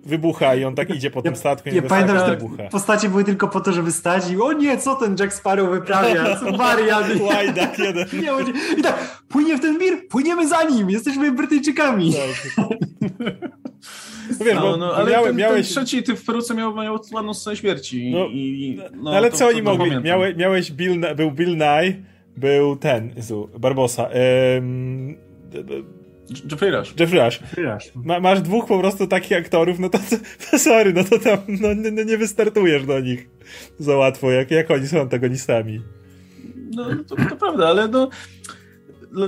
wybucha 0.07 0.55
i 0.55 0.65
on 0.65 0.75
tak 0.75 0.91
idzie 0.91 1.11
po 1.11 1.23
tym 1.23 1.37
statku. 1.37 1.69
Ja, 1.69 1.83
pamiętam, 1.83 2.19
że 2.19 2.37
te 2.37 2.69
postacie 2.71 3.09
były 3.09 3.25
tylko 3.25 3.49
po 3.49 3.61
to, 3.61 3.73
żeby 3.73 3.93
stać 3.93 4.31
i 4.31 4.41
o 4.41 4.53
nie, 4.53 4.79
co 4.79 4.97
ten 4.97 5.17
Jack 5.21 5.33
Sparrow 5.33 5.71
wyprawia, 5.71 6.37
co 6.37 6.53
wariat. 6.59 7.07
Łajdak 7.21 7.79
jeden. 7.79 8.07
I 8.79 8.83
tak, 8.83 9.23
płynie 9.29 9.57
w 9.57 9.61
ten 9.61 9.79
wir, 9.79 10.09
płyniemy 10.09 10.49
za 10.49 10.63
nim, 10.63 10.91
jesteśmy 10.91 11.33
Brytyjczykami. 11.33 12.15
Tak. 12.57 12.67
Wiesz, 14.45 14.55
no, 14.55 14.77
no, 14.77 14.95
ale 14.95 15.11
miałeś, 15.11 15.27
ten, 15.27 15.37
miałeś... 15.37 15.75
ten 15.75 15.85
trzeci 15.85 16.03
ty 16.03 16.17
w 16.17 16.25
peruce 16.25 16.55
miał, 16.55 16.75
miał 16.75 16.99
ładną 17.13 17.35
scenę 17.35 17.57
śmierci. 17.57 18.11
No, 18.11 18.27
i, 18.27 18.81
no, 18.95 19.11
ale 19.11 19.31
to, 19.31 19.37
co 19.37 19.47
oni 19.47 19.63
mogli? 19.63 20.01
Miałeś, 20.03 20.37
miałeś 20.37 20.73
Bill, 20.73 21.01
był 21.17 21.31
Bill 21.31 21.57
Nye, 21.57 21.95
był 22.37 22.77
ten, 22.77 23.15
Barbosa. 23.59 24.09
Um, 24.55 25.17
Jeffrey 26.51 26.71
Rush. 26.71 26.95
Jeffrey 27.01 27.21
Rush. 27.21 27.41
Jeffrey 27.41 27.65
Rush. 27.65 27.93
Ma, 27.95 28.21
masz 28.21 28.41
dwóch 28.41 28.67
po 28.67 28.79
prostu 28.79 29.07
takich 29.07 29.39
aktorów, 29.39 29.79
no 29.79 29.89
to, 29.89 29.99
to, 29.99 30.17
to 30.51 30.59
sorry, 30.59 30.93
no 30.93 31.05
to 31.05 31.19
tam 31.19 31.39
no, 31.49 31.69
no, 31.93 32.03
nie 32.03 32.19
wystartujesz 32.19 32.87
do 32.87 33.01
nich 33.01 33.29
za 33.79 33.97
łatwo, 33.97 34.31
jak, 34.31 34.51
jak 34.51 34.71
oni 34.71 34.89
są 34.89 35.01
antagonistami. 35.01 35.81
No, 36.75 36.85
to, 37.09 37.17
to 37.17 37.37
prawda, 37.37 37.69
ale 37.69 37.89
no 37.89 38.11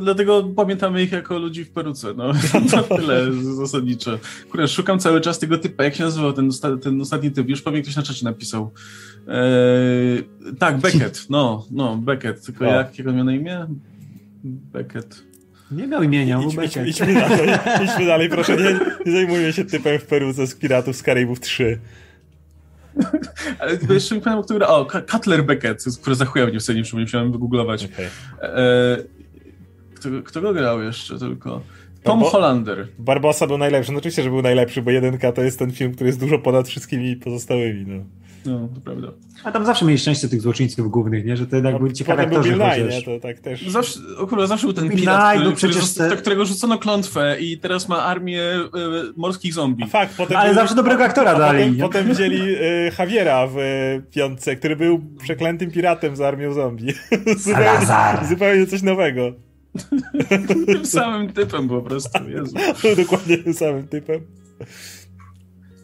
dlatego 0.00 0.42
pamiętamy 0.56 1.02
ich 1.02 1.12
jako 1.12 1.38
ludzi 1.38 1.64
w 1.64 1.70
peruce, 1.70 2.14
no. 2.14 2.32
To 2.70 2.96
tyle 2.96 3.32
zasadniczo. 3.32 4.18
Kurde, 4.50 4.68
szukam 4.68 4.98
cały 4.98 5.20
czas 5.20 5.38
tego 5.38 5.58
typa. 5.58 5.84
Jak 5.84 5.94
się 5.94 6.04
nazywał 6.04 6.32
ten, 6.32 6.50
ten 6.82 7.00
ostatni 7.00 7.30
typ? 7.30 7.48
Już 7.48 7.62
pewnie 7.62 7.82
ktoś 7.82 7.96
na 7.96 8.02
czacie 8.02 8.24
napisał. 8.24 8.70
Eee, 9.28 10.24
tak, 10.58 10.78
Beckett. 10.78 11.26
No, 11.30 11.66
no, 11.70 11.96
Beckett. 11.96 12.44
Tylko 12.44 12.64
no. 12.64 12.70
jak, 12.70 12.98
jak 12.98 13.08
on 13.08 13.16
miał 13.16 13.24
na 13.24 13.34
imię? 13.34 13.66
Beckett. 14.44 15.27
Nie 15.70 15.86
miał 15.86 16.02
imienia, 16.02 16.40
idź, 16.46 16.54
idź, 16.64 16.76
idźmy, 16.86 17.14
dalej, 17.14 17.48
idźmy 17.84 18.06
dalej, 18.06 18.28
proszę, 18.28 18.56
nie, 18.56 18.80
nie 19.06 19.12
zajmujmy 19.12 19.52
się 19.52 19.64
typem 19.64 19.98
w 19.98 20.06
peruce 20.06 20.46
z 20.46 20.54
Piratów 20.54 20.96
z 20.96 21.02
Karaibów 21.02 21.40
3. 21.40 21.78
Ale 23.58 23.78
jeszcze 23.90 24.14
nie 24.14 24.20
pamiętam, 24.20 24.58
kto 24.58 24.68
O, 24.68 24.86
Cutler 25.10 25.44
Beckett, 25.44 25.84
który 26.00 26.16
za 26.16 26.24
chuja 26.24 26.46
mnie 26.46 26.60
sobie 26.60 26.82
nie 26.82 27.00
musiałem 27.00 27.32
wygooglować. 27.32 27.84
Okay. 27.84 28.08
E, 28.42 28.96
kto, 29.94 30.08
kto 30.24 30.40
go 30.40 30.54
grał 30.54 30.82
jeszcze 30.82 31.18
tylko? 31.18 31.62
Tom 32.02 32.18
Barbo 32.20 32.30
Hollander. 32.30 32.88
Barbosa 32.98 33.46
był 33.46 33.58
najlepszy. 33.58 33.92
No 33.92 33.98
oczywiście, 33.98 34.22
że 34.22 34.30
był 34.30 34.42
najlepszy, 34.42 34.82
bo 34.82 34.90
jedynka 34.90 35.32
to 35.32 35.42
jest 35.42 35.58
ten 35.58 35.72
film, 35.72 35.94
który 35.94 36.08
jest 36.08 36.20
dużo 36.20 36.38
ponad 36.38 36.68
wszystkimi 36.68 37.16
pozostałymi. 37.16 37.84
No. 37.86 38.04
No, 38.48 38.68
to 38.74 38.80
prawda. 38.80 39.08
A 39.44 39.52
tam 39.52 39.66
zawsze 39.66 39.84
mieli 39.84 39.98
szczęście 39.98 40.28
tych 40.28 40.40
złoczyńców 40.40 40.90
głównych, 40.90 41.24
nie? 41.24 41.36
Że 41.36 41.46
to 41.46 41.56
jednak 41.56 41.74
no, 41.74 41.80
byli 41.80 41.92
ciekawi 41.94 42.22
aktorzy. 42.22 42.48
Bill 42.48 42.58
Nye, 42.58 42.88
nie? 42.90 43.02
To 43.02 43.20
tak 43.20 43.38
też. 43.38 43.68
Zawsze, 43.68 44.00
akurat 44.22 44.48
zawsze 44.48 44.66
był 44.66 44.74
ten 44.74 44.88
Bill 44.88 45.00
pirat, 45.00 45.40
który, 45.40 45.56
przecież 45.56 45.94
te... 45.94 46.16
którego 46.16 46.44
rzucono 46.44 46.78
klątwę 46.78 47.36
i 47.40 47.58
teraz 47.58 47.88
ma 47.88 48.04
armię 48.04 48.42
y, 48.42 48.68
morskich 49.16 49.54
zombie. 49.54 49.84
A 49.84 49.86
fakt, 49.86 50.16
potem 50.16 50.36
Ale 50.36 50.54
zawsze 50.54 50.74
dobrego 50.74 51.04
aktora 51.04 51.38
dali. 51.38 51.64
Potem, 51.64 51.78
potem 51.78 52.14
wzięli 52.14 52.40
y, 52.40 52.92
Javiera 52.98 53.46
w 53.46 53.58
y, 53.58 54.02
piątce, 54.10 54.56
który 54.56 54.76
był 54.76 55.00
przeklętym 55.22 55.70
piratem 55.70 56.16
z 56.16 56.20
armią 56.20 56.52
zombie. 56.52 56.92
zupełnie, 57.38 58.28
zupełnie 58.28 58.66
coś 58.66 58.82
nowego. 58.82 59.32
tym 60.66 60.86
samym 60.86 61.32
typem 61.32 61.68
po 61.68 61.82
prostu, 61.82 62.28
Jezu. 62.28 62.56
Dokładnie 63.02 63.38
tym 63.38 63.54
samym 63.54 63.88
typem. 63.88 64.20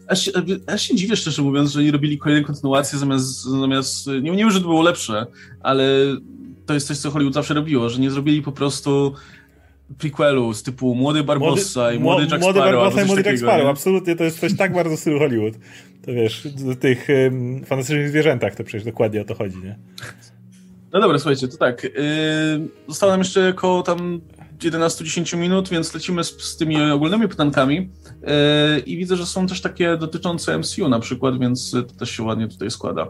Aż 0.09 0.25
się, 0.25 0.31
aż 0.67 0.83
się 0.83 0.95
dziwię, 0.95 1.17
szczerze 1.17 1.43
mówiąc, 1.43 1.73
że 1.73 1.83
nie 1.83 1.93
robili 1.93 2.19
kolejnej 2.19 2.45
kontynuacji 2.45 2.99
zamiast, 2.99 3.43
zamiast 3.43 4.07
nie, 4.07 4.21
nie 4.21 4.37
wiem, 4.37 4.51
że 4.51 4.61
to 4.61 4.67
było 4.67 4.83
lepsze, 4.83 5.27
ale 5.61 5.85
to 6.67 6.75
jest 6.75 6.87
coś, 6.87 6.99
co 6.99 7.11
Hollywood 7.11 7.35
zawsze 7.35 7.55
robiło, 7.55 7.89
że 7.89 8.01
nie 8.01 8.11
zrobili 8.11 8.43
po 8.43 8.53
prostu 8.53 9.15
prequelu 9.99 10.55
z 10.55 10.63
typu 10.63 10.95
Młody 10.95 11.25
Barbossa 11.25 11.81
młody, 11.81 11.97
i 11.97 11.99
Młody 11.99 12.23
Jack 12.23 12.43
Sparrow. 12.43 12.55
Młody 12.55 12.61
Barbossa 12.61 13.03
i 13.03 13.07
Młody 13.07 13.23
Jack 13.23 13.39
Sparrow, 13.39 13.69
absolutnie, 13.69 14.17
to 14.17 14.25
jest 14.25 14.41
coś 14.41 14.57
tak 14.57 14.73
bardzo 14.73 14.97
stylu 14.97 15.19
Hollywood. 15.19 15.55
To 16.07 16.13
wiesz, 16.13 16.49
w 16.57 16.77
tych 16.77 17.07
um, 17.09 17.65
fantastycznych 17.65 18.09
zwierzętach 18.09 18.55
to 18.55 18.65
przecież 18.65 18.85
dokładnie 18.85 19.21
o 19.21 19.25
to 19.25 19.35
chodzi, 19.35 19.57
nie? 19.59 19.79
No 20.93 21.01
dobra, 21.01 21.19
słuchajcie, 21.19 21.49
to 21.49 21.57
tak. 21.57 21.85
Yy, 21.85 21.91
zostało 22.89 23.13
nam 23.13 23.21
jeszcze 23.21 23.49
około 23.49 23.83
tam 23.83 24.21
11-10 24.59 25.37
minut, 25.37 25.69
więc 25.69 25.95
lecimy 25.95 26.25
z, 26.25 26.43
z 26.43 26.57
tymi 26.57 26.91
ogólnymi 26.91 27.29
pytankami. 27.29 27.91
Yy, 28.27 28.81
I 28.81 28.97
widzę, 28.97 29.17
że 29.17 29.27
są 29.27 29.47
też 29.47 29.61
takie 29.61 29.97
dotyczące 29.97 30.59
MCU 30.59 30.89
na 30.89 31.01
przykład, 31.01 31.39
więc 31.39 31.71
to 31.71 31.83
też 31.83 32.11
się 32.11 32.23
ładnie 32.23 32.49
tutaj 32.49 32.71
składa. 32.71 33.07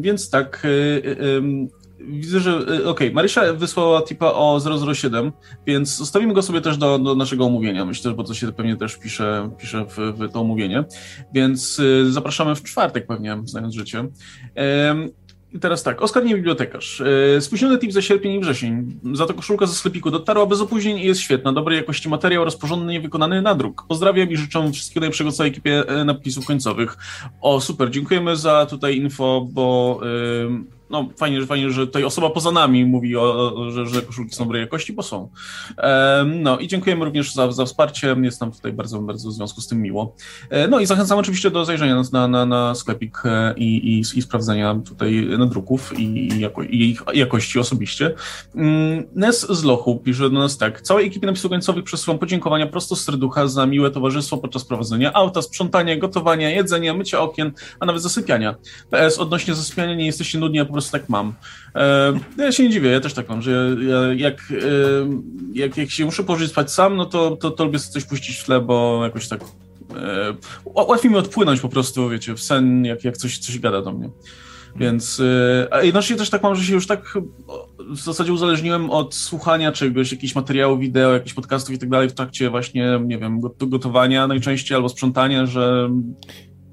Więc 0.00 0.30
tak. 0.30 0.62
Yy, 0.64 1.68
widzę, 2.08 2.40
że. 2.40 2.50
E, 2.50 2.56
okej, 2.58 2.86
okay, 2.86 3.10
Marysia 3.10 3.52
wysłała 3.52 4.02
tipa 4.02 4.26
o 4.26 4.60
007, 4.94 5.32
więc 5.66 5.96
zostawimy 5.96 6.34
go 6.34 6.42
sobie 6.42 6.60
też 6.60 6.76
do, 6.76 6.98
do 6.98 7.14
naszego 7.14 7.44
omówienia. 7.44 7.84
Myślę, 7.84 8.12
bo 8.12 8.24
to 8.24 8.34
się 8.34 8.52
pewnie 8.52 8.76
też 8.76 8.96
pisze, 8.96 9.50
pisze 9.58 9.84
w, 9.84 9.96
w 9.96 10.32
to 10.32 10.40
omówienie. 10.40 10.84
Więc 11.34 11.80
zapraszamy 12.10 12.54
w 12.54 12.62
czwartek 12.62 13.06
pewnie, 13.06 13.42
znając 13.44 13.74
życie. 13.74 14.08
I 15.54 15.58
teraz 15.58 15.82
tak, 15.82 16.02
Oskar 16.02 16.24
nie 16.24 16.34
bibliotekarz. 16.34 17.02
E, 17.36 17.40
spóźniony 17.40 17.78
tip 17.78 17.92
za 17.92 18.02
sierpień 18.02 18.32
i 18.32 18.40
wrzesień. 18.40 19.00
Za 19.12 19.26
to 19.26 19.34
koszulka 19.34 19.66
ze 19.66 19.74
sklepiku 19.74 20.10
dotarła 20.10 20.46
bez 20.46 20.60
opóźnień 20.60 20.98
i 20.98 21.06
jest 21.06 21.20
świetna. 21.20 21.52
Dobrej 21.52 21.76
jakości 21.76 22.08
materiał, 22.08 22.44
rozporządny 22.44 22.94
i 22.94 23.00
wykonany 23.00 23.42
na 23.42 23.54
druk. 23.54 23.84
Pozdrawiam 23.88 24.30
i 24.30 24.36
życzę 24.36 24.72
wszystkiego 24.72 25.00
najlepszego 25.00 25.32
całej 25.32 25.52
ekipie 25.52 25.88
e, 25.88 26.04
napisów 26.04 26.46
końcowych. 26.46 26.96
O, 27.40 27.60
super, 27.60 27.90
dziękujemy 27.90 28.36
za 28.36 28.66
tutaj 28.66 28.96
info, 28.96 29.46
bo... 29.52 30.00
Yy 30.48 30.81
no 30.92 31.08
fajnie, 31.16 31.40
że 31.40 31.46
fajnie, 31.46 31.70
że 31.70 31.86
tutaj 31.86 32.04
osoba 32.04 32.30
poza 32.30 32.50
nami 32.50 32.84
mówi, 32.84 33.16
o, 33.16 33.54
że, 33.70 33.86
że 33.86 34.02
koszulki 34.02 34.34
są 34.34 34.44
dobrej 34.44 34.60
jakości, 34.60 34.92
bo 34.92 35.02
są. 35.02 35.28
no 36.26 36.58
i 36.58 36.68
dziękujemy 36.68 37.04
również 37.04 37.34
za, 37.34 37.52
za 37.52 37.64
wsparcie, 37.64 38.16
jest 38.22 38.40
nam 38.40 38.52
tutaj 38.52 38.72
bardzo, 38.72 38.98
bardzo 38.98 39.28
w 39.28 39.32
związku 39.32 39.60
z 39.60 39.68
tym 39.68 39.82
miło. 39.82 40.14
E, 40.50 40.68
no 40.68 40.80
i 40.80 40.86
zachęcam 40.86 41.18
oczywiście 41.18 41.50
do 41.50 41.64
zajrzenia 41.64 42.02
na, 42.12 42.28
na, 42.28 42.46
na 42.46 42.74
sklepik 42.74 43.22
e, 43.24 43.54
i, 43.56 43.98
i, 43.98 44.18
i 44.18 44.22
sprawdzenia 44.22 44.80
tutaj 44.84 45.26
nadruków 45.38 45.98
i, 45.98 46.40
jako, 46.40 46.62
i 46.62 46.90
ich 46.90 47.02
jakości 47.14 47.58
osobiście. 47.58 48.14
Mm, 48.54 49.04
Nes 49.14 49.46
z 49.50 49.64
Lochu 49.64 49.96
pisze 49.96 50.30
do 50.30 50.38
nas 50.38 50.58
tak. 50.58 50.80
Całej 50.80 51.06
ekipie 51.06 51.26
napisów 51.26 51.50
końcowych 51.50 51.84
przesyłam 51.84 52.18
podziękowania 52.18 52.66
prosto 52.66 52.96
z 52.96 53.04
serducha 53.04 53.46
za 53.46 53.66
miłe 53.66 53.90
towarzystwo 53.90 54.36
podczas 54.36 54.64
prowadzenia 54.64 55.12
auta, 55.12 55.42
sprzątania, 55.42 55.96
gotowania, 55.96 56.50
jedzenia, 56.50 56.94
mycia 56.94 57.20
okien, 57.20 57.52
a 57.80 57.86
nawet 57.86 58.02
zasypiania. 58.02 58.54
PS 58.90 59.18
odnośnie 59.18 59.54
zasypiania 59.54 59.94
nie 59.94 60.06
jesteście 60.06 60.38
nudni, 60.38 60.60
a 60.60 60.64
po 60.64 60.72
prostu 60.72 60.81
tak 60.90 61.08
mam. 61.08 61.34
E, 61.74 62.12
ja 62.38 62.52
się 62.52 62.62
nie 62.62 62.70
dziwię, 62.70 62.90
ja 62.90 63.00
też 63.00 63.14
tak 63.14 63.28
mam, 63.28 63.42
że 63.42 63.76
ja, 63.80 64.14
jak, 64.14 64.40
e, 64.50 64.56
jak, 65.52 65.76
jak 65.76 65.90
się 65.90 66.04
muszę 66.04 66.22
położyć 66.22 66.50
spać 66.50 66.72
sam, 66.72 66.96
no 66.96 67.06
to, 67.06 67.36
to, 67.36 67.50
to 67.50 67.64
lubię 67.64 67.78
coś 67.78 68.04
puścić 68.04 68.36
w 68.36 68.44
tle, 68.44 68.60
bo 68.60 69.00
jakoś 69.04 69.28
tak 69.28 69.40
e, 69.96 70.34
łatwiej 70.64 71.10
mi 71.10 71.16
odpłynąć 71.16 71.60
po 71.60 71.68
prostu, 71.68 72.08
wiecie, 72.08 72.34
w 72.34 72.40
sen, 72.40 72.84
jak, 72.84 73.04
jak 73.04 73.16
coś, 73.16 73.38
coś 73.38 73.58
gada 73.58 73.82
do 73.82 73.92
mnie. 73.92 74.10
Więc 74.76 75.22
a 75.70 75.82
jednocześnie 75.82 76.16
też 76.16 76.30
tak 76.30 76.42
mam, 76.42 76.54
że 76.54 76.64
się 76.64 76.74
już 76.74 76.86
tak 76.86 77.18
w 77.90 78.00
zasadzie 78.00 78.32
uzależniłem 78.32 78.90
od 78.90 79.14
słuchania 79.14 79.72
czegoś, 79.72 80.12
jakichś 80.12 80.34
materiałów 80.34 80.80
wideo, 80.80 81.12
jakichś 81.12 81.34
podcastów 81.34 81.74
i 81.74 81.78
tak 81.78 81.88
dalej 81.88 82.08
w 82.08 82.12
trakcie 82.12 82.50
właśnie, 82.50 83.00
nie 83.04 83.18
wiem, 83.18 83.40
gotowania 83.60 84.26
najczęściej 84.26 84.76
albo 84.76 84.88
sprzątania, 84.88 85.46
że 85.46 85.90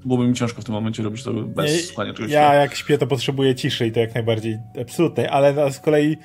byłoby 0.04 0.26
mi 0.28 0.34
ciężko 0.34 0.62
w 0.62 0.64
tym 0.64 0.74
momencie 0.74 1.02
robić 1.02 1.24
to 1.24 1.32
bez 1.32 1.72
nie, 1.72 1.78
słuchania 1.78 2.14
czegoś. 2.14 2.32
Ja 2.32 2.54
jak 2.54 2.74
śpię, 2.74 2.98
to 2.98 3.06
potrzebuję 3.06 3.54
ciszy 3.54 3.86
i 3.86 3.92
to 3.92 4.00
jak 4.00 4.14
najbardziej 4.14 4.58
absolutnej, 4.80 5.26
ale 5.26 5.72
z 5.72 5.80
kolei 5.80 6.16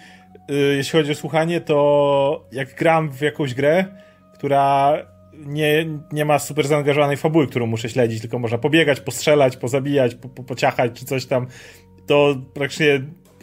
y, 0.51 0.75
jeśli 0.75 0.99
chodzi 0.99 1.11
o 1.11 1.15
słuchanie, 1.15 1.61
to 1.61 2.45
jak 2.51 2.75
gram 2.75 3.11
w 3.11 3.21
jakąś 3.21 3.53
grę, 3.53 3.85
która 4.33 4.97
nie, 5.33 5.85
nie 6.11 6.25
ma 6.25 6.39
super 6.39 6.67
zaangażowanej 6.67 7.17
fabuły, 7.17 7.47
którą 7.47 7.65
muszę 7.67 7.89
śledzić, 7.89 8.21
tylko 8.21 8.39
można 8.39 8.57
pobiegać, 8.57 8.99
postrzelać, 8.99 9.57
pozabijać, 9.57 10.15
po, 10.15 10.29
po, 10.29 10.43
pociachać 10.43 10.91
czy 10.93 11.05
coś 11.05 11.25
tam, 11.25 11.47
to 12.07 12.35
praktycznie 12.53 13.01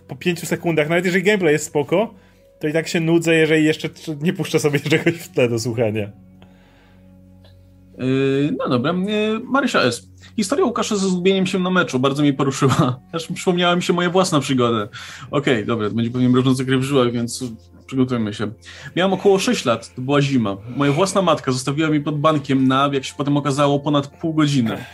po 0.09 0.17
pięciu 0.17 0.47
sekundach, 0.47 0.89
nawet 0.89 1.05
jeżeli 1.05 1.25
gameplay 1.25 1.53
jest 1.53 1.67
spoko, 1.67 2.15
to 2.61 2.69
i 2.69 2.73
tak 2.73 2.89
się 2.89 3.01
nudzę, 3.01 3.35
jeżeli 3.35 3.65
jeszcze 3.65 3.89
nie 4.21 4.33
puszczę 4.33 4.59
sobie 4.61 4.81
czegoś 4.91 5.15
w 5.15 5.29
tle 5.29 5.49
do 5.49 5.59
słuchania. 5.59 6.11
Yy, 7.99 8.57
no 8.59 8.69
dobra, 8.69 8.93
yy, 8.93 9.41
Marysia 9.45 9.81
S. 9.81 10.13
Historia 10.37 10.65
Łukasza 10.65 10.97
ze 10.97 11.09
zgubieniem 11.09 11.47
się 11.47 11.59
na 11.59 11.71
meczu 11.71 11.99
bardzo 11.99 12.23
mnie 12.23 12.33
poruszyła. 12.33 13.01
Aż 13.13 13.27
przypomniała 13.27 13.77
mi 13.77 13.83
się 13.83 13.93
moja 13.93 14.11
własna 14.11 14.41
przygoda. 14.41 14.89
Okej, 15.31 15.55
okay, 15.55 15.65
dobra, 15.65 15.89
to 15.89 15.95
będzie 15.95 16.11
pewnie 16.11 16.29
mrożąca 16.29 16.65
krew 16.65 16.81
w 16.81 16.85
żyłach, 16.85 17.13
więc 17.13 17.45
przygotujmy 17.87 18.35
się. 18.35 18.53
Miałem 18.97 19.13
około 19.13 19.39
6 19.39 19.65
lat, 19.65 19.95
to 19.95 20.03
była 20.03 20.23
zima. 20.23 20.57
Moja 20.77 20.93
własna 20.93 21.23
matka 21.23 21.53
zostawiła 21.53 21.89
mi 21.89 22.01
pod 22.01 22.21
bankiem 22.21 22.69
na, 22.69 22.91
jak 22.93 23.05
się 23.05 23.15
potem 23.17 23.37
okazało, 23.37 23.81
ponad 23.81 24.07
pół 24.07 24.35
godziny. 24.35 24.85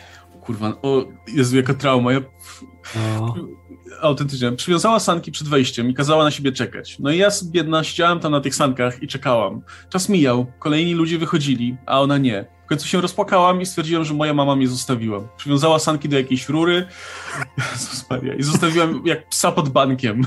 Kurwa, 0.41 0.69
o 0.83 1.05
Jezu, 1.35 1.57
jaka 1.57 1.75
trauma. 1.75 2.13
Ja... 2.13 2.21
O. 3.21 3.35
Autentycznie. 4.01 4.53
Przywiązała 4.53 5.01
sanki 5.01 5.33
przed 5.33 5.49
wejściem 5.49 5.91
i 5.91 5.95
kazała 5.95 6.25
na 6.25 6.31
siebie 6.31 6.53
czekać. 6.53 6.99
No 6.99 7.11
i 7.11 7.19
ja 7.19 7.29
biedna 7.45 7.85
siedziałem 7.85 8.21
tam 8.21 8.33
na 8.33 8.41
tych 8.41 8.55
sankach 8.55 9.03
i 9.03 9.07
czekałam. 9.07 9.63
Czas 9.89 10.09
mijał, 10.09 10.47
kolejni 10.59 10.95
ludzie 10.95 11.19
wychodzili, 11.19 11.77
a 11.87 12.01
ona 12.01 12.19
nie. 12.19 12.58
W 12.69 12.77
końcu 12.77 12.89
się 12.89 13.01
rozpłakałam 13.01 13.61
i 13.61 13.67
stwierdziłem, 13.67 14.05
że 14.05 14.15
moja 14.15 14.35
mama 14.35 14.57
mnie 14.57 14.69
zostawiła. 14.69 15.21
Przywiązała 15.37 15.79
sanki 15.79 16.09
do 16.09 16.17
jakiejś 16.17 16.49
rury 16.49 16.87
i 18.39 18.43
zostawiłam 18.43 19.03
jak 19.05 19.29
psa 19.29 19.53
pod 19.53 19.69
bankiem. 19.69 20.27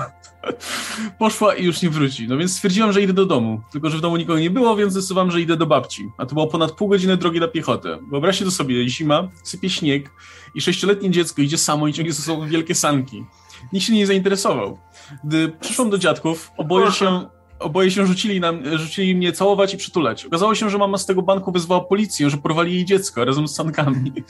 Poszła 1.19 1.55
i 1.55 1.65
już 1.65 1.81
nie 1.81 1.89
wróci. 1.89 2.27
No 2.27 2.37
więc 2.37 2.53
stwierdziłam, 2.53 2.93
że 2.93 3.01
idę 3.01 3.13
do 3.13 3.25
domu. 3.25 3.61
Tylko, 3.71 3.89
że 3.89 3.97
w 3.97 4.01
domu 4.01 4.17
nikogo 4.17 4.39
nie 4.39 4.49
było, 4.49 4.75
więc 4.75 4.93
zdecydowałam, 4.93 5.31
że 5.31 5.41
idę 5.41 5.57
do 5.57 5.65
babci. 5.65 6.09
A 6.17 6.25
to 6.25 6.33
było 6.33 6.47
ponad 6.47 6.71
pół 6.71 6.87
godziny 6.87 7.17
drogi 7.17 7.39
na 7.39 7.47
piechotę. 7.47 7.97
Wyobraźcie 8.11 8.45
to 8.45 8.51
sobie, 8.51 8.89
zima, 8.89 9.27
sypie 9.43 9.69
śnieg 9.69 10.09
i 10.55 10.61
sześcioletnie 10.61 11.11
dziecko 11.11 11.41
idzie 11.41 11.57
samo 11.57 11.87
i 11.87 11.93
ciągnie 11.93 12.13
ze 12.13 12.21
sobą 12.21 12.47
wielkie 12.47 12.75
sanki. 12.75 13.25
Nikt 13.73 13.85
się 13.85 13.93
nie 13.93 14.07
zainteresował. 14.07 14.77
Gdy 15.23 15.49
przyszłam 15.49 15.89
do 15.89 15.97
dziadków, 15.97 16.51
oboje 16.57 16.91
się 16.91 17.27
oboje 17.61 17.91
się 17.91 18.05
rzucili, 18.05 18.39
na, 18.39 18.53
rzucili 18.75 19.15
mnie 19.15 19.31
całować 19.31 19.73
i 19.73 19.77
przytulać. 19.77 20.25
Okazało 20.25 20.55
się, 20.55 20.69
że 20.69 20.77
mama 20.77 20.97
z 20.97 21.05
tego 21.05 21.21
banku 21.21 21.51
wezwała 21.51 21.81
policję, 21.81 22.29
że 22.29 22.37
porwali 22.37 22.73
jej 22.73 22.85
dziecko 22.85 23.25
razem 23.25 23.47
z 23.47 23.55
sankami. 23.55 24.11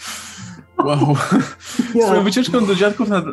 Wow. 0.85 1.15
Swoją 2.05 2.23
wycieczką 2.23 2.65
do 2.65 2.75
dziadków, 2.75 3.09
na, 3.09 3.23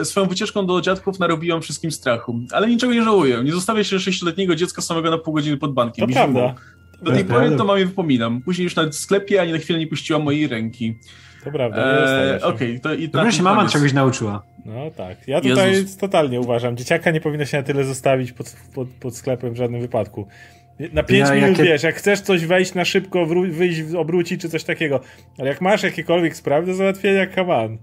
e, 0.00 0.04
swoją 0.04 0.26
wycieczką 0.26 0.66
do 0.66 0.80
dziadków 0.80 1.18
narobiłam 1.18 1.62
wszystkim 1.62 1.90
strachu. 1.90 2.40
Ale 2.52 2.68
niczego 2.68 2.92
nie 2.92 3.02
żałuję. 3.02 3.42
Nie 3.44 3.52
zostawię 3.52 3.84
się 3.84 4.00
sześcioletniego 4.00 4.54
dziecka 4.54 4.82
samego 4.82 5.10
na 5.10 5.18
pół 5.18 5.34
godziny 5.34 5.56
pod 5.56 5.74
bankiem. 5.74 6.08
To 6.08 6.14
prawda. 6.14 6.54
Do 7.02 7.12
tej 7.12 7.24
pory 7.24 7.56
to 7.56 7.64
mamie 7.64 7.86
wypominam. 7.86 8.42
Później 8.42 8.64
już 8.64 8.76
nawet 8.76 8.94
w 8.94 8.98
sklepie 8.98 9.42
ani 9.42 9.52
na 9.52 9.58
chwilę 9.58 9.78
nie 9.78 9.86
puściła 9.86 10.18
mojej 10.18 10.48
ręki. 10.48 10.98
To 11.46 11.52
prawda. 11.52 11.76
Eee, 11.76 12.42
Okej, 12.42 12.80
okay, 12.80 13.08
to 13.08 13.18
Dobrze 13.18 13.36
się 13.36 13.42
mama 13.42 13.68
czegoś 13.68 13.92
nauczyła. 13.92 14.42
No 14.64 14.90
tak. 14.96 15.28
Ja 15.28 15.40
tutaj 15.40 15.72
Jezus. 15.72 15.96
totalnie 15.96 16.40
uważam. 16.40 16.76
Dzieciaka 16.76 17.10
nie 17.10 17.20
powinno 17.20 17.44
się 17.44 17.56
na 17.56 17.62
tyle 17.62 17.84
zostawić 17.84 18.32
pod, 18.32 18.56
pod, 18.74 18.88
pod 18.88 19.16
sklepem 19.16 19.54
w 19.54 19.56
żadnym 19.56 19.80
wypadku. 19.80 20.26
Na 20.92 21.02
5 21.02 21.28
ja, 21.28 21.34
minut 21.34 21.50
jakie... 21.50 21.62
wiesz, 21.62 21.82
jak 21.82 21.94
chcesz 21.94 22.20
coś 22.20 22.46
wejść 22.46 22.74
na 22.74 22.84
szybko, 22.84 23.26
wyjść, 23.50 23.82
obrócić 23.98 24.40
czy 24.40 24.48
coś 24.48 24.64
takiego. 24.64 25.00
Ale 25.38 25.48
jak 25.48 25.60
masz 25.60 25.82
jakiekolwiek 25.82 26.36
sprawy 26.36 26.66
do 26.66 26.74
załatwienia, 26.74 27.26
come 27.34 27.56
on. 27.56 27.78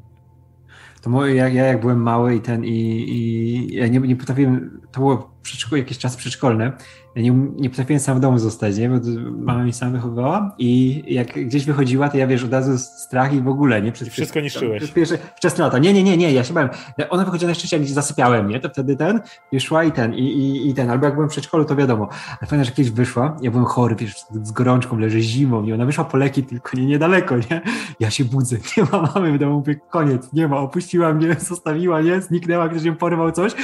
To 1.02 1.10
moje, 1.10 1.36
ja, 1.36 1.50
ja 1.50 1.66
jak 1.66 1.80
byłem 1.80 2.02
mały 2.02 2.36
i 2.36 2.42
ten 2.42 2.66
i, 2.66 2.70
i 3.10 3.76
ja 3.76 3.88
nie, 3.88 4.00
nie 4.00 4.16
potrafiłem, 4.16 4.82
to 4.92 5.00
było 5.00 5.34
jakiś 5.76 5.98
czas 5.98 6.16
przedszkolne 6.16 6.72
ja 7.16 7.22
nie, 7.22 7.32
nie 7.56 7.70
potrafiłem 7.70 8.00
sam 8.00 8.18
w 8.18 8.20
domu 8.20 8.38
zostać, 8.38 8.78
nie? 8.78 8.90
bo 8.90 8.98
mama 9.38 9.64
mi 9.64 9.74
sam 9.74 9.92
wychowywała 9.92 10.56
i 10.58 11.04
jak 11.08 11.28
gdzieś 11.28 11.66
wychodziła, 11.66 12.10
to 12.10 12.18
ja 12.18 12.28
wiesz, 12.28 12.44
od 12.44 12.52
razu 12.52 12.78
strach 12.78 13.34
i 13.34 13.42
w 13.42 13.48
ogóle, 13.48 13.82
nie? 13.82 13.92
Przez, 13.92 14.10
Wszystko 14.10 14.40
niszczyłeś. 14.40 14.78
Przez 14.78 14.92
pierwsze 14.92 15.18
wczesne 15.36 15.64
lata. 15.64 15.78
Nie, 15.80 15.94
nie, 15.94 16.04
nie, 16.04 16.18
nie, 16.18 16.34
ja 16.34 16.44
się 16.44 16.54
bałem. 16.54 16.70
Ona 17.10 17.26
wychodziła 17.26 17.48
najszczęściej, 17.48 17.78
jak 17.78 17.84
gdzieś 17.84 17.96
zasypiałem, 17.96 18.50
nie? 18.50 18.60
To 18.60 18.70
wtedy 18.70 18.96
ten, 18.96 19.22
wyszła 19.52 19.84
i 19.84 19.92
ten, 19.92 20.14
i, 20.14 20.22
i, 20.22 20.70
i 20.70 20.74
ten. 20.74 20.90
Albo 20.90 21.06
jak 21.06 21.14
byłem 21.14 21.30
w 21.30 21.32
przedszkolu, 21.32 21.66
to 21.66 21.76
wiadomo. 21.76 22.10
Ale 22.42 22.48
fajnie, 22.48 22.66
że 22.66 22.72
kiedyś 22.72 22.92
wyszła, 22.92 23.38
ja 23.42 23.52
byłem 23.52 23.66
chory, 23.66 23.96
wiesz, 23.96 24.16
z 24.44 24.52
gorączką, 24.52 24.98
leży 24.98 25.22
zimą, 25.22 25.62
nie? 25.62 25.74
Ona 25.74 25.86
wyszła 25.86 26.04
po 26.04 26.18
leki, 26.18 26.44
tylko 26.44 26.78
nie 26.78 26.86
niedaleko, 26.86 27.38
nie? 27.38 27.62
Ja 28.00 28.12
się 28.12 28.26
budzę, 28.26 28.58
nie 28.78 28.84
ma 28.92 29.10
mamy 29.16 29.34
w 29.34 29.40
domu, 29.40 29.54
mówię, 29.54 29.76
koniec, 29.90 30.34
nie 30.34 30.48
ma, 30.48 30.58
opuściła 30.58 31.14
mnie, 31.14 31.36
zostawiła, 31.50 32.02
nie? 32.02 32.22
Zniknęła, 32.22 32.70
ktoś 32.70 32.84
ją 32.84 32.96
porwał, 32.96 33.32
coś. 33.32 33.56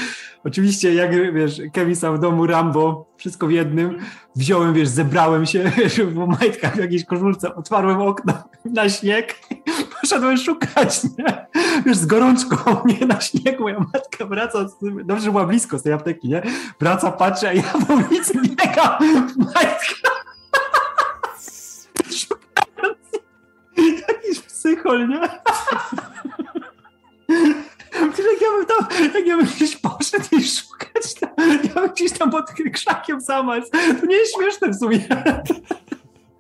Oczywiście, 0.44 0.94
jak 0.94 1.34
wiesz, 1.34 1.62
Kevin 1.74 1.96
sam 1.96 2.18
w 2.18 2.20
domu, 2.20 2.48
Rambo, 2.48 3.10
wszystko 3.18 3.39
w 3.48 3.52
jednym. 3.52 3.98
Wziąłem, 4.36 4.74
wiesz, 4.74 4.88
zebrałem 4.88 5.46
się 5.46 5.72
wiesz, 5.78 6.02
w 6.02 6.16
majtkach, 6.16 6.76
w 6.76 6.80
jakiejś 6.80 7.06
koszulce, 7.06 7.56
otwarłem 7.56 8.02
okno 8.02 8.34
na 8.66 8.90
śnieg, 8.90 9.36
poszedłem 10.02 10.38
szukać, 10.38 11.04
nie? 11.04 11.48
Wiesz, 11.86 11.98
z 11.98 12.06
gorączką, 12.06 12.82
nie? 12.86 13.08
Na 13.08 13.22
śniegu 13.22 13.64
moja 13.64 13.80
matka 13.80 14.26
wraca, 14.26 14.66
dobrze, 15.04 15.26
że 15.26 15.32
była 15.32 15.46
blisko 15.46 15.80
z 15.80 15.84
tej 15.84 15.94
apteki, 15.94 16.30
nie? 16.30 16.42
Wraca, 16.80 17.12
patrzy, 17.12 17.48
a 17.48 17.54
ja 17.54 17.62
w 17.62 17.90
ulicy 17.90 18.34
biegam 18.34 19.28
w 19.28 19.38
majtkach. 19.38 20.26
Szukając 22.12 22.98
jakiś 24.08 24.40
psychol, 24.40 25.08
nie? 25.08 25.20
jak 28.32 28.42
ja 28.42 28.52
bym 28.58 28.66
tam, 28.66 29.14
jak 29.14 29.28
ja 29.28 29.38
bym 29.38 29.46
gdzieś 29.46 29.78
poszedł 29.78 30.26
i 30.32 30.36
bym 30.36 30.69
gdzieś 32.00 32.18
tam 32.18 32.32
pod 32.32 32.52
krzakiem 32.74 33.22
zamarz. 33.22 33.64
To 34.02 34.06
nie 34.06 34.16
jest 34.16 34.36
śmieszne 34.36 34.70
w 34.70 34.76
sumie. 34.76 35.00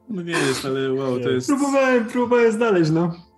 No 0.10 0.22
nie 0.22 0.32
jest, 0.32 0.66
ale 0.66 0.94
wow, 0.94 1.20
to 1.20 1.30
jest... 1.30 1.48
Próbowałem, 1.48 2.06
próbowałem 2.06 2.52
znaleźć, 2.52 2.92
no. 2.92 3.29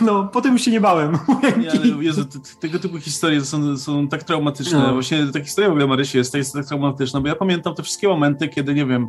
No, 0.00 0.28
potem 0.32 0.52
już 0.52 0.62
się 0.62 0.70
nie 0.70 0.80
bałem. 0.80 1.18
Nie, 1.60 1.70
ale 1.70 2.04
Jezu, 2.04 2.24
tego 2.60 2.78
typu 2.78 2.98
historie 2.98 3.44
są, 3.44 3.78
są 3.78 4.08
tak 4.08 4.22
traumatyczne. 4.22 4.78
No. 4.78 4.92
Właśnie 4.92 5.26
ta 5.32 5.40
historia 5.40 5.68
w 5.68 5.72
ogóle 5.72 5.86
Marysi 5.86 6.18
jest, 6.18 6.34
jest 6.34 6.52
tak 6.52 6.66
traumatyczna, 6.66 7.20
bo 7.20 7.28
ja 7.28 7.34
pamiętam 7.34 7.74
te 7.74 7.82
wszystkie 7.82 8.08
momenty, 8.08 8.48
kiedy, 8.48 8.74
nie 8.74 8.86
wiem, 8.86 9.08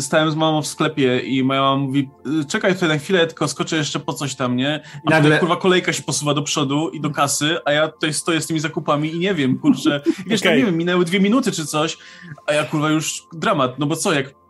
stałem 0.00 0.30
z 0.30 0.34
mamą 0.34 0.62
w 0.62 0.66
sklepie 0.66 1.20
i 1.20 1.44
moja 1.44 1.60
mama 1.60 1.76
mówi, 1.76 2.10
czekaj 2.48 2.74
tutaj 2.74 2.88
na 2.88 2.98
chwilę, 2.98 3.26
tylko 3.26 3.48
skoczę 3.48 3.76
jeszcze 3.76 4.00
po 4.00 4.12
coś 4.12 4.34
tam, 4.34 4.56
nie? 4.56 4.82
A 5.06 5.10
Nagle... 5.10 5.30
Tutaj, 5.30 5.40
kurwa, 5.40 5.56
kolejka 5.56 5.92
się 5.92 6.02
posuwa 6.02 6.34
do 6.34 6.42
przodu 6.42 6.88
i 6.88 7.00
do 7.00 7.10
kasy, 7.10 7.58
a 7.64 7.72
ja 7.72 7.88
tutaj 7.88 8.14
stoję 8.14 8.40
z 8.40 8.46
tymi 8.46 8.60
zakupami 8.60 9.14
i 9.14 9.18
nie 9.18 9.34
wiem, 9.34 9.58
kurczę, 9.58 10.00
wiesz, 10.26 10.40
okay. 10.40 10.52
tam, 10.52 10.58
nie 10.58 10.66
wiem, 10.66 10.76
minęły 10.76 11.04
dwie 11.04 11.20
minuty 11.20 11.52
czy 11.52 11.66
coś, 11.66 11.98
a 12.46 12.52
ja, 12.52 12.64
kurwa, 12.64 12.90
już 12.90 13.26
dramat, 13.32 13.78
no 13.78 13.86
bo 13.86 13.96
co, 13.96 14.12
jak 14.12 14.45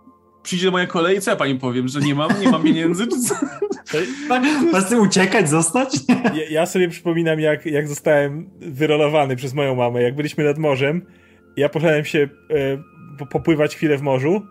przyjdzie 0.47 0.71
moja 0.71 0.87
kolej, 0.87 1.21
co 1.21 1.31
ja 1.31 1.37
pani 1.37 1.55
powiem, 1.55 1.89
że 1.89 2.01
nie 2.01 2.15
mam, 2.15 2.41
nie 2.41 2.51
mam 2.51 2.63
pieniędzy, 2.63 3.07
czy 3.07 3.21
co? 3.21 3.35
Masz 4.73 4.89
ty 4.89 5.01
uciekać, 5.01 5.49
zostać? 5.49 5.95
Ja, 6.09 6.45
ja, 6.51 6.67
sobie 6.67 6.89
przypominam, 6.89 7.41
jak, 7.41 7.67
jak 7.67 7.89
zostałem 7.89 8.51
wyrolowany 8.61 9.37
przez 9.37 9.55
moją 9.55 9.75
mamę, 9.75 10.03
jak 10.03 10.15
byliśmy 10.15 10.45
nad 10.45 10.59
morzem, 10.59 11.07
ja 11.57 11.69
poszedłem 11.69 12.05
się 12.05 12.29
e, 13.21 13.27
popływać 13.31 13.77
chwilę 13.77 13.99
w 13.99 14.03
morzu, 14.03 14.47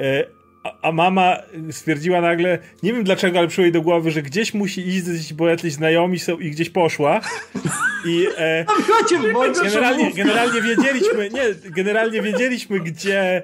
e, 0.00 0.24
a, 0.64 0.88
a, 0.88 0.92
mama 0.92 1.36
stwierdziła 1.70 2.20
nagle, 2.20 2.58
nie 2.82 2.92
wiem 2.92 3.04
dlaczego, 3.04 3.38
ale 3.38 3.48
przyszło 3.48 3.62
jej 3.62 3.72
do 3.72 3.82
głowy, 3.82 4.10
że 4.10 4.22
gdzieś 4.22 4.54
musi 4.54 4.88
iść, 4.88 5.34
bo 5.34 5.48
jacyś 5.48 5.72
znajomi 5.72 6.18
są 6.18 6.38
i 6.38 6.50
gdzieś 6.50 6.70
poszła. 6.70 7.20
I 8.06 8.26
e, 8.38 8.64
generalnie, 9.64 10.12
generalnie 10.12 10.62
wiedzieliśmy, 10.62 11.30
nie, 11.30 11.70
generalnie 11.70 12.22
wiedzieliśmy, 12.22 12.80
gdzie 12.80 13.42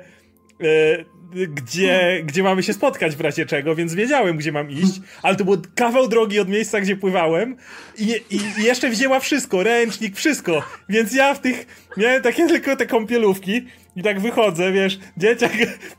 e, 0.60 1.11
gdzie, 1.32 2.22
gdzie 2.24 2.42
mamy 2.42 2.62
się 2.62 2.72
spotkać 2.72 3.16
w 3.16 3.20
razie 3.20 3.46
czego, 3.46 3.74
więc 3.74 3.94
wiedziałem, 3.94 4.36
gdzie 4.36 4.52
mam 4.52 4.70
iść, 4.70 5.00
ale 5.22 5.36
to 5.36 5.44
był 5.44 5.62
kawał 5.74 6.09
drogi 6.09 6.40
od 6.40 6.48
miejsca, 6.48 6.80
gdzie 6.80 6.96
pływałem 6.96 7.56
i, 7.98 8.20
i, 8.30 8.64
jeszcze 8.64 8.90
wzięła 8.90 9.20
wszystko, 9.20 9.62
ręcznik, 9.62 10.16
wszystko, 10.16 10.62
więc 10.88 11.14
ja 11.14 11.34
w 11.34 11.40
tych, 11.40 11.66
miałem 11.96 12.22
takie 12.22 12.46
tylko 12.46 12.76
te 12.76 12.86
kąpielówki 12.86 13.66
i 13.96 14.02
tak 14.02 14.20
wychodzę, 14.20 14.72
wiesz, 14.72 14.98
dzieciak 15.16 15.52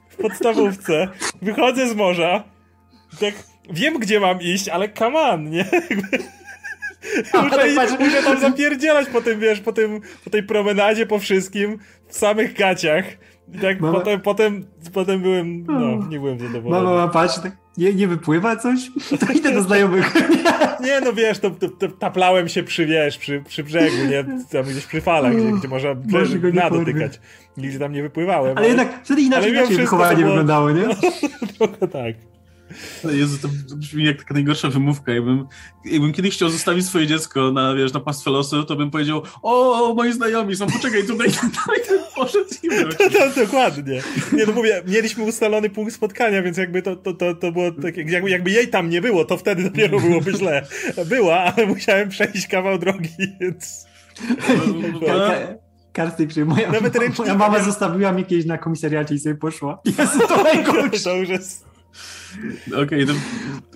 w 0.10 0.15
podstawówce, 0.15 1.07
wychodzę 1.41 1.89
z 1.89 1.95
morza 1.95 2.43
i 3.14 3.18
tak 3.18 3.34
wiem, 3.69 3.99
gdzie 3.99 4.19
mam 4.19 4.41
iść, 4.41 4.69
ale 4.69 4.89
come 4.89 5.19
on, 5.19 5.49
nie? 5.49 5.65
muszę, 7.43 7.97
muszę 7.99 8.23
tam 8.23 8.39
zapierdzielać 8.39 9.07
po 9.10 9.22
tym, 9.22 9.39
wiesz, 9.39 9.60
po, 9.60 9.73
tym, 9.73 10.01
po 10.23 10.30
tej 10.30 10.43
promenadzie, 10.43 11.05
po 11.05 11.19
wszystkim, 11.19 11.80
w 12.07 12.18
samych 12.18 12.53
gaciach. 12.53 13.05
Tak 13.61 13.82
mama... 13.82 13.99
potem, 13.99 14.22
potem, 14.22 14.65
potem 14.94 15.22
byłem, 15.22 15.65
no, 15.65 16.07
nie 16.10 16.20
byłem 16.20 16.40
zadowolony. 16.40 16.86
Mama, 16.86 17.07
patrz, 17.07 17.40
tak 17.40 17.64
nie, 17.78 17.94
nie 17.94 18.07
wypływa 18.07 18.56
coś? 18.56 18.91
To 19.20 19.34
idę 19.34 19.52
do 19.52 19.61
znajomych. 19.61 20.14
nie, 20.86 21.02
no 21.02 21.14
wiesz, 21.14 21.40
to, 21.40 21.52
to, 21.52 21.70
to, 21.70 21.88
taplałem 21.88 22.49
się 22.49 22.64
przy, 22.64 22.86
wiesz, 22.86 23.18
przy, 23.18 23.41
przy 23.48 23.64
brzegu, 23.64 23.95
nie? 24.10 24.26
Tam 24.52 24.64
gdzieś 24.64 24.86
przy 24.86 25.02
falach, 25.02 25.36
gdzie, 25.36 25.52
gdzie 25.52 25.68
można 25.68 25.95
dna 25.95 26.70
dotykać. 26.70 27.20
Nigdzie 27.57 27.80
tam 27.80 27.94
nie 27.94 28.02
wypływałem. 28.02 28.57
Ale, 28.57 28.57
ale 28.57 28.68
jednak 28.68 28.99
wtedy 29.03 29.22
inaczej, 29.22 29.52
inaczej 29.52 29.78
wychowanie 29.78 30.15
było... 30.15 30.30
wyglądało, 30.30 30.72
nie? 30.72 30.84
Trochę 31.57 31.88
tak. 31.88 32.32
Jezu, 33.11 33.37
to 33.37 33.75
brzmi 33.75 34.05
jak 34.05 34.17
taka 34.17 34.33
najgorsza 34.33 34.69
wymówka. 34.69 35.13
Jakbym, 35.13 35.47
jakbym 35.85 36.13
kiedyś 36.13 36.35
chciał 36.35 36.49
zostawić 36.49 36.85
swoje 36.85 37.07
dziecko 37.07 37.51
na, 37.51 37.75
wiesz, 37.75 37.93
na 37.93 37.99
pastwę 37.99 38.31
losu, 38.31 38.63
to 38.63 38.75
bym 38.75 38.91
powiedział, 38.91 39.23
o, 39.41 39.93
moi 39.93 40.13
znajomi 40.13 40.55
są, 40.55 40.67
poczekaj, 40.67 41.07
tutaj, 41.07 41.27
tutaj 41.41 41.99
poszedł 42.15 42.49
i 42.63 42.67
no, 42.67 42.75
Dokładnie. 43.45 44.01
Nie, 44.33 44.45
no 44.45 44.53
mówię, 44.53 44.81
mieliśmy 44.87 45.23
ustalony 45.23 45.69
punkt 45.69 45.93
spotkania, 45.93 46.41
więc 46.43 46.57
jakby 46.57 46.81
to, 46.81 46.95
to, 46.95 47.13
to, 47.13 47.33
to 47.33 47.51
było 47.51 47.71
tak, 47.71 47.97
jakby, 47.97 48.29
jakby 48.29 48.51
jej 48.51 48.67
tam 48.67 48.89
nie 48.89 49.01
było, 49.01 49.25
to 49.25 49.37
wtedy 49.37 49.63
dopiero 49.63 49.99
byłoby 49.99 50.33
źle. 50.33 50.67
Była, 51.05 51.39
ale 51.39 51.67
musiałem 51.67 52.09
przejść 52.09 52.47
kawał 52.47 52.79
drogi, 52.79 53.09
więc... 53.41 53.85
Karty 55.93 56.27
przy 56.27 56.45
moja, 56.45 56.71
Nawet 56.71 57.17
moja 57.19 57.35
mama 57.35 57.63
zostawiła 57.63 58.11
mnie 58.11 58.23
kiedyś 58.23 58.45
na 58.45 58.57
komisariacie 58.57 59.15
i 59.15 59.19
sobie 59.19 59.35
poszła. 59.35 59.81
Jezu, 59.85 60.19
to 60.27 60.43
najgorsze. 60.43 61.03
To 61.03 61.15
już 61.15 61.29
jest 61.29 61.65
Okej, 62.68 62.84
okay, 62.84 63.05
to 63.05 63.14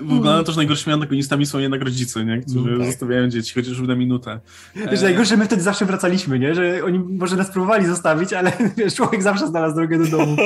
wygląda 0.03 0.43
to, 0.43 0.51
że 0.51 0.57
najgorszymi 0.57 0.93
antagonistami 0.93 1.45
są 1.45 1.59
jednak 1.59 1.81
rodzice, 1.81 2.25
nie? 2.25 2.41
którzy 2.41 2.59
mm, 2.59 2.77
tak. 2.77 2.87
zostawiają 2.87 3.29
dzieci 3.29 3.53
chociażby 3.53 3.87
na 3.87 3.95
minutę. 3.95 4.39
Wiesz, 4.75 5.01
e... 5.01 5.03
najgorsze, 5.03 5.37
my 5.37 5.45
wtedy 5.45 5.61
zawsze 5.61 5.85
wracaliśmy, 5.85 6.39
nie? 6.39 6.55
że 6.55 6.83
oni 6.83 6.99
może 6.99 7.35
nas 7.35 7.51
próbowali 7.51 7.85
zostawić, 7.85 8.33
ale 8.33 8.51
wiesz, 8.77 8.95
człowiek 8.95 9.23
zawsze 9.23 9.47
znalazł 9.47 9.75
drogę 9.75 9.97
do 9.97 10.17
domu. 10.17 10.37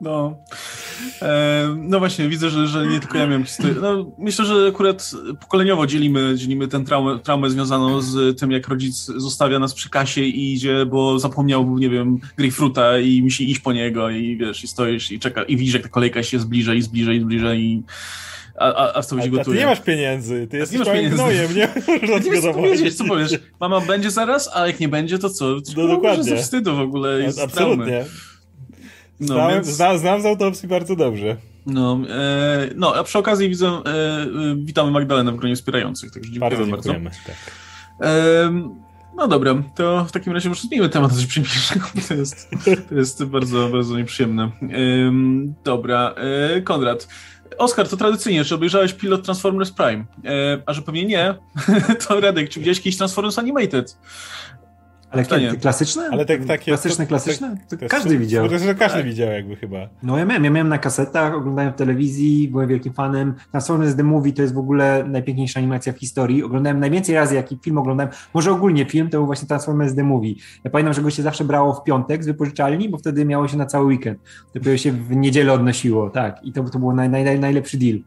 No, 0.00 0.36
e, 1.22 1.76
no 1.78 1.98
właśnie, 1.98 2.28
widzę, 2.28 2.50
że, 2.50 2.66
że 2.66 2.86
nie 2.86 3.00
tylko 3.00 3.18
ja 3.18 3.26
miałem 3.26 3.44
historię. 3.44 3.74
No, 3.80 4.12
myślę, 4.18 4.44
że 4.44 4.68
akurat 4.68 5.10
pokoleniowo 5.40 5.86
dzielimy, 5.86 6.36
dzielimy 6.36 6.68
tę 6.68 6.84
traumę, 6.84 7.18
traumę 7.18 7.50
związaną 7.50 8.00
z 8.00 8.40
tym, 8.40 8.50
jak 8.50 8.68
rodzic 8.68 9.04
zostawia 9.16 9.58
nas 9.58 9.74
przy 9.74 9.90
kasie 9.90 10.20
i 10.20 10.52
idzie, 10.52 10.86
bo 10.86 11.18
zapomniał, 11.18 11.78
nie 11.78 11.90
wiem, 11.90 12.18
grejpfruta 12.36 12.98
i 12.98 13.22
musi 13.22 13.50
iść 13.50 13.60
po 13.60 13.72
niego 13.72 14.10
i 14.10 14.36
wiesz, 14.36 14.64
i 14.64 14.68
stoisz 14.68 15.12
i 15.12 15.18
czeka 15.18 15.42
i 15.42 15.56
widzisz, 15.56 15.74
jak 15.74 15.82
ta 15.82 15.88
kolejka 15.88 16.22
się 16.22 16.38
zbliża 16.38 16.74
i 16.74 16.82
zbliża 16.82 17.12
i 17.12 17.20
zbliża 17.20 17.53
i 17.54 17.82
a, 18.58 18.74
a, 18.74 18.94
a 18.94 19.02
w 19.02 19.06
co 19.06 19.16
gotuje. 19.16 19.44
ty 19.44 19.54
nie 19.54 19.66
masz 19.66 19.80
pieniędzy, 19.80 20.46
ty 20.50 20.56
jesteś 20.56 20.86
małym 20.86 21.10
gnojem, 21.10 21.54
nie 21.54 21.68
możesz 22.08 22.42
tego 22.42 22.54
powiedzieć, 22.54 22.94
co 22.94 23.04
powiesz? 23.04 23.30
Mama 23.60 23.80
będzie 23.80 24.10
zaraz, 24.10 24.50
a 24.54 24.66
jak 24.66 24.80
nie 24.80 24.88
będzie, 24.88 25.18
to 25.18 25.30
co? 25.30 25.44
No 25.76 25.88
dokładnie. 25.88 26.24
Ze 26.24 26.36
wstydu 26.36 26.76
w 26.76 26.80
ogóle 26.80 27.22
i 27.22 27.40
Absolutnie. 27.42 28.04
No, 29.20 29.26
Znałem, 29.26 29.54
więc... 29.54 29.66
znam, 29.66 29.98
znam 29.98 30.22
z 30.22 30.26
autopsji 30.26 30.68
bardzo 30.68 30.96
dobrze. 30.96 31.36
No, 31.66 32.00
e, 32.10 32.68
no, 32.74 32.94
a 32.94 33.04
przy 33.04 33.18
okazji 33.18 33.48
widzę, 33.48 33.66
e, 33.66 33.82
witamy 34.56 34.90
Magdalenę 34.90 35.32
w 35.32 35.36
gronie 35.36 35.56
wspierających, 35.56 36.10
także 36.10 36.30
dziękujemy 36.32 36.70
bardzo. 36.70 36.92
Dziękujemy, 36.92 37.04
bardzo. 37.04 37.18
Tak. 37.26 38.08
E, 38.10 38.50
no 39.16 39.28
dobra, 39.28 39.62
to 39.76 40.04
w 40.04 40.12
takim 40.12 40.32
razie 40.32 40.48
może 40.48 40.60
zmienimy 40.60 40.88
temat 40.88 41.12
coś 41.12 41.26
przyjemniejszego, 41.26 41.86
to 42.08 42.14
jest, 42.14 42.50
to 42.88 42.94
jest 42.94 43.24
bardzo, 43.24 43.68
bardzo 43.68 43.96
nieprzyjemne. 43.96 44.50
Ym, 45.06 45.54
dobra, 45.64 46.14
yy, 46.54 46.62
Konrad. 46.62 47.08
Oskar, 47.58 47.88
to 47.88 47.96
tradycyjnie, 47.96 48.44
czy 48.44 48.54
obejrzałeś 48.54 48.92
pilot 48.92 49.24
Transformers 49.24 49.70
Prime? 49.70 50.04
Yy, 50.22 50.62
a 50.66 50.72
że 50.72 50.82
pewnie 50.82 51.04
nie, 51.04 51.34
to 52.08 52.20
Radek, 52.20 52.50
czy 52.50 52.60
widziałeś 52.60 52.80
kiedyś 52.80 52.96
Transformers 52.96 53.38
Animated? 53.38 53.96
Ale 55.14 55.24
takie 55.24 55.56
klasyczne? 55.56 56.08
Ale 56.12 56.24
tak, 56.24 56.44
takie, 56.44 56.64
klasyczne, 56.64 57.06
klasyczne? 57.06 57.56
To, 57.68 57.76
to 57.76 57.88
każdy 57.88 58.18
widział. 58.18 58.48
To, 58.48 58.58
to 58.58 58.74
każdy 58.78 58.98
tak. 58.98 59.06
widział 59.06 59.32
jakby 59.32 59.56
chyba. 59.56 59.88
No 60.02 60.18
ja 60.18 60.24
miałem, 60.24 60.44
ja 60.44 60.50
miałem 60.50 60.68
na 60.68 60.78
kasetach, 60.78 61.34
oglądałem 61.34 61.72
w 61.72 61.76
telewizji, 61.76 62.48
byłem 62.48 62.68
wielkim 62.68 62.92
fanem. 62.92 63.34
Transformers 63.50 63.96
The 63.96 64.02
Movie 64.02 64.32
to 64.32 64.42
jest 64.42 64.54
w 64.54 64.58
ogóle 64.58 65.04
najpiękniejsza 65.08 65.60
animacja 65.60 65.92
w 65.92 65.98
historii. 65.98 66.42
Oglądałem 66.42 66.80
najwięcej 66.80 67.14
razy, 67.14 67.34
jaki 67.34 67.58
film 67.64 67.78
oglądałem. 67.78 68.12
Może 68.34 68.52
ogólnie 68.52 68.84
film, 68.84 69.10
to 69.10 69.18
był 69.18 69.26
właśnie 69.26 69.48
Transformers 69.48 69.94
The 69.94 70.04
Movie. 70.04 70.34
Ja 70.64 70.70
pamiętam, 70.70 70.94
że 70.94 71.02
go 71.02 71.10
się 71.10 71.22
zawsze 71.22 71.44
brało 71.44 71.74
w 71.74 71.84
piątek 71.84 72.24
z 72.24 72.26
wypożyczalni, 72.26 72.88
bo 72.88 72.98
wtedy 72.98 73.24
miało 73.24 73.48
się 73.48 73.56
na 73.56 73.66
cały 73.66 73.86
weekend. 73.86 74.18
Dopiero 74.54 74.76
się 74.76 74.92
w 74.92 75.16
niedzielę 75.16 75.52
odnosiło, 75.52 76.10
tak. 76.10 76.44
I 76.44 76.52
to, 76.52 76.64
to 76.64 76.78
był 76.78 76.92
naj, 76.92 77.10
naj, 77.10 77.40
najlepszy 77.40 77.78
deal. 77.78 77.98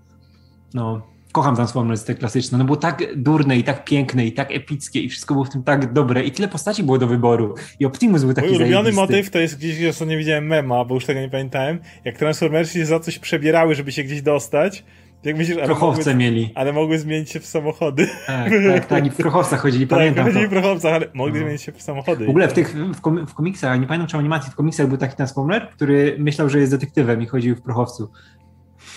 No 0.74 1.17
kocham 1.38 1.56
Transformers 1.56 2.04
te 2.04 2.16
klasyczne, 2.16 2.58
no 2.58 2.64
było 2.64 2.78
tak 2.78 3.04
durne 3.16 3.58
i 3.58 3.64
tak 3.64 3.86
piękne 3.86 4.26
i 4.26 4.32
tak 4.32 4.52
epickie 4.52 5.02
i 5.02 5.10
wszystko 5.10 5.34
było 5.34 5.46
w 5.46 5.50
tym 5.50 5.64
tak 5.64 5.94
dobre 5.94 6.24
i 6.24 6.32
tyle 6.32 6.48
postaci 6.48 6.84
było 6.84 6.98
do 6.98 7.08
wyboru 7.08 7.56
i 7.80 7.86
Optimus 7.86 8.24
był 8.24 8.34
taki 8.34 8.48
Mój 8.48 8.58
ulubiony 8.58 8.92
motyw 8.92 9.30
to 9.30 9.40
jest 9.40 9.58
gdzieś, 9.58 10.02
nie 10.08 10.18
widziałem 10.18 10.48
mema, 10.48 10.86
bo 10.86 10.96
już 10.96 11.06
tego 11.06 11.20
nie 11.20 11.30
pamiętałem, 11.30 11.80
jak 12.06 12.18
Transformersy 12.18 12.74
się 12.74 12.86
za 12.86 13.00
coś 13.00 13.20
przebierały, 13.20 13.76
żeby 13.76 13.92
się 13.92 14.04
gdzieś 14.04 14.22
dostać, 14.22 14.84
jak 15.24 15.38
myślisz, 15.38 15.58
ale 15.58 15.76
mogły, 15.76 16.16
mieli. 16.16 16.52
Ale 16.56 16.74
mogły 16.74 17.00
zmienić 17.00 17.30
się 17.30 17.40
w 17.40 17.46
samochody. 17.46 18.08
Tak, 18.28 18.52
tak, 18.74 18.86
tak. 18.86 19.06
I 19.06 19.10
w 19.10 19.16
prochowcach 19.16 19.62
chodzili, 19.62 19.88
tak, 19.88 20.00
pamiętam 20.00 20.26
chodzili 20.26 20.48
w 20.48 20.50
prochowcach, 20.50 20.94
ale 20.94 21.08
mogli 21.14 21.34
no. 21.34 21.40
zmienić 21.40 21.62
się 21.62 21.72
w 21.72 21.82
samochody. 21.82 22.26
W 22.26 22.30
ogóle 22.30 22.48
w 22.48 22.54
tych, 22.54 22.74
w, 22.74 23.02
kom, 23.02 23.28
w 23.28 23.34
komiksach, 23.34 23.80
nie 23.80 23.88
pamiętam 23.88 24.08
czy 24.08 24.18
animacji, 24.18 24.52
w 24.52 24.56
komiksach 24.56 24.88
był 24.88 24.98
taki 24.98 25.16
Transformer, 25.16 25.70
który 25.70 26.16
myślał, 26.20 26.50
że 26.50 26.60
jest 26.60 26.72
detektywem 26.72 27.22
i 27.22 27.26
chodził 27.26 27.56
w 27.56 27.62
prochowcu 27.62 28.12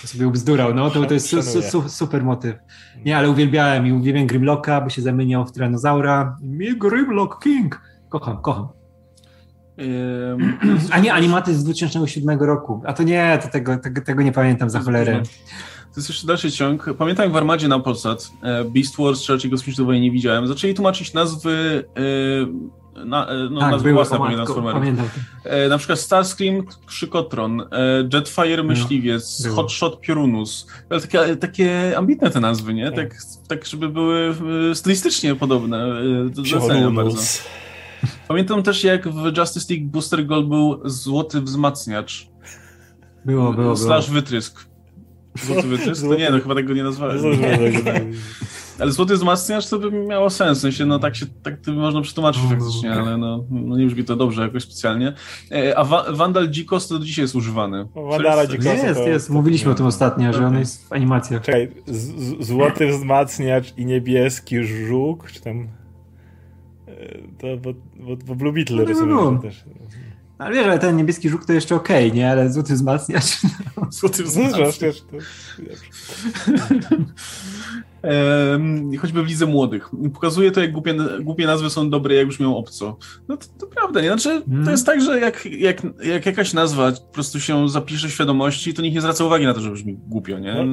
sobie 0.06 0.28
ubzdurał, 0.28 0.74
no 0.74 0.90
to, 0.90 1.05
to 1.05 1.14
jest 1.14 1.28
su, 1.28 1.62
su, 1.62 1.89
super 1.89 2.24
motyw. 2.24 2.56
Nie, 3.05 3.16
ale 3.16 3.31
uwielbiałem 3.31 3.86
i 3.86 3.93
uwielbiam 3.93 4.27
Grimlocka, 4.27 4.81
bo 4.81 4.90
się 4.90 5.02
zamieniał 5.02 5.47
w 5.47 5.52
Tyrannosaura. 5.52 6.36
Mi 6.43 6.78
Grimlock 6.78 7.43
King! 7.43 7.81
Kocham, 8.09 8.43
kocham. 8.43 8.68
A 10.90 10.98
nie, 10.98 11.12
animaty 11.12 11.55
z 11.55 11.64
2007 11.64 12.40
roku. 12.40 12.82
A 12.86 12.93
to 12.93 13.02
nie, 13.02 13.39
to 13.43 13.48
tego, 13.48 13.78
tego, 13.78 14.01
tego 14.01 14.22
nie 14.22 14.32
pamiętam 14.32 14.70
za 14.70 14.81
cholerę. 14.81 15.22
To 15.94 15.97
jest 15.97 16.09
jeszcze 16.09 16.27
dalszy 16.27 16.52
ciąg. 16.52 16.94
Pamiętam 16.98 17.24
jak 17.24 17.32
w 17.32 17.36
Armadzie 17.36 17.68
na 17.68 17.81
Polsat 17.81 18.31
e, 18.43 18.64
Beast 18.64 18.97
Wars 18.97 19.22
czy 19.22 19.51
Kosmicznej 19.51 19.86
Wojny 19.86 20.01
nie 20.01 20.10
widziałem. 20.10 20.47
Zaczęli 20.47 20.74
tłumaczyć 20.74 21.12
nazwy 21.12 21.85
e, 21.97 22.80
na, 23.05 23.28
e, 23.28 23.48
no, 23.51 23.60
tak, 23.60 23.70
nazwy 23.70 23.93
własne 23.93 24.18
pewnie 24.18 24.36
Transformerów. 24.36 24.85
E, 25.44 25.68
na 25.68 25.78
przykład 25.78 25.98
Starscream, 25.98 26.62
Krzykotron, 26.86 27.60
e, 27.60 27.66
Jetfire 28.14 28.62
Myśliwiec, 28.62 29.43
było. 29.43 29.56
Hotshot 29.56 30.01
Piorunus. 30.01 30.66
Ale 30.90 31.01
takie, 31.01 31.36
takie 31.36 31.98
ambitne 31.98 32.31
te 32.31 32.40
nazwy, 32.40 32.74
nie? 32.74 32.93
Tak, 32.93 33.16
tak 33.48 33.66
żeby 33.66 33.89
były 33.89 34.35
e, 34.70 34.74
stylistycznie 34.74 35.35
podobne. 35.35 35.85
E, 36.27 36.31
doceniam 36.31 36.94
bardzo. 36.94 37.18
Pamiętam 38.28 38.62
też 38.62 38.85
jak 38.85 39.09
w 39.09 39.36
Justice 39.36 39.74
League 39.74 39.90
Booster 39.90 40.27
Gold 40.27 40.48
był 40.48 40.81
złoty 40.85 41.40
wzmacniacz. 41.40 42.28
Było, 43.24 43.52
było, 43.52 43.77
Slash 43.77 44.06
było. 44.06 44.20
wytrysk. 44.20 44.64
Złoty 45.43 45.68
wytrysk? 45.68 46.02
To 46.02 46.14
nie, 46.14 46.31
no 46.31 46.40
chyba 46.40 46.55
tego 46.55 46.74
nie 46.74 46.82
nazwałem. 46.82 47.18
Ale 48.81 48.93
złoty 48.93 49.15
wzmacniacz 49.15 49.69
to 49.69 49.78
by 49.78 49.90
miało 49.93 50.31
sens, 50.31 50.59
w 50.59 50.61
sensie, 50.61 50.86
no 50.86 50.98
tak 50.98 51.16
się, 51.16 51.27
tak 51.43 51.61
to 51.61 51.73
można 51.73 52.01
przetłumaczyć 52.01 52.43
No, 52.43 52.48
faktycznie, 52.51 52.93
ale 52.93 53.16
no, 53.16 53.44
no 53.51 53.77
nie 53.78 53.86
brzmi 53.86 54.05
to 54.05 54.16
dobrze 54.16 54.43
jakoś 54.43 54.62
specjalnie. 54.62 55.12
E, 55.52 55.78
A 55.78 55.85
wa 55.85 56.12
Vandal 56.12 56.48
Dzikos 56.48 56.89
to 56.89 56.98
do 56.98 57.05
dzisiaj 57.05 57.23
jest 57.24 57.35
używany. 57.35 57.89
Vandala 57.94 58.47
To 58.47 58.52
jest- 58.55 58.85
Jest, 58.85 59.01
jest. 59.07 59.31
Mówiliśmy 59.31 59.70
o 59.73 59.74
tym 59.74 59.86
ostatnio, 59.86 60.32
że 60.32 60.47
on 60.47 60.59
jest 60.59 60.89
w 60.89 60.93
animacjach. 60.93 61.43
Czekaj, 61.43 61.73
złoty 62.40 62.89
wzmacniacz 62.89 63.74
i 63.77 63.86
niebieski 63.86 64.65
żuk, 64.65 65.31
czy 65.31 65.40
tam... 65.40 65.69
e, 66.89 67.19
To, 67.39 67.47
bo, 67.57 67.73
bo, 68.07 68.16
bo 68.27 68.35
Blue 68.35 68.52
Beetle 68.52 68.85
No, 68.85 69.07
no, 69.07 69.31
no. 69.32 69.39
też... 69.39 69.65
Ale 70.41 70.55
wiesz, 70.55 70.65
ale 70.67 70.79
ten 70.79 70.97
niebieski 70.97 71.29
żuk 71.29 71.45
to 71.47 71.53
jeszcze 71.53 71.75
okej, 71.75 72.12
nie? 72.12 72.31
Ale 72.31 72.53
złoty 72.53 72.75
wzmacniacz. 72.75 73.41
Złoty 73.91 74.17
Zresztą, 74.17 74.25
wzmacniacz. 74.43 74.79
też 74.79 75.01
to... 75.01 75.17
Choćby 79.01 79.23
w 79.23 79.27
lidze 79.27 79.47
młodych. 79.47 79.89
Pokazuje 80.15 80.51
to, 80.51 80.61
jak 80.61 80.73
głupie, 80.73 80.95
głupie 81.23 81.47
nazwy 81.47 81.71
są 81.71 81.91
dobre, 81.91 82.15
jak 82.15 82.29
brzmią 82.29 82.57
obco. 82.57 82.97
No 83.29 83.37
to, 83.37 83.47
to 83.59 83.67
prawda, 83.67 84.01
nie? 84.01 84.07
Znaczy, 84.09 84.43
Mm. 84.51 84.65
to 84.65 84.71
jest 84.71 84.87
tak, 84.87 85.01
że 85.03 85.21
jak, 85.21 85.47
jak, 85.47 85.83
jak 86.05 86.27
jakaś 86.27 86.53
nazwa 86.53 86.93
po 86.93 87.12
prostu 87.12 87.41
się 87.41 87.69
zapisze 87.69 88.09
w 88.09 88.12
świadomości, 88.12 88.75
to 88.75 88.83
nikt 88.83 88.95
nie 88.95 89.01
zwraca 89.01 89.25
uwagi 89.25 89.45
na 89.45 89.55
to, 89.55 89.61
że 89.61 89.71
brzmi 89.71 89.97
głupio, 90.09 90.39
nie? 90.39 90.55
No. 90.55 90.65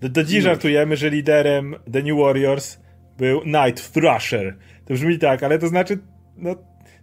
Do, 0.00 0.08
do 0.08 0.24
dziś 0.24 0.42
żartujemy, 0.44 0.96
że 0.96 1.10
liderem 1.10 1.74
The 1.92 2.02
New 2.02 2.18
Warriors 2.18 2.78
był 3.18 3.40
Night 3.44 3.92
Thrasher. 3.92 4.56
To 4.84 4.94
brzmi 4.94 5.18
tak, 5.18 5.42
ale 5.42 5.58
to 5.58 5.68
znaczy, 5.68 5.98
no, 6.36 6.54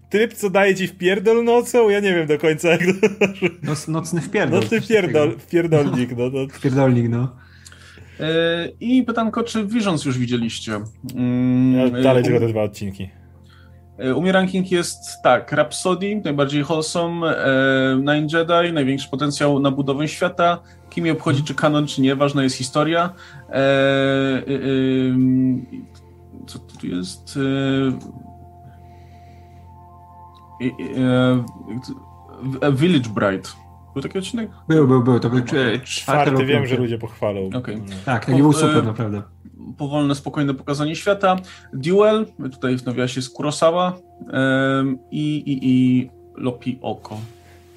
tryb, 0.10 0.34
co 0.34 0.50
daje 0.50 0.76
ci 0.76 0.88
w 0.88 0.98
pierdol 0.98 1.44
nocą? 1.44 1.90
Ja 1.90 2.00
nie 2.00 2.14
wiem 2.16 2.28
do 2.28 2.38
końca, 2.38 2.70
jak 2.70 2.82
to... 2.82 3.08
Noc, 3.68 3.88
nocny 3.88 4.22
wpierdol. 4.22 4.60
No 4.60 4.68
ty 4.68 4.80
coś 4.80 4.88
pierdol, 4.88 5.30
takiego. 5.30 5.50
pierdolnik, 5.52 6.18
no, 6.18 6.24
no. 6.34 6.48
Wpierdolnik, 6.54 7.10
no. 7.10 7.36
E, 8.20 8.70
I 8.80 9.04
pytanko, 9.04 9.44
czy 9.44 9.66
Visions 9.66 10.06
już 10.06 10.18
widzieliście? 10.18 10.80
Mm, 11.16 11.76
Ja 11.96 12.04
dalej 12.04 12.22
e, 12.22 12.26
tylko 12.26 12.40
te 12.40 12.48
dwa 12.48 12.64
odcinki. 12.64 13.10
E, 14.00 14.16
U 14.16 14.22
mnie 14.22 14.32
ranking 14.32 14.72
jest 14.72 14.98
tak, 15.24 15.52
Rhapsody, 15.52 16.22
najbardziej 16.26 16.64
wholesome, 16.64 17.28
e, 17.38 17.96
Nine 17.98 18.28
Jedi, 18.34 18.74
największy 18.74 19.10
potencjał 19.10 19.60
na 19.60 19.72
budowę 19.72 20.08
świata, 20.08 20.60
kim 20.90 21.06
je 21.06 21.12
obchodzi, 21.12 21.44
czy 21.44 21.56
kanon, 21.56 21.88
czy 21.88 22.02
nie, 22.02 22.16
ważna 22.16 22.44
jest 22.44 22.56
historia. 22.56 23.14
E, 23.50 23.54
e, 23.54 23.58
e, 23.58 24.48
co 26.48 26.60
tu 26.60 26.88
jest? 26.88 27.40
E, 30.62 30.66
e, 30.66 32.68
e, 32.68 32.72
Village 32.72 33.10
Bride. 33.10 33.50
Był 33.94 34.04
taki 34.04 34.20
odcinek? 34.20 34.50
Był, 34.68 34.88
był, 34.88 35.04
był. 35.04 35.20
To 35.20 35.30
był 35.30 35.44
czwarty, 35.44 35.80
Czwarty 35.84 36.32
rok 36.32 36.44
wiem, 36.46 36.68
że 36.68 36.76
ludzie 36.76 36.98
pochwalą. 36.98 37.50
Okej. 37.54 37.82
Tak, 38.06 38.26
taki 38.26 38.42
był 38.42 38.52
E, 38.52 38.54
super, 38.54 38.86
naprawdę. 38.86 39.22
powolne, 39.78 40.16
spokojne 40.16 40.54
pokazanie 40.54 40.96
świata. 40.96 41.36
Duel, 41.74 42.26
tutaj 42.52 42.78
w 42.78 42.86
nawiasie 42.86 43.20
jest 43.20 43.34
Kurosawa 43.34 43.98
i, 45.12 45.38
i, 45.38 45.60
i 45.62 46.10
Lopi 46.36 46.80
Oko. 46.82 47.18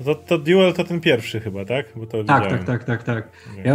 To, 0.04 0.14
to 0.14 0.38
Duel 0.38 0.72
to 0.72 0.84
ten 0.84 1.00
pierwszy 1.00 1.40
chyba, 1.40 1.64
tak? 1.64 1.86
Bo 1.96 2.06
to 2.06 2.24
Tak, 2.24 2.42
widziałem. 2.42 2.64
tak, 2.64 2.84
tak, 2.84 3.02
tak, 3.02 3.02
tak. 3.02 3.28
Ja 3.64 3.74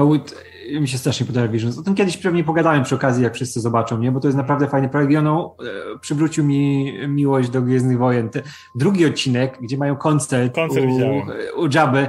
mi 0.81 0.87
się 0.87 0.97
strasznie 0.97 1.25
podoba 1.25 1.47
Visions. 1.47 1.77
O 1.79 1.83
tym 1.83 1.95
kiedyś 1.95 2.17
pewnie 2.17 2.43
pogadałem 2.43 2.83
przy 2.83 2.95
okazji, 2.95 3.23
jak 3.23 3.33
wszyscy 3.35 3.59
zobaczą, 3.61 3.99
nie? 3.99 4.11
Bo 4.11 4.19
to 4.19 4.27
jest 4.27 4.37
naprawdę 4.37 4.67
fajny 4.67 4.89
projekt 4.89 5.11
i 5.11 5.17
ono 5.17 5.55
e, 5.95 5.99
przywrócił 5.99 6.43
mi 6.43 6.93
miłość 7.07 7.49
do 7.49 7.61
Gwiezdnych 7.61 7.97
Wojen. 7.97 8.29
Te, 8.29 8.41
drugi 8.75 9.05
odcinek, 9.05 9.57
gdzie 9.61 9.77
mają 9.77 9.95
koncert, 9.95 10.55
Koncert 10.55 10.85
u, 10.85 10.87
widziałem. 10.87 11.21
u 11.57 11.67
Jabby, 11.73 12.07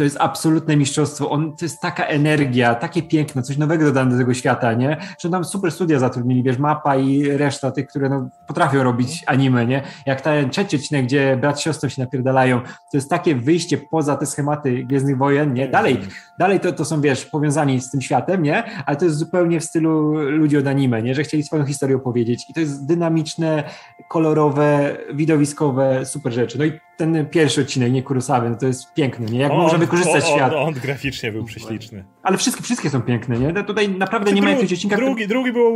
to 0.00 0.04
jest 0.04 0.16
absolutne 0.20 0.76
mistrzostwo. 0.76 1.30
On, 1.30 1.56
to 1.56 1.64
jest 1.64 1.80
taka 1.80 2.04
energia, 2.04 2.74
takie 2.74 3.02
piękno, 3.02 3.42
coś 3.42 3.58
nowego 3.58 3.84
dodane 3.84 4.10
do 4.10 4.18
tego 4.18 4.34
świata, 4.34 4.72
nie? 4.72 4.96
Że 5.18 5.30
tam 5.30 5.44
super 5.44 5.72
studia 5.72 5.98
zatrudnili, 5.98 6.42
wiesz, 6.42 6.58
Mapa 6.58 6.96
i 6.96 7.28
reszta 7.28 7.70
tych, 7.70 7.86
które 7.86 8.08
no, 8.08 8.28
potrafią 8.46 8.82
robić 8.82 9.24
anime, 9.26 9.66
nie? 9.66 9.82
Jak 10.06 10.20
ten 10.20 10.50
trzeci 10.50 10.76
odcinek, 10.76 11.04
gdzie 11.04 11.36
brat 11.40 11.60
siostrą 11.60 11.88
się 11.88 12.02
napierdalają, 12.02 12.60
to 12.60 12.96
jest 12.96 13.10
takie 13.10 13.34
wyjście 13.34 13.78
poza 13.78 14.16
te 14.16 14.26
schematy 14.26 14.84
Gwiezdnych 14.84 15.18
Wojen, 15.18 15.54
nie? 15.54 15.68
Dalej, 15.68 16.00
dalej 16.38 16.60
to, 16.60 16.72
to 16.72 16.84
są, 16.84 17.00
wiesz, 17.00 17.26
powiązani 17.26 17.80
z 17.80 17.90
tym 17.90 18.00
światem, 18.00 18.42
nie? 18.42 18.64
Ale 18.86 18.96
to 18.96 19.04
jest 19.04 19.16
zupełnie 19.16 19.60
w 19.60 19.64
stylu 19.64 20.12
ludzi 20.14 20.56
od 20.56 20.66
anime, 20.66 21.02
nie? 21.02 21.14
Że 21.14 21.22
chcieli 21.22 21.42
swoją 21.42 21.66
historię 21.66 21.96
opowiedzieć 21.96 22.50
i 22.50 22.54
to 22.54 22.60
jest 22.60 22.86
dynamiczne, 22.86 23.64
kolorowe, 24.08 24.96
widowiskowe, 25.14 26.06
super 26.06 26.32
rzeczy. 26.32 26.58
No 26.58 26.64
i 26.64 26.80
ten 27.00 27.26
pierwszy 27.26 27.60
odcinek, 27.60 27.92
nie 27.92 28.02
Kurosawy, 28.02 28.50
no 28.50 28.56
to 28.56 28.66
jest 28.66 28.94
piękny, 28.94 29.26
nie? 29.26 29.38
Jak 29.38 29.52
On- 29.52 29.58
można 29.58 29.78
wykorzystać 29.78 30.24
on, 30.24 30.30
świat. 30.36 30.52
On, 30.52 30.58
on 30.68 30.74
graficznie 30.74 31.32
był 31.32 31.44
prześliczny. 31.44 32.04
Ale 32.22 32.36
wszystkie, 32.36 32.62
wszystkie 32.62 32.90
są 32.90 33.02
piękne, 33.02 33.38
nie? 33.38 33.52
No 33.52 33.62
tutaj 33.64 33.88
naprawdę 33.88 34.32
nie 34.32 34.42
ma 34.42 34.50
jakiegoś 34.50 34.72
odcinka, 34.72 34.96
który- 34.96 35.06
drugi, 35.06 35.28
drugi 35.28 35.52
był... 35.52 35.74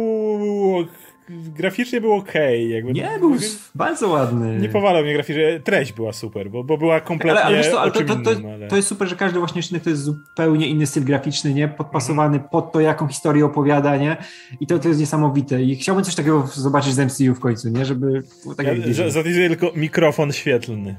Graficznie 1.29 2.01
był 2.01 2.13
okej. 2.13 2.71
jakby 2.71 2.93
Nie, 2.93 3.11
był 3.21 3.37
bardzo 3.75 4.09
ładny. 4.09 4.59
Nie 4.59 4.69
powalał 4.69 5.03
mnie 5.03 5.15
graficznie. 5.15 5.61
Treść 5.65 5.93
była 5.93 6.13
super, 6.13 6.51
bo, 6.51 6.65
bo 6.65 6.79
była 6.79 7.01
kompletnie 7.01 7.33
ale, 7.33 7.43
ale, 7.43 7.57
wiesz 7.57 7.71
co, 7.71 7.81
ale 7.81 7.91
to, 7.93 8.01
to, 8.03 8.17
to, 8.17 8.33
innym, 8.33 8.53
ale... 8.53 8.69
to 8.69 8.77
jest 8.77 8.89
super, 8.89 9.09
że 9.09 9.17
każdy 9.17 9.39
właśnie 9.39 9.61
odcinek 9.61 9.83
to 9.83 9.91
jest 9.91 10.03
zupełnie 10.03 10.67
inny 10.67 10.87
styl 10.87 11.05
graficzny, 11.05 11.55
nie? 11.55 11.69
Podpasowany 11.69 12.41
pod 12.51 12.73
to, 12.73 12.81
jaką 12.81 13.09
historię 13.09 13.45
opowiada, 13.45 13.97
nie? 13.97 14.17
I 14.61 14.67
to, 14.67 14.79
to 14.79 14.89
jest 14.89 15.01
niesamowite. 15.01 15.63
I 15.63 15.77
chciałbym 15.77 16.05
coś 16.05 16.15
takiego 16.15 16.47
zobaczyć 16.55 16.95
z 16.95 16.99
MCU 16.99 17.35
w 17.35 17.41
końcu, 17.41 17.69
nie? 17.69 17.85
Żeby 17.85 18.23
tak 18.57 18.67
Ja, 18.67 18.95
za- 18.95 19.11
Zatizuję 19.11 19.49
tylko 19.49 19.73
mikrofon 19.77 20.33
świetlny. 20.33 20.97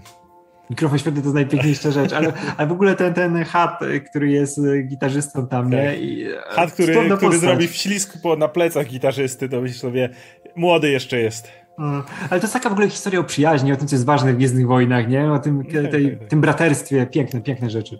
Mikrofon 0.70 1.00
świetny 1.00 1.22
to 1.22 1.26
jest 1.26 1.36
najpiękniejsza 1.36 1.92
rzecz, 1.92 2.14
ale, 2.14 2.34
ale 2.58 2.68
w 2.68 2.72
ogóle 2.72 2.96
ten, 2.96 3.14
ten 3.14 3.44
hat, 3.44 3.80
który 4.10 4.32
jest 4.32 4.58
y, 4.58 4.84
gitarzystą 4.84 5.48
tam, 5.48 5.70
nie? 5.70 5.90
Tak. 5.90 6.00
I, 6.00 6.24
e, 6.24 6.42
Hat, 6.48 6.72
który, 6.72 6.94
który 6.94 7.10
postać. 7.10 7.40
zrobi 7.40 7.68
wślizg 7.68 8.22
po, 8.22 8.36
na 8.36 8.48
plecach 8.48 8.88
gitarzysty, 8.88 9.50
to 9.50 9.62
myślisz 9.62 9.82
sobie, 9.82 10.10
młody 10.56 10.90
jeszcze 10.90 11.20
jest. 11.20 11.52
Mm, 11.80 12.04
Ale 12.30 12.40
to 12.40 12.46
jest 12.46 12.54
taka 12.54 12.70
w 12.70 12.72
ogóle 12.72 12.90
historia 12.90 13.20
o 13.20 13.24
przyjaźni, 13.24 13.74
o 13.74 13.76
tym, 13.76 13.88
co 13.88 13.96
jest 13.96 14.06
ważne 14.06 14.34
w 14.34 14.36
Gwiezdnych 14.36 14.68
Wojnach, 14.68 15.08
nie? 15.08 15.32
O 15.32 15.40
tym, 15.40 15.64
tak, 15.64 15.92
tej, 15.92 16.10
tak, 16.10 16.20
tak. 16.20 16.30
tym 16.30 16.42
braterstwie. 16.42 17.06
Piękne, 17.06 17.42
piękne 17.42 17.70
rzeczy. 17.70 18.00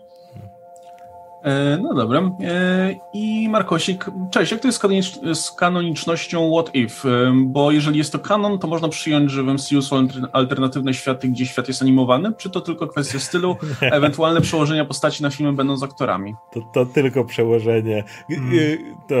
E, 1.46 1.78
no 1.82 1.94
dobra. 1.94 2.30
E, 2.44 2.94
I 3.12 3.48
Markosik, 3.48 4.06
cześć, 4.30 4.52
jak 4.52 4.60
to 4.60 4.68
jest 4.68 4.78
z 4.78 4.82
kanonicz- 4.82 5.34
z 5.34 5.50
kanonicznością 5.52 6.52
What 6.52 6.74
If? 6.74 7.08
E, 7.08 7.32
bo 7.46 7.70
jeżeli 7.70 7.98
jest 7.98 8.12
to 8.12 8.18
kanon, 8.18 8.58
to 8.58 8.66
można 8.66 8.88
przyjąć, 8.88 9.30
że 9.30 9.42
w 9.42 9.46
MCU 9.46 9.82
są 9.82 10.06
alter- 10.06 10.28
alternatywne 10.32 10.94
światy, 10.94 11.28
gdzie 11.28 11.46
świat 11.46 11.68
jest 11.68 11.82
animowany, 11.82 12.32
czy 12.38 12.50
to 12.50 12.60
tylko 12.60 12.86
kwestia 12.86 13.18
stylu, 13.18 13.56
ewentualne 13.80 14.40
przełożenia 14.40 14.84
postaci 14.84 15.22
na 15.22 15.30
filmy 15.30 15.52
będą 15.52 15.76
z 15.76 15.82
aktorami? 15.82 16.34
To, 16.52 16.60
to 16.74 16.86
tylko 16.86 17.24
przełożenie. 17.24 18.04
Mm. 18.30 18.54
y, 18.54 18.78
To, 19.08 19.14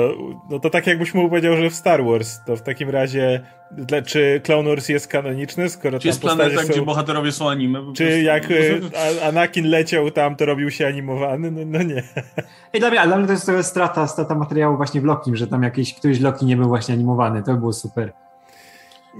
no 0.50 0.60
to 0.60 0.70
tak 0.70 0.86
jakbyś 0.86 1.14
mu 1.14 1.28
powiedział, 1.28 1.56
że 1.56 1.70
w 1.70 1.74
Star 1.74 2.04
Wars, 2.04 2.38
to 2.46 2.56
w 2.56 2.62
takim 2.62 2.90
razie 2.90 3.42
dla, 3.70 4.02
czy 4.02 4.40
Clone 4.44 4.68
Wars 4.68 4.88
jest 4.88 5.08
kanoniczny, 5.08 5.68
skoro 5.68 5.98
Czy 5.98 6.08
jest 6.08 6.20
planeta, 6.20 6.62
są... 6.62 6.68
gdzie 6.68 6.82
bohaterowie 6.82 7.32
są 7.32 7.50
anime? 7.50 7.92
Czy 7.96 8.22
jak 8.22 8.50
y, 8.50 8.80
Anakin 9.28 9.70
leciał 9.70 10.10
tam, 10.10 10.36
to 10.36 10.46
robił 10.46 10.70
się 10.70 10.86
animowany? 10.86 11.50
No, 11.50 11.60
no 11.66 11.82
nie. 11.82 12.02
I 12.74 12.80
dla 12.80 12.90
mnie, 12.90 13.00
ale 13.00 13.08
dla 13.08 13.16
mnie 13.16 13.26
to 13.26 13.32
jest 13.32 13.46
trochę 13.46 13.62
strata, 13.62 14.06
strata 14.06 14.34
materiału 14.34 14.76
właśnie 14.76 15.00
w 15.00 15.04
Loki, 15.04 15.36
że 15.36 15.46
tam 15.46 15.62
jakiś, 15.62 15.94
któryś 15.94 16.20
Loki 16.20 16.46
nie 16.46 16.56
był 16.56 16.68
właśnie 16.68 16.94
animowany. 16.94 17.42
To 17.42 17.52
by 17.52 17.58
było 17.58 17.72
super. 17.72 18.12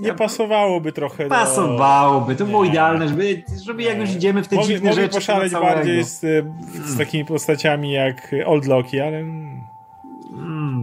Nie 0.01 0.15
pasowałoby 0.15 0.93
trochę 0.93 1.25
do... 1.25 1.31
Pasowałoby, 1.31 2.37
to 2.37 2.45
było 2.45 2.65
Nie. 2.65 2.71
idealne, 2.71 3.09
żeby, 3.09 3.43
żeby 3.65 3.83
jak 3.83 3.99
już 3.99 4.11
idziemy 4.11 4.43
w 4.43 4.49
te 4.49 4.57
Mogli, 4.57 4.75
dziwne 4.75 4.91
mogli 4.91 5.03
rzeczy. 5.03 5.15
poszaleć 5.15 5.53
bardziej 5.53 6.05
z, 6.05 6.21
z 6.85 6.99
takimi 6.99 7.25
postaciami 7.25 7.93
jak 7.93 8.35
Old 8.47 8.67
Loki, 8.67 9.01
ale... 9.01 9.25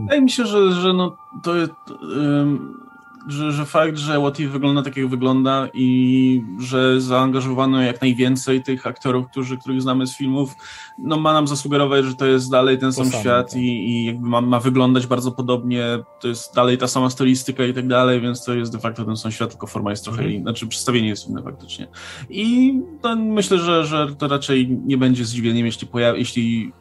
Wydaje 0.01 0.21
mi 0.21 0.29
się, 0.29 0.45
że, 0.45 0.71
że 0.71 0.93
no 0.93 1.15
to 1.43 1.55
jest, 1.55 1.71
ym, 2.17 2.82
że, 3.27 3.51
że 3.51 3.65
fakt, 3.65 3.97
że 3.97 4.19
What 4.19 4.39
If 4.39 4.51
wygląda 4.51 4.81
tak 4.81 4.97
jak 4.97 5.07
wygląda 5.07 5.67
i 5.73 6.43
że 6.59 7.01
zaangażowano 7.01 7.81
jak 7.81 8.01
najwięcej 8.01 8.63
tych 8.63 8.87
aktorów, 8.87 9.27
którzy, 9.27 9.57
których 9.57 9.81
znamy 9.81 10.07
z 10.07 10.17
filmów, 10.17 10.55
no 10.97 11.17
ma 11.17 11.33
nam 11.33 11.47
zasugerować, 11.47 12.05
że 12.05 12.15
to 12.15 12.25
jest 12.25 12.51
dalej 12.51 12.77
ten 12.77 12.93
sam 12.93 13.11
świat 13.11 13.51
tak. 13.51 13.61
i, 13.61 13.89
i 13.89 14.05
jakby 14.05 14.27
ma, 14.27 14.41
ma 14.41 14.59
wyglądać 14.59 15.07
bardzo 15.07 15.31
podobnie, 15.31 15.83
to 16.19 16.27
jest 16.27 16.55
dalej 16.55 16.77
ta 16.77 16.87
sama 16.87 17.09
stylistyka 17.09 17.65
i 17.65 17.73
tak 17.73 17.87
dalej, 17.87 18.21
więc 18.21 18.45
to 18.45 18.53
jest 18.53 18.71
de 18.71 18.79
facto 18.79 19.05
ten 19.05 19.17
sam 19.17 19.31
świat, 19.31 19.49
tylko 19.49 19.67
forma 19.67 19.89
jest 19.91 20.03
trochę 20.03 20.19
Mhm. 20.19 20.35
inna, 20.35 20.51
znaczy 20.51 20.67
przedstawienie 20.67 21.07
jest 21.07 21.29
inne 21.29 21.41
faktycznie. 21.43 21.87
I 22.29 22.73
no, 23.03 23.15
myślę, 23.15 23.57
że, 23.57 23.85
że 23.85 24.15
to 24.15 24.27
raczej 24.27 24.77
nie 24.85 24.97
będzie 24.97 25.25
zdziwieniem, 25.25 25.65
jeśli, 25.65 25.87
pojawi, 25.87 26.19
jeśli 26.19 26.71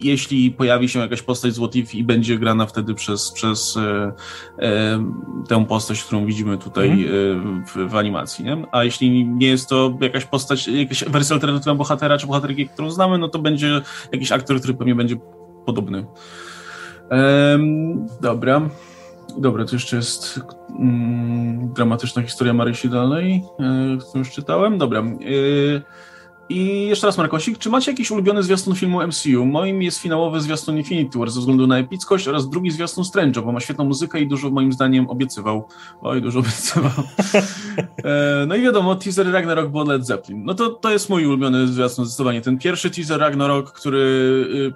jeśli 0.00 0.50
pojawi 0.50 0.88
się 0.88 0.98
jakaś 0.98 1.22
postać 1.22 1.54
z 1.54 1.58
What 1.58 1.76
If 1.76 1.98
i 1.98 2.04
będzie 2.04 2.38
grana 2.38 2.66
wtedy 2.66 2.94
przez, 2.94 3.32
przez 3.32 3.76
e, 3.76 4.12
e, 4.58 5.04
tę 5.48 5.66
postać, 5.66 6.02
którą 6.02 6.26
widzimy 6.26 6.58
tutaj 6.58 6.90
e, 6.90 7.08
w, 7.66 7.90
w 7.90 7.96
animacji, 7.96 8.44
nie? 8.44 8.64
A 8.72 8.84
jeśli 8.84 9.26
nie 9.26 9.46
jest 9.46 9.68
to 9.68 9.98
jakaś 10.00 10.24
postać, 10.24 10.68
jakaś 10.68 11.04
wersja 11.04 11.34
alternatywna 11.34 11.74
bohatera 11.74 12.18
czy 12.18 12.26
bohaterki, 12.26 12.68
którą 12.68 12.90
znamy, 12.90 13.18
no 13.18 13.28
to 13.28 13.38
będzie 13.38 13.80
jakiś 14.12 14.32
aktor, 14.32 14.58
który 14.58 14.74
pewnie 14.74 14.94
będzie 14.94 15.16
podobny. 15.66 16.06
Dobra. 18.20 18.68
Dobra, 19.36 19.64
to 19.64 19.76
jeszcze 19.76 19.96
jest 19.96 20.40
mm, 20.78 21.72
dramatyczna 21.72 22.22
historia 22.22 22.52
Marysi 22.52 22.88
dalej, 22.88 23.44
e, 23.58 23.98
którą 23.98 24.18
już 24.18 24.30
czytałem. 24.30 24.78
Dobra. 24.78 25.00
E, 25.00 25.04
I 26.48 26.86
jeszcze 26.88 27.06
raz, 27.06 27.18
Markosik, 27.18 27.58
czy 27.58 27.70
macie 27.70 27.90
jakiś 27.90 28.10
ulubiony 28.10 28.42
zwiastun 28.42 28.74
filmu 28.74 29.06
MCU? 29.06 29.46
Moim 29.46 29.82
jest 29.82 29.98
finałowy 29.98 30.40
zwiastun 30.40 30.78
Infinity 30.78 31.18
War 31.18 31.30
ze 31.30 31.40
względu 31.40 31.66
na 31.66 31.78
epickość 31.78 32.28
oraz 32.28 32.50
drugi 32.50 32.70
zwiastun 32.70 33.04
Strange'a, 33.04 33.44
bo 33.44 33.52
ma 33.52 33.60
świetną 33.60 33.84
muzykę 33.84 34.20
i 34.20 34.26
dużo 34.26 34.50
moim 34.50 34.72
zdaniem 34.72 35.10
obiecywał. 35.10 35.68
Oj, 36.00 36.22
dużo 36.22 36.38
obiecywał. 36.38 36.90
e, 38.04 38.46
no 38.46 38.56
i 38.56 38.62
wiadomo, 38.62 38.94
teaser 38.94 39.32
Ragnarok 39.32 39.70
było 39.70 39.84
Led 39.84 40.06
Zeppelin. 40.06 40.44
No 40.44 40.54
to, 40.54 40.70
to 40.70 40.90
jest 40.90 41.10
mój 41.10 41.26
ulubiony 41.26 41.66
zwiastun 41.66 42.04
zdecydowanie. 42.04 42.40
Ten 42.40 42.58
pierwszy 42.58 42.90
teaser 42.90 43.20
Ragnarok, 43.20 43.72
który 43.72 43.98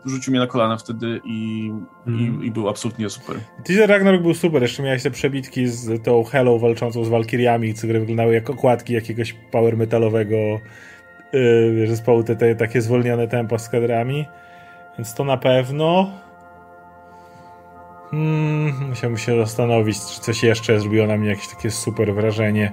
y, 0.07 0.11
rzucił 0.11 0.31
mnie 0.31 0.41
na 0.41 0.47
kolana 0.47 0.77
wtedy 0.77 1.21
i, 1.25 1.71
mm. 2.07 2.21
i, 2.21 2.25
mhm. 2.25 2.45
i, 2.45 2.51
był 2.51 2.69
absolutnie 2.69 3.11
super. 3.11 3.37
Teaser 3.65 3.89
Ragnarok 3.89 4.23
był 4.23 4.35
super. 4.35 4.63
Jeszcze 4.63 4.83
miałeś 4.83 5.03
te 5.03 5.11
przebitki 5.11 5.67
z 5.67 6.05
tą 6.05 6.25
Hello 6.25 6.59
walczącą 6.59 7.05
z 7.05 7.09
Walkiriami, 7.09 7.75
które 7.75 8.01
wyglądały 8.01 8.35
jak 8.35 8.51
okładki 8.51 8.93
jakiegoś 8.93 9.35
power 9.51 9.77
metalowego 9.77 10.37
yy, 11.33 11.87
zespołu, 11.87 12.23
te, 12.23 12.37
te 12.37 12.55
takie 12.55 12.83
zwolnione 12.83 13.29
tempo 13.29 13.59
z 13.59 13.69
kadrami. 13.69 14.29
Więc 14.99 15.15
to 15.15 15.25
na 15.25 15.37
pewno. 15.37 16.11
Hmm, 18.11 18.89
musiałbym 18.89 19.19
się 19.19 19.37
zastanowić, 19.37 20.01
czy 20.01 20.21
coś 20.21 20.43
jeszcze 20.43 20.81
zrobiło 20.81 21.07
na 21.07 21.17
mnie 21.17 21.29
jakieś 21.29 21.49
takie 21.49 21.71
super 21.71 22.15
wrażenie. 22.15 22.73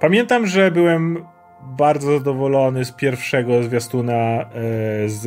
Pamiętam, 0.00 0.46
że 0.46 0.70
byłem 0.70 1.26
bardzo 1.62 2.18
zadowolony 2.18 2.84
z 2.84 2.92
pierwszego 2.92 3.62
zwiastuna 3.62 4.14
e, 4.14 4.46
z 5.06 5.24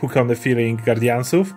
Hook 0.00 0.16
on 0.16 0.28
the 0.28 0.36
Feeling 0.36 0.84
Guardiansów 0.84 1.54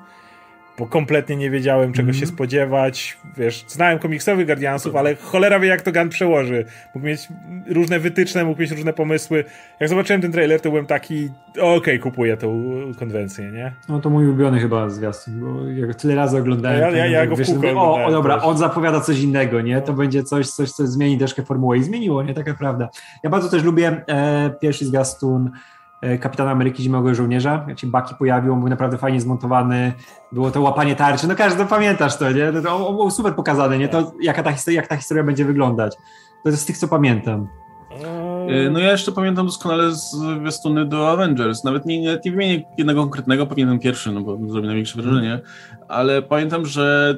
bo 0.77 0.87
kompletnie 0.87 1.35
nie 1.35 1.49
wiedziałem 1.49 1.93
czego 1.93 2.09
mm. 2.09 2.13
się 2.13 2.25
spodziewać. 2.25 3.17
Wiesz, 3.37 3.65
znałem 3.67 3.99
komiksowych 3.99 4.45
Guardiansów, 4.45 4.95
ale 4.95 5.15
cholera 5.15 5.59
wie 5.59 5.67
jak 5.67 5.81
to 5.81 5.91
Gun 5.91 6.09
przełoży. 6.09 6.65
Mógł 6.95 7.07
mieć 7.07 7.27
różne 7.67 7.99
wytyczne, 7.99 8.45
mógł 8.45 8.61
mieć 8.61 8.71
różne 8.71 8.93
pomysły. 8.93 9.43
Jak 9.79 9.89
zobaczyłem 9.89 10.21
ten 10.21 10.31
trailer, 10.31 10.61
to 10.61 10.69
byłem 10.69 10.85
taki, 10.85 11.29
okej, 11.51 11.77
okay, 11.77 11.99
kupuję 11.99 12.37
tą 12.37 12.63
konwencję, 12.99 13.51
nie? 13.51 13.73
No 13.89 13.99
to 13.99 14.09
mój 14.09 14.25
ulubiony 14.25 14.59
chyba 14.59 14.89
zwiastun, 14.89 15.39
bo 15.39 15.67
jak 15.67 15.95
tyle 15.95 16.15
razy 16.15 16.37
oglądałem. 16.37 16.79
Ja, 16.79 16.89
ja, 16.89 17.05
ja 17.05 17.27
go 17.27 17.35
wiesz, 17.35 17.51
w 17.51 17.77
o, 17.77 18.05
o, 18.05 18.11
dobra, 18.11 18.41
on 18.41 18.57
zapowiada 18.57 19.01
coś 19.01 19.19
innego, 19.19 19.61
nie? 19.61 19.81
To 19.81 19.93
będzie 19.93 20.23
coś, 20.23 20.47
coś, 20.47 20.71
co 20.71 20.87
zmieni 20.87 21.17
troszkę 21.17 21.43
formułę 21.43 21.77
i 21.77 21.83
zmieniło, 21.83 22.23
nie? 22.23 22.33
Taka 22.33 22.53
prawda. 22.53 22.89
Ja 23.23 23.29
bardzo 23.29 23.49
też 23.49 23.63
lubię 23.63 24.03
e, 24.07 24.49
pierwszy 24.61 24.85
zwiastun 24.85 25.51
Kapitana 26.19 26.51
Ameryki 26.51 26.83
Zimowego 26.83 27.15
Żołnierza, 27.15 27.65
jak 27.67 27.79
się 27.79 27.87
Baki 27.87 28.15
pojawił, 28.15 28.53
on 28.53 28.59
był 28.59 28.69
naprawdę 28.69 28.97
fajnie 28.97 29.21
zmontowany, 29.21 29.93
było 30.31 30.51
to 30.51 30.61
łapanie 30.61 30.95
tarczy, 30.95 31.27
no 31.27 31.35
każdy 31.35 31.65
pamiętasz 31.65 32.17
to, 32.17 32.31
nie? 32.31 32.51
To, 32.51 32.87
on 32.87 32.95
był 32.95 33.11
super 33.11 33.35
pokazany, 33.35 33.77
nie? 33.77 33.87
To 33.87 34.11
jaka 34.21 34.43
ta 34.43 34.51
historia, 34.51 34.81
jak 34.81 34.89
ta 34.89 34.97
historia 34.97 35.23
będzie 35.23 35.45
wyglądać. 35.45 35.95
To 36.43 36.49
jest 36.49 36.61
z 36.61 36.65
tych, 36.65 36.77
co 36.77 36.87
pamiętam. 36.87 37.47
E, 38.49 38.69
no 38.69 38.79
ja 38.79 38.91
jeszcze 38.91 39.11
pamiętam 39.11 39.45
doskonale 39.45 39.91
zwiastuny 39.91 40.85
do 40.85 41.11
Avengers. 41.11 41.63
Nawet 41.63 41.85
nie, 41.85 42.01
nie, 42.01 42.19
nie 42.25 42.31
wymienię 42.31 42.63
jednego 42.77 43.01
konkretnego, 43.01 43.47
pamiętam 43.47 43.79
pierwszy, 43.79 44.11
no 44.11 44.21
bo 44.21 44.37
zrobi 44.47 44.67
największe 44.67 45.01
wrażenie, 45.01 45.39
ale 45.87 46.21
pamiętam, 46.21 46.65
że 46.65 47.15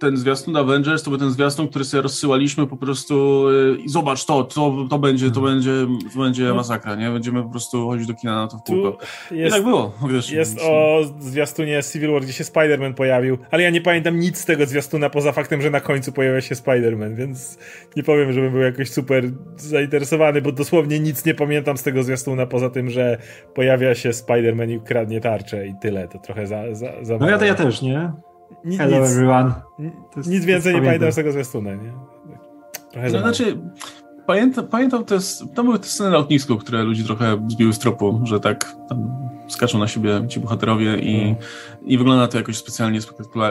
ten 0.00 0.16
zwiastun 0.16 0.56
Avengers 0.56 1.02
to 1.02 1.10
był 1.10 1.18
ten 1.18 1.30
zwiastun, 1.30 1.68
który 1.68 1.84
sobie 1.84 2.02
rozsyłaliśmy 2.02 2.66
po 2.66 2.76
prostu 2.76 3.44
i 3.78 3.84
y, 3.84 3.88
zobacz 3.88 4.24
to, 4.24 4.44
to, 4.44 4.86
to 4.90 4.98
będzie, 4.98 5.30
to 5.30 5.40
będzie, 5.40 5.70
to 6.14 6.20
będzie 6.20 6.44
no. 6.44 6.54
masakra, 6.54 6.94
nie? 6.94 7.10
Będziemy 7.10 7.42
po 7.42 7.48
prostu 7.48 7.88
chodzić 7.88 8.06
do 8.06 8.14
kina 8.14 8.34
na 8.34 8.48
to 8.48 8.56
w 8.56 8.62
kółko. 8.62 8.98
Jest, 9.30 9.56
I 9.56 9.58
tak 9.58 9.64
było. 9.64 9.92
Wiesz, 10.10 10.30
jest 10.30 10.58
o 10.62 11.00
zwiastunie 11.18 11.82
Civil 11.92 12.12
War, 12.12 12.22
gdzie 12.22 12.32
się 12.32 12.44
Spider-Man 12.44 12.94
pojawił, 12.94 13.38
ale 13.50 13.62
ja 13.62 13.70
nie 13.70 13.80
pamiętam 13.80 14.18
nic 14.18 14.38
z 14.38 14.44
tego 14.44 14.66
zwiastuna 14.66 15.10
poza 15.10 15.32
faktem, 15.32 15.62
że 15.62 15.70
na 15.70 15.80
końcu 15.80 16.12
pojawia 16.12 16.40
się 16.40 16.54
Spider-Man, 16.54 17.14
więc 17.14 17.58
nie 17.96 18.02
powiem, 18.02 18.32
żebym 18.32 18.52
był 18.52 18.60
jakoś 18.60 18.90
super 18.90 19.24
zainteresowany, 19.56 20.42
bo 20.42 20.52
dosłownie 20.52 21.00
nic 21.00 21.24
nie 21.24 21.34
pamiętam 21.34 21.76
z 21.76 21.82
tego 21.82 22.02
zwiastuna 22.02 22.46
poza 22.46 22.70
tym, 22.70 22.90
że 22.90 23.18
pojawia 23.54 23.94
się 23.94 24.10
Spider-Man 24.10 24.70
i 24.70 24.80
kradnie 24.80 25.20
tarczę 25.20 25.66
i 25.66 25.74
tyle. 25.80 26.08
To 26.08 26.18
trochę 26.18 26.46
za, 26.46 26.74
za, 26.74 27.04
za 27.04 27.18
No 27.18 27.30
ja, 27.30 27.38
to 27.38 27.44
ja 27.44 27.54
też, 27.54 27.82
nie? 27.82 28.12
Ni 28.64 28.78
Hello 28.78 29.00
nic, 29.00 29.10
everyone. 29.10 29.54
Nic 30.26 30.44
więcej 30.44 30.74
nie 30.74 30.82
pamiętam 30.82 31.12
z 31.12 31.14
tego 31.14 31.32
zwiastuna, 31.32 31.74
nie? 31.74 31.92
Trochę 32.90 33.10
no, 33.10 33.18
znaczy, 33.18 33.58
pamiętam, 34.28 34.66
pamiętam 34.66 35.04
te, 35.04 35.18
to 35.54 35.64
były 35.64 35.78
te 35.78 35.86
sceny 35.86 36.10
na 36.10 36.16
lotnisku, 36.16 36.56
które 36.56 36.82
ludzi 36.82 37.04
trochę 37.04 37.46
zbiły 37.48 37.72
z 37.72 37.78
tropu, 37.78 38.20
że 38.24 38.40
tak 38.40 38.76
tam 38.88 39.10
skaczą 39.48 39.78
na 39.78 39.88
siebie 39.88 40.26
ci 40.28 40.40
bohaterowie 40.40 40.98
i, 40.98 41.34
i 41.84 41.98
wygląda 41.98 42.28
to 42.28 42.38
jakoś 42.38 42.56
specjalnie 42.56 43.00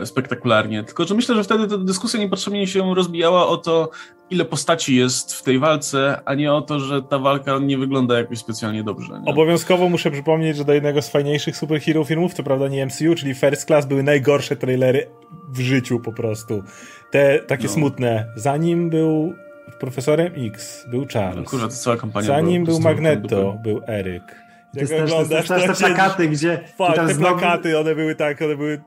spektakularnie. 0.05 0.83
Tylko, 0.83 1.05
że 1.05 1.15
myślę, 1.15 1.35
że 1.35 1.43
wtedy 1.43 1.67
ta 1.67 1.77
dyskusja 1.77 2.19
niepotrzebnie 2.19 2.67
się 2.67 2.95
rozbijała 2.95 3.47
o 3.47 3.57
to, 3.57 3.89
ile 4.29 4.45
postaci 4.45 4.95
jest 4.95 5.33
w 5.33 5.43
tej 5.43 5.59
walce, 5.59 6.21
a 6.25 6.33
nie 6.33 6.53
o 6.53 6.61
to, 6.61 6.79
że 6.79 7.03
ta 7.03 7.19
walka 7.19 7.59
nie 7.59 7.77
wygląda 7.77 8.17
jakoś 8.17 8.37
specjalnie 8.37 8.83
dobrze. 8.83 9.19
Nie? 9.19 9.31
Obowiązkowo 9.31 9.89
muszę 9.89 10.11
przypomnieć, 10.11 10.57
że 10.57 10.65
do 10.65 10.73
jednego 10.73 11.01
z 11.01 11.09
fajniejszych 11.09 11.57
superhero 11.57 12.03
filmów, 12.03 12.35
to 12.35 12.43
prawda 12.43 12.67
nie 12.67 12.85
MCU, 12.85 13.15
czyli 13.15 13.33
First 13.33 13.65
Class, 13.65 13.85
były 13.85 14.03
najgorsze 14.03 14.55
trailery 14.55 15.09
w 15.49 15.59
życiu 15.59 15.99
po 15.99 16.13
prostu. 16.13 16.63
Te 17.11 17.39
takie 17.39 17.67
no. 17.67 17.69
smutne. 17.69 18.25
Zanim 18.35 18.89
był 18.89 19.33
profesorem 19.79 20.33
X, 20.37 20.85
był 20.91 21.05
Charles. 21.13 21.35
No, 21.35 21.43
kurwa, 21.43 21.67
to 21.67 21.73
cała 21.73 21.97
kampania 21.97 22.27
Zanim 22.27 22.63
był 22.63 22.79
Magneto, 22.79 23.57
był 23.63 23.81
Eryk. 23.87 24.47
Jak 24.73 24.89
to 24.89 25.03
oglądasz, 25.03 25.47
też, 25.47 25.61
to, 25.61 25.73
te 25.73 25.73
plakaty, 25.73 26.27
gdzie... 26.27 26.59
Fuck, 26.77 26.95
te 26.95 27.15
plakaty, 27.15 27.79
one 27.79 27.95
były 27.95 28.15
tak, 28.15 28.41
one 28.41 28.55
były... 28.55 28.81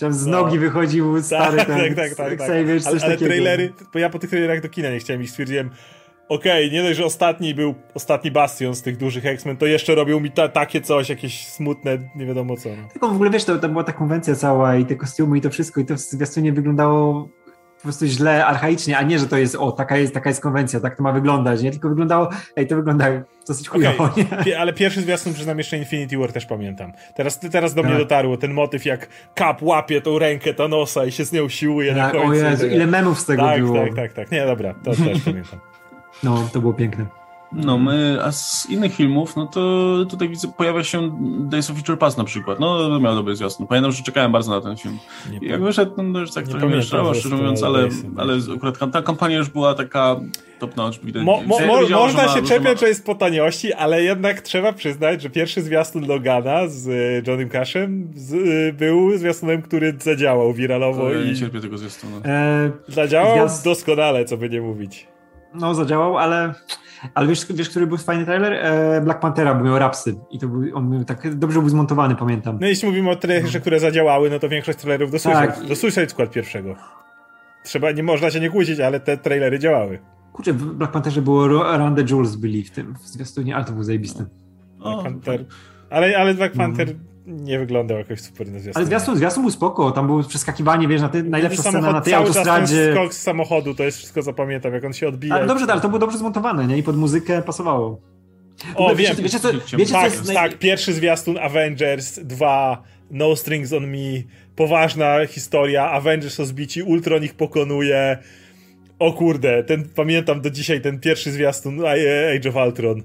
Tam 0.00 0.12
z 0.12 0.26
nogi 0.26 0.54
no. 0.54 0.60
wychodził 0.60 1.22
stary 1.22 1.56
tak, 1.56 1.66
ten 1.66 1.94
tak, 1.94 1.94
tak, 1.94 2.16
tak, 2.16 2.38
tak. 2.38 2.50
ale, 2.50 3.02
ale 3.02 3.16
trailery, 3.16 3.72
bo 3.92 3.98
ja 3.98 4.10
po 4.10 4.18
tych 4.18 4.30
trailerach 4.30 4.62
do 4.62 4.68
kina 4.68 4.90
nie 4.90 4.98
chciałem 4.98 5.22
i 5.22 5.26
stwierdziłem, 5.26 5.70
okej, 6.28 6.66
okay, 6.66 6.76
nie 6.76 6.82
dość, 6.82 6.98
że 6.98 7.04
ostatni 7.04 7.54
był 7.54 7.74
ostatni 7.94 8.30
bastion 8.30 8.74
z 8.74 8.82
tych 8.82 8.96
dużych 8.96 9.26
X-Men, 9.26 9.56
to 9.56 9.66
jeszcze 9.66 9.94
robił 9.94 10.20
mi 10.20 10.30
ta, 10.30 10.48
takie 10.48 10.80
coś, 10.80 11.08
jakieś 11.08 11.46
smutne, 11.46 11.98
nie 12.16 12.26
wiadomo 12.26 12.56
co. 12.56 12.68
No. 12.68 12.88
Tylko 12.92 13.08
w 13.08 13.14
ogóle 13.14 13.30
wiesz, 13.30 13.44
to, 13.44 13.58
to 13.58 13.68
była 13.68 13.84
ta 13.84 13.92
konwencja 13.92 14.34
cała 14.34 14.76
i 14.76 14.86
te 14.86 14.96
kostiumy 14.96 15.38
i 15.38 15.40
to 15.40 15.50
wszystko 15.50 15.80
i 15.80 15.84
to 15.84 15.94
w 15.94 15.98
zwiastunie 15.98 16.52
wyglądało 16.52 17.28
po 17.82 17.86
prostu 17.88 18.06
źle, 18.06 18.46
archaicznie, 18.46 18.98
a 18.98 19.02
nie, 19.02 19.18
że 19.18 19.26
to 19.26 19.36
jest, 19.36 19.54
o, 19.54 19.72
taka 19.72 19.96
jest, 19.96 20.14
taka 20.14 20.30
jest 20.30 20.40
konwencja, 20.40 20.80
tak 20.80 20.96
to 20.96 21.02
ma 21.02 21.12
wyglądać, 21.12 21.62
nie? 21.62 21.70
Tylko 21.70 21.88
wyglądało, 21.88 22.28
ej, 22.56 22.66
to 22.66 22.76
wygląda 22.76 23.06
dosyć 23.48 23.68
chujowo, 23.68 24.04
okay. 24.04 24.24
nie? 24.46 24.58
Ale 24.58 24.72
pierwszy 24.72 25.00
zwiastun, 25.00 25.34
przyznam, 25.34 25.58
jeszcze 25.58 25.78
Infinity 25.78 26.18
War 26.18 26.32
też 26.32 26.46
pamiętam. 26.46 26.92
Teraz, 27.14 27.40
teraz 27.40 27.74
do 27.74 27.82
mnie 27.82 27.92
tak. 27.92 28.00
dotarło 28.00 28.36
ten 28.36 28.52
motyw, 28.52 28.84
jak 28.84 29.08
Cap 29.38 29.62
łapie 29.62 30.00
tą 30.00 30.18
rękę 30.18 30.54
Thanosa 30.54 31.04
i 31.04 31.12
się 31.12 31.24
z 31.24 31.32
nią 31.32 31.48
siłuje 31.48 31.94
tak, 31.94 32.14
na 32.14 32.20
końcu. 32.20 32.46
O 32.46 32.50
Jezu, 32.50 32.66
ile 32.66 32.86
memów 32.86 33.20
z 33.20 33.24
tego 33.26 33.42
tak, 33.42 33.60
było. 33.60 33.84
Tak, 33.84 33.94
tak, 33.94 34.12
tak. 34.12 34.30
Nie, 34.30 34.46
dobra, 34.46 34.74
to 34.84 34.90
też 34.90 35.20
pamiętam. 35.24 35.60
No, 36.22 36.48
to 36.52 36.60
było 36.60 36.72
piękne. 36.72 37.21
No, 37.54 37.78
my, 37.78 38.18
a 38.24 38.32
z 38.32 38.70
innych 38.70 38.94
filmów, 38.94 39.36
no 39.36 39.46
to 39.46 39.60
tutaj 40.10 40.28
widzę, 40.28 40.48
pojawia 40.56 40.84
się 40.84 41.10
Days 41.40 41.70
of 41.70 41.76
Future 41.76 41.98
Past 41.98 42.18
na 42.18 42.24
przykład. 42.24 42.60
No, 42.60 43.00
miał 43.00 43.14
dobry 43.14 43.36
zwiastun. 43.36 43.66
Pamiętam, 43.66 43.92
że 43.92 44.02
czekałem 44.02 44.32
bardzo 44.32 44.50
na 44.50 44.60
ten 44.60 44.76
film. 44.76 44.98
Nie 45.30 45.48
jak 45.48 45.62
wyszedł, 45.62 46.02
no 46.02 46.18
już 46.20 46.32
tak 46.32 46.46
nie 46.46 46.50
trochę 46.50 46.66
mnie 46.66 46.82
szczerze 46.82 47.36
mówiąc, 47.36 47.62
ale, 47.62 47.88
ale 48.16 48.34
akurat 48.56 48.92
ta 48.92 49.02
kampania 49.02 49.36
już 49.36 49.48
była 49.48 49.74
taka 49.74 50.16
top 50.58 50.76
notch. 50.76 50.98
Mo, 51.14 51.42
mo, 51.46 51.58
mo, 51.66 51.88
można 51.90 52.28
się 52.28 52.42
czepiać, 52.42 52.80
że 52.80 52.88
jest 52.88 53.06
po 53.06 53.14
taniości, 53.14 53.72
ale 53.72 54.02
jednak 54.02 54.40
trzeba 54.40 54.72
przyznać, 54.72 55.22
że 55.22 55.30
pierwszy 55.30 55.62
zwiastun 55.62 56.06
Logana 56.06 56.68
z 56.68 56.88
e, 56.88 57.30
Johnem 57.30 57.48
Cashem 57.48 58.10
z, 58.14 58.34
e, 58.34 58.72
był 58.72 59.18
zwiastunem, 59.18 59.62
który 59.62 59.94
zadziałał 60.00 60.52
wiralowo. 60.52 61.02
To 61.02 61.12
ja 61.12 61.22
i... 61.22 61.26
nie 61.26 61.36
cierpię 61.36 61.60
tego 61.60 61.78
zwiastunu. 61.78 62.16
E, 62.24 62.70
zadziałał 62.88 63.36
zwiast... 63.36 63.64
doskonale, 63.64 64.24
co 64.24 64.36
by 64.36 64.50
nie 64.50 64.60
mówić. 64.60 65.11
No, 65.54 65.74
zadziałał, 65.74 66.18
ale 66.18 66.54
ale 67.14 67.26
wiesz, 67.26 67.46
wiesz, 67.50 67.70
który 67.70 67.86
był 67.86 67.96
fajny 67.96 68.24
trailer? 68.24 68.52
E, 68.52 69.00
Black 69.00 69.20
Panthera, 69.20 69.54
bo 69.54 69.64
miał 69.64 69.78
rapsy 69.78 70.14
i 70.30 70.38
to 70.38 70.48
był, 70.48 70.76
on 70.76 70.90
był 70.90 71.04
tak 71.04 71.34
dobrze 71.34 71.60
był 71.60 71.68
zmontowany, 71.68 72.14
pamiętam. 72.14 72.58
No 72.60 72.66
jeśli 72.66 72.88
mówimy 72.88 73.10
o 73.10 73.16
trailerze, 73.16 73.60
które 73.60 73.80
zadziałały, 73.80 74.30
no 74.30 74.38
to 74.38 74.48
większość 74.48 74.78
trailerów 74.78 75.10
do 75.10 75.18
Suicide, 75.18 75.46
tak. 75.48 75.66
do 75.66 75.76
Suicide 75.76 76.08
Squad 76.08 76.30
pierwszego. 76.30 76.76
Trzeba, 77.64 77.92
nie 77.92 78.02
można 78.02 78.30
się 78.30 78.40
nie 78.40 78.50
kłócić, 78.50 78.80
ale 78.80 79.00
te 79.00 79.16
trailery 79.16 79.58
działały. 79.58 79.98
Kurczę, 80.32 80.52
w 80.52 80.74
Black 80.74 80.92
Pantherze 80.92 81.22
było 81.22 81.48
the 81.96 82.02
Jules 82.10 82.36
byli 82.36 82.64
w 82.64 82.70
tym, 82.70 82.94
w 82.94 83.08
zwiastunie, 83.08 83.56
ale 83.56 83.64
to 83.64 83.72
był 83.72 83.82
zajebisty. 83.82 84.26
Black 84.78 85.02
Panther. 85.02 85.44
Ale, 85.90 86.18
ale 86.18 86.34
Black 86.34 86.54
Panther 86.54 86.88
no 86.88 87.11
nie 87.26 87.58
wyglądał 87.58 87.98
jakoś 87.98 88.20
super 88.20 88.48
na 88.48 88.58
zwiastun. 88.58 88.80
Ale 88.80 88.86
zwiastun, 88.86 89.16
zwiastun 89.16 89.42
był 89.42 89.50
spoko, 89.50 89.90
tam 89.90 90.06
było 90.06 90.22
przeskakiwanie, 90.22 90.88
wiesz, 90.88 91.00
na 91.00 91.08
ty, 91.08 91.22
najlepsza 91.22 91.62
scena 91.62 91.92
na 91.92 92.00
tej 92.00 92.12
cały 92.12 92.26
autostradzie. 92.26 92.86
Czas 92.86 92.94
skok 92.94 93.14
z 93.14 93.22
samochodu, 93.22 93.74
to 93.74 93.82
jest 93.82 93.98
wszystko 93.98 94.22
zapamiętam, 94.22 94.72
jak 94.72 94.84
on 94.84 94.92
się 94.92 95.08
odbija. 95.08 95.34
Ale 95.34 95.46
dobrze, 95.46 95.66
ale 95.68 95.80
to 95.80 95.88
było 95.88 95.98
dobrze 95.98 96.18
zmontowane, 96.18 96.66
nie? 96.66 96.78
I 96.78 96.82
pod 96.82 96.96
muzykę 96.96 97.42
pasowało. 97.42 98.00
O, 98.74 98.86
ogóle, 98.86 98.96
wiem. 98.96 99.16
Wiecie, 99.16 99.40
co, 99.40 99.48
wiecie, 99.78 99.92
tak, 99.92 100.12
co 100.12 100.18
jest... 100.18 100.32
tak, 100.32 100.58
pierwszy 100.58 100.92
zwiastun 100.92 101.38
Avengers 101.38 102.18
2, 102.18 102.82
No 103.10 103.36
Strings 103.36 103.72
on 103.72 103.86
Me, 103.86 104.22
poważna 104.56 105.26
historia, 105.26 105.90
Avengers 105.90 106.34
są 106.34 106.44
zbici, 106.44 106.82
Ultron 106.82 107.24
ich 107.24 107.34
pokonuje. 107.34 108.18
O 108.98 109.12
kurde, 109.12 109.64
ten, 109.64 109.88
pamiętam 109.94 110.40
do 110.40 110.50
dzisiaj 110.50 110.80
ten 110.80 111.00
pierwszy 111.00 111.32
zwiastun 111.32 111.80
Age 112.36 112.48
of 112.48 112.56
Ultron 112.66 113.02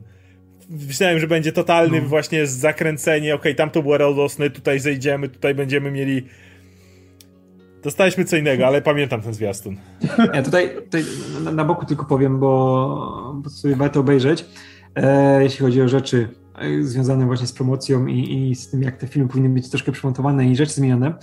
myślałem, 0.69 1.19
że 1.19 1.27
będzie 1.27 1.51
totalny 1.51 2.01
no. 2.01 2.07
właśnie 2.07 2.47
zakręcenie, 2.47 3.35
okej, 3.35 3.51
okay, 3.51 3.55
tam 3.55 3.69
to 3.69 3.81
było 3.81 3.97
radosne, 3.97 4.49
tutaj 4.49 4.79
zejdziemy, 4.79 5.29
tutaj 5.29 5.55
będziemy 5.55 5.91
mieli... 5.91 6.27
Dostaliśmy 7.83 8.25
co 8.25 8.37
innego, 8.37 8.67
ale 8.67 8.81
pamiętam 8.81 9.21
ten 9.21 9.33
zwiastun. 9.33 9.77
Ja 10.33 10.43
tutaj, 10.43 10.69
tutaj 10.75 11.03
na, 11.43 11.51
na, 11.51 11.65
boku 11.65 11.85
tylko 11.85 12.05
powiem, 12.05 12.39
bo, 12.39 13.33
bo 13.43 13.49
sobie 13.49 13.75
warto 13.75 13.99
obejrzeć. 13.99 14.45
E, 14.95 15.43
jeśli 15.43 15.65
chodzi 15.65 15.81
o 15.81 15.87
rzeczy 15.87 16.29
związane 16.81 17.25
właśnie 17.25 17.47
z 17.47 17.53
promocją 17.53 18.07
i, 18.07 18.49
i 18.49 18.55
z 18.55 18.69
tym, 18.69 18.83
jak 18.83 18.97
te 18.97 19.07
filmy 19.07 19.29
powinny 19.29 19.49
być 19.49 19.69
troszkę 19.69 19.91
przymontowane 19.91 20.49
i 20.49 20.55
rzeczy 20.55 20.71
zmienione, 20.73 21.13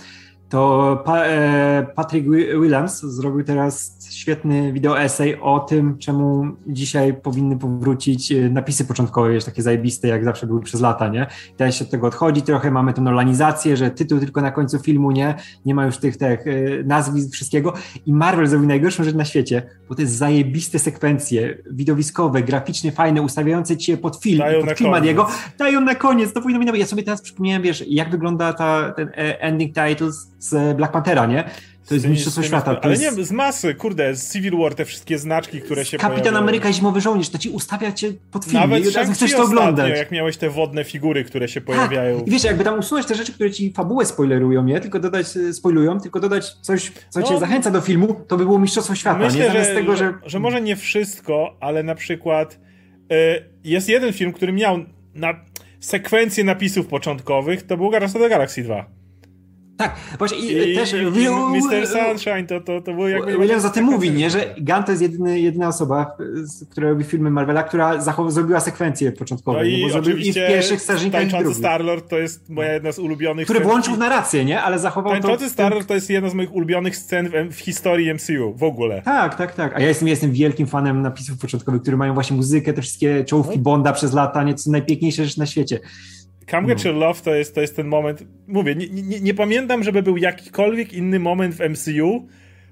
to 0.49 1.03
e, 1.07 1.87
Patrick 1.95 2.27
Williams 2.61 3.01
zrobił 3.01 3.43
teraz 3.43 3.97
świetny 4.11 4.73
wideo 4.73 4.99
essay 4.99 5.39
o 5.41 5.59
tym, 5.59 5.97
czemu 5.97 6.45
dzisiaj 6.67 7.13
powinny 7.13 7.57
powrócić 7.57 8.31
e, 8.31 8.49
napisy 8.49 8.85
początkowe, 8.85 9.31
wiesz, 9.31 9.45
takie 9.45 9.61
zajebiste, 9.61 10.07
jak 10.07 10.23
zawsze 10.23 10.47
były 10.47 10.61
przez 10.61 10.81
lata, 10.81 11.07
nie? 11.07 11.27
Teraz 11.57 11.75
się 11.75 11.85
od 11.85 11.91
tego 11.91 12.07
odchodzi 12.07 12.41
trochę, 12.41 12.71
mamy 12.71 12.93
tę 12.93 13.01
nolanizację, 13.01 13.77
że 13.77 13.91
tytuł 13.91 14.19
tylko 14.19 14.41
na 14.41 14.51
końcu 14.51 14.79
filmu, 14.79 15.11
nie? 15.11 15.35
Nie 15.65 15.75
ma 15.75 15.85
już 15.85 15.97
tych, 15.97 16.17
tych 16.17 16.47
e, 16.47 16.83
nazwisk, 16.83 17.33
wszystkiego 17.33 17.73
i 18.05 18.13
Marvel 18.13 18.47
zrobił 18.47 18.67
najgorszą 18.67 19.03
rzecz 19.03 19.15
na 19.15 19.25
świecie, 19.25 19.63
bo 19.89 19.95
to 19.95 20.01
jest 20.01 20.15
zajebiste 20.15 20.79
sekwencje 20.79 21.57
widowiskowe, 21.71 22.43
graficznie 22.43 22.91
fajne, 22.91 23.21
ustawiające 23.21 23.77
cię 23.77 23.97
pod 23.97 24.15
film, 24.15 24.39
dają 24.39 24.65
pod 24.65 24.77
film 24.77 24.93
Adiego, 24.93 25.27
dają 25.57 25.81
na 25.81 25.95
koniec, 25.95 26.33
to 26.33 26.41
powinno 26.41 26.71
być, 26.71 26.79
ja 26.79 26.85
sobie 26.85 27.03
teraz 27.03 27.21
przypomniałem, 27.21 27.61
wiesz, 27.61 27.83
jak 27.87 28.11
wygląda 28.11 28.53
ta, 28.53 28.91
ten 28.91 29.11
ending 29.15 29.75
titles 29.75 30.35
z 30.49 30.77
Black 30.77 30.93
Panthera, 30.93 31.25
nie? 31.25 31.43
To 31.87 31.93
jest 31.93 32.07
Mistrzostwo 32.07 32.43
Świata. 32.43 32.79
ale 32.81 32.93
jest... 32.93 33.17
nie, 33.17 33.25
z 33.25 33.31
masy, 33.31 33.75
kurde, 33.75 34.15
z 34.15 34.33
Civil 34.33 34.57
War, 34.57 34.75
te 34.75 34.85
wszystkie 34.85 35.17
znaczki, 35.17 35.61
które 35.61 35.85
się 35.85 35.97
Kapitan. 35.97 36.35
Ameryka 36.35 36.69
i 36.69 36.73
Zimowy 36.73 37.01
Żołnierz, 37.01 37.29
to 37.29 37.37
ci 37.37 37.49
ustawia 37.49 37.91
cię 37.91 38.13
pod 38.31 38.45
film 38.45 38.61
Nawet 38.61 38.85
i 38.85 38.87
od 38.87 38.95
razu 38.95 39.13
chcesz 39.13 39.31
to 39.31 39.43
oglądać. 39.43 39.97
jak 39.97 40.11
miałeś 40.11 40.37
te 40.37 40.49
wodne 40.49 40.83
figury, 40.83 41.23
które 41.23 41.47
się 41.47 41.61
tak. 41.61 41.65
pojawiają. 41.65 42.19
I 42.19 42.31
wiesz, 42.31 42.43
jakby 42.43 42.63
tam 42.63 42.79
usunąć 42.79 43.07
te 43.07 43.15
rzeczy, 43.15 43.33
które 43.33 43.51
ci 43.51 43.73
fabułę 43.73 44.05
spoilerują, 44.05 44.63
nie? 44.63 44.79
Tylko 44.79 44.99
dodać, 44.99 45.37
e, 45.37 45.53
spoilują, 45.53 45.99
tylko 45.99 46.19
dodać 46.19 46.53
coś, 46.61 46.91
co 47.09 47.19
no, 47.19 47.27
cię 47.27 47.39
zachęca 47.39 47.71
do 47.71 47.81
filmu, 47.81 48.15
to 48.27 48.37
by 48.37 48.45
było 48.45 48.59
Mistrzostwo 48.59 48.95
Świata, 48.95 49.19
myślę, 49.19 49.39
nie? 49.39 49.47
Zamiast 49.47 49.69
że, 49.69 49.75
tego, 49.75 49.95
że... 49.95 50.13
że 50.25 50.39
może 50.39 50.61
nie 50.61 50.75
wszystko, 50.75 51.57
ale 51.59 51.83
na 51.83 51.95
przykład 51.95 52.59
y, 53.11 53.15
jest 53.63 53.89
jeden 53.89 54.13
film, 54.13 54.33
który 54.33 54.53
miał 54.53 54.77
na 55.15 55.33
sekwencję 55.79 56.43
napisów 56.43 56.87
początkowych, 56.87 57.63
to 57.63 57.77
był 57.77 57.89
Guardians 57.89 58.15
of 58.15 58.21
the 58.21 58.29
Galaxy 58.29 58.63
2. 58.63 59.04
Tak, 59.77 59.95
właśnie 60.17 60.37
i, 60.37 60.71
I 60.71 60.75
też 60.75 60.93
i, 60.93 60.95
Mr. 60.95 61.87
Sunshine 61.87 62.47
to, 62.47 62.61
to, 62.61 62.81
to 62.81 62.93
było 62.93 63.07
jakby... 63.07 63.37
William 63.37 63.59
za 63.59 63.69
tym 63.69 63.85
mówi, 63.85 64.11
nie, 64.11 64.29
że 64.29 64.55
Gunn 64.57 64.83
to 64.83 64.91
jest 64.91 65.01
jedyny, 65.01 65.39
jedyna 65.39 65.67
osoba, 65.67 66.17
która 66.69 66.89
robi 66.89 67.03
filmy 67.03 67.29
Marvela, 67.29 67.63
która 67.63 67.97
zachow- 67.97 68.31
zrobiła 68.31 68.59
sekwencję 68.59 69.11
początkową, 69.11 69.57
no 69.57 69.63
i, 69.63 69.87
bo 69.91 69.97
oczywiście 69.97 70.41
i 70.41 70.45
w 70.45 70.47
pierwszych 70.47 70.81
strażnikach 70.81 71.27
drugich. 71.27 71.57
Star-Lord 71.57 72.09
to 72.09 72.17
jest 72.17 72.49
moja 72.49 72.73
jedna 72.73 72.91
z 72.91 72.99
ulubionych 72.99 73.45
Który 73.45 73.59
włączył 73.59 73.97
narrację, 73.97 74.45
nie, 74.45 74.61
ale 74.61 74.79
zachował 74.79 75.13
Tańczący 75.13 75.43
to... 75.43 75.49
Star-Lord 75.49 75.87
to 75.87 75.93
jest 75.93 76.09
jedna 76.09 76.29
z 76.29 76.33
moich 76.33 76.55
ulubionych 76.55 76.97
scen 76.97 77.29
w, 77.29 77.55
w, 77.55 77.59
historii 77.59 78.13
MCU 78.13 78.53
w 78.55 78.63
ogóle. 78.63 79.01
Tak, 79.01 79.35
tak, 79.35 79.55
tak, 79.55 79.75
a 79.75 79.79
ja 79.79 79.87
jestem, 79.87 80.07
jestem 80.07 80.31
wielkim 80.31 80.67
fanem 80.67 81.01
napisów 81.01 81.39
początkowych, 81.39 81.81
które 81.81 81.97
mają 81.97 82.13
właśnie 82.13 82.37
muzykę, 82.37 82.73
te 82.73 82.81
wszystkie 82.81 83.25
czołówki 83.25 83.57
no. 83.57 83.63
Bonda 83.63 83.93
przez 83.93 84.13
lata, 84.13 84.43
nie, 84.43 84.53
co 84.53 84.71
najpiękniejsze 84.71 85.25
rzeczy 85.25 85.39
na 85.39 85.45
świecie. 85.45 85.79
Come 86.51 86.67
Get. 86.67 86.85
Your 86.85 86.95
Love 86.95 87.21
to 87.21 87.35
jest, 87.35 87.55
to 87.55 87.61
jest 87.61 87.75
ten 87.75 87.87
moment, 87.87 88.23
mówię, 88.47 88.75
nie, 88.75 88.87
nie, 88.89 89.19
nie 89.19 89.33
pamiętam, 89.33 89.83
żeby 89.83 90.03
był 90.03 90.17
jakikolwiek 90.17 90.93
inny 90.93 91.19
moment 91.19 91.55
w 91.55 91.69
MCU, 91.69 92.27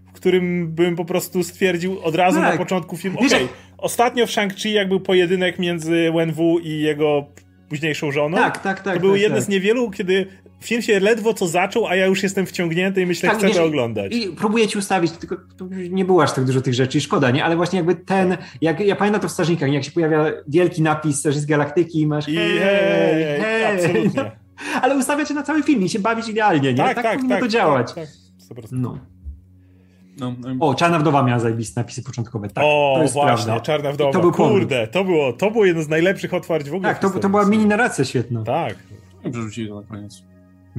w 0.08 0.12
którym 0.12 0.68
bym 0.68 0.96
po 0.96 1.06
prostu 1.06 1.44
stwierdził 1.44 2.00
od 2.00 2.16
razu 2.16 2.40
tak. 2.40 2.52
na 2.52 2.58
początku 2.58 2.98
filmu, 2.98 3.20
okej, 3.20 3.44
okay, 3.44 3.48
ostatnio 3.78 4.28
w 4.28 4.30
Shang-Chi 4.30 4.70
jak 4.70 4.88
był 4.88 5.00
pojedynek 5.00 5.60
między 5.60 6.12
Wenwu 6.16 6.60
i 6.60 6.80
jego 6.80 7.26
późniejszą 7.70 8.12
żoną, 8.12 8.38
tak, 8.38 8.58
tak, 8.58 8.84
tak, 8.84 8.94
to 8.94 9.00
były 9.00 9.14
tak, 9.14 9.22
jedne 9.22 9.38
tak. 9.38 9.46
z 9.46 9.50
niewielu, 9.50 9.92
kiedy 9.92 10.28
film 10.64 10.82
się 10.82 11.00
ledwo 11.00 11.34
co 11.34 11.48
zaczął, 11.48 11.88
a 11.88 11.96
ja 11.96 12.06
już 12.06 12.24
jestem 12.24 12.46
wciągnięty 12.46 13.02
i 13.02 13.06
myślę, 13.06 13.30
tak, 13.30 13.38
chcę 13.38 13.50
to 13.50 13.64
oglądać. 13.64 14.16
I 14.16 14.30
próbuję 14.30 14.68
ci 14.68 14.78
ustawić, 14.78 15.12
tylko 15.12 15.36
nie 15.90 16.06
było 16.06 16.24
aż 16.24 16.34
tak 16.34 16.46
dużo 16.46 16.62
tych 16.62 16.74
rzeczy, 16.74 17.02
szkoda, 17.02 17.32
nie? 17.32 17.46
Ale 17.46 17.56
właśnie 17.56 17.78
jakby 17.78 17.96
ten, 17.96 18.38
jak 18.62 18.80
ja 18.80 18.96
pamiętam 18.96 19.22
to 19.22 19.28
w 19.28 19.32
Strażnikach, 19.32 19.72
jak 19.72 19.84
się 19.84 19.92
pojawia 19.92 20.26
wielki 20.48 20.82
napis 20.82 21.20
Strażnic 21.20 21.46
Galaktyki 21.46 22.02
i 22.02 22.08
masz 22.08 22.30
I 22.30 22.36
hej, 22.36 22.60
hej, 22.60 23.42
hej, 23.42 23.66
absolutnie. 23.66 24.32
Ale 24.82 24.98
ustawia 24.98 25.26
cię 25.26 25.34
na 25.34 25.44
cały 25.44 25.64
film 25.64 25.84
i 25.84 25.90
się 25.90 26.00
bawić 26.00 26.28
idealnie, 26.28 26.74
nie? 26.74 26.78
Tak, 26.78 26.96
tak, 26.96 27.04
tak 27.04 27.16
powinno 27.16 27.36
tak, 27.36 27.44
to 27.44 27.48
działać. 27.48 27.94
Tak, 27.94 28.08
tak, 28.56 28.66
no. 28.72 28.98
No. 30.20 30.36
O, 30.60 30.76
Czarna 30.76 31.00
Wdowa 31.00 31.24
miała 31.24 31.40
zajebiste 31.40 31.82
napisy 31.82 32.04
początkowe. 32.04 32.50
Tak, 32.50 32.64
o, 32.68 32.94
to 32.96 33.02
jest 33.02 33.14
właśnie, 33.14 33.46
prawda. 33.46 33.66
Czarna 33.66 33.92
Wdowa. 33.92 34.12
to 34.12 34.20
był 34.20 34.32
kurde, 34.32 34.88
to 34.88 35.04
było, 35.04 35.34
to 35.34 35.52
było 35.52 35.66
jedno 35.66 35.84
z 35.84 35.90
najlepszych 35.90 36.34
otwarć 36.34 36.70
w 36.70 36.74
ogóle. 36.74 36.90
Tak, 36.90 37.00
to, 37.00 37.10
to 37.10 37.30
była 37.30 37.46
mini 37.46 37.66
narracja 37.66 38.06
świetna. 38.06 38.44
Tak. 38.44 38.76
I 39.26 39.30
wrzucili 39.30 39.68
to 39.68 39.82
na 39.82 39.88
koniec. 39.88 40.24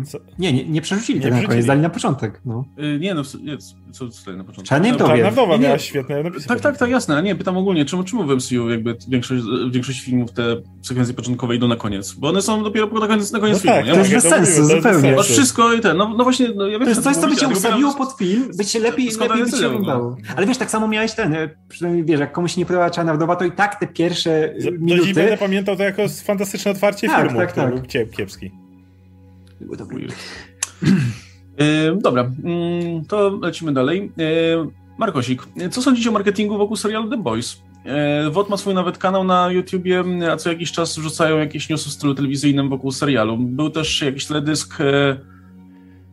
Co? 0.07 0.19
Nie, 0.39 0.53
nie, 0.53 0.65
nie 0.65 0.81
przerzucili 0.81 1.19
nie 1.19 1.25
tego 1.25 1.37
na 1.37 1.49
koniec, 1.49 1.67
dali 1.67 1.81
na 1.81 1.91
początek. 1.91 2.41
No. 2.45 2.65
Yy, 2.77 2.99
nie, 2.99 3.15
no, 3.15 3.23
jest, 3.43 3.75
co 3.93 4.09
tutaj 4.09 4.37
na 4.37 4.45
początku? 4.45 4.69
Czarnej 4.69 4.93
Wdowie. 4.93 5.13
Czarna 5.13 5.31
Wdowa 5.31 5.59
miała 5.59 5.79
świetne 5.79 6.23
napisy. 6.23 6.49
Tak, 6.49 6.61
tak, 6.61 6.79
tak, 6.79 6.91
jasne, 6.91 7.23
nie, 7.23 7.35
pytam 7.35 7.57
ogólnie, 7.57 7.85
czemu, 7.85 8.05
czemu 8.05 8.25
w 8.25 8.37
MCU 8.37 8.71
jakby 8.71 8.97
większość, 9.09 9.43
większość 9.71 10.01
filmów 10.01 10.33
te 10.33 10.57
sekwencje 10.83 11.15
początkowe 11.15 11.57
idą 11.57 11.69
na 11.69 11.77
koniec? 11.77 12.13
Bo 12.13 12.29
one 12.29 12.43
są 12.43 12.63
dopiero 12.63 12.87
na 12.87 13.07
koniec, 13.07 13.33
na 13.33 13.41
koniec 13.41 13.65
no 13.65 13.73
filmu, 13.73 13.87
tak, 13.87 13.95
to 13.95 14.01
jest 14.01 14.13
bez 14.13 14.25
sensu, 14.25 14.65
zupełnie. 14.65 15.13
Masz 15.13 15.29
wszystko 15.29 15.73
i 15.73 15.81
ten, 15.81 15.97
no, 15.97 16.15
no 16.17 16.25
właśnie, 16.25 16.49
no, 16.57 16.67
ja 16.67 16.79
wiem, 16.79 16.83
To 16.83 16.89
jest 16.89 17.03
coś, 17.03 17.17
co 17.17 17.29
by 17.29 17.37
cię 17.37 17.49
ustawiło 17.49 17.95
pod 17.95 18.13
film, 18.13 18.51
by 18.57 18.65
się 18.65 18.79
lepiej, 18.79 19.11
lepiej 19.21 19.45
by 19.45 19.51
cię 19.51 19.67
oglądało. 19.67 20.17
Ale 20.37 20.47
wiesz, 20.47 20.59
tak 20.59 20.71
samo 20.71 20.89
miałeś 20.89 21.13
ten, 21.13 21.35
e, 21.35 21.51
przynajmniej 21.69 22.05
wiesz, 22.05 22.21
jak 22.21 22.33
komuś 22.33 22.55
się 22.55 22.61
nie 22.61 22.67
podoba 22.67 22.91
Czarna 22.91 23.15
Wdowa, 23.15 23.37
to 23.37 23.45
i 23.45 23.53
tak 23.53 23.81
te 23.81 23.87
pierwsze 23.87 24.55
minuty... 24.73 24.97
Do 24.97 25.05
dziś 25.05 25.15
będę 25.15 25.37
pamiętał 25.37 25.77
to 25.77 25.83
jako 25.83 26.03
fantastyczne 26.25 26.71
otwarcie 26.71 27.07
tak, 27.07 27.23
filmu, 27.23 27.39
tak, 27.39 27.53
tak. 27.53 27.75
był 27.75 27.83
kiepski. 28.17 28.64
Był 29.61 29.77
dobry. 29.77 30.07
E, 31.57 31.97
dobra, 31.97 32.31
mm, 32.45 33.05
to 33.05 33.39
lecimy 33.43 33.73
dalej. 33.73 34.13
E, 34.19 34.25
Markosik, 34.99 35.43
co 35.71 35.83
sądzicie 35.83 36.09
o 36.09 36.13
marketingu 36.13 36.59
wokół 36.59 36.77
serialu 36.77 37.11
The 37.11 37.17
Boys? 37.17 37.63
E, 37.85 38.31
WOT 38.31 38.49
ma 38.51 38.57
swój 38.57 38.75
nawet 38.75 38.99
kanał 38.99 39.25
na 39.25 39.51
YouTubie, 39.51 40.05
a 40.33 40.37
co 40.37 40.51
jakiś 40.51 40.73
czas 40.73 40.99
wrzucają 40.99 41.39
jakieś 41.39 41.69
newsy 41.69 41.89
w 41.89 41.93
stylu 41.93 42.15
telewizyjnym 42.15 42.69
wokół 42.69 42.93
serialu. 42.93 43.39
Był 43.39 43.71
też 43.71 44.03
jakiś 44.03 44.27
teledysk, 44.27 44.79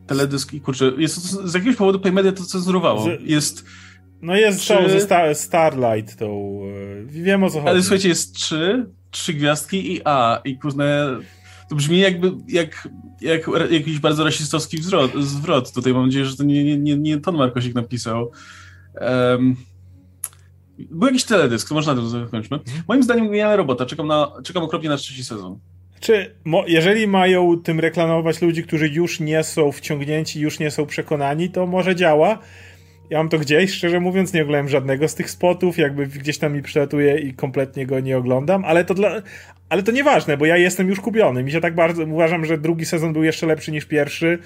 teledysk 0.06 0.54
i 0.54 0.60
kurczę, 0.60 0.92
jest, 0.98 1.16
z 1.22 1.54
jakiegoś 1.54 1.76
powodu 1.76 2.00
Paymedia 2.00 2.32
to 2.32 2.44
cenzurowało. 2.44 3.08
Jest... 3.20 3.64
No 4.22 4.36
jest 4.36 4.60
trzy... 4.60 4.74
ze 4.90 5.00
Star, 5.00 5.34
Starlight, 5.34 6.16
tą... 6.16 6.60
Wiem 7.06 7.44
o 7.44 7.50
co 7.50 7.58
chodzi. 7.58 7.68
Ale 7.68 7.82
słuchajcie, 7.82 8.08
jest 8.08 8.34
trzy, 8.34 8.90
trzy 9.10 9.34
gwiazdki 9.34 9.92
i 9.92 10.00
A 10.04 10.40
i 10.44 10.58
kurde 10.58 11.18
to 11.72 11.76
brzmi 11.76 11.98
jakby 11.98 12.32
jak, 12.48 12.88
jak 13.20 13.50
jakiś 13.70 13.98
bardzo 13.98 14.24
rasistowski 14.24 14.82
zwrot, 14.82 15.12
zwrot. 15.14 15.72
Tutaj 15.72 15.94
mam 15.94 16.06
nadzieję, 16.06 16.24
że 16.24 16.36
to 16.36 16.44
nie, 16.44 16.78
nie, 16.78 16.96
nie 16.96 17.20
Ton 17.20 17.36
Markosik 17.36 17.74
napisał. 17.74 18.30
Um, 19.00 19.56
był 20.78 21.06
jakiś 21.08 21.24
teledysk, 21.24 21.68
to 21.68 21.74
może 21.74 21.94
na 21.94 22.00
tym 22.00 22.10
zakończmy. 22.10 22.58
Moim 22.88 23.02
zdaniem 23.02 23.30
genialna 23.30 23.56
robota. 23.56 23.86
Czekam, 23.86 24.06
na, 24.06 24.32
czekam 24.44 24.62
okropnie 24.62 24.88
na 24.88 24.96
trzeci 24.96 25.24
sezon. 25.24 25.58
Czy 26.00 26.34
mo, 26.44 26.64
jeżeli 26.66 27.06
mają 27.06 27.60
tym 27.60 27.80
reklamować 27.80 28.42
ludzi, 28.42 28.62
którzy 28.62 28.88
już 28.88 29.20
nie 29.20 29.44
są 29.44 29.72
wciągnięci, 29.72 30.40
już 30.40 30.58
nie 30.58 30.70
są 30.70 30.86
przekonani, 30.86 31.50
to 31.50 31.66
może 31.66 31.96
działa. 31.96 32.38
Ja 33.12 33.18
mam 33.18 33.28
to 33.28 33.38
gdzieś, 33.38 33.72
szczerze 33.72 34.00
mówiąc, 34.00 34.32
nie 34.32 34.42
oglądam 34.42 34.68
żadnego 34.68 35.08
z 35.08 35.14
tych 35.14 35.30
spotów, 35.30 35.78
jakby 35.78 36.06
gdzieś 36.06 36.38
tam 36.38 36.54
mi 36.54 36.62
przylatuje 36.62 37.18
i 37.18 37.34
kompletnie 37.34 37.86
go 37.86 38.00
nie 38.00 38.18
oglądam, 38.18 38.64
ale 38.64 38.84
to 38.84 38.94
dla, 38.94 39.22
ale 39.68 39.82
to 39.82 39.92
nieważne, 39.92 40.36
bo 40.36 40.46
ja 40.46 40.56
jestem 40.56 40.88
już 40.88 41.00
kupiony. 41.00 41.44
Mi 41.44 41.52
się 41.52 41.60
tak 41.60 41.74
bardzo, 41.74 42.04
uważam, 42.04 42.44
że 42.44 42.58
drugi 42.58 42.84
sezon 42.84 43.12
był 43.12 43.22
jeszcze 43.22 43.46
lepszy 43.46 43.72
niż 43.72 43.84
pierwszy. 43.84 44.38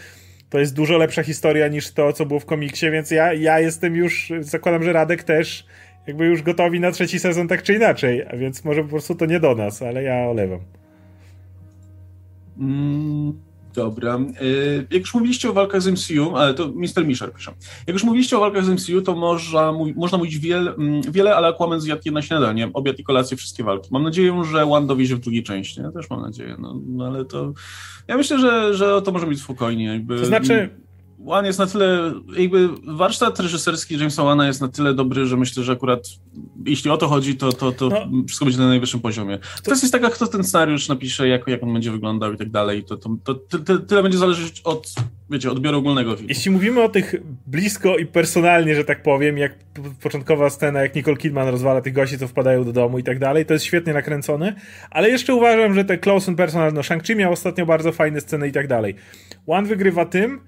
To 0.50 0.58
jest 0.58 0.74
dużo 0.74 0.98
lepsza 0.98 1.22
historia 1.22 1.68
niż 1.68 1.92
to, 1.92 2.12
co 2.12 2.26
było 2.26 2.40
w 2.40 2.46
komiksie, 2.46 2.90
więc 2.90 3.10
ja, 3.10 3.32
ja 3.32 3.60
jestem 3.60 3.96
już, 3.96 4.32
zakładam, 4.40 4.82
że 4.82 4.92
Radek 4.92 5.22
też 5.22 5.66
jakby 6.06 6.26
już 6.26 6.42
gotowi 6.42 6.80
na 6.80 6.90
trzeci 6.90 7.18
sezon 7.18 7.48
tak 7.48 7.62
czy 7.62 7.74
inaczej, 7.74 8.26
a 8.30 8.36
więc 8.36 8.64
może 8.64 8.82
po 8.82 8.88
prostu 8.88 9.14
to 9.14 9.26
nie 9.26 9.40
do 9.40 9.54
nas, 9.54 9.82
ale 9.82 10.02
ja 10.02 10.14
olewam. 10.14 10.60
Mm, 12.58 13.40
Dobra. 13.76 14.18
Y, 14.42 14.86
jak 14.90 15.00
już 15.00 15.14
mówiliście 15.14 15.50
o 15.50 15.52
walkach 15.52 15.82
z 15.82 15.86
MCU, 15.88 16.36
ale 16.36 16.54
to 16.54 16.68
Mr. 16.68 17.06
Misher 17.06 17.32
pisze. 17.32 17.52
Jak 17.86 17.94
już 17.94 18.04
mówiliście 18.04 18.36
o 18.36 18.40
walkach 18.40 18.64
z 18.64 18.68
MCU, 18.68 19.02
to 19.02 19.14
można, 19.14 19.72
można 19.96 20.18
mówić 20.18 20.38
wiele, 20.38 20.74
mm, 20.74 21.02
wiele, 21.02 21.36
ale 21.36 21.48
Aquaman 21.48 21.80
zjadł 21.80 22.02
jedno 22.04 22.22
śniadanie, 22.22 22.70
obiad 22.72 22.98
i 22.98 23.04
kolację, 23.04 23.36
wszystkie 23.36 23.64
walki. 23.64 23.88
Mam 23.92 24.02
nadzieję, 24.02 24.42
że 24.52 24.64
One 24.64 24.86
dowiezie 24.86 25.16
w 25.16 25.20
drugiej 25.20 25.42
części. 25.42 25.80
Ja 25.80 25.92
też 25.92 26.10
mam 26.10 26.22
nadzieję, 26.22 26.56
no, 26.58 26.80
no 26.86 27.06
ale 27.06 27.24
to... 27.24 27.52
Ja 28.08 28.16
myślę, 28.16 28.38
że, 28.38 28.74
że 28.74 29.02
to 29.02 29.12
może 29.12 29.26
być 29.26 29.42
spokojnie. 29.42 29.84
Jakby... 29.84 30.18
To 30.18 30.26
znaczy 30.26 30.70
One 31.26 31.46
jest 31.46 31.58
na 31.58 31.66
tyle, 31.66 32.12
jakby 32.38 32.68
warsztat 32.86 33.40
reżyserski 33.40 33.98
Jamesa 33.98 34.24
Wana 34.24 34.46
jest 34.46 34.60
na 34.60 34.68
tyle 34.68 34.94
dobry, 34.94 35.26
że 35.26 35.36
myślę, 35.36 35.62
że 35.62 35.72
akurat 35.72 36.08
jeśli 36.66 36.90
o 36.90 36.96
to 36.96 37.08
chodzi, 37.08 37.36
to, 37.36 37.52
to, 37.52 37.72
to 37.72 37.88
no. 37.88 38.06
wszystko 38.26 38.44
będzie 38.44 38.60
na 38.60 38.68
najwyższym 38.68 39.00
poziomie. 39.00 39.38
To 39.64 39.70
jest 39.70 39.92
taka, 39.92 40.10
kto 40.10 40.26
ten 40.26 40.44
scenariusz 40.44 40.88
napisze, 40.88 41.28
jak, 41.28 41.46
jak 41.46 41.62
on 41.62 41.72
będzie 41.72 41.90
wyglądał 41.90 42.32
i 42.32 42.36
tak 42.36 42.50
dalej, 42.50 42.84
to, 42.84 42.96
to, 42.96 43.34
to, 43.34 43.78
tyle 43.78 44.02
będzie 44.02 44.18
zależeć 44.18 44.60
od, 44.64 44.94
wiecie, 45.30 45.50
odbioru 45.50 45.78
ogólnego 45.78 46.16
filmu. 46.16 46.28
Jeśli 46.28 46.50
mówimy 46.50 46.82
o 46.82 46.88
tych 46.88 47.14
blisko 47.46 47.96
i 47.96 48.06
personalnie, 48.06 48.74
że 48.74 48.84
tak 48.84 49.02
powiem, 49.02 49.38
jak 49.38 49.58
początkowa 50.02 50.50
scena, 50.50 50.82
jak 50.82 50.94
Nicole 50.94 51.16
Kidman 51.16 51.48
rozwala 51.48 51.80
tych 51.80 51.92
gości, 51.92 52.18
co 52.18 52.28
wpadają 52.28 52.64
do 52.64 52.72
domu 52.72 52.98
i 52.98 53.02
tak 53.02 53.18
dalej, 53.18 53.46
to 53.46 53.52
jest 53.52 53.64
świetnie 53.64 53.92
nakręcone, 53.92 54.54
ale 54.90 55.10
jeszcze 55.10 55.34
uważam, 55.34 55.74
że 55.74 55.84
te 55.84 55.98
close 55.98 56.28
and 56.28 56.38
personal, 56.38 56.72
no 56.72 56.80
Shang-Chi 56.80 57.16
miał 57.16 57.32
ostatnio 57.32 57.66
bardzo 57.66 57.92
fajne 57.92 58.20
sceny 58.20 58.48
i 58.48 58.52
tak 58.52 58.68
dalej. 58.68 58.94
One 59.46 59.68
wygrywa 59.68 60.04
tym, 60.04 60.40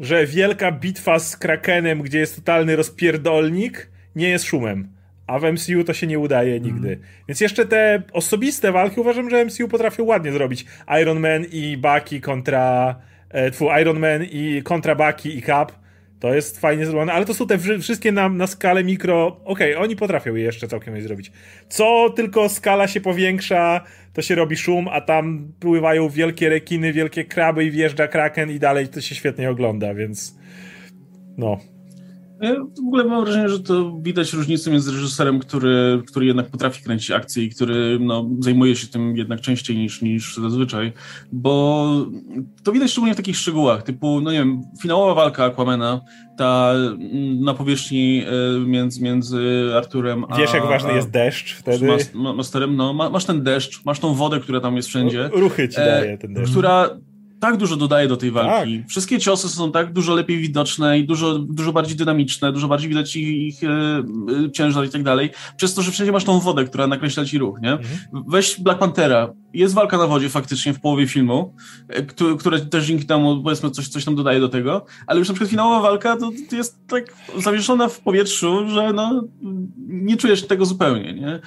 że 0.00 0.26
wielka 0.26 0.72
bitwa 0.72 1.18
z 1.18 1.36
Krakenem, 1.36 2.02
gdzie 2.02 2.18
jest 2.18 2.36
totalny 2.36 2.76
rozpierdolnik, 2.76 3.90
nie 4.16 4.28
jest 4.28 4.44
szumem. 4.44 4.88
a 5.26 5.38
w 5.38 5.52
MCU 5.52 5.84
to 5.84 5.94
się 5.94 6.06
nie 6.06 6.18
udaje 6.18 6.60
nigdy. 6.60 6.88
Mm. 6.88 7.00
Więc 7.28 7.40
jeszcze 7.40 7.66
te 7.66 8.02
osobiste 8.12 8.72
walki 8.72 9.00
uważam, 9.00 9.30
że 9.30 9.44
MCU 9.44 9.68
potrafią 9.68 10.04
ładnie 10.04 10.32
zrobić. 10.32 10.64
Iron 11.02 11.20
Man 11.20 11.44
i 11.52 11.76
Bucky 11.76 12.20
kontra... 12.20 12.96
E, 13.28 13.50
tfu, 13.50 13.68
Iron 13.80 13.98
Man 13.98 14.24
i 14.24 14.62
kontra 14.64 14.94
Bucky 14.94 15.28
i 15.28 15.42
Cap. 15.42 15.72
To 16.20 16.34
jest 16.34 16.60
fajnie 16.60 16.86
zrobione, 16.86 17.12
ale 17.12 17.24
to 17.24 17.34
są 17.34 17.46
te 17.46 17.58
wszystkie 17.58 18.12
na, 18.12 18.28
na 18.28 18.46
skalę 18.46 18.84
mikro. 18.84 19.26
Okej, 19.44 19.72
okay, 19.74 19.84
oni 19.84 19.96
potrafią 19.96 20.34
je 20.34 20.42
jeszcze 20.42 20.68
całkiem 20.68 20.94
coś 20.94 21.02
zrobić. 21.02 21.32
Co 21.68 22.10
tylko 22.10 22.48
skala 22.48 22.88
się 22.88 23.00
powiększa, 23.00 23.84
to 24.12 24.22
się 24.22 24.34
robi 24.34 24.56
szum, 24.56 24.88
a 24.88 25.00
tam 25.00 25.52
pływają 25.60 26.08
wielkie 26.08 26.48
rekiny, 26.48 26.92
wielkie 26.92 27.24
kraby 27.24 27.64
i 27.64 27.70
wjeżdża 27.70 28.08
kraken 28.08 28.50
i 28.50 28.58
dalej 28.58 28.88
to 28.88 29.00
się 29.00 29.14
świetnie 29.14 29.50
ogląda, 29.50 29.94
więc 29.94 30.38
no. 31.38 31.58
Ja 32.40 32.54
w 32.54 32.86
ogóle 32.86 33.04
mam 33.04 33.24
wrażenie, 33.24 33.48
że 33.48 33.60
to 33.60 33.98
widać 34.02 34.32
różnicę 34.32 34.70
między 34.70 34.92
reżyserem, 34.92 35.38
który, 35.38 36.02
który 36.06 36.26
jednak 36.26 36.46
potrafi 36.46 36.82
kręcić 36.82 37.10
akcje 37.10 37.44
i 37.44 37.50
który 37.50 37.98
no, 38.00 38.30
zajmuje 38.38 38.76
się 38.76 38.86
tym 38.86 39.16
jednak 39.16 39.40
częściej 39.40 39.76
niż, 39.76 40.02
niż 40.02 40.36
zazwyczaj, 40.36 40.92
bo 41.32 42.06
to 42.62 42.72
widać 42.72 42.90
szczególnie 42.90 43.14
w 43.14 43.16
takich 43.16 43.36
szczegółach, 43.36 43.82
typu, 43.82 44.20
no 44.20 44.32
nie 44.32 44.38
wiem, 44.38 44.62
finałowa 44.82 45.14
walka 45.14 45.44
Aquamena, 45.44 46.00
ta 46.36 46.72
mm, 46.74 47.40
na 47.40 47.54
powierzchni 47.54 48.24
e, 48.26 48.60
między, 48.60 49.02
między 49.02 49.70
Arturem 49.76 50.24
a... 50.28 50.36
Wiesz, 50.36 50.54
jak 50.54 50.62
ważny 50.62 50.92
jest 50.92 51.10
deszcz 51.10 51.54
wtedy? 51.54 51.86
Masterem, 52.14 52.76
no, 52.76 52.92
masz 52.92 53.24
ten 53.24 53.42
deszcz, 53.42 53.84
masz 53.84 54.00
tą 54.00 54.14
wodę, 54.14 54.40
która 54.40 54.60
tam 54.60 54.76
jest 54.76 54.88
wszędzie. 54.88 55.30
Ruchy 55.32 55.68
ci 55.68 55.76
daje 55.76 56.18
ten 56.18 56.34
deszcz. 56.34 56.50
Która 56.50 56.90
tak 57.40 57.56
dużo 57.56 57.76
dodaje 57.76 58.08
do 58.08 58.16
tej 58.16 58.30
walki. 58.30 58.78
Tak. 58.78 58.88
Wszystkie 58.88 59.18
ciosy 59.18 59.48
są 59.48 59.72
tak 59.72 59.92
dużo 59.92 60.14
lepiej 60.14 60.38
widoczne 60.38 60.98
i 60.98 61.04
dużo, 61.04 61.38
dużo 61.38 61.72
bardziej 61.72 61.96
dynamiczne, 61.96 62.52
dużo 62.52 62.68
bardziej 62.68 62.88
widać 62.88 63.16
ich, 63.16 63.28
ich 63.28 63.64
e, 63.64 63.68
e, 63.68 64.50
ciężar 64.52 64.84
i 64.84 64.90
tak 64.90 65.02
dalej. 65.02 65.30
Przez 65.56 65.74
to, 65.74 65.82
że 65.82 65.90
wszędzie 65.90 66.12
masz 66.12 66.24
tą 66.24 66.40
wodę, 66.40 66.64
która 66.64 66.86
nakreśla 66.86 67.24
ci 67.24 67.38
ruch, 67.38 67.60
nie? 67.62 67.72
Mhm. 67.72 68.24
Weź 68.28 68.60
Black 68.60 68.80
Panthera. 68.80 69.32
Jest 69.54 69.74
walka 69.74 69.98
na 69.98 70.06
wodzie 70.06 70.28
faktycznie 70.28 70.74
w 70.74 70.80
połowie 70.80 71.06
filmu, 71.06 71.54
e, 71.88 72.02
które, 72.02 72.36
które 72.36 72.60
też 72.60 72.86
dzięki 72.86 73.06
temu 73.06 73.42
powiedzmy 73.42 73.70
coś, 73.70 73.88
coś 73.88 74.04
tam 74.04 74.14
dodaje 74.14 74.40
do 74.40 74.48
tego, 74.48 74.84
ale 75.06 75.18
już 75.18 75.28
na 75.28 75.34
przykład 75.34 75.50
finałowa 75.50 75.80
walka 75.80 76.16
to, 76.16 76.30
to 76.50 76.56
jest 76.56 76.78
tak 76.86 77.14
zawieszona 77.38 77.88
w 77.88 78.00
powietrzu, 78.00 78.68
że 78.68 78.92
no 78.92 79.24
nie 79.88 80.16
czujesz 80.16 80.46
tego 80.46 80.66
zupełnie, 80.66 81.14
nie? 81.14 81.40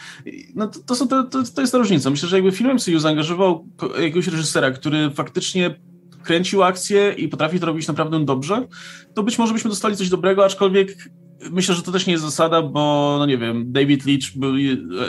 No 0.56 0.68
to, 0.68 0.80
to, 0.80 0.96
są, 0.96 1.08
to, 1.08 1.24
to 1.56 1.62
jest 1.62 1.72
ta 1.72 1.78
różnica. 1.78 2.10
Myślę, 2.10 2.30
że 2.30 2.36
jakby 2.36 2.52
film 2.52 2.74
MCU 2.74 3.00
zaangażował 3.00 3.68
jakiegoś 3.96 4.28
reżysera, 4.28 4.72
który 4.72 5.10
faktycznie 5.10 5.76
kręcił 6.24 6.64
akcję 6.64 7.14
i 7.18 7.28
potrafi 7.28 7.60
to 7.60 7.66
robić 7.66 7.88
naprawdę 7.88 8.26
dobrze, 8.26 8.68
to 9.14 9.24
być 9.24 9.38
może 9.38 9.54
byśmy 9.54 9.70
dostali 9.70 9.98
coś 9.98 10.10
dobrego, 10.10 10.46
aczkolwiek 10.46 11.10
myślę, 11.51 11.76
że 11.76 11.84
to 11.84 11.91
też 11.91 12.07
nie 12.07 12.14
jest 12.14 12.26
zasada, 12.26 12.61
bo 12.61 13.15
no 13.19 13.26
nie 13.26 13.38
wiem, 13.38 13.72
David 13.72 14.05
Leach 14.05 14.31
był, 14.35 14.57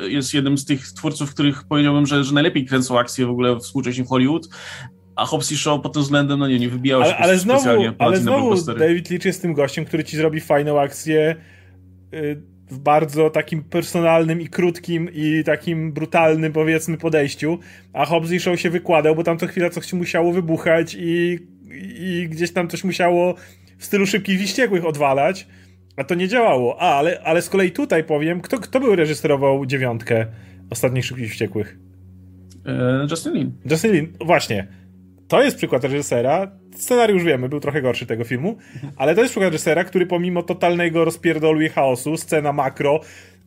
jest 0.09 0.35
jednym 0.35 0.59
z 0.59 0.65
tych 0.65 0.87
twórców, 0.93 1.35
których 1.35 1.65
powiedziałbym, 1.65 2.07
że, 2.07 2.25
że 2.25 2.35
najlepiej 2.35 2.67
kręcą 2.67 2.99
akcje 2.99 3.27
w 3.27 3.31
ogóle 3.31 3.59
współcześnie 3.59 4.05
w 4.05 4.09
Hollywood. 4.09 4.49
A 5.17 5.27
Hobbs 5.27 5.53
i 5.53 5.57
Shaw 5.57 5.81
pod 5.81 5.93
tym 5.93 6.03
względem, 6.03 6.39
no 6.39 6.49
nie, 6.49 6.59
nie 6.59 6.69
wybijało 6.69 7.05
się 7.05 7.17
ale, 7.17 7.25
ale 7.25 7.39
znowu, 7.39 7.61
specjalnie. 7.61 7.93
Ale 7.99 8.17
znowu 8.17 8.63
David 8.63 9.11
Leach 9.11 9.25
jest 9.25 9.43
tym 9.43 9.55
gościem, 9.55 9.85
który 9.85 10.05
ci 10.05 10.17
zrobi 10.17 10.41
fajną 10.41 10.81
akcję 10.81 11.37
y, 12.15 12.43
w 12.71 12.79
bardzo 12.79 13.31
takim 13.31 13.65
personalnym 13.65 14.41
i 14.41 14.49
krótkim 14.49 15.09
i 15.13 15.43
takim 15.45 15.93
brutalnym 15.93 16.53
powiedzmy 16.53 16.99
podejściu, 16.99 17.59
a 17.93 18.05
Hobbs 18.05 18.31
i 18.31 18.41
Shaw 18.41 18.61
się 18.61 18.71
wykładał, 18.71 19.17
bo 19.17 19.25
tam 19.25 19.39
co 19.39 19.47
chwila 19.47 19.71
coś 19.71 19.93
musiało 19.93 20.33
wybuchać 20.33 20.97
i, 20.99 21.39
i 21.99 22.29
gdzieś 22.31 22.53
tam 22.53 22.69
coś 22.69 22.85
musiało 22.85 23.35
w 23.79 23.85
stylu 23.85 24.07
szybkich 24.07 24.41
wściekłych 24.41 24.85
odwalać, 24.85 25.47
a 25.97 26.05
to 26.05 26.15
nie 26.15 26.29
działało. 26.29 26.77
A, 26.81 26.95
ale, 26.95 27.21
ale 27.25 27.43
z 27.43 27.49
kolei 27.49 27.71
tutaj 27.71 28.05
powiem, 28.05 28.41
kto, 28.41 28.59
kto 28.59 28.81
był 28.81 28.97
reżyserował 28.97 29.67
dziewiątkę 29.67 30.27
ostatnich 30.71 31.05
szybkich 31.05 31.31
wściekłych? 31.31 31.79
Eee, 32.67 33.07
Justin 33.11 33.33
Lin. 33.33 33.53
Justin 33.71 33.93
Lin, 33.93 34.13
właśnie. 34.21 34.67
To 35.29 35.43
jest 35.43 35.57
przykład 35.57 35.85
reżysera, 35.85 36.51
scenariusz 36.77 37.25
wiemy, 37.25 37.49
był 37.49 37.61
trochę 37.61 37.83
gorszy 37.83 38.07
tego 38.07 38.25
filmu, 38.25 38.57
ale 38.97 39.15
to 39.15 39.21
jest 39.21 39.33
przykład 39.33 39.53
reżysera, 39.53 39.85
który 39.85 40.07
pomimo 40.07 40.43
totalnego 40.43 41.05
rozpierdolu 41.05 41.61
i 41.61 41.69
chaosu, 41.69 42.17
scena 42.17 42.53
makro, 42.53 43.01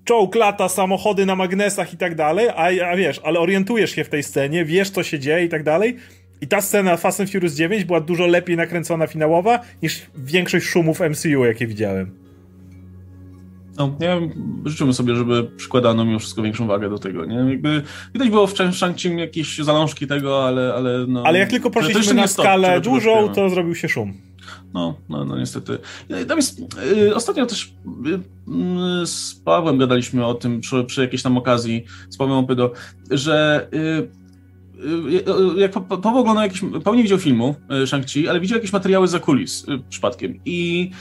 czołg 0.04 0.36
lata, 0.36 0.70
samochody 0.70 1.26
na 1.26 1.36
magnesach 1.36 1.94
i 1.94 1.98
tak 1.98 2.16
dalej, 2.16 2.50
a, 2.50 2.90
a 2.92 2.96
wiesz, 2.96 3.22
ale 3.24 3.40
orientujesz 3.40 3.92
się 3.92 4.04
w 4.04 4.10
tej 4.10 4.24
scenie, 4.24 4.66
wiesz 4.66 4.90
co 4.90 5.04
się 5.04 5.20
dzieje 5.20 5.46
i 5.46 5.50
tak 5.50 5.64
dalej. 5.64 5.96
I 6.42 6.48
ta 6.48 6.62
scena 6.62 6.98
Fast 6.98 7.20
and 7.20 7.32
Furious 7.32 7.54
9 7.54 7.86
była 7.86 8.02
dużo 8.02 8.28
lepiej 8.28 8.58
nakręcona 8.58 9.08
finałowa 9.08 9.60
niż 9.82 10.02
większość 10.16 10.66
szumów 10.66 11.00
MCU, 11.00 11.46
jakie 11.46 11.68
widziałem. 11.68 12.27
No, 13.78 13.96
ja 14.00 14.20
życzymy 14.66 14.94
sobie, 14.94 15.16
żeby 15.16 15.44
przykładano 15.44 16.06
mimo 16.06 16.20
wszystko 16.20 16.42
większą 16.42 16.68
wagę 16.68 16.90
do 16.90 17.00
tego, 17.00 17.26
nie? 17.26 17.36
Jakby 17.36 17.82
widać 18.14 18.30
było 18.30 18.48
w 18.48 18.54
shang 18.72 19.04
jakieś 19.18 19.58
zalążki 19.58 20.08
tego, 20.08 20.46
ale, 20.46 20.74
ale 20.74 21.06
no... 21.08 21.24
Ale 21.26 21.40
jak 21.40 21.50
tylko 21.50 21.72
poszliśmy 21.72 22.14
na 22.14 22.28
skalę 22.28 22.82
dużą, 22.82 23.30
to 23.30 23.50
zrobił 23.50 23.76
się 23.76 23.90
szum. 23.90 24.14
No, 24.74 24.96
no, 25.10 25.26
no 25.26 25.38
niestety. 25.38 25.78
Tam 26.28 26.38
jest, 26.38 26.60
y, 26.98 27.16
ostatnio 27.16 27.46
też 27.46 27.74
y, 29.04 29.08
z 29.08 29.36
Pawłem 29.36 29.78
gadaliśmy 29.78 30.26
o 30.26 30.34
tym 30.34 30.62
przy, 30.62 30.84
przy 30.84 31.02
jakiejś 31.02 31.24
tam 31.24 31.38
okazji, 31.38 31.86
z 32.10 32.18
Pawłem 32.18 32.38
Opydo, 32.38 32.72
że 33.12 33.68
y, 33.74 33.78
y 35.58 35.60
jak 35.60 35.72
Paweł 35.72 36.18
oglądał 36.18 36.44
jakiś, 36.44 36.62
Paweł 36.62 36.96
nie 36.96 37.04
widział 37.04 37.18
filmu 37.18 37.56
Shang-Chi, 37.86 38.28
ale 38.28 38.40
widział 38.40 38.58
jakieś 38.58 38.74
materiały 38.74 39.08
za 39.08 39.20
kulis 39.20 39.66
przypadkiem 39.90 40.40
i, 40.46 40.92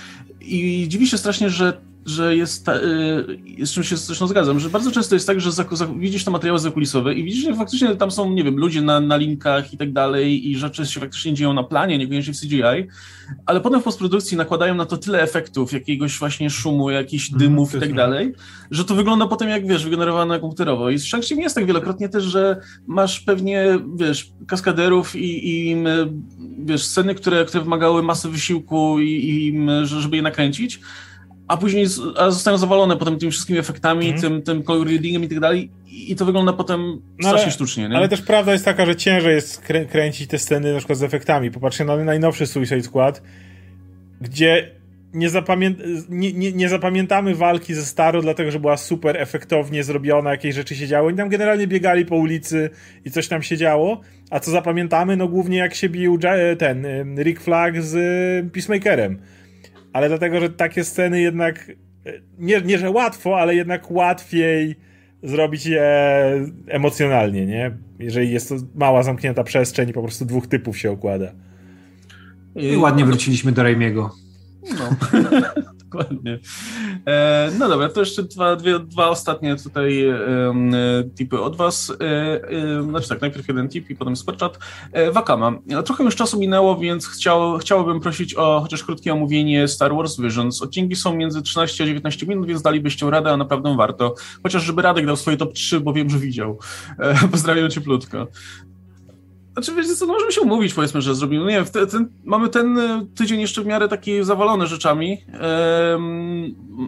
i 0.41 0.85
dziwi 0.89 1.07
się 1.07 1.19
strasznie, 1.19 1.51
że 1.51 1.81
że 2.07 2.37
jest, 2.37 2.69
y, 2.69 3.67
z 3.67 3.73
czym 3.73 3.85
się 3.85 3.97
zresztą 3.97 4.27
zgadzam, 4.27 4.61
że 4.61 4.69
bardzo 4.69 4.91
często 4.91 5.15
jest 5.15 5.27
tak, 5.27 5.41
że 5.41 5.53
za, 5.53 5.65
za, 5.73 5.87
widzisz 5.87 6.25
te 6.25 6.31
materiały 6.31 6.59
zakulisowe 6.59 7.15
i 7.15 7.25
widzisz, 7.25 7.45
że 7.45 7.55
faktycznie 7.55 7.97
tam 7.97 8.11
są, 8.11 8.33
nie 8.33 8.45
wiem, 8.45 8.57
ludzie 8.57 8.83
na, 8.83 9.01
na 9.01 9.17
linkach 9.17 9.73
i 9.73 9.77
tak 9.77 9.93
dalej 9.93 10.51
i 10.51 10.57
rzeczy 10.57 10.87
się 10.87 11.01
faktycznie 11.01 11.35
dzieją 11.35 11.53
na 11.53 11.63
planie, 11.63 11.99
niekoniecznie 11.99 12.35
w 12.35 12.41
CGI, 12.41 12.89
ale 13.47 13.61
potem 13.61 13.81
w 13.81 13.85
postprodukcji 13.85 14.37
nakładają 14.37 14.75
na 14.75 14.87
to 14.87 14.97
tyle 14.97 15.23
efektów, 15.23 15.73
jakiegoś 15.73 16.19
właśnie 16.19 16.51
szumu, 16.51 16.91
jakichś 16.91 17.33
mhm, 17.33 17.39
dymów 17.39 17.75
mm, 17.75 17.85
i 17.85 17.89
tak 17.89 17.97
dalej, 17.97 18.33
że 18.71 18.85
to 18.85 18.95
wygląda 18.95 19.27
potem 19.27 19.49
jak, 19.49 19.67
wiesz, 19.67 19.85
wygenerowane 19.85 20.41
komputerowo. 20.41 20.91
I 20.91 20.99
z 20.99 21.05
shang 21.05 21.31
jest 21.31 21.55
tak 21.55 21.67
wielokrotnie 21.67 22.09
też, 22.09 22.25
że 22.25 22.61
masz 22.87 23.21
pewnie, 23.21 23.79
wiesz, 23.97 24.31
kaskaderów 24.47 25.17
i, 25.17 25.51
i 25.51 25.77
wiesz, 26.59 26.85
sceny, 26.85 27.15
które, 27.15 27.45
które 27.45 27.65
wymagały 27.65 28.03
masy 28.03 28.29
wysiłku 28.29 29.01
i, 29.01 29.07
i 29.07 29.67
żeby 29.85 30.17
je 30.17 30.23
nakręcić, 30.23 30.81
a 31.49 31.57
później 31.57 31.87
a 32.17 32.31
zostają 32.31 32.59
zawalone 32.59 32.97
potem 32.97 33.19
tymi 33.19 33.33
wszystkimi 33.33 33.59
efektami, 33.59 34.09
mm. 34.09 34.21
tym, 34.21 34.43
tym 34.43 34.63
color 34.63 34.87
readingiem 34.87 35.25
i 35.25 35.29
tak 35.29 35.41
dalej 35.41 35.71
i 35.87 36.17
to 36.17 36.25
wygląda 36.25 36.53
potem 36.53 36.81
no 37.19 37.29
strasznie 37.29 37.43
ale, 37.43 37.53
sztucznie. 37.53 37.89
Nie? 37.89 37.97
Ale 37.97 38.09
też 38.09 38.23
prawda 38.23 38.53
jest 38.53 38.65
taka, 38.65 38.87
że 38.87 38.97
ciężej 38.97 39.35
jest 39.35 39.61
krę 39.61 39.85
kręcić 39.85 40.31
te 40.31 40.39
sceny 40.39 40.73
na 40.73 40.79
przykład 40.79 40.99
z 40.99 41.03
efektami. 41.03 41.51
Popatrzcie 41.51 41.85
na 41.85 41.97
najnowszy 41.97 42.47
Suicide 42.47 42.83
Squad, 42.83 43.23
gdzie 44.21 44.71
nie, 45.15 45.31
zapamię 45.31 45.75
nie, 46.09 46.33
nie, 46.33 46.53
nie, 46.53 46.69
zapamiętamy 46.69 47.35
walki 47.35 47.75
ze 47.75 47.85
Staro, 47.85 48.23
dlatego 48.23 48.51
że 48.51 48.61
była 48.61 48.77
super 48.77 49.17
efektownie 49.17 49.85
zrobiona, 49.85 50.31
jakieś 50.31 50.55
rzeczy 50.55 50.77
się 50.77 50.87
działy. 50.87 51.09
Oni 51.09 51.17
tam 51.17 51.29
generalnie 51.29 51.67
biegali 51.67 52.07
po 52.07 52.17
ulicy 52.17 52.71
i 53.05 53.11
coś 53.11 53.29
tam 53.29 53.43
się 53.43 53.57
działo. 53.57 54.01
A 54.31 54.41
co 54.41 54.51
zapamiętamy? 54.51 55.17
No 55.17 55.29
głównie 55.29 55.59
jak 55.59 55.75
się 55.75 55.89
bił 55.89 56.19
ten 56.59 56.87
Rick 57.23 57.41
Flag 57.41 57.83
z 57.83 57.95
Peacemakerem 58.53 59.19
ale 59.97 60.09
dlatego, 60.09 60.41
że 60.41 60.51
takie 60.51 60.85
sceny 60.85 61.21
jednak 61.21 61.73
nie, 62.39 62.61
nie 62.61 62.79
że 62.79 62.91
łatwo, 62.91 63.41
ale 63.41 63.55
jednak 63.55 63.91
łatwiej 63.91 64.77
zrobić 65.23 65.67
je 65.67 65.83
emocjonalnie, 66.69 67.47
nie? 67.47 67.77
Jeżeli 67.99 68.31
jest 68.31 68.49
to 68.49 68.55
mała, 68.75 69.03
zamknięta 69.03 69.45
przestrzeń 69.45 69.89
i 69.89 69.93
po 69.93 70.03
prostu 70.03 70.25
dwóch 70.25 70.47
typów 70.47 70.79
się 70.79 70.91
okłada. 70.91 71.33
I 72.57 72.77
ładnie 72.77 73.05
wróciliśmy 73.05 73.53
do 73.53 73.63
Raimiego. 73.63 74.11
No. 74.79 74.97
Dokładnie. 75.91 76.39
E, 77.07 77.51
no 77.59 77.69
dobra, 77.69 77.89
to 77.89 78.01
jeszcze 78.01 78.23
dwa, 78.23 78.57
dwie, 78.57 78.79
dwa 78.79 79.09
ostatnie 79.09 79.57
tutaj 79.57 80.09
e, 80.09 80.17
tipy 81.19 81.41
od 81.41 81.57
Was. 81.57 81.93
E, 82.01 82.83
znaczy 82.83 83.09
tak, 83.09 83.21
najpierw 83.21 83.49
jeden 83.49 83.69
tip 83.69 83.91
i 83.91 83.97
potem 83.97 84.17
superchat. 84.17 84.59
Wakama. 85.13 85.53
Trochę 85.85 86.05
już 86.05 86.17
czasu 86.17 86.39
minęło, 86.39 86.77
więc 86.77 87.09
chciał, 87.09 87.59
chciałbym 87.59 88.01
prosić 88.01 88.35
o 88.35 88.61
chociaż 88.61 88.85
krótkie 88.85 89.13
omówienie 89.13 89.69
Star 89.69 89.95
Wars 89.95 90.21
Visions. 90.21 90.63
Odcinki 90.63 90.97
są 90.97 91.17
między 91.17 91.43
13 91.43 91.85
a 91.85 91.87
19 91.87 92.27
minut, 92.27 92.47
więc 92.47 92.63
dalibyście 92.63 93.11
radę, 93.11 93.31
a 93.31 93.37
naprawdę 93.37 93.77
warto. 93.77 94.15
Chociaż 94.43 94.63
żeby 94.63 94.83
Radek 94.83 95.07
dał 95.07 95.17
swoje 95.17 95.37
top 95.37 95.53
3, 95.53 95.81
bo 95.81 95.93
wiem, 95.93 96.11
że 96.11 96.19
widział. 96.19 96.59
Pozdrawiam 97.33 97.71
cieplutko. 97.71 98.27
Znaczy, 99.57 99.75
wiecie 99.75 99.95
co, 99.95 100.07
no 100.07 100.13
możemy 100.13 100.33
się 100.33 100.41
umówić, 100.41 100.75
powiedzmy, 100.75 101.03
że 101.03 101.15
zrobimy. 101.15 101.45
Nie 101.45 101.53
wiem, 101.53 101.89
ten, 101.91 102.09
mamy 102.25 102.49
ten 102.49 102.79
e, 102.79 103.07
tydzień 103.15 103.41
jeszcze 103.41 103.63
w 103.63 103.67
miarę 103.67 103.89
taki 103.89 104.25
zawalony 104.25 104.67
rzeczami 104.67 105.19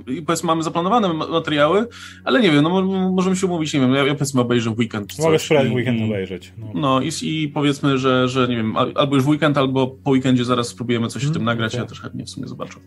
i 0.07 0.23
powiedzmy 0.23 0.47
mamy 0.47 0.63
zaplanowane 0.63 1.13
materiały, 1.15 1.87
ale 2.25 2.41
nie 2.41 2.51
wiem, 2.51 2.63
no 2.63 2.83
możemy 3.11 3.37
się 3.37 3.47
umówić, 3.47 3.75
nie 3.75 3.81
wiem, 3.81 3.95
ja, 3.95 4.07
ja 4.07 4.15
powiedzmy 4.15 4.41
obejrzę 4.41 4.71
w 4.71 4.79
weekend. 4.79 5.19
Mogę 5.19 5.39
sprawdzić 5.39 5.75
weekend 5.75 6.03
obejrzeć. 6.03 6.53
No, 6.59 6.67
no 6.75 7.01
i, 7.01 7.11
i, 7.23 7.49
powiedzmy, 7.49 7.99
że, 7.99 8.29
że 8.29 8.49
nie 8.49 8.57
wiem, 8.57 8.77
albo 8.77 9.17
już 9.17 9.25
w 9.25 9.29
weekend, 9.29 9.59
albo 9.59 9.87
po 9.87 10.11
weekendzie 10.11 10.45
zaraz 10.45 10.69
spróbujemy 10.69 11.09
coś 11.09 11.23
w 11.23 11.33
tym 11.33 11.43
mm, 11.43 11.45
nagrać, 11.45 11.73
okay. 11.75 11.85
ja 11.85 11.89
też 11.89 12.01
chętnie 12.01 12.25
w 12.25 12.31
sumie 12.31 12.49
zobaczę. 12.49 12.79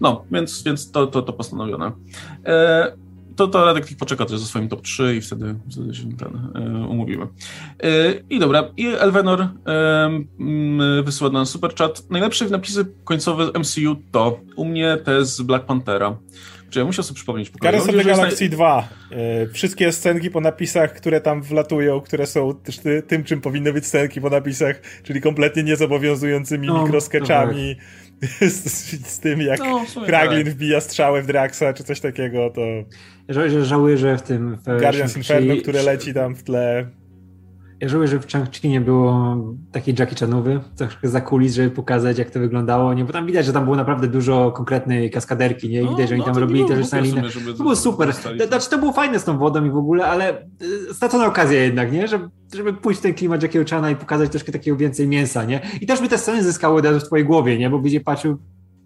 No, 0.00 0.24
więc, 0.30 0.62
więc 0.62 0.90
to, 0.90 1.06
to, 1.06 1.22
to 1.22 1.32
postanowione. 1.32 1.92
E, 2.46 2.92
to, 3.36 3.48
to 3.48 3.64
Radek 3.64 3.86
poczeka 3.98 4.24
też 4.24 4.40
ze 4.40 4.46
swoim 4.46 4.68
top 4.68 4.82
3 4.82 5.16
i 5.16 5.20
wtedy, 5.20 5.54
wtedy 5.72 5.94
się 5.94 6.16
ten 6.16 6.50
e, 6.54 6.86
umówimy. 6.86 7.26
E, 7.82 8.14
I 8.30 8.38
dobra, 8.38 8.68
i 8.76 8.86
Elvenor 8.86 9.40
e, 9.40 9.50
wysyła 11.04 11.30
nam 11.30 11.46
super 11.46 11.74
chat. 11.74 12.10
Najlepsze 12.10 12.48
napisy 12.48 12.84
końcowe 13.04 13.46
MCU 13.58 13.96
to 14.12 14.40
u 14.56 14.64
mnie 14.64 14.98
te 15.04 15.24
z 15.24 15.42
Black 15.42 15.66
Panthera. 15.66 16.16
Czy 16.72 16.78
ja 16.78 16.84
muszę 16.84 17.02
sobie 17.02 17.16
przypomnieć 17.16 17.50
po 17.50 17.58
Guardians 17.58 17.88
of 17.88 17.94
the 17.94 18.04
Galaxy 18.04 18.48
2. 18.48 18.88
E, 19.10 19.46
wszystkie 19.46 19.92
scenki 19.92 20.30
po 20.30 20.40
napisach, 20.40 20.94
które 20.94 21.20
tam 21.20 21.42
wlatują, 21.42 22.00
które 22.00 22.26
są 22.26 22.54
tym, 23.06 23.24
czym 23.24 23.40
powinny 23.40 23.72
być 23.72 23.86
scenki 23.86 24.20
po 24.20 24.30
napisach, 24.30 24.80
czyli 25.02 25.20
kompletnie 25.20 25.62
niezobowiązującymi 25.62 26.66
no, 26.66 26.82
mikroskeczami. 26.82 27.76
Tak. 27.76 28.01
Z, 28.40 29.06
z, 29.06 29.20
tym, 29.20 29.40
jak 29.40 29.58
no, 29.60 29.84
Kraglin 30.06 30.44
tak. 30.44 30.54
wbija 30.54 30.80
strzałę 30.80 31.22
w 31.22 31.26
Draxa, 31.26 31.72
czy 31.74 31.84
coś 31.84 32.00
takiego, 32.00 32.50
to... 32.50 32.62
Żałuję, 33.62 33.98
że 33.98 34.18
w 34.18 34.22
tym... 34.22 34.56
W 34.56 34.80
Guardians 34.80 35.16
Inferno, 35.16 35.56
które 35.56 35.82
leci 35.82 36.14
tam 36.14 36.34
w 36.34 36.42
tle 36.42 36.86
ja 37.82 37.88
żałuję, 37.88 38.08
że 38.08 38.20
w 38.20 38.26
Chang-Chi 38.26 38.68
nie 38.68 38.80
było 38.80 39.36
takiej 39.72 39.94
Jackie 39.98 40.16
Chanowy, 40.16 40.60
troszkę 40.76 41.08
za 41.08 41.20
kulis, 41.20 41.54
żeby 41.54 41.70
pokazać, 41.70 42.18
jak 42.18 42.30
to 42.30 42.40
wyglądało, 42.40 42.94
nie? 42.94 43.04
Bo 43.04 43.12
tam 43.12 43.26
widać, 43.26 43.46
że 43.46 43.52
tam 43.52 43.64
było 43.64 43.76
naprawdę 43.76 44.08
dużo 44.08 44.50
konkretnej 44.50 45.10
kaskaderki, 45.10 45.68
nie? 45.68 45.82
I 45.82 45.88
widać, 45.88 45.98
no, 46.00 46.06
że 46.06 46.14
oni 46.14 46.18
no, 46.18 46.24
tam 46.24 46.36
robili 46.36 46.64
też 46.64 46.90
na 46.90 47.00
linę. 47.00 47.22
To 47.46 47.62
było 47.62 47.76
super. 47.76 48.14
To, 48.38 48.46
znaczy, 48.46 48.70
to 48.70 48.78
było 48.78 48.92
fajne 48.92 49.18
z 49.18 49.24
tą 49.24 49.38
wodą 49.38 49.64
i 49.64 49.70
w 49.70 49.76
ogóle, 49.76 50.06
ale 50.06 50.42
y, 50.90 50.94
stracona 50.94 51.26
okazja 51.26 51.62
jednak, 51.62 51.92
nie? 51.92 52.08
Żeby, 52.08 52.28
żeby 52.54 52.72
pójść 52.72 53.00
w 53.00 53.02
ten 53.02 53.14
klimat 53.14 53.42
Jackiego 53.42 53.70
Chana 53.70 53.90
i 53.90 53.96
pokazać 53.96 54.30
troszkę 54.30 54.52
takiego 54.52 54.76
więcej 54.76 55.08
mięsa, 55.08 55.44
nie? 55.44 55.60
I 55.80 55.86
też 55.86 56.00
by 56.00 56.08
te 56.08 56.18
sceny 56.18 56.42
zyskały 56.42 56.78
od 56.78 56.84
razu 56.84 57.00
w 57.00 57.04
twojej 57.04 57.26
głowie, 57.26 57.58
nie? 57.58 57.70
Bo 57.70 57.78
będzie 57.78 58.00
patrzył, 58.00 58.38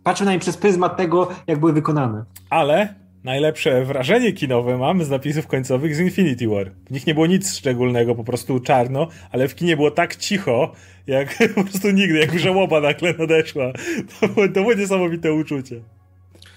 patrzył 0.02 0.24
na 0.24 0.32
nie 0.32 0.38
przez 0.38 0.56
pryzmat 0.56 0.96
tego, 0.96 1.28
jak 1.46 1.60
były 1.60 1.72
wykonane. 1.72 2.24
Ale 2.50 2.94
najlepsze 3.26 3.84
wrażenie 3.84 4.32
kinowe 4.32 4.78
mam 4.78 5.04
z 5.04 5.10
napisów 5.10 5.46
końcowych 5.46 5.96
z 5.96 6.00
Infinity 6.00 6.48
War. 6.48 6.70
W 6.70 6.90
nich 6.90 7.06
nie 7.06 7.14
było 7.14 7.26
nic 7.26 7.56
szczególnego, 7.56 8.14
po 8.14 8.24
prostu 8.24 8.60
czarno, 8.60 9.08
ale 9.32 9.48
w 9.48 9.54
kinie 9.54 9.76
było 9.76 9.90
tak 9.90 10.16
cicho, 10.16 10.72
jak 11.06 11.38
po 11.54 11.64
prostu 11.64 11.90
nigdy, 11.90 12.18
jak 12.18 12.38
żałoba 12.38 12.80
nagle 12.80 13.14
nadeszła. 13.18 13.72
To 14.20 14.28
było, 14.28 14.48
to 14.48 14.52
było 14.52 14.74
niesamowite 14.74 15.32
uczucie. 15.32 15.80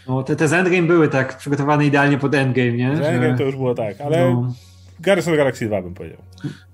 No, 0.08 0.24
te, 0.24 0.36
te 0.36 0.48
z 0.48 0.54
Endgame 0.54 0.88
były 0.88 1.08
tak 1.08 1.38
przygotowane 1.38 1.86
idealnie 1.86 2.18
pod 2.18 2.36
Endgame, 2.36 2.72
nie? 2.72 2.96
Z 2.96 3.00
Endgame 3.00 3.38
to 3.38 3.44
już 3.44 3.56
było 3.56 3.76
tak, 3.76 4.02
ale 4.02 4.30
no. 4.30 4.54
The 5.02 5.38
Galaxy 5.38 5.66
2 5.66 5.82
bym 5.82 5.94
powiedział. 5.94 6.20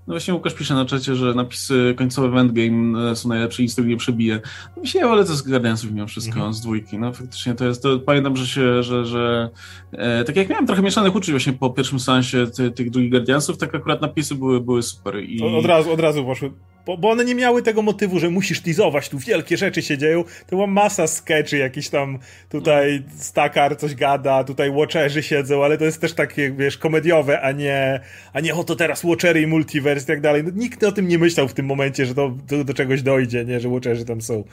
No 0.08 0.14
właśnie 0.14 0.34
Łukasz 0.34 0.54
pisze 0.54 0.74
na 0.74 0.86
czacie, 0.86 1.16
że 1.16 1.34
napisy 1.34 1.94
końcowe 1.98 2.30
w 2.30 2.38
Endgame 2.38 3.12
e, 3.12 3.16
są 3.16 3.30
najlepsze 3.30 3.64
i 3.64 3.68
nie 3.86 3.98
przebije. 3.98 4.42
No 4.76 4.82
mi 4.82 4.88
się 4.88 5.00
ale 5.00 5.26
to 5.26 5.36
z 5.36 5.42
Guardiansów 5.42 5.92
mimo 5.92 6.08
wszystko, 6.08 6.40
mm 6.40 6.52
-hmm. 6.52 6.54
z 6.54 6.62
dwójki. 6.62 6.98
No 6.98 7.14
faktycznie 7.14 7.56
to 7.56 7.66
jest, 7.66 7.84
to 7.84 8.00
pamiętam, 8.00 8.36
że 8.36 8.48
się, 8.48 8.84
że, 8.84 9.06
że 9.06 9.50
e, 9.92 10.24
tak 10.24 10.36
jak 10.36 10.50
miałem 10.50 10.68
trochę 10.68 10.82
mieszanych 10.82 11.16
uczuć 11.16 11.32
właśnie 11.32 11.54
po 11.54 11.70
pierwszym 11.70 12.00
sensie 12.00 12.48
ty, 12.48 12.72
tych 12.72 12.90
drugich 12.90 13.12
Guardiansów, 13.12 13.58
tak 13.58 13.76
akurat 13.76 14.02
napisy 14.02 14.36
były, 14.36 14.62
były 14.62 14.84
super. 14.84 15.24
I... 15.24 15.42
Od 15.42 15.66
razu, 15.66 15.92
od 15.92 16.00
razu 16.00 16.26
poszły 16.26 16.52
bo, 16.86 16.98
bo 16.98 17.10
one 17.10 17.26
nie 17.26 17.36
miały 17.36 17.62
tego 17.62 17.82
motywu, 17.82 18.20
że 18.20 18.30
musisz 18.30 18.62
teasować, 18.62 19.10
tu 19.10 19.20
wielkie 19.20 19.58
rzeczy 19.58 19.82
się 19.82 19.98
dzieją. 19.98 20.24
To 20.24 20.50
była 20.50 20.68
masa 20.68 21.08
sketchy, 21.08 21.58
jakiś 21.58 21.90
tam 21.90 22.20
tutaj 22.50 23.04
Stakar 23.18 23.78
coś 23.78 23.96
gada, 23.96 24.44
tutaj 24.44 24.72
Watcherzy 24.72 25.24
siedzą, 25.24 25.64
ale 25.64 25.78
to 25.78 25.86
jest 25.86 26.02
też 26.02 26.14
takie, 26.14 26.52
wiesz, 26.52 26.78
komediowe, 26.78 27.42
a 27.42 27.52
nie, 27.52 28.00
a 28.34 28.40
nie 28.40 28.56
oto 28.56 28.76
teraz 28.76 29.04
Watchery 29.04 29.42
i 29.42 29.48
Multiverse 29.48 30.04
i 30.04 30.08
tak 30.08 30.22
dalej. 30.22 30.44
No, 30.44 30.52
nikt 30.56 30.84
o 30.84 30.92
tym 30.92 31.08
nie 31.08 31.20
myślał 31.20 31.48
w 31.48 31.54
tym 31.54 31.66
momencie, 31.66 32.06
że 32.06 32.16
to 32.16 32.30
do, 32.48 32.64
do 32.64 32.74
czegoś 32.74 33.02
dojdzie, 33.02 33.46
nie, 33.46 33.60
że 33.60 33.70
Watcherzy 33.70 34.06
tam 34.06 34.22
są. 34.22 34.44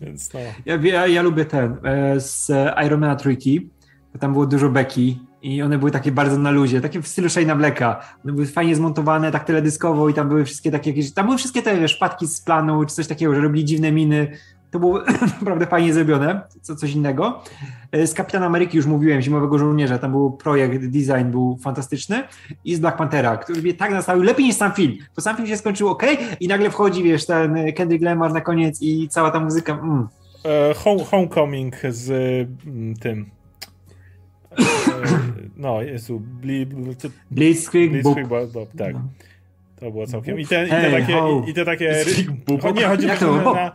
Więc 0.00 0.32
no. 0.32 0.40
Ja, 0.66 0.78
ja, 0.82 1.06
ja 1.06 1.22
lubię 1.22 1.44
ten, 1.44 1.76
e, 1.84 2.20
z 2.20 2.50
Iron 2.86 3.00
Man 3.00 3.16
trójki, 3.16 3.68
tam 4.20 4.32
było 4.32 4.46
dużo 4.46 4.68
beki 4.68 5.18
i 5.42 5.62
one 5.62 5.78
były 5.78 5.90
takie 5.90 6.12
bardzo 6.12 6.38
na 6.38 6.50
luzie, 6.50 6.80
takie 6.80 7.02
w 7.02 7.08
stylu 7.08 7.28
Shane'a 7.28 7.56
Blacka. 7.56 8.00
One 8.24 8.32
były 8.32 8.46
fajnie 8.46 8.76
zmontowane, 8.76 9.32
tak 9.32 9.44
teledyskowo 9.44 10.08
i 10.08 10.14
tam 10.14 10.28
były 10.28 10.44
wszystkie 10.44 10.70
takie 10.70 10.90
jakieś, 10.90 11.12
tam 11.12 11.26
były 11.26 11.38
wszystkie 11.38 11.62
te 11.62 11.88
szpadki 11.88 12.26
z 12.26 12.40
planu, 12.40 12.84
czy 12.84 12.94
coś 12.94 13.06
takiego, 13.06 13.34
że 13.34 13.40
robili 13.40 13.64
dziwne 13.64 13.92
miny. 13.92 14.32
To 14.70 14.78
było 14.78 15.00
naprawdę 15.40 15.66
fajnie 15.66 15.94
zrobione, 15.94 16.40
co, 16.62 16.76
coś 16.76 16.92
innego. 16.92 17.42
E, 17.92 18.06
z 18.06 18.14
Kapitana 18.14 18.46
Ameryki 18.46 18.76
już 18.76 18.86
mówiłem, 18.86 19.22
Zimowego 19.22 19.58
Żołnierza, 19.58 19.98
tam 19.98 20.10
był 20.10 20.30
projekt, 20.32 20.86
design 20.86 21.30
był 21.30 21.58
fantastyczny 21.62 22.22
i 22.64 22.74
z 22.74 22.80
Black 22.80 22.96
Panthera, 22.96 23.36
który 23.36 23.62
mnie 23.62 23.74
tak 23.74 23.90
nastawił, 23.90 24.22
lepiej 24.22 24.46
niż 24.46 24.56
sam 24.56 24.72
film, 24.72 24.92
bo 25.16 25.22
sam 25.22 25.36
film 25.36 25.48
się 25.48 25.56
skończył 25.56 25.88
ok 25.88 26.02
i 26.40 26.48
nagle 26.48 26.70
wchodzi, 26.70 27.02
wiesz, 27.02 27.26
ten 27.26 27.72
Kendrick 27.72 28.04
Lamar 28.04 28.32
na 28.32 28.40
koniec 28.40 28.82
i 28.82 29.08
cała 29.08 29.30
ta 29.30 29.40
muzyka, 29.40 29.72
mm. 29.72 30.08
E, 30.44 30.74
home, 30.74 31.04
homecoming 31.04 31.74
z 31.90 32.10
mm, 32.66 32.94
tym 32.94 33.35
no, 35.56 35.82
Jezu, 35.82 36.20
bli, 36.20 36.66
to, 37.02 37.08
Blitzkrieg, 37.30 37.90
Blitzkrieg 37.90 38.28
Bob. 38.28 38.52
Bob, 38.52 38.68
tak. 38.78 38.94
No. 38.94 39.00
To 39.80 39.90
było 39.90 40.06
całkiem. 40.06 40.40
I 40.40 40.46
te, 40.46 40.66
i 40.66 40.70
te 40.70 40.90
takie. 40.90 41.20
I, 41.46 41.54
te 41.54 41.64
takie 41.64 42.04
o, 42.62 42.70
nie, 42.70 42.84
chodzi 42.84 43.06
Jak 43.06 43.18
to, 43.18 43.54
na, 43.54 43.72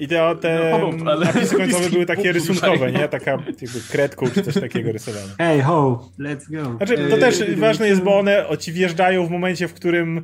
I 0.00 0.08
te, 0.08 0.36
te 0.36 0.80
no, 1.04 1.16
napisy 1.16 1.56
końcowe 1.56 1.90
były 1.90 2.06
takie 2.06 2.32
rysunkowe, 2.32 2.92
nie? 2.92 3.08
Taka 3.08 3.30
jakby 3.30 3.80
kredką 3.90 4.26
czy 4.30 4.42
coś 4.42 4.54
takiego 4.54 4.92
rysowane. 4.92 5.34
Hey 5.38 5.62
ho, 5.62 6.08
let's 6.18 6.50
go. 6.50 6.76
Znaczy, 6.76 7.08
to 7.10 7.16
też 7.16 7.56
ważne 7.56 7.88
jest, 7.88 8.02
bo 8.02 8.18
one 8.18 8.44
ci 8.58 8.72
wjeżdżają 8.72 9.26
w 9.26 9.30
momencie, 9.30 9.68
w 9.68 9.74
którym 9.74 10.22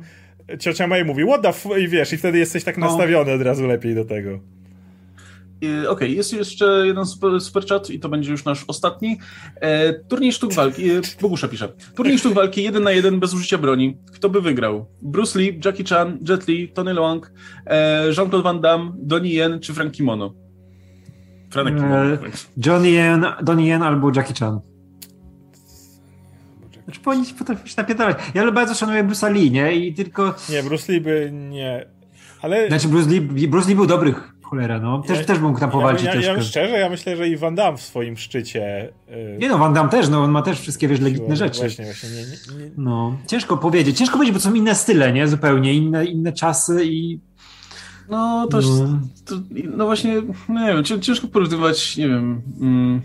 ciocia 0.59 0.87
May 0.87 1.05
mówi 1.05 1.23
what 1.23 1.41
the 1.41 1.49
f... 1.49 1.65
i 1.79 1.87
wiesz, 1.87 2.13
i 2.13 2.17
wtedy 2.17 2.37
jesteś 2.37 2.63
tak 2.63 2.77
no. 2.77 2.85
nastawiony 2.87 3.31
od 3.31 3.41
razu 3.41 3.67
lepiej 3.67 3.95
do 3.95 4.05
tego. 4.05 4.39
Okej, 5.71 5.87
okay, 5.87 6.09
jest 6.09 6.33
jeszcze 6.33 6.87
jeden 6.87 7.05
super, 7.05 7.41
super 7.41 7.65
chat 7.65 7.89
i 7.89 7.99
to 7.99 8.09
będzie 8.09 8.31
już 8.31 8.45
nasz 8.45 8.65
ostatni. 8.67 9.17
E, 9.61 9.93
turniej 9.93 10.31
sztuk 10.33 10.53
walki, 10.53 10.89
e, 10.91 11.01
Bogusza 11.21 11.47
pisze. 11.47 11.73
Turniej 11.95 12.19
sztuk 12.19 12.33
walki 12.33 12.63
jeden 12.63 12.83
na 12.83 12.91
jeden 12.91 13.19
bez 13.19 13.33
użycia 13.33 13.57
broni. 13.57 13.97
Kto 14.13 14.29
by 14.29 14.41
wygrał? 14.41 14.85
Bruce 15.01 15.39
Lee, 15.39 15.59
Jackie 15.65 15.83
Chan, 15.83 16.19
Jet 16.29 16.47
Li, 16.47 16.69
Tony 16.69 16.93
Leung, 16.93 17.31
e, 17.65 18.05
Jean-Claude 18.05 18.43
Van 18.43 18.61
Damme, 18.61 18.91
Donnie 18.97 19.33
Yen 19.33 19.59
czy 19.59 19.73
Frank 19.73 19.93
Kimono? 19.93 20.33
Franek 21.49 21.75
Kimono. 21.75 21.95
E, 21.95 22.17
Johnny 22.65 22.89
Yen, 22.89 23.25
Donnie 23.43 23.67
Yen 23.67 23.83
albo 23.83 24.11
Jackie 24.15 24.33
Chan. 24.33 24.59
Znaczy, 26.85 26.99
powinni 26.99 27.25
potrafić 27.39 27.69
się 27.69 27.81
napierdalać. 27.81 28.17
Ja 28.33 28.51
bardzo 28.51 28.73
szanuję 28.73 29.03
Bruce'a 29.03 29.33
Lee, 29.33 29.51
nie? 29.51 29.75
I 29.75 29.93
tylko... 29.93 30.35
Nie, 30.49 30.63
Bruce 30.63 30.93
Lee 30.93 31.01
by 31.01 31.29
nie... 31.33 31.85
Ale... 32.41 32.67
Znaczy, 32.67 32.87
Bruce 32.87 33.09
Lee, 33.09 33.47
Bruce 33.47 33.69
Lee 33.69 33.75
był 33.75 33.85
dobrych 33.85 34.34
Cholera, 34.55 34.79
no. 34.79 35.01
Też, 35.01 35.17
ja, 35.17 35.23
też 35.25 35.39
mógł 35.39 35.59
tam 35.59 35.71
powalczyć 35.71 36.05
ja, 36.05 36.15
ja, 36.15 36.33
ja, 36.33 36.41
szczerze, 36.41 36.79
ja 36.79 36.89
myślę, 36.89 37.17
że 37.17 37.29
i 37.29 37.37
Van 37.37 37.55
Damme 37.55 37.77
w 37.77 37.81
swoim 37.81 38.17
szczycie... 38.17 38.93
Yy... 39.07 39.37
Nie 39.39 39.49
no, 39.49 39.57
Van 39.57 39.73
Damme 39.73 39.89
też, 39.89 40.09
no 40.09 40.23
on 40.23 40.31
ma 40.31 40.41
też 40.41 40.59
wszystkie, 40.59 40.87
wiesz, 40.87 40.99
legitne 40.99 41.35
rzeczy. 41.35 41.59
Właśnie, 41.59 41.85
właśnie. 41.85 42.09
Nie, 42.09 42.15
nie, 42.15 42.65
nie... 42.65 42.71
No, 42.77 43.17
ciężko 43.27 43.57
powiedzieć. 43.57 43.97
Ciężko 43.97 44.13
powiedzieć, 44.17 44.33
bo 44.33 44.39
są 44.39 44.53
inne 44.53 44.75
style, 44.75 45.13
nie? 45.13 45.27
Zupełnie 45.27 45.73
inne, 45.73 46.05
inne 46.05 46.33
czasy 46.33 46.85
i... 46.85 47.19
No, 48.09 48.47
to, 48.51 48.61
no. 48.61 48.99
to 49.25 49.35
no 49.77 49.85
właśnie, 49.85 50.21
no 50.49 50.61
nie 50.61 50.83
wiem, 50.83 51.01
ciężko 51.01 51.27
porównywać, 51.27 51.97
nie 51.97 52.07
wiem... 52.07 52.41
Mm, 52.61 53.01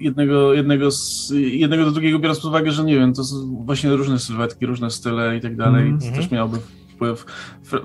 jednego, 0.00 0.54
jednego, 0.54 0.90
z, 0.90 1.30
jednego 1.34 1.84
do 1.84 1.90
drugiego, 1.90 2.18
biorąc 2.18 2.38
pod 2.40 2.48
uwagę, 2.48 2.70
że 2.70 2.84
nie 2.84 2.94
wiem, 2.94 3.14
to 3.14 3.24
są 3.24 3.64
właśnie 3.64 3.90
różne 3.90 4.18
sylwetki, 4.18 4.66
różne 4.66 4.90
style 4.90 5.36
i 5.36 5.40
tak 5.40 5.56
dalej. 5.56 5.82
Mm 5.82 5.98
-hmm. 5.98 6.10
To 6.10 6.16
też 6.16 6.30
miałoby 6.30 6.58
wpływ. 7.04 7.26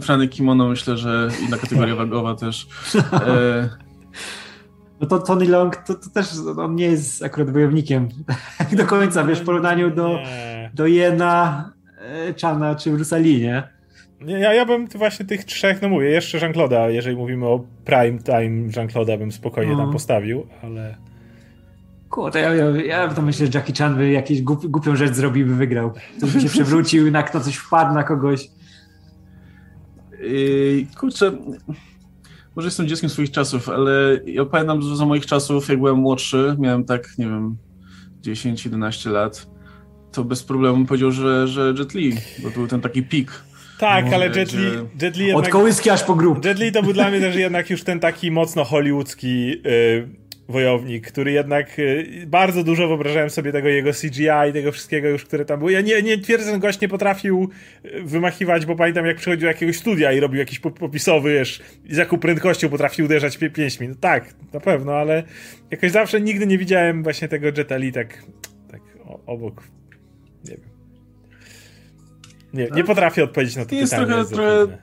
Franek 0.02 0.30
Kimono 0.30 0.68
myślę, 0.68 0.98
że 0.98 1.30
inna 1.48 1.58
kategoria 1.58 1.96
wagowa 2.06 2.36
też. 2.36 2.68
E... 3.14 3.70
No 5.02 5.08
to 5.08 5.20
Tony 5.20 5.48
Long 5.48 5.76
to, 5.76 5.94
to, 5.94 6.10
też 6.10 6.28
on 6.58 6.76
nie 6.76 6.86
jest 6.86 7.24
akurat 7.24 7.50
wojownikiem 7.50 8.10
do 8.78 8.86
końca, 8.86 9.24
wiesz, 9.24 9.40
w 9.40 9.46
porównaniu 9.46 9.92
do, 9.92 10.20
do 10.74 10.88
Jena, 10.88 11.72
e, 12.02 12.34
Chana 12.42 12.76
czy 12.76 12.92
Bruce 12.92 13.22
nie? 13.22 13.64
Ja, 14.26 14.54
ja 14.54 14.66
bym 14.66 14.88
właśnie 14.88 15.26
tych 15.26 15.44
trzech, 15.44 15.82
no 15.82 15.90
mówię, 15.90 16.10
jeszcze 16.10 16.38
Jean-Claude'a, 16.38 16.90
jeżeli 16.90 17.16
mówimy 17.16 17.46
o 17.46 17.66
prime 17.86 18.20
time 18.20 18.70
Jean-Claude'a 18.76 19.18
bym 19.18 19.32
spokojnie 19.32 19.72
no. 19.72 19.78
tam 19.78 19.92
postawił, 19.92 20.48
ale... 20.64 20.96
Kurde, 22.10 22.40
ja, 22.40 22.54
ja, 22.54 22.84
ja 22.84 23.08
to 23.08 23.22
myślę, 23.22 23.46
że 23.46 23.52
Jackie 23.56 23.74
Chan 23.74 23.96
by 23.96 24.12
jakąś 24.12 24.42
głupią 24.42 24.96
rzecz 24.96 25.14
zrobił 25.14 25.48
by 25.48 25.56
wygrał. 25.56 25.94
To 26.20 26.28
by 26.28 26.42
się 26.42 26.50
przewrócił, 26.50 27.12
na 27.12 27.24
kto 27.24 27.40
coś 27.40 27.56
wpadł 27.56 27.94
na 27.94 28.04
kogoś. 28.04 28.50
Yy, 30.20 30.86
kurczę, 30.98 31.32
może 32.56 32.68
jestem 32.68 32.88
dzieckiem 32.88 33.10
swoich 33.10 33.32
czasów, 33.32 33.70
ale 33.70 34.20
ja 34.26 34.46
pamiętam 34.46 34.82
że 34.82 34.96
za 34.96 35.06
moich 35.06 35.26
czasów, 35.26 35.70
jak 35.70 35.78
byłem 35.78 35.98
młodszy, 35.98 36.56
miałem 36.60 36.84
tak, 36.86 37.18
nie 37.18 37.26
wiem, 37.26 37.58
10-11 38.22 39.12
lat, 39.12 39.48
to 40.12 40.24
bez 40.24 40.44
problemu 40.44 40.86
powiedział, 40.86 41.12
że, 41.12 41.48
że 41.48 41.74
Jet 41.78 41.94
Li, 41.94 42.16
bo 42.44 42.50
to 42.50 42.56
był 42.56 42.68
ten 42.68 42.82
taki 42.82 43.04
pik. 43.04 43.44
Tak, 43.80 44.06
no, 44.06 44.16
ale 44.16 44.26
Jet 44.26 44.54
Li, 44.54 44.66
Jet 45.02 45.18
Li 45.18 45.26
jednak, 45.26 45.46
Od 45.46 45.52
kołyski 45.52 45.90
aż 45.90 46.04
po 46.04 46.16
grób. 46.16 46.46
Jet 46.46 46.60
Li 46.60 46.72
to 46.72 46.84
był 46.84 46.94
dla 46.94 47.10
mnie 47.10 47.20
też 47.20 47.36
jednak 47.36 47.70
już 47.70 47.84
ten 47.84 48.00
taki 48.00 48.32
mocno 48.32 48.64
hollywoodzki 48.64 49.48
yy, 49.48 50.10
wojownik, 50.50 51.08
który 51.08 51.32
jednak 51.32 51.80
y, 51.80 52.24
bardzo 52.28 52.64
dużo 52.64 52.88
wyobrażałem 52.88 53.30
sobie 53.30 53.52
tego 53.52 53.68
jego 53.68 53.92
CGI 53.94 54.50
i 54.50 54.54
tego 54.54 54.72
wszystkiego 54.72 55.08
już, 55.08 55.26
które 55.26 55.46
tam 55.46 55.60
było. 55.60 55.70
Ja 55.72 55.82
nie, 55.82 56.02
nie 56.02 56.18
twierdzę, 56.18 56.52
że 56.52 56.60
gość 56.60 56.82
nie 56.82 56.88
potrafił 56.88 57.50
y, 57.86 58.04
wymachiwać, 58.04 58.66
bo 58.66 58.76
pamiętam 58.76 59.06
jak 59.06 59.18
przychodził 59.18 59.42
do 59.42 59.48
jakiegoś 59.48 59.78
studia 59.78 60.12
i 60.12 60.20
robił 60.20 60.40
jakiś 60.40 60.60
popisowy, 60.60 61.34
wiesz, 61.34 61.62
z 61.90 61.98
jaką 61.98 62.18
prędkością 62.18 62.70
potrafił 62.70 63.06
uderzać 63.06 63.38
pie 63.38 63.50
pięćmi. 63.50 63.88
No 63.88 63.96
tak, 64.00 64.34
na 64.54 64.60
pewno, 64.60 64.94
ale 64.94 65.24
jakoś 65.72 65.92
zawsze 65.92 66.22
nigdy 66.22 66.48
nie 66.48 66.58
widziałem 66.58 67.04
właśnie 67.04 67.28
tego 67.28 67.48
Jeta 67.58 67.78
Li 67.78 67.92
tak, 67.92 68.24
tak 68.72 68.82
obok. 69.26 69.64
Nie 70.46 70.52
wiem. 70.52 70.70
Nie, 72.54 72.68
nie 72.76 72.84
potrafię 72.84 73.24
odpowiedzieć 73.24 73.56
na 73.56 73.66
to 73.66 73.76
jest 73.76 73.94
pytanie. 73.94 74.08
Trochę, 74.08 74.30
trochę 74.30 74.78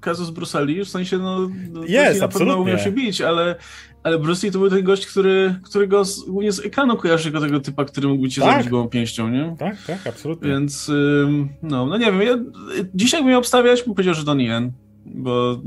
kazus 0.00 0.30
Bruce 0.30 0.64
Lee, 0.64 0.84
w 0.84 0.88
sensie 0.88 1.18
no, 1.18 1.50
no 1.72 1.84
jest, 1.84 2.20
na 2.20 2.28
pewno 2.28 2.56
umiał 2.56 2.78
się 2.78 2.92
bić, 2.92 3.20
ale, 3.20 3.56
ale 4.02 4.18
Bruce 4.18 4.46
Lee 4.46 4.52
to 4.52 4.58
był 4.58 4.70
ten 4.70 4.82
gość, 4.82 5.06
który, 5.06 5.54
który 5.62 5.88
go 5.88 6.04
z, 6.04 6.24
głównie 6.24 6.52
z 6.52 6.60
ekranu 6.60 6.96
kojarzy 6.96 7.28
jako 7.28 7.40
tego 7.40 7.60
typa, 7.60 7.84
który 7.84 8.08
mógł 8.08 8.28
cię 8.28 8.40
tak. 8.40 8.52
zabić 8.52 8.68
gołą 8.68 8.88
pięścią, 8.88 9.28
nie? 9.28 9.56
Tak, 9.58 9.76
tak, 9.86 10.06
absolutnie. 10.06 10.48
Więc 10.48 10.90
no, 11.62 11.86
no 11.86 11.98
nie 11.98 12.12
wiem, 12.12 12.22
ja, 12.22 12.38
dzisiaj 12.94 13.24
bym 13.24 13.34
obstawiać, 13.34 13.82
bym 13.82 13.94
powiedział, 13.94 14.14
że 14.14 14.24
Donnie 14.24 14.44
Yen, 14.44 14.72
bo 15.06 15.60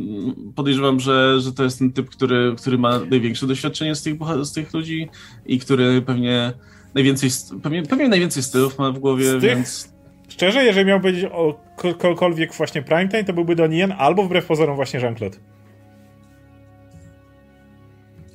podejrzewam, 0.55 0.99
że, 0.99 1.39
że 1.39 1.53
to 1.53 1.63
jest 1.63 1.79
ten 1.79 1.91
typ, 1.91 2.09
który, 2.09 2.55
który 2.57 2.77
ma 2.77 2.99
największe 2.99 3.47
doświadczenie 3.47 3.95
z 3.95 4.03
tych, 4.03 4.15
z 4.41 4.51
tych 4.51 4.73
ludzi 4.73 5.09
i 5.45 5.59
który 5.59 6.01
pewnie 6.01 6.53
najwięcej, 6.93 7.29
pewnie, 7.63 7.83
pewnie 7.83 8.09
najwięcej 8.09 8.43
stylów 8.43 8.79
ma 8.79 8.91
w 8.91 8.99
głowie, 8.99 9.39
z 9.39 9.43
więc... 9.43 9.83
Tych, 9.83 9.91
szczerze, 10.29 10.63
jeżeli 10.65 10.85
miał 10.85 10.99
powiedzieć 10.99 11.25
o 11.31 11.59
kogokolwiek 11.77 12.53
właśnie 12.53 12.81
primetime, 12.81 13.23
to 13.23 13.33
byłby 13.33 13.55
Donnie 13.55 13.77
Yen 13.77 13.93
albo 13.97 14.23
wbrew 14.23 14.45
pozorom 14.45 14.75
właśnie 14.75 14.99
Jean-Claude. 14.99 15.37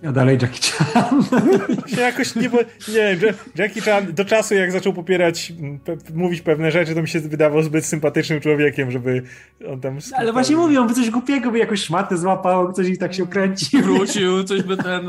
Ja 0.07 0.13
dalej 0.13 0.39
Jackie 0.43 0.73
Chan. 0.73 1.23
się 1.95 2.01
jakoś 2.01 2.35
nie, 2.35 2.51
nie 2.89 3.17
wiem, 3.17 3.35
Jackie 3.59 3.81
Chan 3.81 4.13
do 4.13 4.25
czasu 4.25 4.55
jak 4.55 4.73
zaczął 4.73 4.93
popierać, 4.93 5.53
pe, 5.85 5.97
mówić 6.15 6.41
pewne 6.41 6.71
rzeczy, 6.71 6.95
to 6.95 7.03
mi 7.03 7.09
się 7.09 7.21
wydawał 7.21 7.63
zbyt 7.63 7.87
sympatycznym 7.87 8.41
człowiekiem, 8.41 8.91
żeby 8.91 9.23
on 9.69 9.81
tam... 9.81 9.99
Ale 10.17 10.33
właśnie 10.33 10.57
mówił, 10.57 10.81
on 10.81 10.89
by 10.89 10.95
coś 10.95 11.11
głupiego, 11.11 11.51
by 11.51 11.59
jakąś 11.59 11.81
szmatę 11.81 12.17
złapał, 12.17 12.73
coś 12.73 12.89
i 12.89 12.99
tak 12.99 13.15
się 13.15 13.25
ukręcił. 13.25 13.83
Wrócił, 13.83 14.45
coś 14.45 14.63
by 14.63 14.77
ten, 14.77 15.07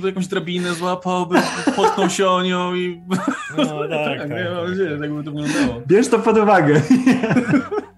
by 0.00 0.08
jakąś 0.08 0.26
drabinę 0.26 0.74
złapał, 0.74 1.26
by 1.26 1.38
potknął 1.76 2.10
się 2.10 2.28
o 2.28 2.42
nią 2.42 2.74
i... 2.74 3.00
No 3.56 3.88
tak, 3.88 4.18
tak. 4.18 4.30
Nie 4.30 4.44
mam 4.44 4.56
tak. 4.56 4.68
nadzieję, 4.68 4.98
tak 5.00 5.12
by 5.12 5.24
to 5.24 5.30
wyglądało. 5.30 5.82
Bierz 5.86 6.08
to 6.08 6.18
pod 6.18 6.38
uwagę. 6.38 6.80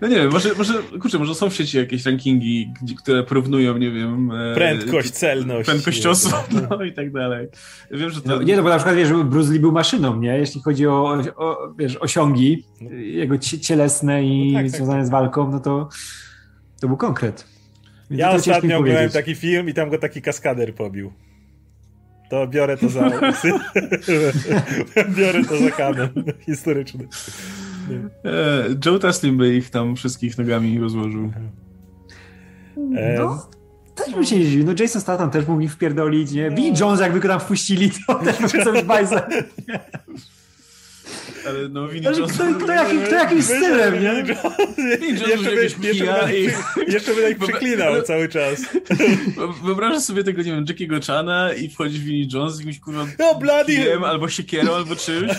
No 0.00 0.08
nie 0.08 0.16
wiem, 0.16 0.32
może, 0.32 0.54
może, 0.54 0.74
kurczę, 1.00 1.18
może 1.18 1.34
są 1.34 1.50
w 1.50 1.54
sieci 1.54 1.78
jakieś 1.78 2.06
rankingi, 2.06 2.72
które 2.98 3.22
porównują, 3.22 3.78
nie 3.78 3.90
wiem... 3.90 4.30
E, 4.30 4.54
prędkość, 4.54 5.10
celność. 5.10 5.68
Prędkość 5.68 6.00
ciosu, 6.00 6.30
no 6.70 6.84
i 6.84 6.92
tak 6.92 7.12
dalej. 7.12 7.48
Wiem, 7.90 8.10
że 8.10 8.22
to... 8.22 8.28
No, 8.28 8.42
nie, 8.42 8.56
no 8.56 8.62
bo 8.62 8.68
na 8.68 8.76
przykład, 8.76 8.96
wiesz, 8.96 9.12
Bruce 9.12 9.52
Lee 9.52 9.60
był 9.60 9.72
maszyną, 9.72 10.20
nie? 10.20 10.38
Jeśli 10.38 10.62
chodzi 10.62 10.86
o, 10.86 11.18
o 11.36 11.74
wiesz, 11.78 11.96
osiągi 11.96 12.64
no. 12.80 12.90
jego 12.90 13.38
cielesne 13.38 14.24
i 14.24 14.52
no 14.52 14.58
tak, 14.58 14.66
tak 14.66 14.76
związane 14.76 14.98
tak, 14.98 15.06
z 15.06 15.10
walką, 15.10 15.50
no 15.50 15.60
to 15.60 15.88
to 16.80 16.88
był 16.88 16.96
konkret. 16.96 17.46
Więc 18.10 18.20
ja 18.20 18.30
ostatnio 18.30 18.78
oglądałem 18.78 19.10
taki 19.10 19.34
film 19.34 19.68
i 19.68 19.74
tam 19.74 19.90
go 19.90 19.98
taki 19.98 20.22
kaskader 20.22 20.74
pobił. 20.74 21.12
To 22.30 22.46
biorę 22.46 22.76
to 22.76 22.88
za... 22.88 23.10
biorę 25.18 25.44
to 25.44 25.56
za 25.56 25.70
kanon 25.70 26.24
historyczny. 26.46 27.08
E, 28.24 28.64
Joe 28.86 28.98
Taslim 28.98 29.36
by 29.36 29.54
ich 29.54 29.70
tam 29.70 29.96
wszystkich 29.96 30.38
nogami 30.38 30.78
rozłożył. 30.78 31.32
E, 32.96 33.18
no, 33.18 33.48
też 33.94 34.14
bym 34.14 34.24
się 34.24 34.38
nie 34.38 34.44
dziwił. 34.44 34.66
No 34.66 34.72
Jason 34.80 35.02
Statham 35.02 35.30
też 35.30 35.46
mógł 35.46 35.60
ich 35.60 35.72
wpierdolić, 35.72 36.32
nie? 36.32 36.50
Vinnie 36.50 36.80
Jones 36.80 37.00
jakby 37.00 37.20
go 37.20 37.28
tam 37.28 37.40
wpuścili, 37.40 37.90
to 38.06 38.14
też 38.14 38.40
mógł 38.40 38.64
sobie 38.64 38.82
bajza. 38.82 39.28
Ale 41.48 41.68
no 41.68 41.88
Vinnie 41.88 42.10
Jones... 42.10 42.32
Kto, 42.32 42.44
kto, 42.64 42.72
jakim, 42.72 43.02
kto 43.02 43.14
jakimś 43.14 43.44
stylem, 43.44 44.02
nie? 44.02 44.24
Vinnie 44.98 45.20
Jones 45.20 45.28
jeszcze, 45.28 45.50
by, 45.50 45.86
jeszcze, 45.86 46.04
by, 46.04 46.38
i... 46.38 46.92
jeszcze 46.92 47.14
by 47.14 47.22
tak 47.22 47.38
przeklinał 47.48 48.02
cały 48.02 48.28
czas. 48.28 48.62
Wyobrażasz 49.64 50.02
sobie 50.02 50.24
tego, 50.24 50.42
nie 50.42 50.52
wiem, 50.52 50.64
Jackiego 50.68 50.96
Chana 51.06 51.52
i 51.52 51.68
wchodzi 51.68 51.98
Vinnie 51.98 52.28
Jones 52.32 52.54
z 52.54 52.58
jakimś 52.58 52.80
kurwa 52.80 53.06
no, 53.18 53.34
bloody... 53.34 53.98
albo 54.06 54.28
siekierą, 54.28 54.74
albo 54.74 54.96
czymś. 54.96 55.32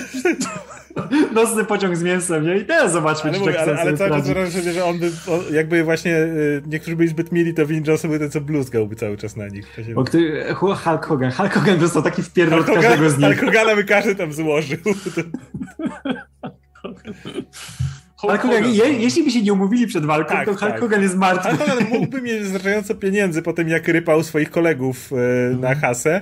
Nocny 1.34 1.65
pociąg 1.65 1.98
z 1.98 2.03
mięsem, 2.03 2.45
nie? 2.45 2.57
I 2.57 2.65
teraz 2.65 2.91
zobaczmy, 2.91 3.30
ale, 3.30 3.40
mówię, 3.40 3.61
ale, 3.61 3.80
ale 3.80 3.98
cały 3.98 4.10
czas 4.10 4.53
sobie, 4.53 4.73
że 4.73 4.86
on 4.86 4.99
by, 4.99 5.11
on, 5.27 5.40
jakby 5.52 5.84
właśnie 5.84 6.18
y, 6.18 6.64
niektórzy 6.68 6.95
byli 6.95 7.10
zbyt 7.10 7.31
mili, 7.31 7.53
to 7.53 7.65
Vin 7.65 7.84
Johnson 7.88 8.11
by 8.11 8.19
ten, 8.19 8.31
co 8.31 8.41
bluzgałby 8.41 8.95
cały 8.95 9.18
czas 9.18 9.36
na 9.36 9.48
nich. 9.48 9.77
O, 9.95 10.03
który, 10.03 10.53
Hulk 10.53 11.06
Hogan. 11.06 11.31
Hulk 11.31 11.53
Hogan 11.53 11.80
dostał 11.80 12.02
taki 12.02 12.23
wpierdol 12.23 12.60
od 12.60 12.65
każdego 12.65 13.10
z 13.10 13.18
nich. 13.18 13.40
Hulk 13.40 13.40
Hogana 13.40 13.76
by 13.76 13.84
każdy 13.84 14.15
tam 14.15 14.34
złożył. 14.34 14.77
Hulk 18.16 18.42
Hogan, 18.42 18.74
je, 18.74 18.94
jeśli 18.94 19.24
by 19.24 19.32
się 19.32 19.42
nie 19.42 19.54
umówili 19.54 19.88
przed 19.88 20.06
walką, 20.06 20.34
tak, 20.34 20.46
to 20.46 20.52
Hulk 20.52 20.72
tak. 20.72 20.80
Hogan 20.80 21.02
jest 21.02 21.16
martwy. 21.16 21.50
Hulk 21.50 21.70
Hogan 21.70 21.88
mógłby 21.90 22.22
mieć 22.22 22.44
wystarczająco 22.44 22.96
pieniędzy 22.96 23.42
po 23.42 23.54
tym, 23.54 23.70
jak 23.70 23.88
rypał 23.88 24.24
swoich 24.24 24.52
kolegów 24.52 25.12
e, 25.14 25.56
na 25.56 25.76
hasę, 25.76 26.22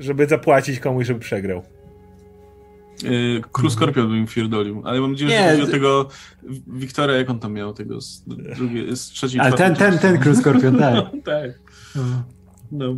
żeby 0.00 0.26
zapłacić 0.26 0.80
komuś, 0.80 1.06
żeby 1.06 1.20
przegrał. 1.20 1.62
Yy, 3.02 3.42
Król 3.52 3.70
Skorpion 3.70 4.08
bym 4.08 4.26
fierdolił, 4.26 4.82
ale 4.84 5.00
mam 5.00 5.10
nadzieję, 5.12 5.30
że 5.30 5.50
chodzi 5.50 5.62
o 5.62 5.66
tego 5.66 6.08
Wiktora, 6.66 7.14
jak 7.14 7.30
on 7.30 7.38
tam 7.38 7.52
miał, 7.52 7.74
tego 7.74 8.00
z, 8.00 8.24
drugie, 8.26 8.96
z 8.96 9.06
trzeciej, 9.06 9.40
Ale 9.40 9.52
ten, 9.52 9.74
ten, 9.74 9.98
ten 9.98 10.18
Król 10.18 10.36
Skorpion, 10.36 10.78
tak. 10.78 11.04
tak. 11.24 11.50
No. 12.72 12.96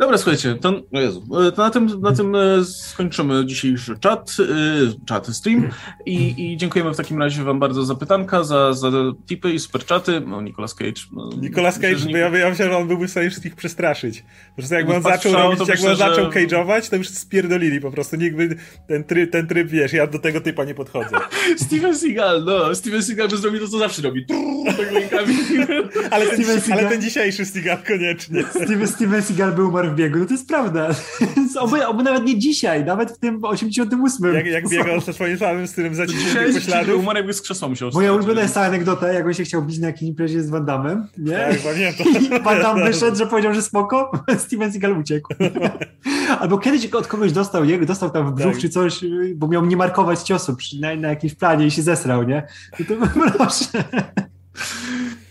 No. 0.00 0.10
Dobra, 0.10 0.18
słuchajcie, 0.18 0.54
to, 0.54 0.82
Jezu, 0.92 1.22
to 1.56 1.62
na, 1.62 1.70
tym, 1.70 2.00
na 2.00 2.12
tym 2.12 2.34
e, 2.34 2.64
skończymy 2.64 3.46
dzisiejszy 3.46 3.98
czat, 3.98 4.36
e, 4.40 5.06
czat, 5.06 5.26
stream 5.26 5.68
i, 6.06 6.34
i 6.52 6.56
dziękujemy 6.56 6.94
w 6.94 6.96
takim 6.96 7.18
razie 7.18 7.44
wam 7.44 7.60
bardzo 7.60 7.84
za 7.84 7.94
pytanka, 7.94 8.44
za, 8.44 8.72
za 8.72 8.90
tipy 9.26 9.52
i 9.52 9.58
super 9.58 9.84
czaty. 9.84 10.20
No, 10.20 10.42
Nicolas 10.42 10.74
Cage. 10.74 11.00
No, 11.12 11.30
Nicolas 11.40 11.74
Cage, 11.74 11.92
myślę, 11.92 12.10
bo 12.10 12.36
ja, 12.36 12.38
ja 12.38 12.50
myślę, 12.50 12.66
że 12.66 12.76
on 12.76 12.88
byłby 12.88 13.08
w 13.08 13.10
stanie 13.10 13.30
wszystkich 13.30 13.56
przestraszyć. 13.56 14.24
Po 14.48 14.56
prostu 14.56 14.74
jakby 14.74 14.94
on 14.94 15.02
zaczął 15.02 15.32
robić, 15.32 15.68
jak 15.68 15.78
on 15.90 15.96
zaczął 15.96 16.32
że... 16.32 16.40
cage'ować, 16.40 16.90
to 16.90 16.96
już 16.96 17.08
spierdolili 17.08 17.80
po 17.80 17.90
prostu. 17.90 18.16
Nikt 18.16 18.36
by, 18.36 18.56
ten 18.88 19.04
tryb, 19.04 19.32
ten 19.32 19.46
tryb, 19.46 19.68
wiesz, 19.68 19.92
ja 19.92 20.06
do 20.06 20.18
tego 20.18 20.40
typa 20.40 20.64
nie 20.64 20.74
podchodzę. 20.74 21.16
Steven 21.66 21.96
Seagal, 21.96 22.44
no, 22.44 22.74
Steven 22.74 23.02
Seagal 23.02 23.28
by 23.28 23.36
zrobił 23.36 23.60
to, 23.60 23.68
co 23.68 23.78
zawsze 23.78 24.02
robi. 24.02 24.26
tak 24.76 24.92
rękami. 24.92 25.34
ale, 26.10 26.26
ten, 26.26 26.44
ale 26.72 26.88
ten 26.88 27.02
dzisiejszy 27.02 27.44
Seagal 27.44 27.78
koniecznie. 27.88 28.44
Steven, 28.50 28.86
Steven 28.86 29.22
Seagal 29.22 29.52
był 29.52 29.68
umarł 29.68 29.89
w 29.90 29.94
biegu, 29.94 30.18
no 30.18 30.24
to 30.24 30.32
jest 30.32 30.48
prawda. 30.48 30.88
oby, 31.60 31.86
oby 31.86 32.02
nawet 32.02 32.24
nie 32.24 32.38
dzisiaj, 32.38 32.84
nawet 32.84 33.10
w 33.10 33.18
tym 33.18 33.44
88. 33.44 34.34
Jak, 34.34 34.46
jak 34.46 34.68
biegał 34.68 35.00
ze 35.00 35.12
swoim 35.12 35.38
samym 35.38 35.66
stylem 35.66 35.94
zaciśniętych 35.94 36.54
pośladów. 36.54 37.00
Umarł 37.00 37.16
jakby 37.16 37.34
z 37.34 37.42
krzesła 37.42 37.68
musiał 37.68 37.90
Moja 37.94 38.12
ulubiona 38.12 38.40
jest 38.40 38.54
ta 38.54 38.62
anegdota, 38.62 39.12
jak 39.12 39.26
on 39.26 39.34
się 39.34 39.44
chciał 39.44 39.62
bić 39.62 39.78
na 39.78 39.86
jakiejś 39.86 40.08
imprezie 40.08 40.42
z 40.42 40.50
Van 40.50 40.64
Damme, 40.64 41.06
nie? 41.18 41.32
Tak, 41.32 41.58
pamiętam. 41.58 42.06
I 42.22 42.42
Van 42.42 42.62
Damme 42.62 42.84
wyszedł, 42.84 43.16
że 43.16 43.26
powiedział, 43.26 43.54
że 43.54 43.62
spoko, 43.62 44.12
Steven 44.38 44.72
Seagal 44.72 44.98
uciekł. 44.98 45.34
Albo 46.40 46.58
kiedyś 46.58 46.86
od 46.86 47.06
kogoś 47.06 47.32
dostał, 47.32 47.64
jego, 47.64 47.86
dostał 47.86 48.10
tam 48.10 48.30
w 48.30 48.34
brzuch 48.34 48.52
tak. 48.52 48.60
czy 48.60 48.68
coś, 48.68 49.04
bo 49.34 49.48
miał 49.48 49.66
nie 49.66 49.76
markować 49.76 50.22
ciosu 50.22 50.56
przy, 50.56 50.80
na, 50.80 50.96
na 50.96 51.08
jakimś 51.08 51.34
planie 51.34 51.66
i 51.66 51.70
się 51.70 51.82
zesrał, 51.82 52.22
nie? 52.22 52.46
I 52.78 52.84
to 52.84 52.94
proszę. 53.36 53.84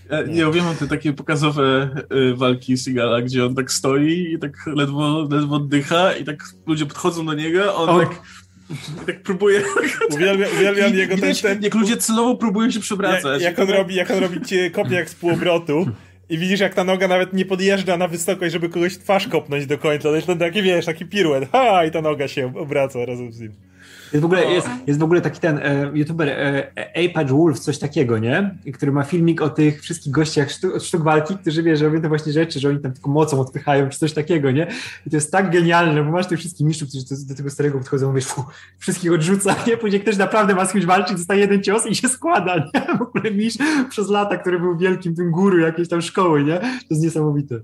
Ja, 0.10 0.22
nie 0.22 0.52
wiem, 0.52 0.66
mam 0.66 0.76
te 0.76 0.88
takie 0.88 1.14
pokazowe 1.14 1.90
y, 2.32 2.36
walki 2.36 2.78
Sigala, 2.78 3.22
gdzie 3.22 3.46
on 3.46 3.56
tak 3.56 3.72
stoi 3.72 4.34
i 4.34 4.40
tak 4.40 4.68
ledwo, 4.68 5.28
ledwo 5.32 5.56
oddycha 5.56 6.14
i 6.14 6.24
tak 6.26 6.44
ludzie 6.68 6.86
podchodzą 6.86 7.26
do 7.26 7.34
niego, 7.34 7.76
on, 7.76 7.90
on... 7.90 8.00
tak 8.00 8.22
i 8.70 9.06
tak 9.06 9.22
próbuje. 9.22 9.62
Uwielbiam, 10.10 10.50
uwielbiam 10.58 10.96
jego 10.96 11.18
ten, 11.18 11.36
ten... 11.36 11.64
Jak 11.64 11.76
ludzie 11.76 11.98
celowo 11.98 12.36
próbują 12.36 12.72
się 12.72 12.80
przewracać. 12.80 13.42
Jak, 13.42 13.58
jak 13.58 13.70
on 13.70 13.76
robi, 13.76 13.96
jak 13.96 14.12
on 14.12 14.20
robi 14.20 14.42
cię 14.42 14.72
kopniak 14.72 15.10
z 15.10 15.16
półobrotu 15.16 15.86
i 16.30 16.38
widzisz, 16.38 16.60
jak 16.60 16.74
ta 16.74 16.84
noga 16.84 17.08
nawet 17.08 17.34
nie 17.34 17.46
podjeżdża 17.46 17.98
na 17.98 18.08
wysokość, 18.08 18.54
żeby 18.54 18.70
kogoś 18.70 18.98
twarz 18.98 19.28
kopnąć 19.28 19.66
do 19.66 19.78
końca. 19.78 20.10
To 20.10 20.16
jest 20.16 20.28
taki, 20.40 20.62
wiesz, 20.62 20.86
taki 20.86 21.06
piruet. 21.06 21.50
Ha! 21.52 21.86
I 21.86 21.92
ta 21.92 22.02
noga 22.02 22.28
się 22.28 22.54
obraca 22.58 23.06
razem 23.06 23.32
z 23.32 23.40
nim. 23.40 23.52
Jest 24.14 24.22
w 24.22 24.26
ogóle, 24.26 24.46
jest, 24.46 24.68
jest 24.88 25.00
w 25.00 25.04
ogóle 25.04 25.22
taki 25.22 25.40
ten 25.40 25.58
e, 25.58 25.92
youtuber 25.94 26.30
e, 26.30 26.72
Apage 27.06 27.34
Wolf, 27.34 27.60
coś 27.60 27.80
takiego, 27.80 28.18
nie? 28.18 28.56
Który 28.74 28.92
ma 28.92 29.04
filmik 29.04 29.42
o 29.42 29.50
tych 29.50 29.82
wszystkich 29.82 30.12
gościach 30.12 30.52
sztuk, 30.52 30.82
sztuk 30.82 31.04
walki, 31.04 31.38
którzy 31.38 31.64
wie, 31.64 31.78
że 31.78 31.86
robią 31.86 32.02
te 32.02 32.08
właśnie 32.08 32.34
rzeczy, 32.34 32.60
że 32.60 32.70
oni 32.70 32.80
tam 32.80 32.94
tylko 32.94 33.10
mocą 33.10 33.40
odpychają, 33.40 33.90
czy 33.90 34.00
coś 34.00 34.14
takiego, 34.14 34.52
nie? 34.52 34.68
I 35.08 35.10
to 35.10 35.18
jest 35.18 35.32
tak 35.32 35.52
genialne, 35.52 36.04
bo 36.04 36.12
masz 36.12 36.28
tych 36.28 36.40
wszystkich 36.40 36.68
mistrzów, 36.68 36.90
którzy 36.90 37.28
do 37.28 37.36
tego 37.36 37.50
starego 37.50 37.78
podchodzą, 37.78 38.08
mówisz, 38.08 38.26
fu, 38.26 38.44
wszystkich 38.78 39.14
odrzuca, 39.14 39.56
nie? 39.68 39.78
Później 39.78 40.02
ktoś 40.02 40.18
naprawdę 40.18 40.56
ma 40.56 40.66
z 40.66 40.72
kimś 40.72 40.86
walczyć, 40.86 41.18
dostaje 41.18 41.42
jeden 41.42 41.64
cios 41.64 41.86
i 41.86 41.96
się 41.96 42.10
składa, 42.10 42.56
nie? 42.56 42.82
W 43.00 43.02
ogóle 43.02 43.32
mistrz 43.32 43.66
przez 43.90 44.10
lata, 44.10 44.38
który 44.38 44.60
był 44.60 44.78
wielkim 44.78 45.16
tym 45.16 45.32
guru 45.32 45.60
jakiejś 45.60 45.90
tam 45.90 46.02
szkoły, 46.02 46.44
nie? 46.44 46.60
To 46.60 46.86
jest 46.90 47.04
niesamowite. 47.04 47.60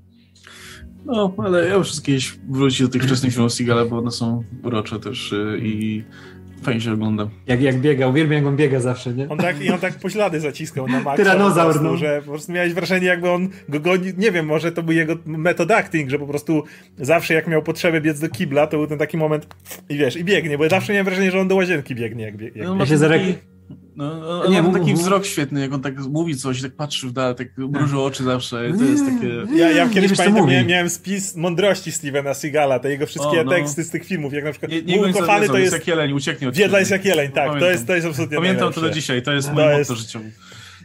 No, 1.06 1.34
ale 1.38 1.68
ja 1.68 1.74
już 1.74 2.02
kiedyś 2.02 2.40
wrócić 2.50 2.82
do 2.82 2.88
tych 2.88 3.04
wczesnych 3.04 3.34
filmów 3.34 3.54
Seagala, 3.54 3.86
bo 3.86 3.98
one 3.98 4.12
są 4.12 4.44
urocze 4.64 5.00
też 5.00 5.32
y, 5.32 5.60
i 5.64 6.04
Fajnie 6.64 6.82
się 6.82 6.94
ogląda. 6.94 7.28
Jak, 7.48 7.62
jak 7.62 7.78
biega, 7.78 8.08
uwielbiam 8.08 8.38
jak 8.38 8.46
on 8.46 8.56
biega 8.56 8.80
zawsze, 8.80 9.14
nie? 9.14 9.30
On 9.30 9.38
tak, 9.38 9.62
I 9.62 9.72
on 9.72 9.80
tak 9.80 10.00
poślady 10.00 10.40
zaciskał 10.40 10.88
na 10.88 11.00
maksa. 11.00 11.24
Tyranozaur, 11.24 11.82
no. 11.82 11.98
Że 11.98 12.22
po 12.26 12.32
prostu 12.32 12.52
miałeś 12.52 12.74
wrażenie 12.74 13.08
jakby 13.08 13.30
on 13.30 13.50
go 13.70 13.80
goni, 13.80 14.14
nie 14.18 14.32
wiem, 14.32 14.46
może 14.46 14.72
to 14.72 14.84
był 14.84 14.94
jego 14.94 15.16
metod 15.26 15.72
acting, 15.72 16.10
że 16.10 16.20
po 16.20 16.28
prostu 16.28 16.64
zawsze 16.98 17.34
jak 17.34 17.48
miał 17.48 17.64
potrzebę 17.64 18.02
biec 18.02 18.20
do 18.20 18.30
kibla, 18.30 18.68
to 18.68 18.78
był 18.78 18.88
ten 18.88 18.98
taki 18.98 19.18
moment 19.18 19.48
i 19.90 19.98
wiesz, 19.98 20.18
i 20.18 20.24
biegnie, 20.24 20.58
bo 20.58 20.70
zawsze 20.70 20.94
miałem 20.94 21.06
wrażenie, 21.06 21.32
że 21.32 21.40
on 21.40 21.48
do 21.48 21.56
łazienki 21.56 21.96
biegnie 21.96 22.24
jak 22.24 22.38
biegnie. 22.38 22.64
Ja 22.80 22.86
się 22.86 22.98
zarek 22.98 23.22
No, 23.96 24.42
on 24.44 24.52
nie, 24.52 24.62
ma 24.62 24.74
taki 24.74 24.94
wzrok 24.94 25.26
świetny, 25.26 25.62
jak 25.62 25.74
on 25.74 25.82
tak 25.82 25.98
mówi 25.98 26.36
coś, 26.36 26.62
tak 26.62 26.72
patrzy 26.76 27.08
w 27.08 27.12
dal, 27.12 27.36
tak 27.36 27.48
mruży 27.58 28.00
oczy 28.00 28.24
zawsze. 28.24 28.74
To 28.78 28.84
jest 28.84 29.06
takie... 29.06 29.58
Ja, 29.58 29.72
ja 29.72 29.90
kiedyś 29.90 30.18
pamiętam, 30.18 30.50
miałem, 30.50 30.68
miałem 30.68 30.90
spis 30.90 31.36
mądrości 31.36 31.92
Stevena 31.92 32.34
Seagala, 32.34 32.80
te 32.80 32.90
jego 32.90 33.06
wszystkie 33.06 33.42
o, 33.42 33.44
no. 33.44 33.52
teksty 33.52 33.84
z 33.84 33.90
tych 33.90 34.06
filmów, 34.06 34.34
jak 34.34 34.44
na 34.44 34.52
przykład 34.52 34.72
nie, 34.72 34.82
nie 34.82 34.98
mój 34.98 35.14
kochany 35.14 35.48
to 35.48 35.58
jest... 35.58 35.74
jak 35.74 35.88
jeleń, 35.88 36.14
ucieknie 36.14 36.50
od 36.50 36.56
Wiedla 36.56 36.80
jest 36.80 36.92
jak 36.92 37.06
jeleń, 37.06 37.32
tak, 37.32 37.60
to 37.60 37.72
jest, 37.72 37.88
to 37.88 37.96
jest 37.96 38.08
absolutnie 38.08 38.38
Pamiętam 38.38 38.60
najlepsze. 38.60 38.82
to 38.82 38.88
do 38.88 38.94
dzisiaj, 38.94 39.22
to 39.22 39.34
jest 39.34 39.48
mój 39.54 39.64
to 39.64 39.78
jest... 39.78 39.92
życiowy. 39.92 40.32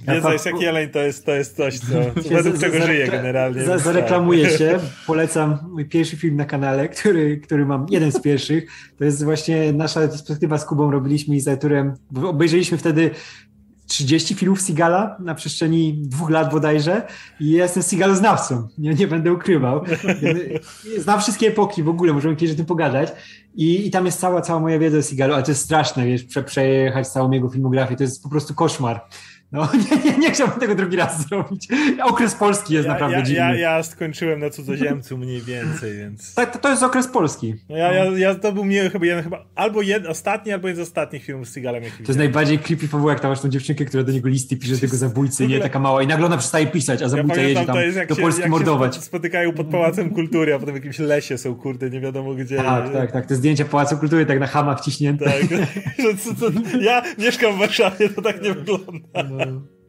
Wiedza 0.08 0.32
jest 0.32 0.46
jak 0.46 0.60
jeleń, 0.60 0.88
to 0.88 0.98
jest, 0.98 1.26
to 1.26 1.34
jest 1.34 1.56
coś, 1.56 1.78
co, 1.78 1.86
co 2.22 2.34
według 2.34 2.58
czego 2.58 2.86
żyję 2.86 3.08
generalnie. 3.08 3.64
Za, 3.64 3.78
zareklamuję 3.78 4.48
tak. 4.48 4.58
się, 4.58 4.78
polecam 5.06 5.58
mój 5.72 5.84
pierwszy 5.84 6.16
film 6.16 6.36
na 6.36 6.44
kanale, 6.44 6.88
który, 6.88 7.36
który 7.36 7.66
mam, 7.66 7.86
jeden 7.90 8.12
z 8.12 8.20
pierwszych, 8.20 8.66
to 8.98 9.04
jest 9.04 9.24
właśnie 9.24 9.72
nasza 9.72 10.00
perspektywa 10.00 10.58
z 10.58 10.64
Kubą, 10.64 10.90
robiliśmy 10.90 11.36
i 11.36 11.40
z 11.40 11.48
Arturem, 11.48 11.94
obejrzeliśmy 12.22 12.78
wtedy 12.78 13.10
30 13.90 14.34
filmów 14.34 14.60
Sigala 14.60 15.16
na 15.20 15.34
przestrzeni 15.34 15.94
dwóch 15.94 16.30
lat 16.30 16.50
bodajże 16.50 17.06
i 17.40 17.50
ja 17.50 17.62
jestem 17.62 17.82
Sigaloznawcą, 17.82 18.68
nie, 18.78 18.94
nie 18.94 19.06
będę 19.06 19.32
ukrywał. 19.32 19.84
Znam 20.98 21.20
wszystkie 21.20 21.48
epoki 21.48 21.82
w 21.82 21.88
ogóle, 21.88 22.12
możemy 22.12 22.36
kiedyś 22.36 22.54
o 22.54 22.56
tym 22.56 22.66
pogadać 22.66 23.12
i, 23.54 23.86
i 23.86 23.90
tam 23.90 24.06
jest 24.06 24.20
cała, 24.20 24.40
cała 24.40 24.60
moja 24.60 24.78
wiedza 24.78 24.98
o 24.98 25.02
Sigalu, 25.02 25.34
ale 25.34 25.42
to 25.42 25.50
jest 25.50 25.64
straszne, 25.64 26.06
wiesz, 26.06 26.24
prze, 26.24 26.42
przejechać 26.42 27.08
całą 27.08 27.30
jego 27.30 27.48
filmografię, 27.48 27.96
to 27.96 28.02
jest 28.02 28.22
po 28.22 28.28
prostu 28.28 28.54
koszmar. 28.54 29.00
No, 29.52 29.68
nie, 29.90 30.10
nie, 30.10 30.18
nie, 30.18 30.30
chciałbym 30.30 30.60
tego 30.60 30.74
drugi 30.74 30.96
raz 30.96 31.28
zrobić. 31.28 31.68
Okres 32.02 32.34
polski 32.34 32.74
jest 32.74 32.86
ja, 32.86 32.92
naprawdę 32.92 33.16
ja, 33.16 33.22
dziwny. 33.22 33.40
Ja, 33.40 33.54
ja 33.54 33.82
skończyłem 33.82 34.40
na 34.40 34.50
cudzoziemcu 34.50 35.18
mniej 35.18 35.40
więcej, 35.42 35.96
więc... 35.98 36.34
Tak, 36.34 36.52
to, 36.52 36.58
to 36.58 36.70
jest 36.70 36.82
okres 36.82 37.08
polski. 37.08 37.54
No 37.68 37.76
ja, 37.76 37.92
ja, 37.92 38.04
ja, 38.04 38.34
to 38.34 38.52
był 38.52 38.64
mnie 38.64 38.90
chyba, 38.90 39.06
jeden, 39.06 39.24
chyba 39.24 39.44
albo 39.54 39.82
jed, 39.82 40.06
ostatni, 40.06 40.52
albo 40.52 40.68
jeden 40.68 40.84
z 40.84 40.88
ostatnich 40.88 41.24
filmów 41.24 41.48
z 41.48 41.52
Seagalem. 41.52 41.82
To 41.82 41.88
jest 42.08 42.18
najbardziej 42.18 42.58
creepy 42.58 42.88
fabuła, 42.88 43.12
jak 43.12 43.20
tam 43.20 43.30
masz 43.30 43.40
tą 43.40 43.48
dziewczynkę, 43.48 43.84
która 43.84 44.02
do 44.02 44.12
niego 44.12 44.28
listy 44.28 44.56
pisze 44.56 44.78
tego 44.78 44.96
zabójcy, 44.96 45.46
nie, 45.46 45.60
taka 45.60 45.78
mała 45.78 46.02
i 46.02 46.06
nagle 46.06 46.26
ona 46.26 46.36
przestaje 46.36 46.66
pisać, 46.66 47.02
a 47.02 47.08
zabójca 47.08 47.40
ja 47.40 47.48
jedzie 47.48 47.66
tam 47.66 47.76
do 48.08 48.14
się, 48.14 48.22
Polski 48.22 48.48
mordować. 48.48 48.96
Się 48.96 49.02
spotykają 49.02 49.52
pod 49.52 49.66
Pałacem 49.66 50.10
Kultury, 50.10 50.54
a 50.54 50.58
potem 50.58 50.74
w 50.74 50.76
jakimś 50.76 50.98
lesie 50.98 51.38
są, 51.38 51.54
kurde, 51.54 51.90
nie 51.90 52.00
wiadomo 52.00 52.34
gdzie. 52.34 52.56
Tak, 52.56 52.92
tak, 52.92 53.12
tak, 53.12 53.26
te 53.26 53.34
zdjęcia 53.34 53.64
Pałacu 53.64 53.96
Kultury 53.96 54.26
tak 54.26 54.40
na 54.40 54.46
hama 54.46 54.74
wciśnięte. 54.74 55.24
Tak, 55.24 55.42
ja 56.80 57.02
mieszkam 57.18 57.54
w 57.54 57.58
Warszawie, 57.58 58.08
to 58.08 58.22
tak 58.22 58.42
nie 58.42 58.54
wygląda. 58.54 59.22
No. 59.30 59.39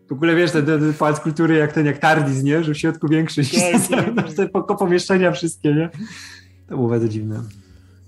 W 0.10 0.14
ogóle 0.14 0.36
wiesz, 0.36 0.52
ten, 0.52 0.66
ten 0.66 0.94
pałac 0.94 1.20
kultury 1.20 1.56
jak 1.56 1.74
ten, 1.74 1.86
jak 1.86 1.98
Tardis, 1.98 2.44
nie? 2.44 2.64
Że 2.64 2.74
w 2.74 2.78
środku 2.78 3.08
większy 3.08 3.42
tak, 3.44 4.16
tak, 4.16 4.34
tak. 4.34 4.68
te 4.68 4.76
pomieszczenia 4.76 5.32
wszystkie, 5.32 5.74
nie? 5.74 5.90
To 6.68 6.76
było 6.76 6.90
bardzo 6.90 7.08
dziwne. 7.08 7.44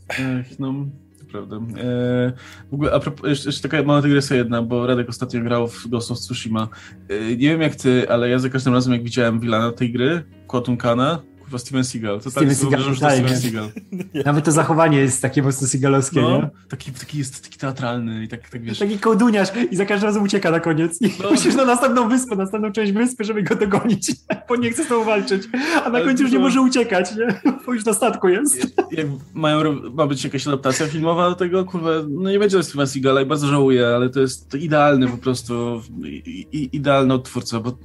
Ech, 0.09 0.59
no, 0.59 0.73
to 1.19 1.25
prawda. 1.31 1.55
E, 1.55 2.33
w 2.71 2.73
ogóle, 2.73 2.91
a 2.91 2.99
propos, 2.99 3.29
jeszcze, 3.29 3.49
jeszcze 3.49 3.69
taka 3.69 3.83
mała 3.83 4.01
dygresja 4.01 4.37
jedna, 4.37 4.61
bo 4.61 4.87
Radek 4.87 5.09
ostatnio 5.09 5.41
grał 5.41 5.67
w 5.67 5.87
Ghost 5.87 6.11
of 6.11 6.19
Tsushima. 6.19 6.67
E, 7.09 7.29
nie 7.29 7.49
wiem 7.49 7.61
jak 7.61 7.75
ty, 7.75 8.09
ale 8.09 8.29
ja 8.29 8.39
za 8.39 8.49
każdym 8.49 8.73
razem 8.73 8.93
jak 8.93 9.03
widziałem 9.03 9.39
Villana 9.39 9.71
tej 9.71 9.91
gry, 9.91 10.23
Kotunkana, 10.47 11.21
Kurwa, 11.53 11.65
Steven 11.65 11.83
Seagal. 11.83 12.19
To 12.19 12.31
Steven 12.31 12.49
tak 12.49 12.57
Seagal, 12.57 12.81
że 12.81 12.95
Steven 12.95 13.37
Seagal. 13.37 13.69
Nawet 14.25 14.45
to 14.45 14.51
zachowanie 14.51 14.97
jest 14.97 15.21
takie 15.21 15.43
mocno 15.43 15.67
Seagalowskie, 15.67 16.21
no, 16.21 16.37
nie? 16.37 16.49
Taki, 16.69 16.91
taki 16.91 17.17
jest 17.17 17.43
taki 17.43 17.59
teatralny 17.59 18.23
i 18.23 18.27
tak, 18.27 18.49
tak 18.49 18.61
wiesz. 18.61 18.79
Taki 18.79 18.99
kołduniarz 18.99 19.49
i 19.71 19.75
za 19.75 19.85
każdym 19.85 20.07
razem 20.07 20.23
ucieka 20.23 20.51
na 20.51 20.59
koniec. 20.59 21.01
I 21.01 21.13
no. 21.23 21.31
musisz 21.31 21.55
na 21.55 21.65
następną 21.65 22.09
wyspę, 22.09 22.35
następną 22.35 22.71
część 22.71 22.91
wyspy, 22.91 23.23
żeby 23.23 23.43
go 23.43 23.55
dogonić, 23.55 24.11
bo 24.49 24.55
nie 24.55 24.71
chce 24.71 24.83
z 24.83 24.87
tobą 24.87 25.05
walczyć. 25.05 25.43
A 25.85 25.89
na 25.89 26.01
końcu 26.01 26.23
już 26.23 26.31
nie 26.31 26.39
może 26.39 26.61
uciekać, 26.61 27.15
nie? 27.15 27.51
Bo 27.65 27.73
już 27.73 27.85
na 27.85 27.93
statku 27.93 28.27
jest. 28.27 28.67
Jak 28.91 29.07
mają, 29.33 29.81
ma 29.93 30.07
być 30.07 30.23
jakaś 30.23 30.47
adaptacja 30.47 30.87
filmowa 30.87 31.29
do 31.29 31.35
tego, 31.35 31.65
kurwa, 31.65 31.89
no 32.09 32.29
nie 32.29 32.39
będzie 32.39 32.63
Steven 32.63 32.87
Seagala 32.87 33.21
i 33.21 33.25
bardzo 33.25 33.47
żałuję, 33.47 33.87
ale 33.87 34.09
to 34.09 34.19
jest 34.19 34.49
to 34.49 34.57
idealny 34.57 35.07
po 35.07 35.17
prostu, 35.17 35.81
i, 36.05 36.47
i, 36.51 36.75
idealny 36.75 37.13
odtwórca, 37.13 37.59
bo 37.59 37.77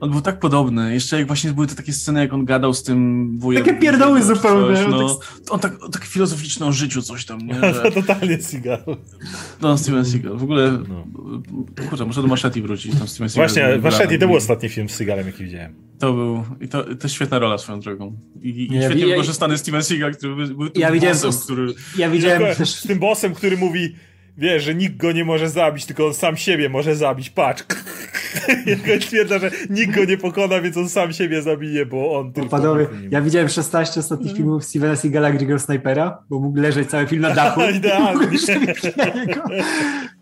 on 0.00 0.10
był 0.10 0.20
tak 0.20 0.38
podobny. 0.40 0.94
Jeszcze 0.94 1.18
jak 1.18 1.26
właśnie 1.26 1.52
były 1.52 1.66
te 1.66 1.74
takie 1.74 1.92
sceny, 1.92 2.20
jak 2.20 2.32
on 2.32 2.44
gadał 2.44 2.74
z 2.74 2.82
tym 2.82 3.15
wujem. 3.38 3.64
Takie 3.64 3.78
pierdoły 3.78 4.22
zupełnie. 4.22 4.76
Coś, 4.76 4.90
no, 4.90 5.20
on 5.50 5.60
tak, 5.60 5.72
tak 5.92 6.04
filozoficzne 6.04 6.66
o 6.66 6.72
życiu 6.72 7.02
coś 7.02 7.24
tam, 7.24 7.46
nie? 7.46 7.54
Że... 7.74 7.82
To 7.82 7.90
totalnie 7.90 8.42
Seagal. 8.42 8.78
No, 9.60 9.78
Steven 9.78 10.04
Seagal. 10.04 10.36
W 10.36 10.42
ogóle, 10.42 10.78
no. 10.88 11.06
kurczę, 11.88 12.04
muszę 12.04 12.22
do 12.22 12.28
Machete 12.28 12.60
wrócić. 12.60 12.98
Tam 12.98 13.08
Steven 13.08 13.28
Seagal 13.28 13.50
właśnie, 13.50 13.78
Machete 13.90 14.18
to 14.18 14.26
był 14.26 14.36
ostatni 14.36 14.68
film 14.68 14.88
z 14.88 14.92
Seagalem, 14.92 15.26
jaki 15.26 15.44
widziałem. 15.44 15.74
To 15.98 16.12
był, 16.12 16.44
i 16.60 16.68
to, 16.68 16.94
to 16.94 17.08
świetna 17.08 17.38
rola 17.38 17.58
swoją 17.58 17.80
drogą. 17.80 18.16
I, 18.42 18.48
i 18.48 18.74
ja, 18.74 18.82
świetnie 18.82 19.06
ja, 19.06 19.16
wykorzystany 19.16 19.58
Steven 19.58 19.82
Seagal, 19.82 20.14
który 20.14 20.46
był 20.46 20.70
tym 20.70 20.82
ja 20.82 20.92
widziałem, 20.92 21.16
bossem, 21.16 21.42
który... 21.44 21.74
Ja 21.98 22.10
widziałem 22.10 22.56
też... 22.56 22.74
Z 22.74 22.86
tym 22.86 22.98
bossem, 22.98 23.34
który 23.34 23.56
mówi 23.56 23.94
wiesz, 24.38 24.64
że 24.64 24.74
nikt 24.74 24.96
go 24.96 25.12
nie 25.12 25.24
może 25.24 25.50
zabić, 25.50 25.86
tylko 25.86 26.06
on 26.06 26.14
sam 26.14 26.36
siebie 26.36 26.68
może 26.68 26.96
zabić. 26.96 27.30
Patrz. 27.30 27.64
Jak 28.86 29.02
stwierdza, 29.02 29.38
że 29.38 29.50
nikt 29.70 29.94
go 29.94 30.04
nie 30.04 30.18
pokona, 30.18 30.60
więc 30.60 30.76
on 30.76 30.88
sam 30.88 31.12
siebie 31.12 31.42
zabije, 31.42 31.86
bo 31.86 32.18
on 32.18 32.32
tylko... 32.32 32.48
Panowie, 32.48 32.86
ja 33.10 33.20
widziałem 33.20 33.48
16 33.48 34.00
ostatnich 34.00 34.30
mhm. 34.30 34.36
filmów 34.36 34.64
Stevena 34.64 34.96
Seagala, 34.96 35.30
gdzie 35.30 35.46
grał 35.46 35.58
snajpera, 35.58 36.18
bo 36.30 36.40
mógł 36.40 36.60
leżeć 36.60 36.90
cały 36.90 37.06
film 37.06 37.22
na 37.22 37.34
dachu. 37.34 37.60
Idealnie. 37.76 38.26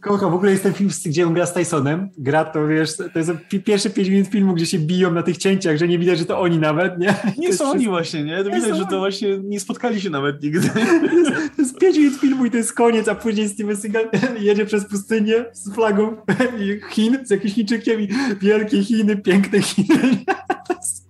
Kocha, 0.01 0.29
w 0.29 0.35
ogóle 0.35 0.51
jest 0.51 0.63
ten 0.63 0.73
film, 0.73 0.91
gdzie 1.07 1.27
on 1.27 1.35
gra 1.35 1.47
z 1.47 1.55
Tysonem. 1.55 2.09
Gra 2.19 2.45
to, 2.45 2.67
wiesz, 2.67 2.97
to 2.97 3.19
jest 3.19 3.33
pierwsze 3.65 3.91
5 3.91 4.09
minut 4.09 4.29
filmu, 4.29 4.55
gdzie 4.55 4.67
się 4.67 4.79
biją 4.79 5.13
na 5.13 5.23
tych 5.23 5.37
cięciach, 5.37 5.77
że 5.77 5.89
nie 5.89 5.99
widać, 5.99 6.19
że 6.19 6.25
to 6.25 6.41
oni 6.41 6.59
nawet, 6.59 6.99
nie? 6.99 7.15
Nie 7.39 7.53
są 7.53 7.71
oni 7.71 7.87
właśnie, 7.87 8.25
nie? 8.25 8.45
To 8.45 8.51
widać, 8.51 8.77
że 8.77 8.87
to 8.87 8.99
właśnie 8.99 9.39
nie 9.39 9.61
spotkali 9.61 10.01
się 10.01 10.11
nawet 10.11 10.43
nigdy. 10.43 10.71
To 11.05 11.19
jest, 11.19 11.57
to 11.57 11.63
jest 11.63 11.79
5 11.79 11.97
minut 11.97 12.21
filmu 12.21 12.47
i 12.47 12.51
to 12.51 12.57
jest 12.57 12.73
koniec, 12.73 13.09
a 13.09 13.15
później 13.15 13.49
Steven 13.49 13.77
Seagal 13.77 14.04
jedzie 14.39 14.67
przez 14.67 14.89
pustynię 14.89 15.45
z 15.53 15.75
flagą 15.75 16.17
Chin, 16.91 17.19
z 17.27 17.31
jakimś 17.31 17.55
Chińczykiem 17.55 18.01
i 18.01 18.09
wielkie 18.41 18.85
Chiny, 18.85 19.17
piękne 19.17 19.63
Chiny. 19.63 19.99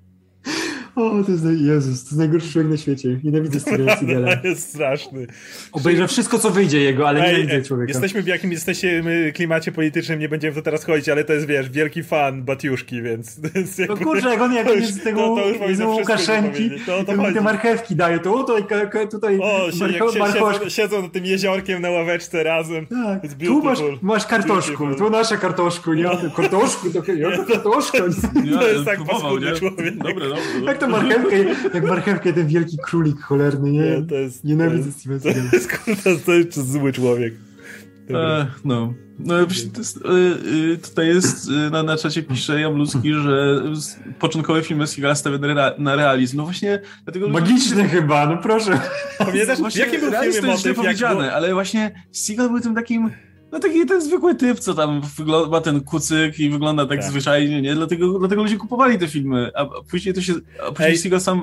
O, 0.96 1.24
to 1.24 1.32
jest, 1.32 1.44
Jezus, 1.60 2.02
to 2.02 2.08
jest 2.08 2.18
najgorszy 2.18 2.52
człowiek 2.52 2.70
na 2.70 2.76
świecie. 2.76 3.20
Nienawidzę 3.24 3.60
Stevena 3.60 3.96
Seagala. 4.00 4.36
To 4.36 4.48
jest 4.48 4.68
straszny. 4.68 5.26
Obejrzę 5.72 6.08
wszystko, 6.08 6.38
co 6.38 6.50
wyjdzie 6.50 6.80
jego, 6.80 7.08
ale 7.08 7.24
Ej, 7.24 7.32
nienawidzę 7.32 7.68
człowieka. 7.68 7.92
Jesteśmy 7.92 8.22
w 8.22 8.26
jakimś 8.26 8.52
jesteśmy 8.52 9.32
klimacie 9.34 9.72
politycznym, 9.72 10.18
nie 10.18 10.28
będziemy 10.28 10.52
w 10.52 10.54
to 10.54 10.62
teraz 10.62 10.84
chodzić, 10.84 11.08
ale 11.08 11.24
to 11.24 11.32
jest, 11.32 11.46
wiesz, 11.46 11.70
wielki 11.70 12.02
fan 12.02 12.42
Batiuszki, 12.42 13.02
więc... 13.02 13.40
więc 13.54 13.78
jakby, 13.78 13.94
no 13.94 14.00
kurczę, 14.00 14.28
jak 14.28 14.40
on 14.40 14.52
jak 14.52 14.66
to 14.66 14.74
jest 14.74 15.00
z 15.00 15.04
tego 15.04 15.20
to, 15.20 15.78
to 15.78 15.88
Łukaszenki, 15.88 16.70
to, 16.86 17.04
to 17.04 17.32
te 17.34 17.40
marchewki 17.40 17.96
daje, 17.96 18.18
to 18.18 18.44
tutaj, 18.44 18.64
tutaj 19.10 19.38
o, 19.42 19.72
się, 19.72 19.92
jak 19.92 20.02
się, 20.12 20.32
siedzą, 20.32 20.68
siedzą 20.68 21.02
na 21.02 21.08
tym 21.08 21.26
jeziorkiem 21.26 21.82
na 21.82 21.90
ławeczce 21.90 22.42
razem. 22.42 22.86
Tak. 22.86 23.22
Tu 23.46 23.62
masz, 23.62 23.78
masz 24.02 24.26
kartoszku, 24.26 24.84
beautiful. 24.84 25.06
tu 25.06 25.12
nasze 25.12 25.36
kartoszku, 25.36 25.92
nie? 25.92 26.04
Kartoszku, 26.36 26.90
to, 26.90 27.12
ja, 27.12 27.28
kartoszka. 27.52 27.98
To 28.58 28.68
jest 28.68 28.84
tak 28.84 29.04
paskudny 29.04 29.52
człowiek. 29.52 29.96
Dobre, 29.96 30.28
dobre 30.28 30.83
to 30.86 30.92
marchewkę, 30.92 31.36
jak 31.74 31.84
marchewkę 31.84 32.32
ten 32.32 32.46
wielki 32.46 32.78
królik 32.84 33.20
cholerny, 33.20 33.70
nie? 33.70 33.80
nie 33.80 34.02
to 34.02 34.14
jest, 34.14 34.44
Nienawidzę 34.44 34.92
Steven 34.92 35.20
To 36.04 36.10
jest, 36.10 36.26
to 36.26 36.32
jest 36.32 36.72
zły 36.72 36.92
człowiek. 36.92 37.34
E, 38.10 38.46
no. 38.64 38.94
No, 39.18 39.34
jest, 39.78 39.96
y, 39.96 40.78
tutaj 40.78 41.06
jest, 41.06 41.48
y, 41.48 41.70
na, 41.70 41.82
na 41.82 41.96
czacie 41.96 42.22
pisze 42.22 42.60
Jamluski, 42.60 43.14
że 43.14 43.62
początkowe 44.18 44.62
filmy 44.62 44.86
Seagala 44.86 45.14
stawiane 45.14 45.74
na 45.78 45.96
realizm. 45.96 46.36
No 46.36 46.44
właśnie, 46.44 46.80
dlatego... 47.04 47.28
Magiczny 47.28 47.76
ludzie... 47.76 47.88
chyba, 47.88 48.26
no 48.26 48.36
proszę. 48.36 48.80
Pamiętasz, 49.18 49.58
w 49.58 49.76
jakim 49.76 50.00
był 50.00 50.10
to 50.10 50.24
jest 50.24 50.60
źle 50.60 50.74
powiedziane, 50.74 51.32
ale 51.32 51.54
właśnie 51.54 52.04
Seagal 52.12 52.48
był 52.48 52.60
tym 52.60 52.74
takim 52.74 53.10
no 53.54 53.60
taki 53.60 53.86
ten 53.86 54.02
zwykły 54.02 54.34
typ, 54.34 54.60
co 54.60 54.74
tam 54.74 55.00
wygląda, 55.16 55.50
ma 55.50 55.60
ten 55.60 55.80
kucyk 55.80 56.38
i 56.40 56.50
wygląda 56.50 56.86
tak, 56.86 56.98
tak. 56.98 57.10
zwyczajnie, 57.10 57.62
nie? 57.62 57.74
Dlatego, 57.74 58.18
dlatego 58.18 58.42
ludzie 58.42 58.56
kupowali 58.56 58.98
te 58.98 59.08
filmy, 59.08 59.50
a 59.54 59.66
później 59.90 60.14
to 60.14 60.20
się, 60.20 60.32
a 60.68 60.72
później 60.72 60.98
Seagal 60.98 61.20
sam 61.20 61.42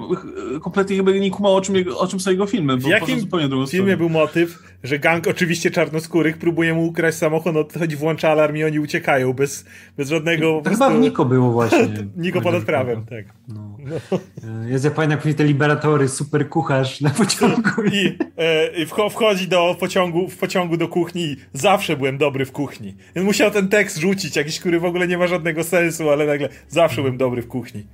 kompletnie 0.61 0.95
chyba 0.95 1.11
nie 1.11 1.31
kumał, 1.31 1.55
o 1.55 1.61
czym, 1.61 1.75
o 1.97 2.07
czym 2.07 2.19
są 2.19 2.31
jego 2.31 2.45
filmy, 2.45 2.77
bo 2.77 2.87
w 2.87 2.91
jakim 2.91 3.19
filmie 3.67 3.97
był 3.97 4.09
motyw, 4.09 4.70
że 4.83 4.99
gang 4.99 5.27
oczywiście 5.27 5.71
czarnoskórych 5.71 6.37
próbuje 6.37 6.73
mu 6.73 6.85
ukraść 6.85 7.17
samochód, 7.17 7.55
odchodzi, 7.55 7.95
włącza 7.95 8.29
alarm 8.29 8.55
i 8.55 8.63
oni 8.63 8.79
uciekają 8.79 9.33
bez, 9.33 9.65
bez 9.97 10.09
żadnego... 10.09 10.47
To 10.57 10.61
prostu... 10.61 10.83
chyba 10.83 10.97
w 10.97 10.99
Niko 10.99 11.25
było 11.25 11.51
właśnie. 11.51 11.87
Niko 12.17 12.41
ponad 12.41 12.63
prawem, 12.63 13.05
tak. 13.05 13.25
No. 13.47 13.77
No. 14.09 14.19
Jest 14.67 14.85
ja 14.85 14.91
pamiętam 14.91 15.17
później 15.17 15.35
te 15.35 15.43
liberatory, 15.43 16.07
super 16.07 16.49
kucharz 16.49 17.01
na 17.01 17.09
pociągu. 17.09 17.83
I, 17.91 18.17
e, 18.37 19.09
wchodzi 19.09 19.47
do 19.47 19.75
pociągu, 19.79 20.27
w 20.27 20.37
pociągu 20.37 20.77
do 20.77 20.87
kuchni 20.87 21.35
zawsze 21.53 21.97
byłem 21.97 22.17
dobry 22.17 22.45
w 22.45 22.51
kuchni. 22.51 22.95
Więc 23.15 23.25
musiał 23.25 23.51
ten 23.51 23.67
tekst 23.67 23.97
rzucić, 23.97 24.35
jakiś, 24.35 24.59
który 24.59 24.79
w 24.79 24.85
ogóle 24.85 25.07
nie 25.07 25.17
ma 25.17 25.27
żadnego 25.27 25.63
sensu, 25.63 26.09
ale 26.09 26.25
nagle 26.25 26.49
zawsze 26.69 27.01
byłem 27.01 27.17
dobry 27.17 27.41
w 27.41 27.47
kuchni. 27.47 27.85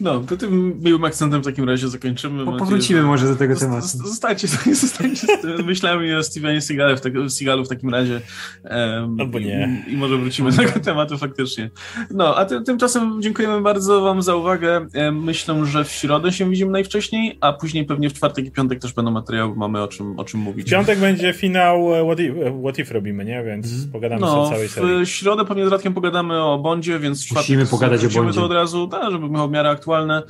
No, 0.00 0.20
to 0.20 0.36
tym 0.36 0.80
miłym 0.82 1.04
akcentem 1.04 1.42
w 1.42 1.44
takim 1.44 1.68
razie 1.68 1.88
zakończymy. 1.88 2.44
Po, 2.44 2.52
powrócimy 2.52 3.02
może 3.02 3.28
do 3.28 3.36
tego 3.36 3.56
tematu. 3.56 3.86
Zostańcie, 3.86 4.48
zostańcie 4.74 5.26
z 5.26 5.66
myślami 5.66 6.14
o 6.14 6.22
Stevenie 6.22 6.60
Seagalu 6.60 6.96
w, 6.96 7.00
tak, 7.00 7.12
Seagalu 7.28 7.64
w 7.64 7.68
takim 7.68 7.90
razie. 7.90 8.20
Um, 8.64 9.20
Albo 9.20 9.38
nie. 9.38 9.84
I, 9.88 9.92
I, 9.92 9.96
może 9.96 10.16
wrócimy 10.16 10.50
do 10.50 10.56
tego 10.56 10.80
tematu 10.80 11.18
faktycznie. 11.18 11.70
No, 12.10 12.36
a 12.36 12.44
ty, 12.44 12.62
tymczasem 12.62 13.22
dziękujemy 13.22 13.60
bardzo 13.60 14.00
wam 14.00 14.22
za 14.22 14.36
uwagę. 14.36 14.86
Myślę, 15.12 15.66
że 15.66 15.84
w 15.84 15.90
środę 15.90 16.32
się 16.32 16.50
widzimy 16.50 16.72
najwcześniej, 16.72 17.38
a 17.40 17.52
później 17.52 17.84
pewnie 17.84 18.10
w 18.10 18.12
czwartek 18.12 18.46
i 18.46 18.50
piątek 18.50 18.78
też 18.78 18.92
będą 18.92 19.10
materiały, 19.10 19.56
mamy 19.56 19.82
o 19.82 19.88
czym, 19.88 20.18
o 20.18 20.24
czym 20.24 20.40
mówić. 20.40 20.66
W 20.66 20.70
piątek 20.70 20.98
będzie 20.98 21.32
finał 21.32 21.94
e, 21.94 22.04
What 22.04 22.20
If, 22.20 22.46
e, 22.46 22.62
What 22.62 22.78
If 22.78 22.94
robimy, 22.94 23.24
nie? 23.24 23.44
Więc 23.44 23.72
mhm. 23.72 23.92
pogadamy 23.92 24.20
no, 24.20 24.42
o 24.42 24.50
całej 24.50 24.68
serii. 24.68 25.06
w 25.06 25.08
środę 25.08 25.44
pewnie 25.44 25.66
z 25.66 25.72
Radkiem 25.72 25.94
pogadamy 25.94 26.42
o 26.42 26.58
Bondzie, 26.58 26.98
więc 26.98 27.24
w 27.24 27.26
czwartek 27.26 27.48
Musimy 27.48 27.66
pogadać 27.66 28.04
o 28.04 28.08
Bondzie. 28.08 28.40
to 28.40 28.44
od 28.44 28.52
razu, 28.52 28.88
tak, 28.88 29.12
żeby 29.12 29.28
miał 29.30 29.48
w 29.48 29.50
miarę 29.50 29.70
aktualne. 29.70 30.22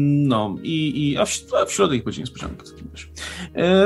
no 0.00 0.56
i, 0.62 1.08
i 1.10 1.18
a, 1.18 1.24
w, 1.24 1.30
a 1.62 1.64
w 1.64 1.72
środę 1.72 1.96
ich 1.96 2.04
będzie 2.04 2.20
niespodzianka 2.20 2.64
w 2.64 2.70
takim 2.70 2.88
razie. 2.92 3.06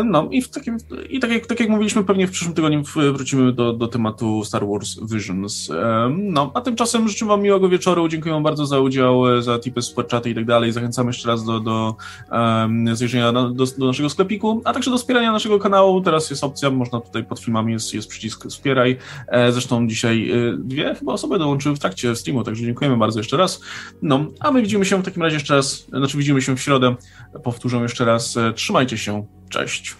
no 0.04 0.28
i, 0.30 0.42
w 0.42 0.48
takim, 0.48 0.76
i 1.10 1.20
tak, 1.20 1.30
jak, 1.30 1.46
tak 1.46 1.60
jak 1.60 1.68
mówiliśmy, 1.68 2.04
pewnie 2.04 2.26
w 2.26 2.30
przyszłym 2.30 2.54
tygodniu 2.54 2.82
wrócimy 3.12 3.52
do, 3.52 3.72
do 3.72 3.88
tematu 3.88 4.44
Star 4.44 4.66
Wars 4.66 4.96
Visions. 5.12 5.70
no, 6.18 6.50
a 6.54 6.60
tymczasem 6.60 7.08
życzę 7.08 7.26
wam 7.26 7.42
miłego 7.42 7.68
wieczoru, 7.68 8.08
dziękuję 8.08 8.34
wam 8.34 8.42
bardzo 8.42 8.66
za 8.66 8.80
udział, 8.80 9.42
za 9.42 9.58
tipy, 9.58 9.82
superchaty 9.82 10.30
i 10.30 10.34
tak 10.34 10.44
dalej. 10.44 10.72
Zachęcamy 10.72 11.08
jeszcze 11.08 11.28
raz 11.28 11.44
do, 11.44 11.60
do 11.60 11.96
um, 12.30 12.96
zajrzenia 12.96 13.32
do, 13.32 13.48
do, 13.50 13.86
naszego 13.86 14.08
sklepiku, 14.08 14.62
a 14.64 14.72
także 14.72 14.90
do 14.90 14.98
wspierania 14.98 15.32
naszego 15.32 15.58
kanału. 15.58 16.00
Teraz 16.00 16.30
jest 16.30 16.44
opcja, 16.44 16.70
można 16.70 17.00
tutaj 17.00 17.24
pod 17.24 17.40
filmami 17.40 17.72
jest, 17.72 17.94
jest 17.94 18.08
przycisk 18.08 18.46
wspieraj. 18.48 18.96
E, 19.28 19.52
zresztą 19.52 19.88
dzisiaj 19.88 20.30
e, 20.30 20.56
dwie 20.58 20.94
chyba 20.94 21.12
osoby 21.12 21.38
dołączyły 21.38 21.76
w 21.76 21.78
trakcie 21.78 22.16
streamu, 22.16 22.44
także 22.44 22.64
dziękujemy 22.64 22.96
bardzo 22.96 23.20
jeszcze 23.20 23.36
raz. 23.36 23.60
No, 24.02 24.26
a 24.40 24.50
my 24.50 24.62
widzimy 24.62 24.84
się 24.84 25.02
w 25.02 25.04
takim 25.04 25.22
razie 25.22 25.36
jeszcze 25.36 25.56
raz, 25.56 25.86
znaczy 25.88 26.18
widzimy 26.18 26.42
się 26.42 26.56
w 26.56 26.60
środę. 26.60 26.96
Powtórzę 27.44 27.76
jeszcze 27.76 28.04
raz, 28.04 28.36
e, 28.36 28.52
trzymajcie 28.52 28.98
się, 28.98 29.26
cześć. 29.48 29.96